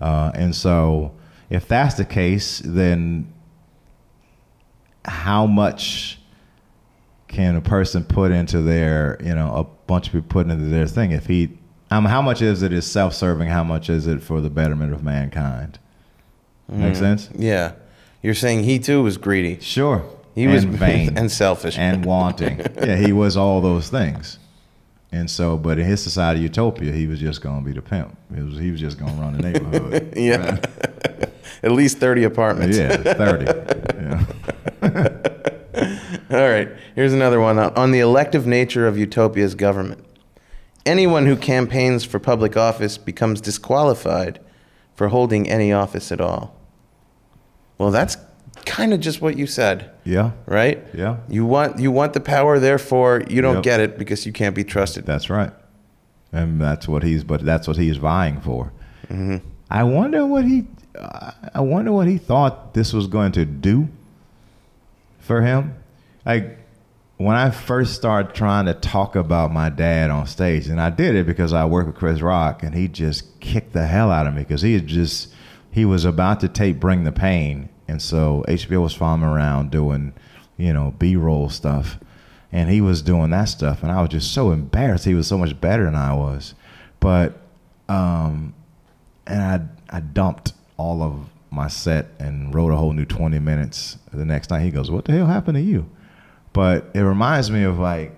Uh, 0.00 0.30
and 0.34 0.54
so, 0.54 1.12
if 1.48 1.66
that's 1.66 1.94
the 1.94 2.04
case, 2.04 2.60
then 2.64 3.32
how 5.04 5.46
much 5.46 6.18
can 7.28 7.56
a 7.56 7.60
person 7.60 8.04
put 8.04 8.30
into 8.30 8.60
their, 8.60 9.16
you 9.24 9.34
know, 9.34 9.54
a 9.54 9.64
bunch 9.86 10.08
of 10.08 10.12
people 10.12 10.28
put 10.28 10.50
into 10.50 10.66
their 10.66 10.86
thing? 10.86 11.12
If 11.12 11.26
he, 11.26 11.56
um, 11.90 12.04
how 12.04 12.20
much 12.20 12.42
is 12.42 12.62
it 12.62 12.72
is 12.72 12.90
self-serving? 12.90 13.48
How 13.48 13.64
much 13.64 13.88
is 13.88 14.06
it 14.06 14.22
for 14.22 14.40
the 14.40 14.50
betterment 14.50 14.92
of 14.92 15.02
mankind? 15.02 15.78
Make 16.68 16.94
sense? 16.96 17.28
Yeah. 17.34 17.72
You're 18.22 18.34
saying 18.34 18.64
he 18.64 18.78
too 18.78 19.02
was 19.02 19.16
greedy. 19.16 19.58
Sure. 19.60 20.04
He 20.34 20.46
was 20.46 20.64
vain 20.84 21.16
and 21.16 21.30
selfish. 21.30 21.76
and 21.78 22.04
wanting. 22.06 22.60
yeah, 22.76 22.96
he 22.96 23.12
was 23.12 23.36
all 23.36 23.60
those 23.60 23.88
things. 23.88 24.38
And 25.12 25.28
so, 25.28 25.56
but 25.56 25.78
in 25.78 25.86
his 25.86 26.00
society 26.02 26.40
utopia, 26.40 26.92
he 26.92 27.08
was 27.08 27.18
just 27.18 27.40
going 27.42 27.58
to 27.60 27.64
be 27.64 27.72
the 27.72 27.82
pimp. 27.82 28.16
He 28.34 28.42
was, 28.42 28.58
he 28.58 28.70
was 28.70 28.80
just 28.80 28.96
going 28.98 29.14
to 29.16 29.20
run 29.20 29.36
the 29.36 29.42
neighborhood. 29.50 30.12
yeah. 30.16 30.58
At 31.64 31.72
least 31.72 31.98
30 31.98 32.24
apartments. 32.24 32.78
yeah, 32.78 32.96
thirty. 32.96 33.44
Yeah. 34.00 34.24
All 36.30 36.48
right, 36.48 36.68
here's 36.94 37.12
another 37.12 37.40
one 37.40 37.58
on 37.58 37.74
on 37.74 37.90
the 37.90 37.98
elective 38.00 38.46
nature 38.46 38.86
of 38.86 38.96
Utopia's 38.96 39.54
government. 39.56 40.04
Anyone 40.86 41.26
who 41.26 41.36
campaigns 41.36 42.04
for 42.04 42.18
public 42.20 42.56
office 42.56 42.96
becomes 42.98 43.40
disqualified 43.40 44.38
for 44.94 45.08
holding 45.08 45.48
any 45.50 45.72
office 45.72 46.12
at 46.12 46.20
all. 46.20 46.54
Well, 47.78 47.90
that's 47.90 48.16
kind 48.70 48.92
of 48.94 49.00
just 49.00 49.20
what 49.20 49.36
you 49.36 49.46
said, 49.46 49.90
Yeah, 50.04 50.30
right? 50.46 50.78
Yeah. 50.94 51.16
You 51.28 51.44
want 51.44 51.78
you 51.80 51.90
want 51.90 52.12
the 52.12 52.20
power, 52.20 52.58
therefore 52.58 53.22
you 53.28 53.42
don't 53.42 53.56
Yep. 53.56 53.62
get 53.64 53.80
it 53.80 53.98
because 53.98 54.24
you 54.26 54.32
can't 54.32 54.54
be 54.54 54.64
trusted. 54.64 55.04
that's 55.06 55.28
right. 55.28 55.52
And 56.32 56.60
that's 56.60 56.86
what 56.86 57.02
he's. 57.02 57.24
But 57.24 57.44
that's 57.44 57.66
what 57.66 57.76
he's 57.76 57.96
vying 57.96 58.40
for. 58.40 58.72
Mm-hmm. 59.08 59.38
I 59.68 59.82
wonder 59.82 60.24
what 60.26 60.44
he. 60.44 60.66
I 61.54 61.60
wonder 61.60 61.90
what 61.92 62.06
he 62.06 62.18
thought 62.18 62.74
this 62.74 62.92
was 62.92 63.06
going 63.08 63.32
to 63.32 63.44
do 63.44 63.88
for 65.18 65.42
him. 65.42 65.74
Like 66.24 66.58
when 67.16 67.36
I 67.36 67.50
first 67.50 67.94
started 67.94 68.34
trying 68.34 68.66
to 68.66 68.74
talk 68.74 69.16
about 69.16 69.52
my 69.52 69.70
dad 69.70 70.10
on 70.10 70.26
stage, 70.26 70.68
and 70.68 70.80
I 70.80 70.90
did 70.90 71.14
it 71.16 71.26
because 71.26 71.52
I 71.52 71.64
work 71.64 71.86
with 71.86 71.96
Chris 71.96 72.20
Rock, 72.20 72.62
and 72.62 72.74
he 72.74 72.86
just 72.88 73.40
kicked 73.40 73.72
the 73.72 73.86
hell 73.86 74.10
out 74.12 74.26
of 74.28 74.34
me 74.34 74.42
because 74.42 74.62
he 74.62 74.74
had 74.74 74.86
just 74.86 75.32
he 75.72 75.84
was 75.84 76.04
about 76.04 76.40
to 76.40 76.48
tape 76.48 76.78
Bring 76.78 77.02
the 77.04 77.12
Pain, 77.12 77.68
and 77.90 78.00
so 78.00 78.44
HBO 78.46 78.82
was 78.82 78.94
following 78.94 79.24
around 79.24 79.72
doing, 79.72 80.14
you 80.56 80.72
know, 80.72 80.94
B-roll 80.96 81.48
stuff, 81.48 81.98
and 82.52 82.70
he 82.70 82.80
was 82.80 83.02
doing 83.02 83.30
that 83.30 83.46
stuff, 83.46 83.82
and 83.82 83.90
I 83.90 84.00
was 84.00 84.10
just 84.10 84.32
so 84.32 84.52
embarrassed. 84.52 85.04
He 85.04 85.14
was 85.14 85.26
so 85.26 85.36
much 85.36 85.60
better 85.60 85.84
than 85.84 85.96
I 85.96 86.14
was, 86.14 86.54
but 87.00 87.40
um, 87.88 88.54
and 89.26 89.42
I 89.42 89.96
I 89.96 90.00
dumped 90.00 90.52
all 90.76 91.02
of 91.02 91.14
my 91.50 91.66
set 91.66 92.06
and 92.20 92.54
wrote 92.54 92.70
a 92.70 92.76
whole 92.76 92.92
new 92.92 93.04
20 93.04 93.40
minutes 93.40 93.98
the 94.12 94.24
next 94.24 94.50
night. 94.50 94.62
He 94.62 94.70
goes, 94.70 94.88
"What 94.88 95.04
the 95.04 95.12
hell 95.12 95.26
happened 95.26 95.56
to 95.56 95.62
you?" 95.62 95.90
But 96.52 96.90
it 96.94 97.00
reminds 97.00 97.50
me 97.50 97.64
of 97.64 97.80
like, 97.80 98.14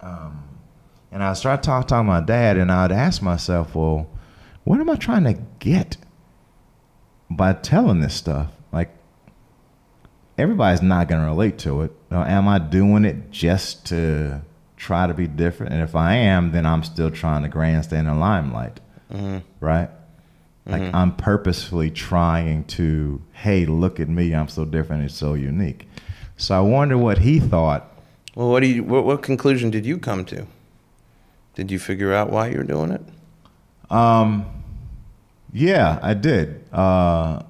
um, 0.00 0.44
and 1.10 1.24
I 1.24 1.32
started 1.32 1.64
talking 1.64 1.88
to 1.88 2.02
my 2.04 2.20
dad, 2.20 2.56
and 2.56 2.70
I'd 2.70 2.92
ask 2.92 3.20
myself, 3.20 3.74
"Well, 3.74 4.06
what 4.62 4.78
am 4.78 4.88
I 4.88 4.94
trying 4.94 5.24
to 5.24 5.34
get 5.58 5.96
by 7.28 7.52
telling 7.52 7.98
this 7.98 8.14
stuff?" 8.14 8.52
Everybody's 10.38 10.82
not 10.82 11.08
going 11.08 11.20
to 11.22 11.26
relate 11.26 11.58
to 11.58 11.82
it. 11.82 11.92
Or 12.10 12.18
am 12.18 12.46
I 12.48 12.58
doing 12.58 13.04
it 13.04 13.30
just 13.30 13.86
to 13.86 14.42
try 14.76 15.06
to 15.06 15.14
be 15.14 15.26
different? 15.26 15.72
And 15.72 15.82
if 15.82 15.94
I 15.96 16.14
am, 16.14 16.52
then 16.52 16.66
I'm 16.66 16.82
still 16.82 17.10
trying 17.10 17.42
to 17.42 17.48
grandstand 17.48 18.06
in 18.06 18.14
the 18.14 18.20
limelight, 18.20 18.80
right? 19.60 19.88
Like 20.66 20.82
I'm 20.92 21.14
purposefully 21.14 21.90
trying 21.90 22.64
to, 22.64 23.22
hey, 23.32 23.66
look 23.66 24.00
at 24.00 24.08
me, 24.08 24.34
I'm 24.34 24.48
so 24.48 24.64
different, 24.64 25.04
it's 25.04 25.14
so 25.14 25.34
unique. 25.34 25.88
So 26.36 26.56
I 26.56 26.60
wonder 26.60 26.98
what 26.98 27.18
he 27.18 27.38
thought. 27.38 27.92
Well, 28.34 28.50
what 28.50 28.60
do 28.60 28.66
you 28.66 28.82
what, 28.82 29.04
what 29.04 29.22
conclusion 29.22 29.70
did 29.70 29.86
you 29.86 29.96
come 29.96 30.24
to? 30.26 30.46
Did 31.54 31.70
you 31.70 31.78
figure 31.78 32.12
out 32.12 32.30
why 32.30 32.48
you're 32.48 32.64
doing 32.64 32.90
it? 32.90 33.00
Um, 33.90 34.44
yeah, 35.52 35.98
I 36.02 36.12
did. 36.12 36.64
Uh, 36.72 37.42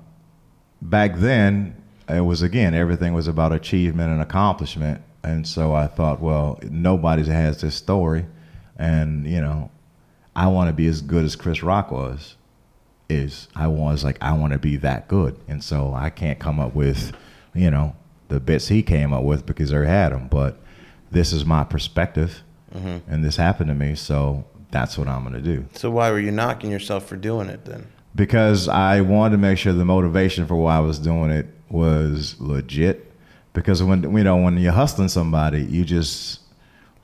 back 0.81 1.17
then, 1.17 1.75
it 2.09 2.21
was 2.21 2.43
again 2.43 2.75
everything 2.75 3.15
was 3.15 3.29
about 3.29 3.53
achievement 3.53 4.13
and 4.13 4.21
accomplishment, 4.21 5.03
and 5.23 5.47
so 5.47 5.75
I 5.75 5.87
thought, 5.87 6.21
well, 6.21 6.59
nobody 6.63 7.25
has 7.25 7.61
this 7.61 7.75
story, 7.75 8.27
and 8.77 9.27
you 9.27 9.41
know, 9.41 9.71
I 10.35 10.47
want 10.49 10.69
to 10.69 10.73
be 10.73 10.87
as 10.87 11.01
good 11.01 11.25
as 11.25 11.37
Chris 11.37 11.63
Rock 11.63 11.91
was, 11.91 12.37
is. 13.09 13.49
I 13.55 13.67
was 13.67 14.05
like, 14.05 14.19
I 14.21 14.33
want 14.35 14.53
to 14.53 14.59
be 14.59 14.77
that 14.77 15.09
good, 15.09 15.39
and 15.49 15.63
so 15.63 15.95
I 15.95 16.11
can't 16.11 16.39
come 16.39 16.61
up 16.61 16.75
with, 16.75 17.13
you 17.55 17.71
know, 17.71 17.97
the 18.29 18.41
bits 18.41 18.69
he 18.69 18.83
came 18.83 19.13
up 19.13 19.25
with 19.25 19.47
because 19.47 19.73
I 19.73 19.85
had 19.85 20.13
them. 20.13 20.29
But 20.29 20.61
this 21.11 21.33
is 21.33 21.45
my 21.45 21.65
perspective, 21.65 22.43
mm-hmm. 22.75 22.99
and 23.11 23.25
this 23.25 23.37
happened 23.37 23.69
to 23.69 23.75
me, 23.75 23.95
so 23.95 24.45
that's 24.71 24.99
what 24.99 25.09
I'm 25.09 25.25
gonna 25.25 25.41
do. 25.41 25.67
So 25.75 25.91
why 25.91 26.11
were 26.11 26.21
you 26.21 26.31
knocking 26.31 26.71
yourself 26.71 27.07
for 27.07 27.17
doing 27.17 27.49
it 27.49 27.65
then? 27.65 27.89
Because 28.17 28.67
I 28.67 29.03
wanted 29.03 29.33
to 29.33 29.39
make 29.39 29.59
sure 29.59 29.73
the 29.75 29.85
motivation 29.85 30.47
for 30.47 30.57
why 30.57 30.79
I 30.79 30.81
was 30.81 30.99
doing 30.99 31.31
it 31.31 31.47
was 31.69 32.35
legit. 32.41 33.13
Because 33.53 33.83
when 33.83 34.03
you 34.03 34.25
know 34.25 34.37
when 34.39 34.57
you're 34.59 34.73
hustling 34.73 35.09
somebody, 35.09 35.63
you 35.63 35.85
just 35.85 36.41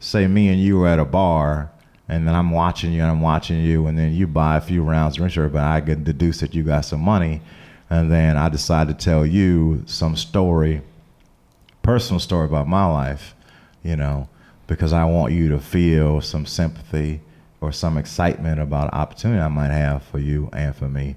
say 0.00 0.26
me 0.26 0.48
and 0.48 0.60
you 0.60 0.78
were 0.78 0.88
at 0.88 0.98
a 0.98 1.04
bar, 1.04 1.70
and 2.08 2.26
then 2.26 2.34
I'm 2.34 2.50
watching 2.50 2.92
you 2.92 3.02
and 3.02 3.10
I'm 3.10 3.20
watching 3.20 3.60
you, 3.60 3.86
and 3.86 3.98
then 3.98 4.12
you 4.12 4.26
buy 4.26 4.56
a 4.56 4.60
few 4.60 4.82
rounds 4.82 5.16
of 5.16 5.24
insurance, 5.24 5.52
but 5.52 5.62
I 5.62 5.80
can 5.80 6.02
deduce 6.02 6.40
that 6.40 6.54
you 6.54 6.62
got 6.62 6.84
some 6.84 7.00
money, 7.00 7.42
and 7.88 8.10
then 8.10 8.36
I 8.36 8.48
decide 8.48 8.88
to 8.88 8.94
tell 8.94 9.24
you 9.24 9.82
some 9.86 10.16
story, 10.16 10.82
personal 11.82 12.20
story 12.20 12.46
about 12.46 12.68
my 12.68 12.86
life, 12.86 13.34
you 13.82 13.96
know, 13.96 14.28
because 14.66 14.92
I 14.92 15.04
want 15.04 15.32
you 15.32 15.48
to 15.50 15.58
feel 15.58 16.20
some 16.20 16.46
sympathy 16.46 17.20
or 17.62 17.70
some 17.70 17.96
excitement 17.96 18.60
about 18.60 18.92
an 18.92 18.98
opportunity 18.98 19.40
I 19.40 19.48
might 19.48 19.70
have 19.70 20.02
for 20.02 20.18
you 20.18 20.50
and 20.52 20.74
for 20.74 20.88
me. 20.88 21.16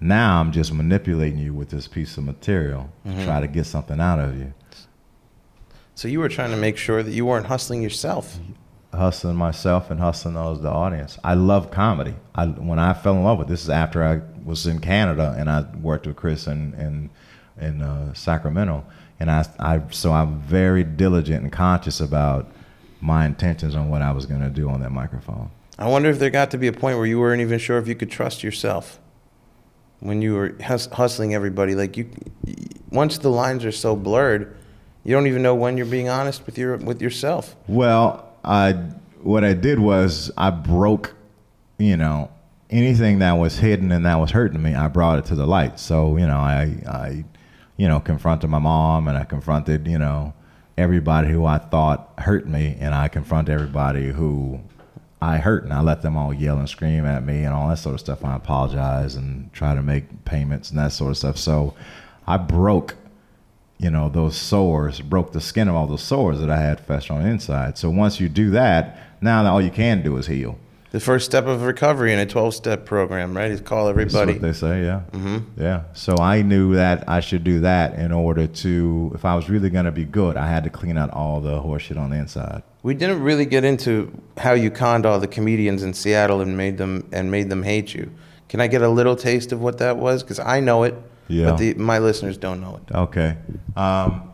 Now 0.00 0.40
I'm 0.40 0.52
just 0.52 0.72
manipulating 0.72 1.38
you 1.38 1.52
with 1.52 1.70
this 1.70 1.88
piece 1.88 2.16
of 2.16 2.24
material 2.24 2.90
to 3.04 3.24
try 3.24 3.40
to 3.40 3.48
get 3.48 3.66
something 3.66 4.00
out 4.00 4.20
of 4.20 4.38
you. 4.38 4.54
So 5.94 6.08
you 6.08 6.20
were 6.20 6.28
trying 6.28 6.50
to 6.52 6.56
make 6.56 6.76
sure 6.76 7.02
that 7.02 7.12
you 7.12 7.26
weren't 7.26 7.46
hustling 7.46 7.82
yourself. 7.82 8.38
Hustling 8.92 9.36
myself 9.36 9.90
and 9.90 10.00
hustling 10.00 10.34
those 10.34 10.62
the 10.62 10.70
audience. 10.70 11.18
I 11.24 11.34
love 11.34 11.70
comedy. 11.70 12.14
I 12.34 12.46
when 12.46 12.78
I 12.78 12.92
fell 12.92 13.14
in 13.14 13.24
love 13.24 13.38
with 13.38 13.48
this 13.48 13.62
is 13.62 13.70
after 13.70 14.04
I 14.04 14.20
was 14.44 14.66
in 14.66 14.80
Canada 14.80 15.34
and 15.38 15.48
I 15.50 15.64
worked 15.80 16.06
with 16.06 16.16
Chris 16.16 16.46
in 16.46 16.74
in, 16.74 17.10
in 17.64 17.82
uh, 17.82 18.12
Sacramento, 18.12 18.84
and 19.18 19.30
I 19.30 19.46
I 19.58 19.82
so 19.90 20.12
I'm 20.12 20.40
very 20.40 20.84
diligent 20.84 21.42
and 21.42 21.52
conscious 21.52 22.00
about 22.00 22.52
my 23.00 23.24
intentions 23.24 23.74
on 23.74 23.88
what 23.88 24.02
I 24.02 24.12
was 24.12 24.26
going 24.26 24.42
to 24.42 24.50
do 24.50 24.68
on 24.68 24.80
that 24.80 24.90
microphone. 24.90 25.50
I 25.78 25.88
wonder 25.88 26.10
if 26.10 26.18
there 26.18 26.30
got 26.30 26.50
to 26.50 26.58
be 26.58 26.66
a 26.66 26.72
point 26.72 26.98
where 26.98 27.06
you 27.06 27.18
weren't 27.18 27.40
even 27.40 27.58
sure 27.58 27.78
if 27.78 27.88
you 27.88 27.94
could 27.94 28.10
trust 28.10 28.42
yourself 28.42 29.00
when 30.00 30.20
you 30.20 30.34
were 30.34 30.56
hustling 30.62 31.34
everybody. 31.34 31.74
Like 31.74 31.96
you, 31.96 32.10
once 32.90 33.18
the 33.18 33.30
lines 33.30 33.64
are 33.64 33.72
so 33.72 33.96
blurred, 33.96 34.54
you 35.04 35.14
don't 35.14 35.26
even 35.26 35.42
know 35.42 35.54
when 35.54 35.76
you're 35.76 35.86
being 35.86 36.08
honest 36.08 36.44
with 36.46 36.58
your 36.58 36.76
with 36.76 37.00
yourself. 37.00 37.56
Well, 37.66 38.28
I 38.44 38.72
what 39.22 39.44
I 39.44 39.54
did 39.54 39.78
was 39.78 40.30
I 40.36 40.50
broke, 40.50 41.14
you 41.78 41.96
know, 41.96 42.30
anything 42.70 43.20
that 43.20 43.32
was 43.32 43.58
hidden 43.58 43.92
and 43.92 44.04
that 44.04 44.16
was 44.16 44.30
hurting 44.30 44.62
me. 44.62 44.74
I 44.74 44.88
brought 44.88 45.18
it 45.20 45.24
to 45.26 45.34
the 45.34 45.46
light. 45.46 45.80
So 45.80 46.16
you 46.16 46.26
know, 46.26 46.38
I 46.38 46.76
I, 46.86 47.24
you 47.76 47.88
know, 47.88 47.98
confronted 48.00 48.50
my 48.50 48.58
mom 48.58 49.08
and 49.08 49.16
I 49.16 49.24
confronted 49.24 49.88
you 49.88 49.98
know 49.98 50.34
everybody 50.76 51.28
who 51.28 51.44
I 51.46 51.58
thought 51.58 52.12
hurt 52.18 52.46
me, 52.46 52.76
and 52.78 52.94
I 52.94 53.08
confronted 53.08 53.54
everybody 53.54 54.10
who 54.10 54.60
I 55.22 55.38
hurt, 55.38 55.62
and 55.62 55.72
I 55.72 55.80
let 55.80 56.02
them 56.02 56.16
all 56.16 56.34
yell 56.34 56.58
and 56.58 56.68
scream 56.68 57.04
at 57.04 57.24
me 57.24 57.44
and 57.44 57.54
all 57.54 57.68
that 57.68 57.78
sort 57.78 57.94
of 57.94 58.00
stuff. 58.00 58.24
I 58.24 58.34
apologize 58.34 59.14
and 59.14 59.52
try 59.52 59.74
to 59.74 59.82
make 59.82 60.24
payments 60.24 60.70
and 60.70 60.78
that 60.78 60.92
sort 60.92 61.12
of 61.12 61.16
stuff. 61.16 61.38
So 61.38 61.74
I 62.26 62.38
broke 62.38 62.96
you 63.82 63.90
know, 63.90 64.08
those 64.08 64.36
sores, 64.36 65.00
broke 65.00 65.32
the 65.32 65.40
skin 65.40 65.68
of 65.68 65.74
all 65.74 65.88
those 65.88 66.02
sores 66.02 66.38
that 66.38 66.48
I 66.48 66.56
had 66.56 66.78
festering 66.78 67.18
on 67.18 67.24
the 67.24 67.30
inside. 67.30 67.76
So 67.76 67.90
once 67.90 68.20
you 68.20 68.28
do 68.28 68.50
that, 68.50 68.96
now 69.20 69.44
all 69.44 69.60
you 69.60 69.72
can 69.72 70.02
do 70.02 70.16
is 70.18 70.28
heal. 70.28 70.56
The 70.92 71.00
first 71.00 71.24
step 71.24 71.46
of 71.46 71.62
recovery 71.62 72.12
in 72.12 72.18
a 72.18 72.26
12 72.26 72.54
step 72.54 72.84
program, 72.84 73.34
right? 73.34 73.50
Is 73.50 73.62
call 73.62 73.88
everybody. 73.88 74.34
That's 74.34 74.42
what 74.42 74.70
they 74.70 74.80
say, 74.80 74.84
yeah. 74.84 75.00
Mm-hmm. 75.12 75.60
Yeah. 75.60 75.84
So 75.94 76.16
I 76.18 76.42
knew 76.42 76.74
that 76.74 77.08
I 77.08 77.20
should 77.20 77.44
do 77.44 77.60
that 77.60 77.94
in 77.98 78.12
order 78.12 78.46
to, 78.46 79.10
if 79.14 79.24
I 79.24 79.34
was 79.34 79.48
really 79.48 79.70
going 79.70 79.86
to 79.86 79.90
be 79.92 80.04
good, 80.04 80.36
I 80.36 80.48
had 80.48 80.64
to 80.64 80.70
clean 80.70 80.98
out 80.98 81.08
all 81.10 81.40
the 81.40 81.62
horseshit 81.62 81.98
on 81.98 82.10
the 82.10 82.16
inside. 82.16 82.62
We 82.82 82.92
didn't 82.92 83.22
really 83.22 83.46
get 83.46 83.64
into 83.64 84.12
how 84.36 84.52
you 84.52 84.70
conned 84.70 85.06
all 85.06 85.18
the 85.18 85.26
comedians 85.28 85.82
in 85.82 85.94
Seattle 85.94 86.42
and 86.42 86.58
made 86.58 86.76
them 86.76 87.08
and 87.10 87.30
made 87.30 87.48
them 87.48 87.62
hate 87.62 87.94
you. 87.94 88.10
Can 88.50 88.60
I 88.60 88.66
get 88.66 88.82
a 88.82 88.88
little 88.90 89.16
taste 89.16 89.50
of 89.50 89.62
what 89.62 89.78
that 89.78 89.96
was? 89.96 90.22
Because 90.22 90.40
I 90.40 90.60
know 90.60 90.82
it, 90.82 90.94
Yeah. 91.26 91.46
but 91.52 91.56
the, 91.56 91.72
my 91.74 92.00
listeners 92.00 92.36
don't 92.36 92.60
know 92.60 92.78
it. 92.86 92.94
Okay. 92.94 93.38
Um, 93.76 94.28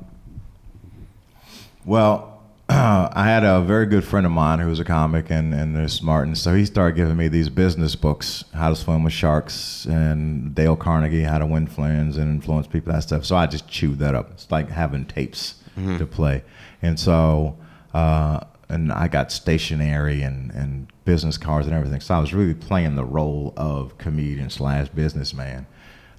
well, 1.85 2.38
I 2.71 3.25
had 3.25 3.45
a 3.45 3.63
very 3.63 3.87
good 3.87 4.05
friend 4.05 4.27
of 4.27 4.33
mine 4.33 4.59
who 4.59 4.69
was 4.69 4.79
a 4.79 4.85
comic 4.85 5.31
and, 5.31 5.55
and 5.55 5.75
is 5.79 5.95
smart. 5.95 6.27
And 6.27 6.37
so 6.37 6.55
he 6.55 6.67
started 6.67 6.97
giving 6.97 7.17
me 7.17 7.29
these 7.29 7.49
business 7.49 7.95
books, 7.97 8.45
How 8.53 8.69
to 8.69 8.77
Swim 8.77 9.05
with 9.05 9.15
Sharks 9.15 9.87
and 9.87 10.55
Dale 10.55 10.77
Carnegie, 10.77 11.23
How 11.23 11.39
to 11.39 11.47
Win 11.47 11.67
Friends 11.67 12.19
and 12.19 12.29
Influence 12.29 12.67
People, 12.67 12.93
that 12.93 13.05
stuff. 13.05 13.25
So 13.25 13.37
I 13.37 13.47
just 13.47 13.69
chewed 13.69 13.99
that 14.01 14.15
up. 14.15 14.33
It's 14.33 14.51
like 14.51 14.69
having 14.69 15.07
tapes 15.07 15.55
to 15.99 16.07
play. 16.07 16.43
And 16.83 16.99
so, 17.01 17.57
uh, 17.95 18.41
and 18.69 18.93
I 18.93 19.09
got 19.09 19.33
stationery 19.33 20.23
and, 20.23 20.51
and 20.51 20.89
business 21.07 21.39
cards 21.39 21.67
and 21.69 21.75
everything. 21.75 22.01
So 22.01 22.15
I 22.15 22.19
was 22.19 22.35
really 22.35 22.55
playing 22.55 22.97
the 22.97 23.05
role 23.05 23.55
of 23.57 23.97
comedian 23.97 24.51
slash 24.51 24.89
businessman. 24.89 25.67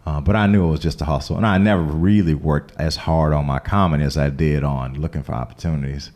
Uh, 0.05 0.19
but 0.21 0.35
I 0.35 0.47
knew 0.47 0.65
it 0.67 0.71
was 0.71 0.80
just 0.80 1.01
a 1.01 1.05
hustle, 1.05 1.38
and 1.38 1.45
I 1.45 1.59
never 1.59 1.84
really 1.84 2.34
worked 2.34 2.71
as 2.80 2.95
hard 2.95 3.34
on 3.34 3.45
my 3.45 3.59
comedy 3.59 4.03
as 4.03 4.17
I 4.17 4.30
did 4.31 4.63
on 4.63 4.99
looking 4.99 5.21
for 5.21 5.34
opportunities. 5.34 6.09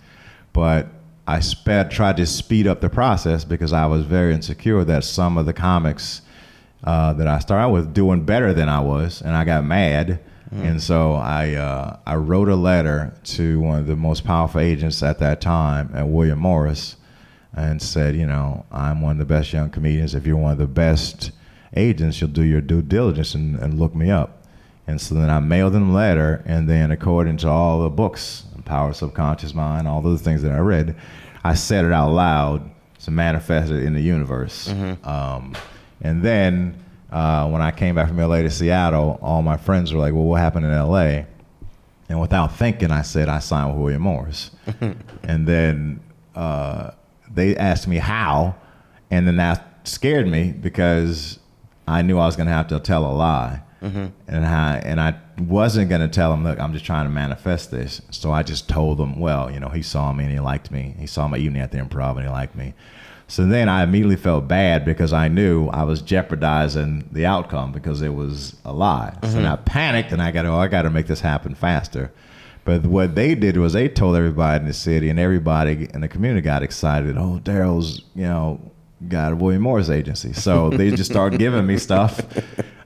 But 0.53 0.87
I 1.27 1.39
sped, 1.39 1.91
tried 1.91 2.17
to 2.17 2.25
speed 2.25 2.67
up 2.67 2.81
the 2.81 2.89
process 2.89 3.43
because 3.43 3.73
I 3.73 3.85
was 3.87 4.05
very 4.05 4.33
insecure 4.33 4.83
that 4.85 5.03
some 5.03 5.37
of 5.37 5.45
the 5.45 5.53
comics 5.53 6.21
uh, 6.83 7.13
that 7.13 7.27
I 7.27 7.39
started 7.39 7.69
with 7.69 7.93
doing 7.93 8.23
better 8.25 8.53
than 8.53 8.69
I 8.69 8.79
was, 8.79 9.21
and 9.21 9.35
I 9.35 9.45
got 9.45 9.65
mad. 9.65 10.19
And 10.51 10.83
so 10.83 11.13
I 11.13 11.55
uh, 11.55 11.97
I 12.05 12.15
wrote 12.15 12.47
a 12.47 12.55
letter 12.55 13.11
to 13.23 13.59
one 13.59 13.79
of 13.79 13.87
the 13.87 13.95
most 13.95 14.23
powerful 14.23 14.61
agents 14.61 15.01
at 15.01 15.17
that 15.17 15.41
time, 15.41 15.89
at 15.95 16.07
William 16.07 16.37
Morris, 16.37 16.95
and 17.55 17.81
said, 17.81 18.15
you 18.15 18.27
know, 18.27 18.63
I'm 18.71 19.01
one 19.01 19.13
of 19.13 19.17
the 19.17 19.25
best 19.25 19.51
young 19.51 19.71
comedians. 19.71 20.13
If 20.13 20.27
you're 20.27 20.37
one 20.37 20.51
of 20.51 20.59
the 20.59 20.67
best 20.67 21.31
agents, 21.75 22.21
you'll 22.21 22.29
do 22.29 22.43
your 22.43 22.61
due 22.61 22.83
diligence 22.83 23.33
and, 23.33 23.57
and 23.59 23.79
look 23.79 23.95
me 23.95 24.11
up. 24.11 24.43
And 24.85 25.01
so 25.01 25.15
then 25.15 25.31
I 25.31 25.39
mailed 25.39 25.73
them 25.73 25.89
a 25.89 25.93
letter, 25.93 26.43
and 26.45 26.69
then 26.69 26.91
according 26.91 27.37
to 27.37 27.49
all 27.49 27.81
the 27.81 27.89
books, 27.89 28.43
Power 28.65 28.89
of 28.89 28.95
Subconscious 28.95 29.53
Mind, 29.53 29.87
all 29.87 30.01
those 30.01 30.21
things 30.21 30.41
that 30.43 30.51
I 30.51 30.59
read, 30.59 30.95
I 31.43 31.53
said 31.55 31.85
it 31.85 31.91
out 31.91 32.11
loud 32.11 32.69
to 33.03 33.11
manifest 33.11 33.71
it 33.71 33.83
in 33.83 33.93
the 33.93 34.01
universe. 34.01 34.69
Um, 35.03 35.55
and 36.01 36.21
then 36.23 36.83
uh, 37.11 37.47
when 37.49 37.61
I 37.61 37.71
came 37.71 37.95
back 37.95 38.07
from 38.07 38.17
LA 38.17 38.41
to 38.41 38.49
Seattle, 38.49 39.19
all 39.21 39.41
my 39.41 39.57
friends 39.57 39.93
were 39.93 39.99
like, 39.99 40.13
"Well, 40.13 40.23
what 40.23 40.39
happened 40.41 40.65
in 40.65 40.71
LA?" 40.71 41.23
And 42.09 42.19
without 42.19 42.55
thinking, 42.55 42.91
I 42.91 43.01
said 43.01 43.29
I 43.29 43.39
signed 43.39 43.73
with 43.73 43.81
William 43.81 44.01
Morris. 44.01 44.51
and 45.23 45.47
then 45.47 45.99
uh, 46.35 46.91
they 47.33 47.55
asked 47.55 47.87
me 47.87 47.97
how, 47.97 48.55
and 49.09 49.27
then 49.27 49.37
that 49.37 49.87
scared 49.87 50.27
me 50.27 50.51
because 50.51 51.39
I 51.87 52.01
knew 52.01 52.17
I 52.19 52.25
was 52.25 52.35
going 52.35 52.47
to 52.47 52.53
have 52.53 52.67
to 52.67 52.79
tell 52.79 53.05
a 53.05 53.13
lie. 53.13 53.61
Mm-hmm. 53.83 54.05
And 54.29 54.45
I 54.45 54.77
and 54.77 55.01
I 55.01 55.15
wasn't 55.37 55.89
going 55.89 56.01
to 56.01 56.07
tell 56.07 56.31
them, 56.31 56.43
look, 56.43 56.59
I'm 56.59 56.71
just 56.71 56.85
trying 56.85 57.05
to 57.05 57.11
manifest 57.11 57.69
this. 57.69 58.01
So 58.11 58.31
I 58.31 58.41
just 58.41 58.69
told 58.69 58.97
them, 58.97 59.19
well, 59.19 59.51
you 59.51 59.59
know, 59.59 59.69
he 59.69 59.81
saw 59.81 60.13
me 60.13 60.23
and 60.23 60.33
he 60.33 60.39
liked 60.39 60.71
me. 60.71 60.95
He 60.97 61.05
saw 61.05 61.27
my 61.27 61.37
evening 61.37 61.61
at 61.61 61.71
the 61.71 61.79
improv 61.79 62.15
and 62.15 62.23
he 62.23 62.29
liked 62.29 62.55
me. 62.55 62.73
So 63.27 63.45
then 63.45 63.67
I 63.67 63.83
immediately 63.83 64.15
felt 64.15 64.47
bad 64.47 64.85
because 64.85 65.11
I 65.11 65.27
knew 65.27 65.67
I 65.67 65.83
was 65.83 66.01
jeopardizing 66.01 67.09
the 67.11 67.25
outcome 67.25 67.71
because 67.71 68.01
it 68.01 68.13
was 68.13 68.55
a 68.63 68.71
lie. 68.71 69.17
So 69.21 69.27
mm-hmm. 69.27 69.35
then 69.37 69.45
I 69.45 69.55
panicked 69.57 70.11
and 70.11 70.21
I 70.21 70.31
got, 70.31 70.45
oh, 70.45 70.57
I 70.57 70.67
got 70.67 70.83
to 70.83 70.89
make 70.89 71.07
this 71.07 71.21
happen 71.21 71.55
faster. 71.55 72.11
But 72.65 72.85
what 72.85 73.15
they 73.15 73.35
did 73.35 73.57
was 73.57 73.73
they 73.73 73.89
told 73.89 74.15
everybody 74.15 74.61
in 74.61 74.67
the 74.67 74.73
city 74.73 75.09
and 75.09 75.19
everybody 75.19 75.89
in 75.93 76.01
the 76.01 76.07
community 76.07 76.41
got 76.41 76.63
excited. 76.63 77.17
Oh, 77.17 77.41
Darryl's, 77.43 78.03
you 78.15 78.23
know, 78.23 78.61
got 79.09 79.33
a 79.33 79.35
William 79.35 79.63
Morris 79.63 79.89
agency. 79.89 80.31
So 80.33 80.69
they 80.69 80.91
just 80.91 81.11
started 81.11 81.39
giving 81.39 81.65
me 81.65 81.77
stuff. 81.77 82.21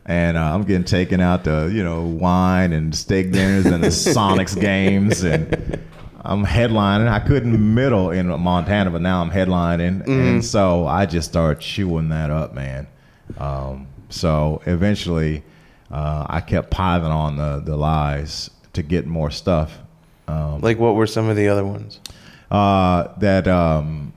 And 0.07 0.37
uh, 0.37 0.53
I'm 0.53 0.63
getting 0.63 0.85
taken 0.85 1.19
out 1.19 1.43
to, 1.43 1.69
you 1.71 1.83
know, 1.83 2.01
wine 2.03 2.71
and 2.71 2.95
steak 2.95 3.31
dinners 3.31 3.65
and 3.65 3.83
the 3.83 3.87
Sonics 4.15 4.59
games. 4.59 5.23
And 5.23 5.81
I'm 6.21 6.45
headlining. 6.45 7.09
I 7.09 7.19
couldn't 7.19 7.75
middle 7.75 8.11
in 8.11 8.27
Montana, 8.27 8.89
but 8.89 9.01
now 9.01 9.21
I'm 9.21 9.29
headlining. 9.31 10.07
And 10.07 10.45
so 10.45 10.87
I 10.87 11.05
just 11.05 11.29
started 11.29 11.61
chewing 11.61 12.09
that 12.09 12.29
up, 12.29 12.53
man. 12.53 12.87
Um, 13.37 13.87
so 14.09 14.61
eventually 14.65 15.43
uh, 15.91 16.25
I 16.29 16.39
kept 16.39 16.71
piling 16.71 17.11
on 17.11 17.35
the, 17.35 17.61
the 17.65 17.75
lies 17.75 18.49
to 18.73 18.81
get 18.83 19.05
more 19.07 19.29
stuff. 19.29 19.77
Like, 20.61 20.79
what 20.79 20.95
were 20.95 21.07
some 21.07 21.27
of 21.29 21.35
the 21.35 21.49
other 21.49 21.65
ones? 21.65 21.99
Uh, 22.49 23.09
that 23.19 23.47
um, 23.47 24.13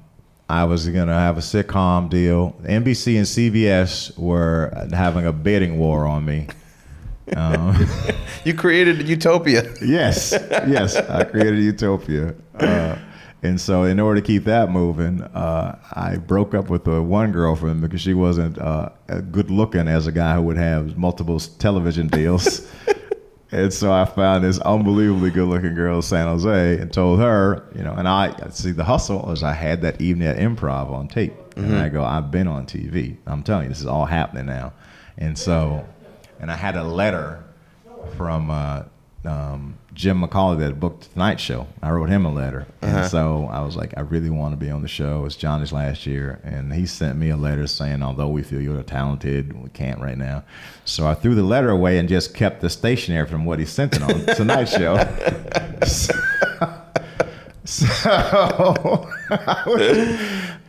I 0.50 0.64
was 0.64 0.88
gonna 0.88 1.14
have 1.14 1.38
a 1.38 1.40
sitcom 1.40 2.10
deal. 2.10 2.56
NBC 2.64 3.16
and 3.18 3.26
CBS 3.26 4.18
were 4.18 4.72
having 4.92 5.24
a 5.24 5.32
bidding 5.32 5.78
war 5.78 6.06
on 6.06 6.24
me. 6.24 6.48
Um, 7.36 7.86
You 8.44 8.54
created 8.54 9.06
Utopia. 9.08 9.62
yes, 9.82 10.32
yes, 10.32 10.96
I 10.96 11.22
created 11.22 11.60
Utopia, 11.60 12.34
uh, 12.58 12.96
And 13.42 13.60
so, 13.60 13.84
in 13.84 14.00
order 14.00 14.20
to 14.20 14.26
keep 14.26 14.44
that 14.44 14.70
moving, 14.70 15.22
uh, 15.22 15.78
I 15.92 16.16
broke 16.16 16.52
up 16.54 16.68
with 16.68 16.82
the 16.84 17.00
one 17.00 17.30
girlfriend 17.30 17.80
because 17.80 18.00
she 18.00 18.14
wasn't 18.14 18.58
uh, 18.58 18.88
good 19.30 19.50
looking 19.50 19.86
as 19.86 20.08
a 20.08 20.12
guy 20.12 20.34
who 20.34 20.42
would 20.42 20.56
have 20.56 20.96
multiple 20.98 21.38
television 21.38 22.08
deals. 22.08 22.68
and 23.52 23.72
so, 23.72 23.92
I 23.92 24.04
found 24.04 24.44
this 24.44 24.58
unbelievably 24.60 25.30
good 25.30 25.48
looking 25.48 25.74
girl 25.74 25.96
in 25.96 26.02
San 26.02 26.26
Jose 26.26 26.78
and 26.78 26.92
told 26.92 27.20
her, 27.20 27.64
you 27.74 27.82
know, 27.82 27.92
and 27.92 28.06
I 28.08 28.48
see 28.50 28.70
the 28.70 28.84
hustle 28.84 29.22
was 29.22 29.42
I 29.42 29.52
had 29.52 29.82
that 29.82 30.00
evening 30.00 30.28
at 30.28 30.36
improv 30.36 30.90
on 30.90 31.08
tape. 31.08 31.34
And 31.56 31.76
I 31.76 31.88
go, 31.90 32.02
I've 32.02 32.30
been 32.30 32.46
on 32.46 32.64
TV. 32.64 33.16
I'm 33.26 33.42
telling 33.42 33.64
you, 33.64 33.68
this 33.68 33.80
is 33.80 33.86
all 33.86 34.06
happening 34.06 34.46
now. 34.46 34.72
And 35.18 35.36
so, 35.36 35.86
and 36.40 36.50
I 36.50 36.56
had 36.56 36.76
a 36.76 36.84
letter 36.84 37.44
from 38.16 38.50
uh, 38.50 38.84
um, 39.26 39.76
Jim 39.92 40.22
McCawley 40.22 40.58
that 40.60 40.78
booked 40.78 41.12
Tonight 41.12 41.40
Show. 41.40 41.66
I 41.82 41.90
wrote 41.90 42.08
him 42.08 42.24
a 42.24 42.32
letter, 42.32 42.66
and 42.80 42.98
uh-huh. 42.98 43.08
so 43.08 43.48
I 43.50 43.62
was 43.62 43.76
like, 43.76 43.92
I 43.96 44.00
really 44.00 44.30
want 44.30 44.52
to 44.52 44.56
be 44.56 44.70
on 44.70 44.82
the 44.82 44.88
show. 44.88 45.24
It's 45.24 45.36
Johnny's 45.36 45.72
last 45.72 46.06
year, 46.06 46.40
and 46.44 46.72
he 46.72 46.86
sent 46.86 47.18
me 47.18 47.30
a 47.30 47.36
letter 47.36 47.66
saying, 47.66 48.02
although 48.02 48.28
we 48.28 48.42
feel 48.42 48.60
you're 48.60 48.82
talented, 48.82 49.60
we 49.60 49.68
can't 49.70 50.00
right 50.00 50.16
now. 50.16 50.44
So 50.84 51.06
I 51.06 51.14
threw 51.14 51.34
the 51.34 51.42
letter 51.42 51.70
away 51.70 51.98
and 51.98 52.08
just 52.08 52.34
kept 52.34 52.60
the 52.60 52.70
stationery 52.70 53.26
from 53.26 53.44
what 53.44 53.58
he 53.58 53.64
sent 53.64 53.96
it 53.96 54.02
on 54.02 54.26
Tonight 54.36 54.66
Show. 54.66 54.96
so, 55.86 56.14
so 57.64 59.08
I 59.30 59.62
would, 59.66 60.08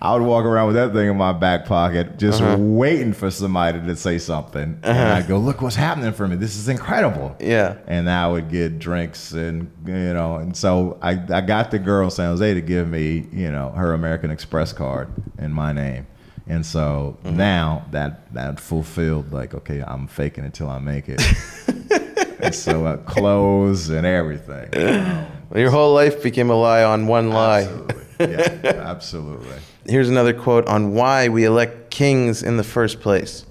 I 0.03 0.13
would 0.13 0.23
walk 0.23 0.45
around 0.45 0.65
with 0.65 0.75
that 0.77 0.93
thing 0.93 1.09
in 1.09 1.17
my 1.17 1.31
back 1.31 1.65
pocket, 1.65 2.17
just 2.17 2.41
waiting 2.41 3.13
for 3.13 3.29
somebody 3.29 3.79
to 3.81 3.95
say 3.95 4.17
something. 4.17 4.79
And 4.81 4.97
I'd 4.97 5.27
go, 5.27 5.37
"Look 5.37 5.61
what's 5.61 5.75
happening 5.75 6.11
for 6.13 6.27
me! 6.27 6.37
This 6.37 6.55
is 6.55 6.67
incredible!" 6.67 7.35
Yeah. 7.39 7.77
And 7.85 8.09
I 8.09 8.27
would 8.27 8.49
get 8.49 8.79
drinks, 8.79 9.31
and 9.33 9.71
you 9.85 10.13
know, 10.13 10.37
and 10.37 10.57
so 10.57 10.97
I, 11.03 11.11
I 11.31 11.41
got 11.41 11.69
the 11.69 11.77
girl 11.77 12.05
in 12.05 12.11
San 12.11 12.29
Jose 12.31 12.51
to 12.53 12.61
give 12.61 12.89
me, 12.89 13.27
you 13.31 13.51
know, 13.51 13.69
her 13.69 13.93
American 13.93 14.31
Express 14.31 14.73
card 14.73 15.09
in 15.37 15.51
my 15.53 15.71
name. 15.71 16.07
And 16.47 16.65
so 16.65 17.19
now 17.23 17.85
that 17.91 18.33
that 18.33 18.59
fulfilled, 18.59 19.31
like, 19.31 19.53
okay, 19.53 19.83
I'm 19.85 20.07
faking 20.07 20.45
it 20.45 20.55
till 20.55 20.69
I 20.69 20.79
make 20.79 21.09
it. 21.09 21.21
and 22.41 22.55
so 22.55 22.87
uh, 22.87 22.97
clothes 22.97 23.89
and 23.89 24.07
everything. 24.07 24.69
Well, 24.73 25.59
your 25.59 25.69
whole 25.69 25.93
life 25.93 26.23
became 26.23 26.49
a 26.49 26.55
lie 26.55 26.83
on 26.83 27.05
one 27.05 27.29
lie. 27.29 27.61
Absolutely. 27.61 28.61
Yeah, 28.63 28.83
absolutely. 28.85 29.57
Here's 29.85 30.09
another 30.09 30.33
quote 30.33 30.67
on 30.67 30.93
why 30.93 31.27
we 31.27 31.43
elect 31.43 31.89
kings 31.89 32.43
in 32.43 32.57
the 32.57 32.63
first 32.63 32.99
place. 32.99 33.45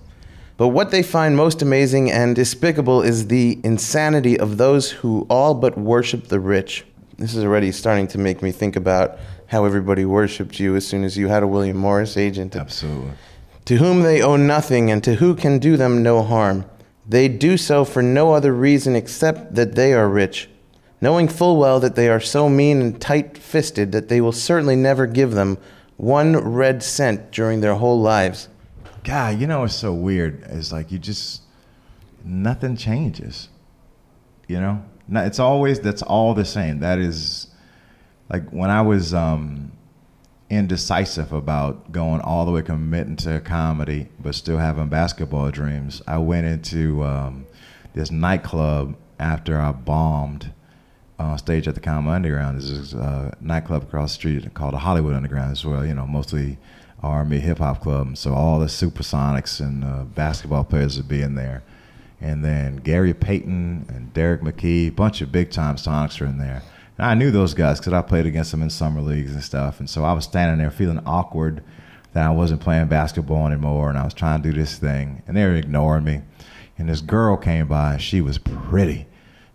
But 0.57 0.69
what 0.69 0.90
they 0.90 1.02
find 1.02 1.36
most 1.36 1.62
amazing 1.62 2.11
and 2.11 2.36
despicable 2.36 3.02
is 3.02 3.28
the 3.28 3.59
insanity 3.65 4.39
of 4.39 4.59
those 4.59 4.90
who 4.90 5.27
all 5.31 5.55
but 5.55 5.78
worship 5.78 6.28
the 6.28 6.39
rich. 6.39 6.85
This 7.16 7.35
is 7.35 7.44
already 7.44 7.73
starting 7.73 8.07
to 8.09 8.19
make 8.19 8.43
me 8.43 8.52
think 8.52 8.77
about 8.77 9.19
how 9.47 9.65
everybody 9.65 10.05
worshipped 10.05 10.61
you 10.61 10.77
as 10.77 10.86
soon 10.86 11.02
as 11.02 11.16
you 11.16 11.28
had 11.28 11.43
a 11.43 11.47
William 11.47 11.77
Morris 11.77 12.16
agent. 12.16 12.55
Absolutely. 12.55 13.12
To 13.65 13.77
whom 13.77 14.02
they 14.02 14.23
owe 14.23 14.36
nothing 14.36 14.90
and 14.90 15.02
to 15.02 15.16
who 15.16 15.35
can 15.35 15.59
do 15.59 15.77
them 15.77 16.02
no 16.02 16.23
harm. 16.23 16.65
They 17.09 17.27
do 17.27 17.57
so 17.57 17.85
for 17.85 18.02
no 18.02 18.32
other 18.35 18.52
reason 18.52 18.94
except 18.94 19.57
that 19.57 19.74
they 19.74 19.93
are 19.94 20.09
rich, 20.09 20.48
knowing 21.01 21.27
full 21.27 21.59
well 21.59 21.81
that 21.81 21.97
they 21.97 22.09
are 22.09 22.20
so 22.20 22.48
mean 22.48 22.81
and 22.81 23.01
tight 23.01 23.36
fisted 23.36 23.90
that 23.93 24.09
they 24.09 24.20
will 24.20 24.32
certainly 24.32 24.77
never 24.77 25.07
give 25.07 25.32
them 25.32 25.59
one 26.01 26.35
red 26.35 26.83
cent 26.83 27.31
during 27.31 27.61
their 27.61 27.75
whole 27.75 28.01
lives. 28.01 28.49
God, 29.05 29.39
you 29.39 29.47
know 29.47 29.61
what's 29.61 29.75
so 29.75 29.93
weird? 29.93 30.43
It's 30.45 30.73
like 30.73 30.91
you 30.91 30.99
just 30.99 31.43
nothing 32.25 32.75
changes. 32.75 33.51
You 34.49 34.61
know, 34.61 34.83
no, 35.09 35.23
it's 35.23 35.39
always 35.39 35.79
that's 35.81 36.01
all 36.01 36.33
the 36.33 36.47
same. 36.47 36.81
That 36.81 36.99
is 36.99 37.49
like 38.31 38.49
when 38.49 38.71
I 38.71 38.81
was 38.81 39.13
um, 39.13 39.73
indecisive 40.49 41.33
about 41.35 41.93
going 41.93 42.23
all 42.23 42.47
the 42.47 42.53
way 42.53 42.63
committing 42.63 43.17
to 43.17 43.39
comedy, 43.41 44.09
but 44.19 44.35
still 44.35 44.57
having 44.57 44.89
basketball 44.89 45.51
dreams. 45.51 46.01
I 46.07 46.17
went 46.17 46.47
into 46.47 47.05
um, 47.05 47.47
this 47.93 48.11
nightclub 48.11 48.97
after 49.19 49.61
I 49.61 49.73
bombed 49.73 50.51
on 51.21 51.39
stage 51.39 51.69
at 51.69 51.75
the 51.75 51.81
Comedy 51.81 52.15
Underground. 52.15 52.59
This 52.59 52.71
is 52.71 52.95
a 52.95 53.37
nightclub 53.41 53.83
across 53.83 54.13
the 54.13 54.15
street 54.15 54.55
called 54.55 54.75
the 54.75 54.79
Hollywood 54.79 55.15
Underground 55.15 55.53
as 55.53 55.65
well. 55.65 55.85
You 55.85 55.95
know, 55.95 56.07
mostly 56.07 56.59
R&B 57.03 57.39
hip 57.39 57.59
hop 57.59 57.83
club. 57.83 58.17
So 58.17 58.35
all 58.35 58.59
the 58.59 58.67
Supersonics 58.67 59.61
and 59.61 59.85
uh, 59.85 60.05
basketball 60.05 60.65
players 60.65 60.97
would 60.97 61.09
be 61.09 61.23
in 61.23 61.35
there. 61.35 61.63
And 62.21 62.45
then 62.45 62.77
Gary 62.77 63.15
Payton 63.15 63.87
and 63.89 64.13
Derrick 64.13 64.43
McKey, 64.43 64.95
bunch 64.95 65.21
of 65.21 65.33
big 65.33 65.51
time 65.51 65.77
Sonics 65.77 66.21
are 66.21 66.27
in 66.27 66.39
there. 66.39 66.63
And 66.99 67.07
I 67.07 67.15
knew 67.15 67.31
those 67.31 67.55
guys 67.55 67.79
because 67.79 67.95
I 67.95 68.03
played 68.03 68.27
against 68.27 68.51
them 68.51 68.63
in 68.63 68.69
summer 68.69 69.01
leagues 69.01 69.33
and 69.33 69.43
stuff. 69.43 69.81
And 69.81 69.89
so 69.89 70.05
I 70.05 70.13
was 70.13 70.25
standing 70.25 70.59
there 70.59 70.71
feeling 70.71 71.01
awkward 71.07 71.63
that 72.13 72.27
I 72.27 72.31
wasn't 72.31 72.61
playing 72.61 72.89
basketball 72.89 73.47
anymore 73.47 73.89
and 73.89 73.99
I 73.99 74.05
was 74.05 74.13
trying 74.13 74.43
to 74.43 74.51
do 74.51 74.59
this 74.59 74.77
thing. 74.77 75.23
And 75.27 75.37
they 75.37 75.45
were 75.45 75.55
ignoring 75.55 76.05
me. 76.05 76.23
And 76.77 76.89
this 76.89 77.01
girl 77.01 77.37
came 77.37 77.69
by 77.69 77.95
and 77.95 78.03
she 78.03 78.21
was 78.21 78.37
pretty. 78.39 79.07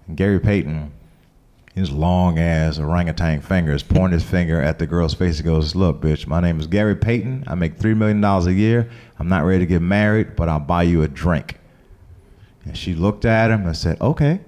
And 0.08 0.18
Gary 0.18 0.40
Payton, 0.40 0.92
his 1.76 1.91
long 1.91 2.39
ass 2.39 2.80
orangutan 2.80 3.41
fingers 3.41 3.84
pointing 3.84 4.18
his 4.19 4.23
finger 4.23 4.61
at 4.61 4.80
the 4.80 4.88
girl's 4.88 5.14
face. 5.14 5.38
He 5.38 5.43
goes, 5.43 5.76
Look, 5.76 6.02
bitch, 6.02 6.26
my 6.26 6.39
name 6.39 6.60
is 6.60 6.68
Gary 6.68 6.95
Payton. 6.95 7.43
I 7.47 7.56
make 7.56 7.77
$3 7.77 7.95
million 7.97 8.23
a 8.23 8.49
year. 8.52 8.89
I'm 9.19 9.27
not 9.27 9.43
ready 9.43 9.60
to 9.60 9.65
get 9.65 9.81
married, 9.81 10.35
but 10.35 10.47
I'll 10.47 10.60
buy 10.60 10.84
you 10.84 11.03
a 11.03 11.07
drink. 11.07 11.60
And 12.64 12.77
she 12.77 12.95
looked 12.95 13.26
at 13.26 13.52
him 13.52 13.65
and 13.65 13.76
said, 13.76 13.99
Okay. 13.99 14.39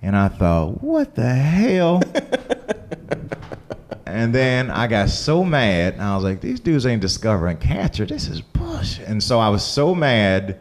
And 0.00 0.16
I 0.16 0.28
thought, 0.28 0.82
What 0.82 1.14
the 1.14 1.28
hell? 1.28 2.02
and 4.06 4.34
then 4.34 4.70
I 4.70 4.86
got 4.86 5.10
so 5.10 5.44
mad. 5.44 5.94
And 5.94 6.02
I 6.02 6.14
was 6.14 6.24
like, 6.24 6.40
These 6.40 6.60
dudes 6.60 6.86
ain't 6.86 7.02
discovering 7.02 7.58
cancer. 7.58 8.06
This 8.06 8.26
is 8.26 8.40
bullshit. 8.40 9.06
And 9.06 9.22
so 9.22 9.38
I 9.38 9.50
was 9.50 9.62
so 9.62 9.94
mad 9.94 10.58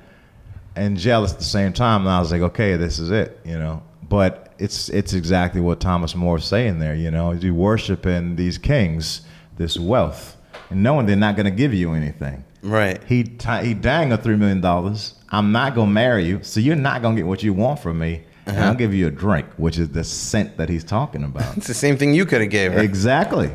and 0.78 0.98
jealous 0.98 1.34
at 1.34 1.40
the 1.40 1.46
same 1.46 1.74
time. 1.74 2.02
And 2.02 2.10
I 2.10 2.20
was 2.20 2.32
like, 2.32 2.42
okay, 2.42 2.76
this 2.78 3.00
is 3.00 3.12
it, 3.12 3.40
you 3.44 3.58
know. 3.58 3.82
But 4.10 4.54
it's 4.58 4.90
it's 4.90 5.14
exactly 5.14 5.62
what 5.62 5.80
Thomas 5.80 6.16
More 6.16 6.38
is 6.38 6.46
saying 6.46 6.80
there, 6.80 6.96
you 6.96 7.12
know. 7.12 7.32
You 7.32 7.54
worshiping 7.54 8.36
these 8.36 8.58
kings, 8.58 9.22
this 9.58 9.78
wealth, 9.78 10.38
and 10.70 10.82
knowing 10.82 11.06
they're 11.06 11.16
not 11.16 11.36
going 11.36 11.46
to 11.46 11.52
give 11.52 11.74
you 11.74 11.94
anything. 11.94 12.44
Right. 12.62 13.04
He 13.04 13.24
ti 13.24 13.66
he 13.66 13.74
dangled 13.74 14.24
three 14.24 14.36
million 14.36 14.62
dollars. 14.62 15.14
I'm 15.30 15.52
not 15.52 15.76
gonna 15.76 15.92
marry 15.92 16.26
you, 16.26 16.40
so 16.42 16.60
you're 16.60 16.76
not 16.76 17.02
gonna 17.02 17.16
get 17.18 17.28
what 17.28 17.44
you 17.44 17.54
want 17.54 17.80
from 17.80 18.00
me. 18.00 18.24
And 18.46 18.58
uh-huh. 18.58 18.68
I'll 18.68 18.76
give 18.76 18.94
you 18.94 19.08
a 19.08 19.12
drink, 19.12 19.46
which 19.58 19.78
is 19.78 19.90
the 19.90 20.06
scent 20.06 20.56
that 20.56 20.70
he's 20.70 20.86
talking 20.86 21.24
about. 21.26 21.58
It's 21.58 21.68
the 21.68 21.74
same 21.74 21.98
thing 21.98 22.14
you 22.14 22.26
could 22.26 22.40
have 22.40 22.50
gave 22.50 22.72
her. 22.72 22.80
exactly, 22.80 23.52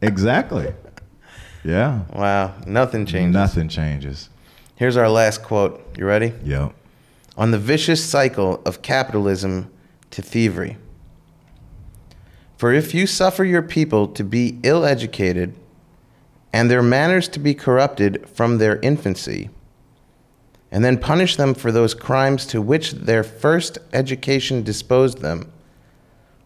exactly. 0.00 0.72
Yeah, 1.64 2.02
Wow, 2.12 2.54
nothing 2.64 3.06
changes. 3.06 3.34
nothing 3.34 3.68
changes. 3.68 4.28
Here's 4.76 4.96
our 4.96 5.08
last 5.08 5.42
quote. 5.42 5.84
You 5.98 6.06
ready? 6.06 6.32
Yep. 6.44 6.72
on 7.36 7.50
the 7.50 7.58
vicious 7.58 8.04
cycle 8.04 8.62
of 8.64 8.82
capitalism 8.82 9.68
to 10.16 10.22
thievery. 10.22 10.78
For 12.56 12.72
if 12.72 12.94
you 12.94 13.06
suffer 13.06 13.44
your 13.44 13.60
people 13.60 14.08
to 14.08 14.24
be 14.24 14.58
ill 14.62 14.86
educated 14.86 15.54
and 16.54 16.70
their 16.70 16.82
manners 16.82 17.28
to 17.28 17.38
be 17.38 17.52
corrupted 17.52 18.26
from 18.26 18.56
their 18.56 18.78
infancy, 18.80 19.50
and 20.72 20.82
then 20.82 20.96
punish 20.96 21.36
them 21.36 21.52
for 21.52 21.70
those 21.70 21.92
crimes 21.92 22.46
to 22.46 22.62
which 22.62 22.92
their 22.92 23.22
first 23.22 23.76
education 23.92 24.62
disposed 24.62 25.18
them, 25.18 25.52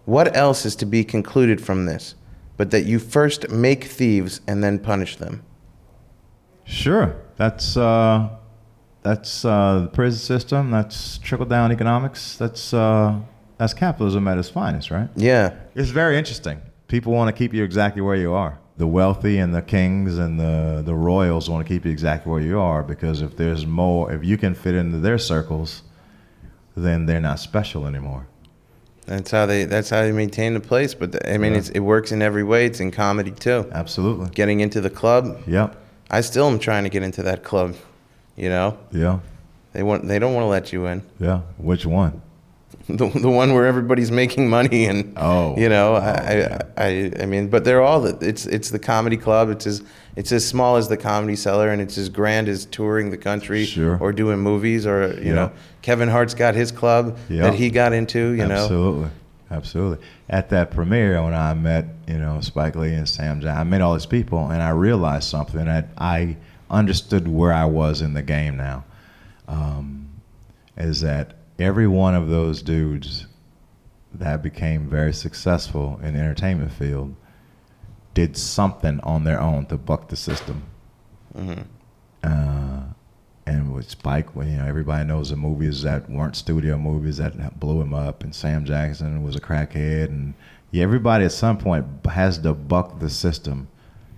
what 0.05 0.37
else 0.37 0.67
is 0.67 0.75
to 0.75 0.85
be 0.85 1.05
concluded 1.05 1.61
from 1.61 1.87
this 1.87 2.17
but 2.57 2.73
that 2.73 2.85
you 2.85 2.99
first 2.99 3.51
make 3.51 3.85
thieves 3.85 4.41
and 4.49 4.65
then 4.65 4.81
punish 4.81 5.15
them? 5.15 5.45
Sure. 6.65 7.15
That's 7.37 7.77
uh, 7.77 8.31
that's 9.03 9.45
uh, 9.45 9.83
the 9.83 9.89
prison 9.89 10.19
system. 10.19 10.73
That's 10.73 11.19
trickle 11.19 11.47
down 11.47 11.71
economics. 11.71 12.37
That's 12.37 12.75
uh, 12.75 13.21
that's 13.61 13.75
capitalism 13.75 14.27
at 14.27 14.39
its 14.39 14.49
finest, 14.49 14.91
right? 14.91 15.09
Yeah. 15.15 15.53
It's 15.75 15.91
very 15.91 16.17
interesting. 16.17 16.63
People 16.89 17.13
want 17.13 17.29
to 17.29 17.39
keep 17.39 17.53
you 17.53 17.63
exactly 17.63 18.01
where 18.01 18.17
you 18.17 18.33
are. 18.33 18.59
The 18.79 18.87
wealthy 18.87 19.37
and 19.39 19.55
the 19.55 19.61
kings 19.61 20.17
and 20.17 20.41
the 20.41 20.83
the 20.85 20.95
royals 20.95 21.51
want 21.51 21.65
to 21.67 21.69
keep 21.73 21.85
you 21.85 21.91
exactly 21.93 22.33
where 22.33 22.41
you 22.41 22.59
are 22.59 22.83
because 22.83 23.21
if 23.21 23.37
there's 23.37 23.67
more, 23.67 24.11
if 24.11 24.25
you 24.25 24.39
can 24.39 24.55
fit 24.55 24.75
into 24.75 24.99
their 24.99 25.19
circles, 25.19 25.83
then 26.75 27.05
they're 27.05 27.21
not 27.21 27.39
special 27.39 27.87
anymore. 27.87 28.27
That's 29.05 29.31
how 29.31 29.45
they. 29.45 29.65
That's 29.67 29.91
how 29.91 30.01
they 30.01 30.13
maintain 30.13 30.55
the 30.55 30.61
place. 30.61 30.95
But 30.95 31.13
the, 31.13 31.35
I 31.35 31.37
mean, 31.37 31.53
it's, 31.55 31.69
it 31.69 31.81
works 31.81 32.13
in 32.13 32.23
every 32.23 32.43
way. 32.45 32.65
It's 32.65 32.81
in 32.81 32.91
comedy 32.91 33.33
too. 33.33 33.69
Absolutely. 33.73 34.31
Getting 34.31 34.61
into 34.61 34.81
the 34.81 34.91
club, 34.91 35.43
Yep. 35.47 35.77
I 36.11 36.23
still 36.23 36.49
am 36.49 36.59
trying 36.59 36.85
to 36.85 36.91
get 36.91 37.03
into 37.03 37.23
that 37.25 37.45
club. 37.45 37.75
You 38.37 38.49
know, 38.49 38.79
Yeah. 38.91 39.19
they 39.75 39.83
want. 39.83 40.09
They 40.09 40.19
don't 40.19 40.33
want 40.33 40.45
to 40.45 40.49
let 40.49 40.73
you 40.73 40.87
in. 40.87 41.03
Yeah. 41.19 41.41
Which 41.59 41.85
one? 41.85 42.23
The, 42.97 43.09
the 43.09 43.31
one 43.31 43.53
where 43.55 43.67
everybody's 43.67 44.11
making 44.11 44.49
money 44.49 44.87
and 44.87 45.13
Oh. 45.17 45.57
you 45.59 45.69
know, 45.69 45.95
I. 45.97 46.61
I, 46.77 47.13
I, 47.21 47.27
mean, 47.27 47.49
but 47.49 47.65
they're 47.65 47.83
all. 47.83 48.01
the- 48.01 48.27
It's 48.27 48.47
it's 48.47 48.71
the 48.71 48.79
comedy 48.79 49.17
club. 49.17 49.51
It's 49.51 49.67
as 49.67 49.83
it's 50.17 50.33
as 50.33 50.47
small 50.47 50.77
as 50.77 50.89
the 50.89 50.97
comedy 50.97 51.37
cellar, 51.37 51.69
and 51.69 51.81
it's 51.81 51.97
as 51.99 52.09
grand 52.09 52.49
as 52.49 52.65
touring 52.67 53.11
the 53.11 53.17
country 53.19 53.65
Sure. 53.65 53.97
or 54.01 54.13
doing 54.13 54.39
movies 54.39 54.87
or 54.87 55.15
you 55.19 55.29
Yeah. 55.29 55.35
know, 55.35 55.53
Kevin 55.83 56.09
Hart's 56.09 56.35
got 56.35 56.55
his 56.55 56.73
club 56.73 57.17
Yeah. 57.29 57.43
that 57.43 57.55
he 57.55 57.71
got 57.71 57.93
into. 57.93 58.31
You 58.31 58.47
know, 58.47 58.55
Absolutely. 58.55 59.11
Absolutely. 59.51 60.05
At 60.29 60.49
that 60.51 60.71
premiere, 60.71 61.21
when 61.23 61.35
I 61.35 61.55
met, 61.55 61.87
you 62.07 62.19
know, 62.19 62.41
Spike 62.41 62.77
Lee 62.77 62.95
and 62.95 63.09
Sam 63.09 63.41
Jackson, 63.41 63.59
I 63.61 63.65
met 63.65 63.81
all 63.81 63.95
these 63.95 64.07
people, 64.07 64.49
and 64.49 64.63
I 64.63 64.71
realized 64.71 65.25
something 65.29 65.65
that 65.65 65.89
I 65.99 66.37
understood 66.71 67.27
where 67.27 67.53
I 67.53 67.65
was 67.65 68.01
in 68.01 68.15
the 68.15 68.23
game 68.23 68.57
now. 68.57 68.85
Um, 69.49 70.07
is 70.77 71.01
that 71.01 71.35
every 71.61 71.87
one 71.87 72.15
of 72.15 72.29
those 72.29 72.63
dudes 72.63 73.27
that 74.15 74.43
became 74.43 74.89
very 74.89 75.13
successful 75.13 76.01
in 76.03 76.15
the 76.15 76.21
entertainment 76.21 76.73
field 76.73 77.15
did 78.15 78.37
something 78.37 78.99
on 79.01 79.25
their 79.25 79.41
own 79.41 79.67
to 79.67 79.77
buck 79.77 80.09
the 80.09 80.17
system. 80.17 80.63
Uh, 82.25 82.83
and 83.47 83.73
with 83.73 83.89
Spike, 83.89 84.35
well, 84.35 84.47
you 84.47 84.57
know, 84.57 84.67
everybody 84.67 85.07
knows 85.07 85.31
the 85.31 85.37
movies 85.37 85.83
that 85.83 86.11
weren't 86.11 86.37
studio 86.37 86.77
movies 86.77 87.19
that 87.19 87.59
blew 87.61 87.81
him 87.81 87.95
up, 87.95 88.23
and 88.25 88.35
Sam 88.35 88.65
Jackson 88.65 89.23
was 89.23 89.37
a 89.37 89.41
crackhead, 89.41 90.07
and 90.07 90.35
yeah, 90.71 90.83
everybody 90.83 91.25
at 91.25 91.33
some 91.33 91.59
point 91.59 91.87
has 92.07 92.39
to 92.39 92.53
buck 92.53 92.99
the 92.99 93.11
system 93.11 93.69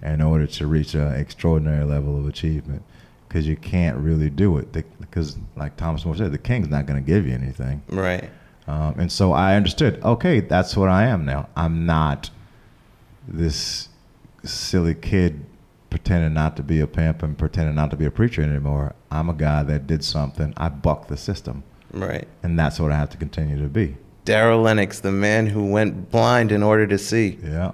in 0.03 0.21
order 0.21 0.47
to 0.47 0.67
reach 0.67 0.95
an 0.95 1.15
extraordinary 1.15 1.85
level 1.85 2.19
of 2.19 2.27
achievement. 2.27 2.83
Because 3.33 3.49
you 3.49 3.57
can't 3.57 3.97
really 3.97 4.29
do 4.29 4.59
it. 4.59 4.73
Because, 5.01 5.39
like 5.57 5.75
Thomas 5.79 6.05
More 6.05 6.15
said, 6.15 6.33
the 6.33 6.39
king's 6.39 6.69
not 6.69 6.85
going 6.85 7.03
to 7.03 7.07
give 7.07 7.27
you 7.27 7.33
anything. 7.33 7.83
Right. 7.89 8.29
Um, 8.67 8.95
and 8.99 9.11
so 9.11 9.33
I 9.33 9.57
understood, 9.57 10.03
okay, 10.05 10.41
that's 10.41 10.77
what 10.77 10.91
I 10.91 11.05
am 11.05 11.25
now. 11.25 11.49
I'm 11.57 11.87
not 11.87 12.29
this 13.27 13.89
silly 14.45 14.95
kid 14.95 15.47
pretending 15.89 16.35
not 16.35 16.57
to 16.57 16.63
be 16.63 16.81
a 16.81 16.87
pimp 16.87 17.23
and 17.23 17.39
pretending 17.39 17.75
not 17.75 17.91
to 17.93 17.97
be 17.97 18.05
a 18.05 18.11
preacher 18.11 18.43
anymore. 18.43 18.95
I'm 19.11 19.31
a 19.31 19.35
guy 19.35 19.63
that 19.63 19.87
did 19.87 20.05
something. 20.05 20.53
I 20.59 20.69
bucked 20.69 21.09
the 21.09 21.17
system. 21.17 21.63
Right. 21.91 22.29
And 22.43 22.59
that's 22.59 22.79
what 22.79 22.93
I 22.93 22.97
have 22.97 23.09
to 23.11 23.17
continue 23.17 23.63
to 23.63 23.69
be. 23.69 23.97
Darryl 24.27 24.63
Lenox, 24.63 25.01
the 25.01 25.11
man 25.11 25.47
who 25.47 25.71
went 25.71 26.11
blind 26.11 26.53
in 26.53 26.63
order 26.63 26.87
to 26.87 26.99
see. 26.99 27.39
Yeah. 27.43 27.73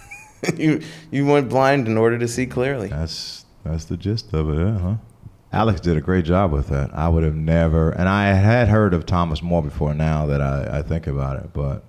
you 0.56 0.82
you 1.10 1.24
went 1.24 1.48
blind 1.48 1.88
in 1.88 1.96
order 1.96 2.18
to 2.18 2.28
see 2.28 2.46
clearly. 2.46 2.88
That's 2.88 3.37
that's 3.70 3.84
the 3.84 3.96
gist 3.96 4.32
of 4.32 4.50
it, 4.50 4.58
yeah, 4.58 4.78
huh? 4.78 4.94
Alex 5.52 5.80
did 5.80 5.96
a 5.96 6.00
great 6.00 6.24
job 6.24 6.52
with 6.52 6.68
that. 6.68 6.92
I 6.92 7.08
would 7.08 7.24
have 7.24 7.34
never, 7.34 7.90
and 7.90 8.08
I 8.08 8.26
had 8.34 8.68
heard 8.68 8.92
of 8.92 9.06
Thomas 9.06 9.42
More 9.42 9.62
before 9.62 9.94
now 9.94 10.26
that 10.26 10.42
I, 10.42 10.78
I 10.78 10.82
think 10.82 11.06
about 11.06 11.36
it, 11.42 11.52
but 11.52 11.84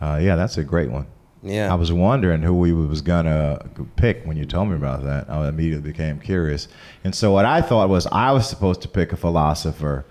uh, 0.00 0.18
yeah, 0.20 0.36
that's 0.36 0.58
a 0.58 0.64
great 0.64 0.90
one. 0.90 1.06
Yeah. 1.42 1.72
I 1.72 1.74
was 1.74 1.90
wondering 1.90 2.42
who 2.42 2.54
we 2.54 2.72
was 2.72 3.00
gonna 3.00 3.64
pick 3.96 4.24
when 4.24 4.36
you 4.36 4.44
told 4.44 4.68
me 4.68 4.76
about 4.76 5.02
that. 5.04 5.28
I 5.28 5.48
immediately 5.48 5.90
became 5.90 6.20
curious, 6.20 6.68
and 7.02 7.14
so 7.14 7.32
what 7.32 7.44
I 7.44 7.62
thought 7.62 7.88
was 7.88 8.06
I 8.08 8.30
was 8.32 8.48
supposed 8.48 8.82
to 8.82 8.88
pick 8.88 9.12
a 9.12 9.16
philosopher 9.16 10.04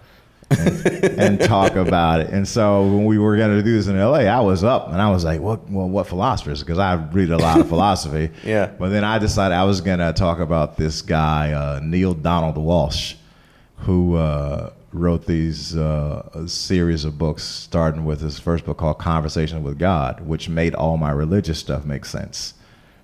and, 0.51 1.19
and 1.19 1.41
talk 1.41 1.75
about 1.75 2.21
it. 2.21 2.29
And 2.29 2.47
so 2.47 2.83
when 2.83 3.05
we 3.05 3.17
were 3.17 3.37
gonna 3.37 3.61
do 3.61 3.73
this 3.73 3.87
in 3.87 3.97
L.A., 3.97 4.27
I 4.27 4.39
was 4.39 4.63
up 4.63 4.89
and 4.89 5.01
I 5.01 5.09
was 5.09 5.23
like, 5.23 5.41
"What? 5.41 5.69
Well, 5.69 5.89
what 5.89 6.07
philosophers?" 6.07 6.61
Because 6.61 6.79
I 6.79 6.95
read 6.95 7.31
a 7.31 7.37
lot 7.37 7.59
of 7.59 7.67
philosophy. 7.75 8.29
Yeah. 8.43 8.67
But 8.67 8.89
then 8.89 9.03
I 9.03 9.19
decided 9.19 9.55
I 9.55 9.63
was 9.63 9.81
gonna 9.81 10.13
talk 10.13 10.39
about 10.39 10.77
this 10.77 11.01
guy 11.01 11.53
uh, 11.53 11.79
Neale 11.81 12.13
Donald 12.13 12.55
Walsch, 12.55 13.15
who 13.77 14.15
uh, 14.15 14.71
wrote 14.93 15.25
these 15.25 15.75
uh, 15.75 16.29
a 16.33 16.47
series 16.47 17.05
of 17.05 17.17
books, 17.17 17.43
starting 17.43 18.05
with 18.05 18.21
his 18.21 18.39
first 18.39 18.65
book 18.65 18.77
called 18.77 18.99
Conversation 18.99 19.63
with 19.63 19.79
God, 19.79 20.21
which 20.21 20.49
made 20.49 20.75
all 20.75 20.97
my 20.97 21.11
religious 21.11 21.59
stuff 21.59 21.85
make 21.85 22.05
sense. 22.05 22.53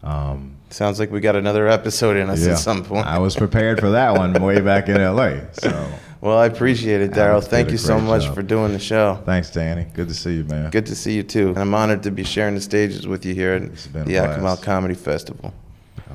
Um, 0.04 0.58
Sounds 0.70 1.00
like 1.00 1.12
we 1.12 1.22
got 1.22 1.36
another 1.36 1.68
episode 1.68 2.18
in 2.18 2.30
us 2.30 2.46
yeah. 2.46 2.54
at 2.54 2.60
some 2.60 2.84
point. 2.84 3.08
I 3.08 3.20
was 3.20 3.36
prepared 3.36 3.80
for 3.80 3.92
that 3.92 4.18
one 4.18 4.34
way 4.34 4.60
back 4.60 4.90
in 4.90 5.00
L.A. 5.00 5.48
So 5.54 5.92
well, 6.22 6.38
I 6.38 6.46
appreciate 6.46 7.00
it, 7.02 7.12
Darryl. 7.12 7.42
Thank 7.44 7.72
you 7.72 7.78
so 7.78 8.00
much 8.00 8.24
job. 8.24 8.36
for 8.36 8.44
doing 8.44 8.74
the 8.74 8.80
show. 8.80 9.22
thanks, 9.26 9.50
Danny. 9.50 9.86
Good 9.94 10.10
to 10.10 10.14
see 10.14 10.36
you, 10.38 10.44
man. 10.44 10.70
Good 10.70 10.86
to 10.88 10.96
see 10.96 11.16
you 11.16 11.24
too. 11.24 11.50
And 11.50 11.60
I'm 11.60 11.74
honored 11.74 12.04
to 12.04 12.12
be 12.12 12.26
sharing 12.26 12.56
the 12.56 12.62
stages 12.62 13.08
with 13.08 13.26
you 13.26 13.34
here 13.34 13.54
at 13.54 13.62
It's 13.64 13.88
been 13.88 14.02
a 14.02 14.06
the 14.06 14.12
Yakima. 14.14 14.58
Comedy 14.58 14.96
Festival. 14.96 15.54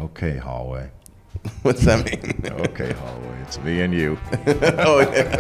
Okay, 0.01 0.37
hallway. 0.37 0.91
What's 1.63 1.85
that 1.87 2.05
mean? 2.05 2.61
Okay, 2.61 2.93
hallway. 2.93 3.41
It's 3.43 3.59
me 3.61 3.81
and 3.81 3.95
you. 3.95 4.19
oh, 4.79 5.01
yeah. 5.01 5.37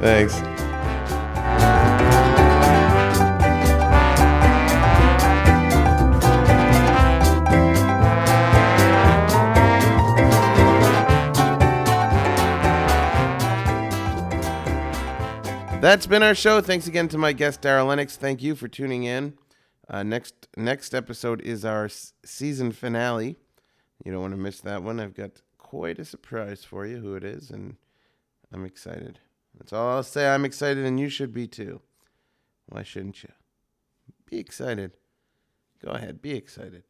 Thanks. 0.00 0.40
That's 15.82 16.06
been 16.06 16.22
our 16.22 16.36
show. 16.36 16.60
Thanks 16.60 16.86
again 16.86 17.08
to 17.08 17.18
my 17.18 17.32
guest 17.32 17.60
Darryl 17.60 17.88
Lenox. 17.88 18.14
Thank 18.16 18.40
you 18.40 18.54
for 18.54 18.68
tuning 18.68 19.02
in. 19.02 19.34
Uh, 19.90 20.04
next 20.04 20.46
next 20.56 20.94
episode 20.94 21.40
is 21.40 21.64
our 21.64 21.86
s- 21.86 22.12
season 22.24 22.70
finale. 22.70 23.36
You 24.04 24.12
don't 24.12 24.20
want 24.20 24.32
to 24.32 24.38
miss 24.38 24.60
that 24.60 24.84
one. 24.84 25.00
I've 25.00 25.12
got 25.12 25.42
quite 25.58 25.98
a 25.98 26.04
surprise 26.04 26.62
for 26.62 26.86
you. 26.86 26.98
Who 26.98 27.16
it 27.16 27.24
is, 27.24 27.50
and 27.50 27.78
I'm 28.52 28.64
excited. 28.64 29.18
That's 29.58 29.72
all 29.72 29.88
I'll 29.88 30.04
say. 30.04 30.28
I'm 30.28 30.44
excited, 30.44 30.84
and 30.84 31.00
you 31.00 31.08
should 31.08 31.34
be 31.34 31.48
too. 31.48 31.80
Why 32.66 32.84
shouldn't 32.84 33.24
you? 33.24 33.30
Be 34.30 34.38
excited. 34.38 34.92
Go 35.84 35.90
ahead, 35.90 36.22
be 36.22 36.36
excited. 36.36 36.84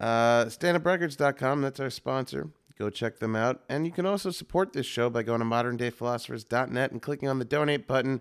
Uh, 0.00 0.46
StandUpRecords.com, 0.46 1.60
that's 1.60 1.78
our 1.80 1.90
sponsor. 1.90 2.48
Go 2.78 2.90
check 2.90 3.18
them 3.18 3.34
out. 3.34 3.62
And 3.68 3.86
you 3.86 3.92
can 3.92 4.06
also 4.06 4.30
support 4.30 4.72
this 4.72 4.86
show 4.86 5.08
by 5.08 5.22
going 5.22 5.40
to 5.40 5.46
moderndayphilosophers.net 5.46 6.90
and 6.90 7.00
clicking 7.00 7.28
on 7.28 7.38
the 7.38 7.44
donate 7.44 7.86
button. 7.86 8.20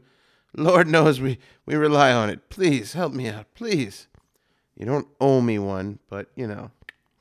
Lord 0.55 0.87
knows 0.87 1.19
we, 1.19 1.39
we 1.65 1.75
rely 1.75 2.13
on 2.13 2.29
it. 2.29 2.49
Please 2.49 2.93
help 2.93 3.13
me 3.13 3.27
out. 3.27 3.53
Please. 3.53 4.07
You 4.77 4.85
don't 4.85 5.07
owe 5.19 5.41
me 5.41 5.59
one, 5.59 5.99
but 6.09 6.29
you 6.35 6.47
know, 6.47 6.71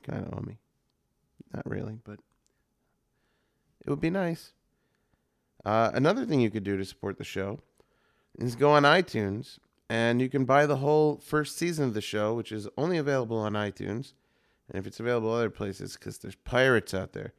kind 0.03 0.25
of 0.25 0.33
owe 0.33 0.41
me. 0.41 0.57
Not 1.53 1.69
really, 1.69 1.99
but 2.03 2.19
it 3.85 3.89
would 3.89 4.01
be 4.01 4.09
nice. 4.09 4.51
Uh, 5.63 5.91
another 5.93 6.25
thing 6.25 6.41
you 6.41 6.51
could 6.51 6.63
do 6.63 6.77
to 6.77 6.85
support 6.85 7.17
the 7.17 7.23
show 7.23 7.59
is 8.37 8.55
go 8.55 8.71
on 8.71 8.83
iTunes 8.83 9.57
and 9.89 10.21
you 10.21 10.29
can 10.29 10.45
buy 10.45 10.65
the 10.65 10.77
whole 10.77 11.17
first 11.17 11.57
season 11.57 11.85
of 11.85 11.93
the 11.93 12.01
show, 12.01 12.33
which 12.33 12.51
is 12.51 12.67
only 12.77 12.97
available 12.97 13.37
on 13.37 13.53
iTunes. 13.53 14.13
And 14.69 14.79
if 14.79 14.87
it's 14.87 14.99
available 14.99 15.31
other 15.31 15.49
places, 15.49 15.93
because 15.93 16.17
there's 16.17 16.35
pirates 16.35 16.93
out 16.93 17.13
there. 17.13 17.33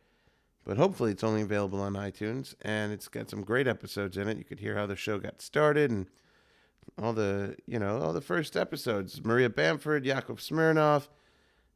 But 0.65 0.77
hopefully 0.77 1.13
it's 1.13 1.25
only 1.25 1.43
available 1.43 1.81
on 1.81 1.95
iTunes 1.95 2.55
and 2.63 2.93
it's 2.93 3.07
got 3.07 3.31
some 3.31 3.43
great 3.43 3.69
episodes 3.69 4.17
in 4.17 4.29
it. 4.29 4.37
You 4.37 4.45
could 4.45 4.59
hear 4.59 4.77
how 4.77 4.87
the 4.87 4.97
show 4.97 5.19
got 5.19 5.41
started 5.41 5.93
and 5.93 6.07
all 7.01 7.13
the, 7.13 7.57
you 7.67 7.79
know, 7.79 8.01
all 8.01 8.13
the 8.13 8.21
first 8.21 8.57
episodes. 8.57 9.25
Maria 9.25 9.49
Bamford, 9.49 10.05
Yakov 10.05 10.39
Smirnoff, 10.39 11.09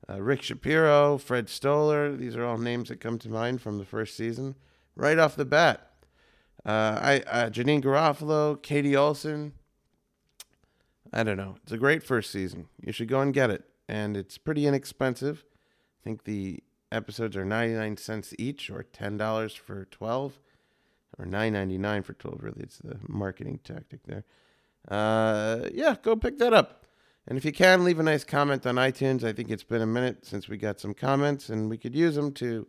uh, 0.09 0.21
Rick 0.21 0.43
Shapiro, 0.43 1.19
Fred 1.19 1.49
Stoller. 1.49 2.17
These 2.17 2.35
are 2.35 2.45
all 2.45 2.59
names 2.59 2.89
that 2.89 3.01
come 3.01 3.19
to 3.21 3.29
mind 3.29 3.61
from 3.61 3.79
the 3.79 3.85
first 3.85 4.17
season 4.17 4.57
right 4.97 5.19
off 5.19 5.37
the 5.37 5.45
bat. 5.45 5.91
Uh, 6.65 6.99
I 7.01 7.23
uh, 7.27 7.51
Janeane 7.51 7.83
Garofalo, 7.83 8.61
Katie 8.61 8.97
Olson. 8.97 9.53
I 11.13 11.23
don't 11.23 11.37
know. 11.37 11.57
It's 11.63 11.73
a 11.73 11.79
great 11.79 12.03
first 12.03 12.31
season. 12.31 12.69
You 12.81 12.93
should 12.93 13.09
go 13.09 13.21
and 13.21 13.33
get 13.33 13.51
it, 13.51 13.65
and 13.91 14.17
it's 14.17 14.39
pretty 14.39 14.67
inexpensive. 14.67 15.45
I 16.01 16.05
think 16.05 16.25
the 16.25 16.63
episodes 16.93 17.37
are 17.37 17.45
ninety 17.45 17.75
nine 17.75 17.97
cents 17.97 18.33
each, 18.39 18.71
or 18.71 18.85
ten 18.85 19.17
dollars 19.17 19.55
for 19.55 19.85
twelve, 19.87 20.39
or 21.19 21.27
nine 21.27 21.53
ninety 21.53 21.77
nine 21.77 22.05
for 22.05 22.13
twelve. 22.13 22.43
Really, 22.43 22.63
it's 22.63 22.79
the 22.79 22.99
marketing 23.09 23.59
tactic 23.65 24.05
there. 24.07 24.25
Uh, 24.89 25.69
yeah, 25.75 25.97
go 26.01 26.15
pick 26.15 26.39
that 26.39 26.55
up. 26.55 26.87
And 27.27 27.37
if 27.37 27.45
you 27.45 27.53
can, 27.53 27.85
leave 27.85 27.99
a 27.99 28.03
nice 28.03 28.25
comment 28.25 28.65
on 28.65 28.77
iTunes. 28.77 29.25
I 29.25 29.33
think 29.33 29.51
it's 29.51 29.65
been 29.65 29.83
a 29.83 29.87
minute 29.87 30.25
since 30.25 30.49
we 30.49 30.57
got 30.57 30.81
some 30.81 30.95
comments, 30.95 31.49
and 31.49 31.69
we 31.69 31.77
could 31.77 31.95
use 31.95 32.15
them 32.15 32.33
to 32.35 32.67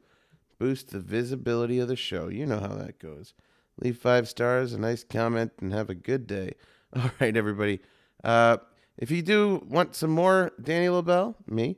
boost 0.60 0.90
the 0.90 1.00
visibility 1.00 1.80
of 1.80 1.88
the 1.88 1.96
show. 1.96 2.28
You 2.30 2.48
know 2.48 2.60
how 2.60 2.76
that 2.76 3.00
goes. 3.00 3.34
Leave 3.80 3.98
five 3.98 4.28
stars, 4.28 4.74
a 4.74 4.80
nice 4.80 5.04
comment, 5.04 5.54
and 5.62 5.72
have 5.72 5.90
a 5.90 5.96
good 5.96 6.26
day. 6.28 6.56
All 6.96 7.12
right, 7.20 7.38
everybody. 7.38 7.80
Uh, 8.24 8.58
if 8.98 9.12
you 9.12 9.22
do 9.22 9.66
want 9.68 9.96
some 9.96 10.12
more 10.12 10.52
Danny 10.62 10.88
Lobell, 10.88 11.36
me, 11.48 11.78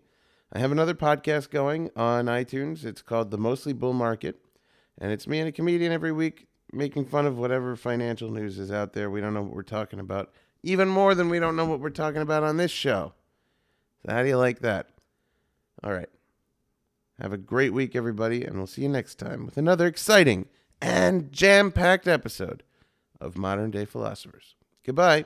I 0.51 0.59
have 0.59 0.71
another 0.71 0.93
podcast 0.93 1.49
going 1.49 1.89
on 1.95 2.25
iTunes. 2.25 2.85
It's 2.85 3.01
called 3.01 3.31
The 3.31 3.37
Mostly 3.37 3.73
Bull 3.73 3.93
Market, 3.93 4.39
and 4.97 5.11
it's 5.11 5.27
me 5.27 5.39
and 5.39 5.49
a 5.49 5.51
comedian 5.51 5.91
every 5.91 6.11
week 6.11 6.47
making 6.71 7.05
fun 7.05 7.25
of 7.25 7.37
whatever 7.37 7.75
financial 7.75 8.31
news 8.31 8.57
is 8.59 8.71
out 8.71 8.93
there. 8.93 9.09
We 9.09 9.21
don't 9.21 9.33
know 9.33 9.43
what 9.43 9.53
we're 9.53 9.63
talking 9.63 9.99
about, 9.99 10.31
even 10.63 10.87
more 10.87 11.15
than 11.15 11.29
we 11.29 11.39
don't 11.39 11.55
know 11.55 11.65
what 11.65 11.79
we're 11.79 11.89
talking 11.89 12.21
about 12.21 12.43
on 12.43 12.57
this 12.57 12.71
show. 12.71 13.13
So, 14.05 14.11
how 14.11 14.21
do 14.21 14.27
you 14.27 14.37
like 14.37 14.59
that? 14.59 14.89
All 15.83 15.93
right. 15.93 16.09
Have 17.19 17.33
a 17.33 17.37
great 17.37 17.73
week, 17.73 17.95
everybody, 17.95 18.43
and 18.43 18.57
we'll 18.57 18.67
see 18.67 18.81
you 18.81 18.89
next 18.89 19.15
time 19.15 19.45
with 19.45 19.57
another 19.57 19.87
exciting 19.87 20.47
and 20.81 21.31
jam 21.31 21.71
packed 21.71 22.07
episode 22.07 22.63
of 23.21 23.37
Modern 23.37 23.71
Day 23.71 23.85
Philosophers. 23.85 24.55
Goodbye. 24.83 25.25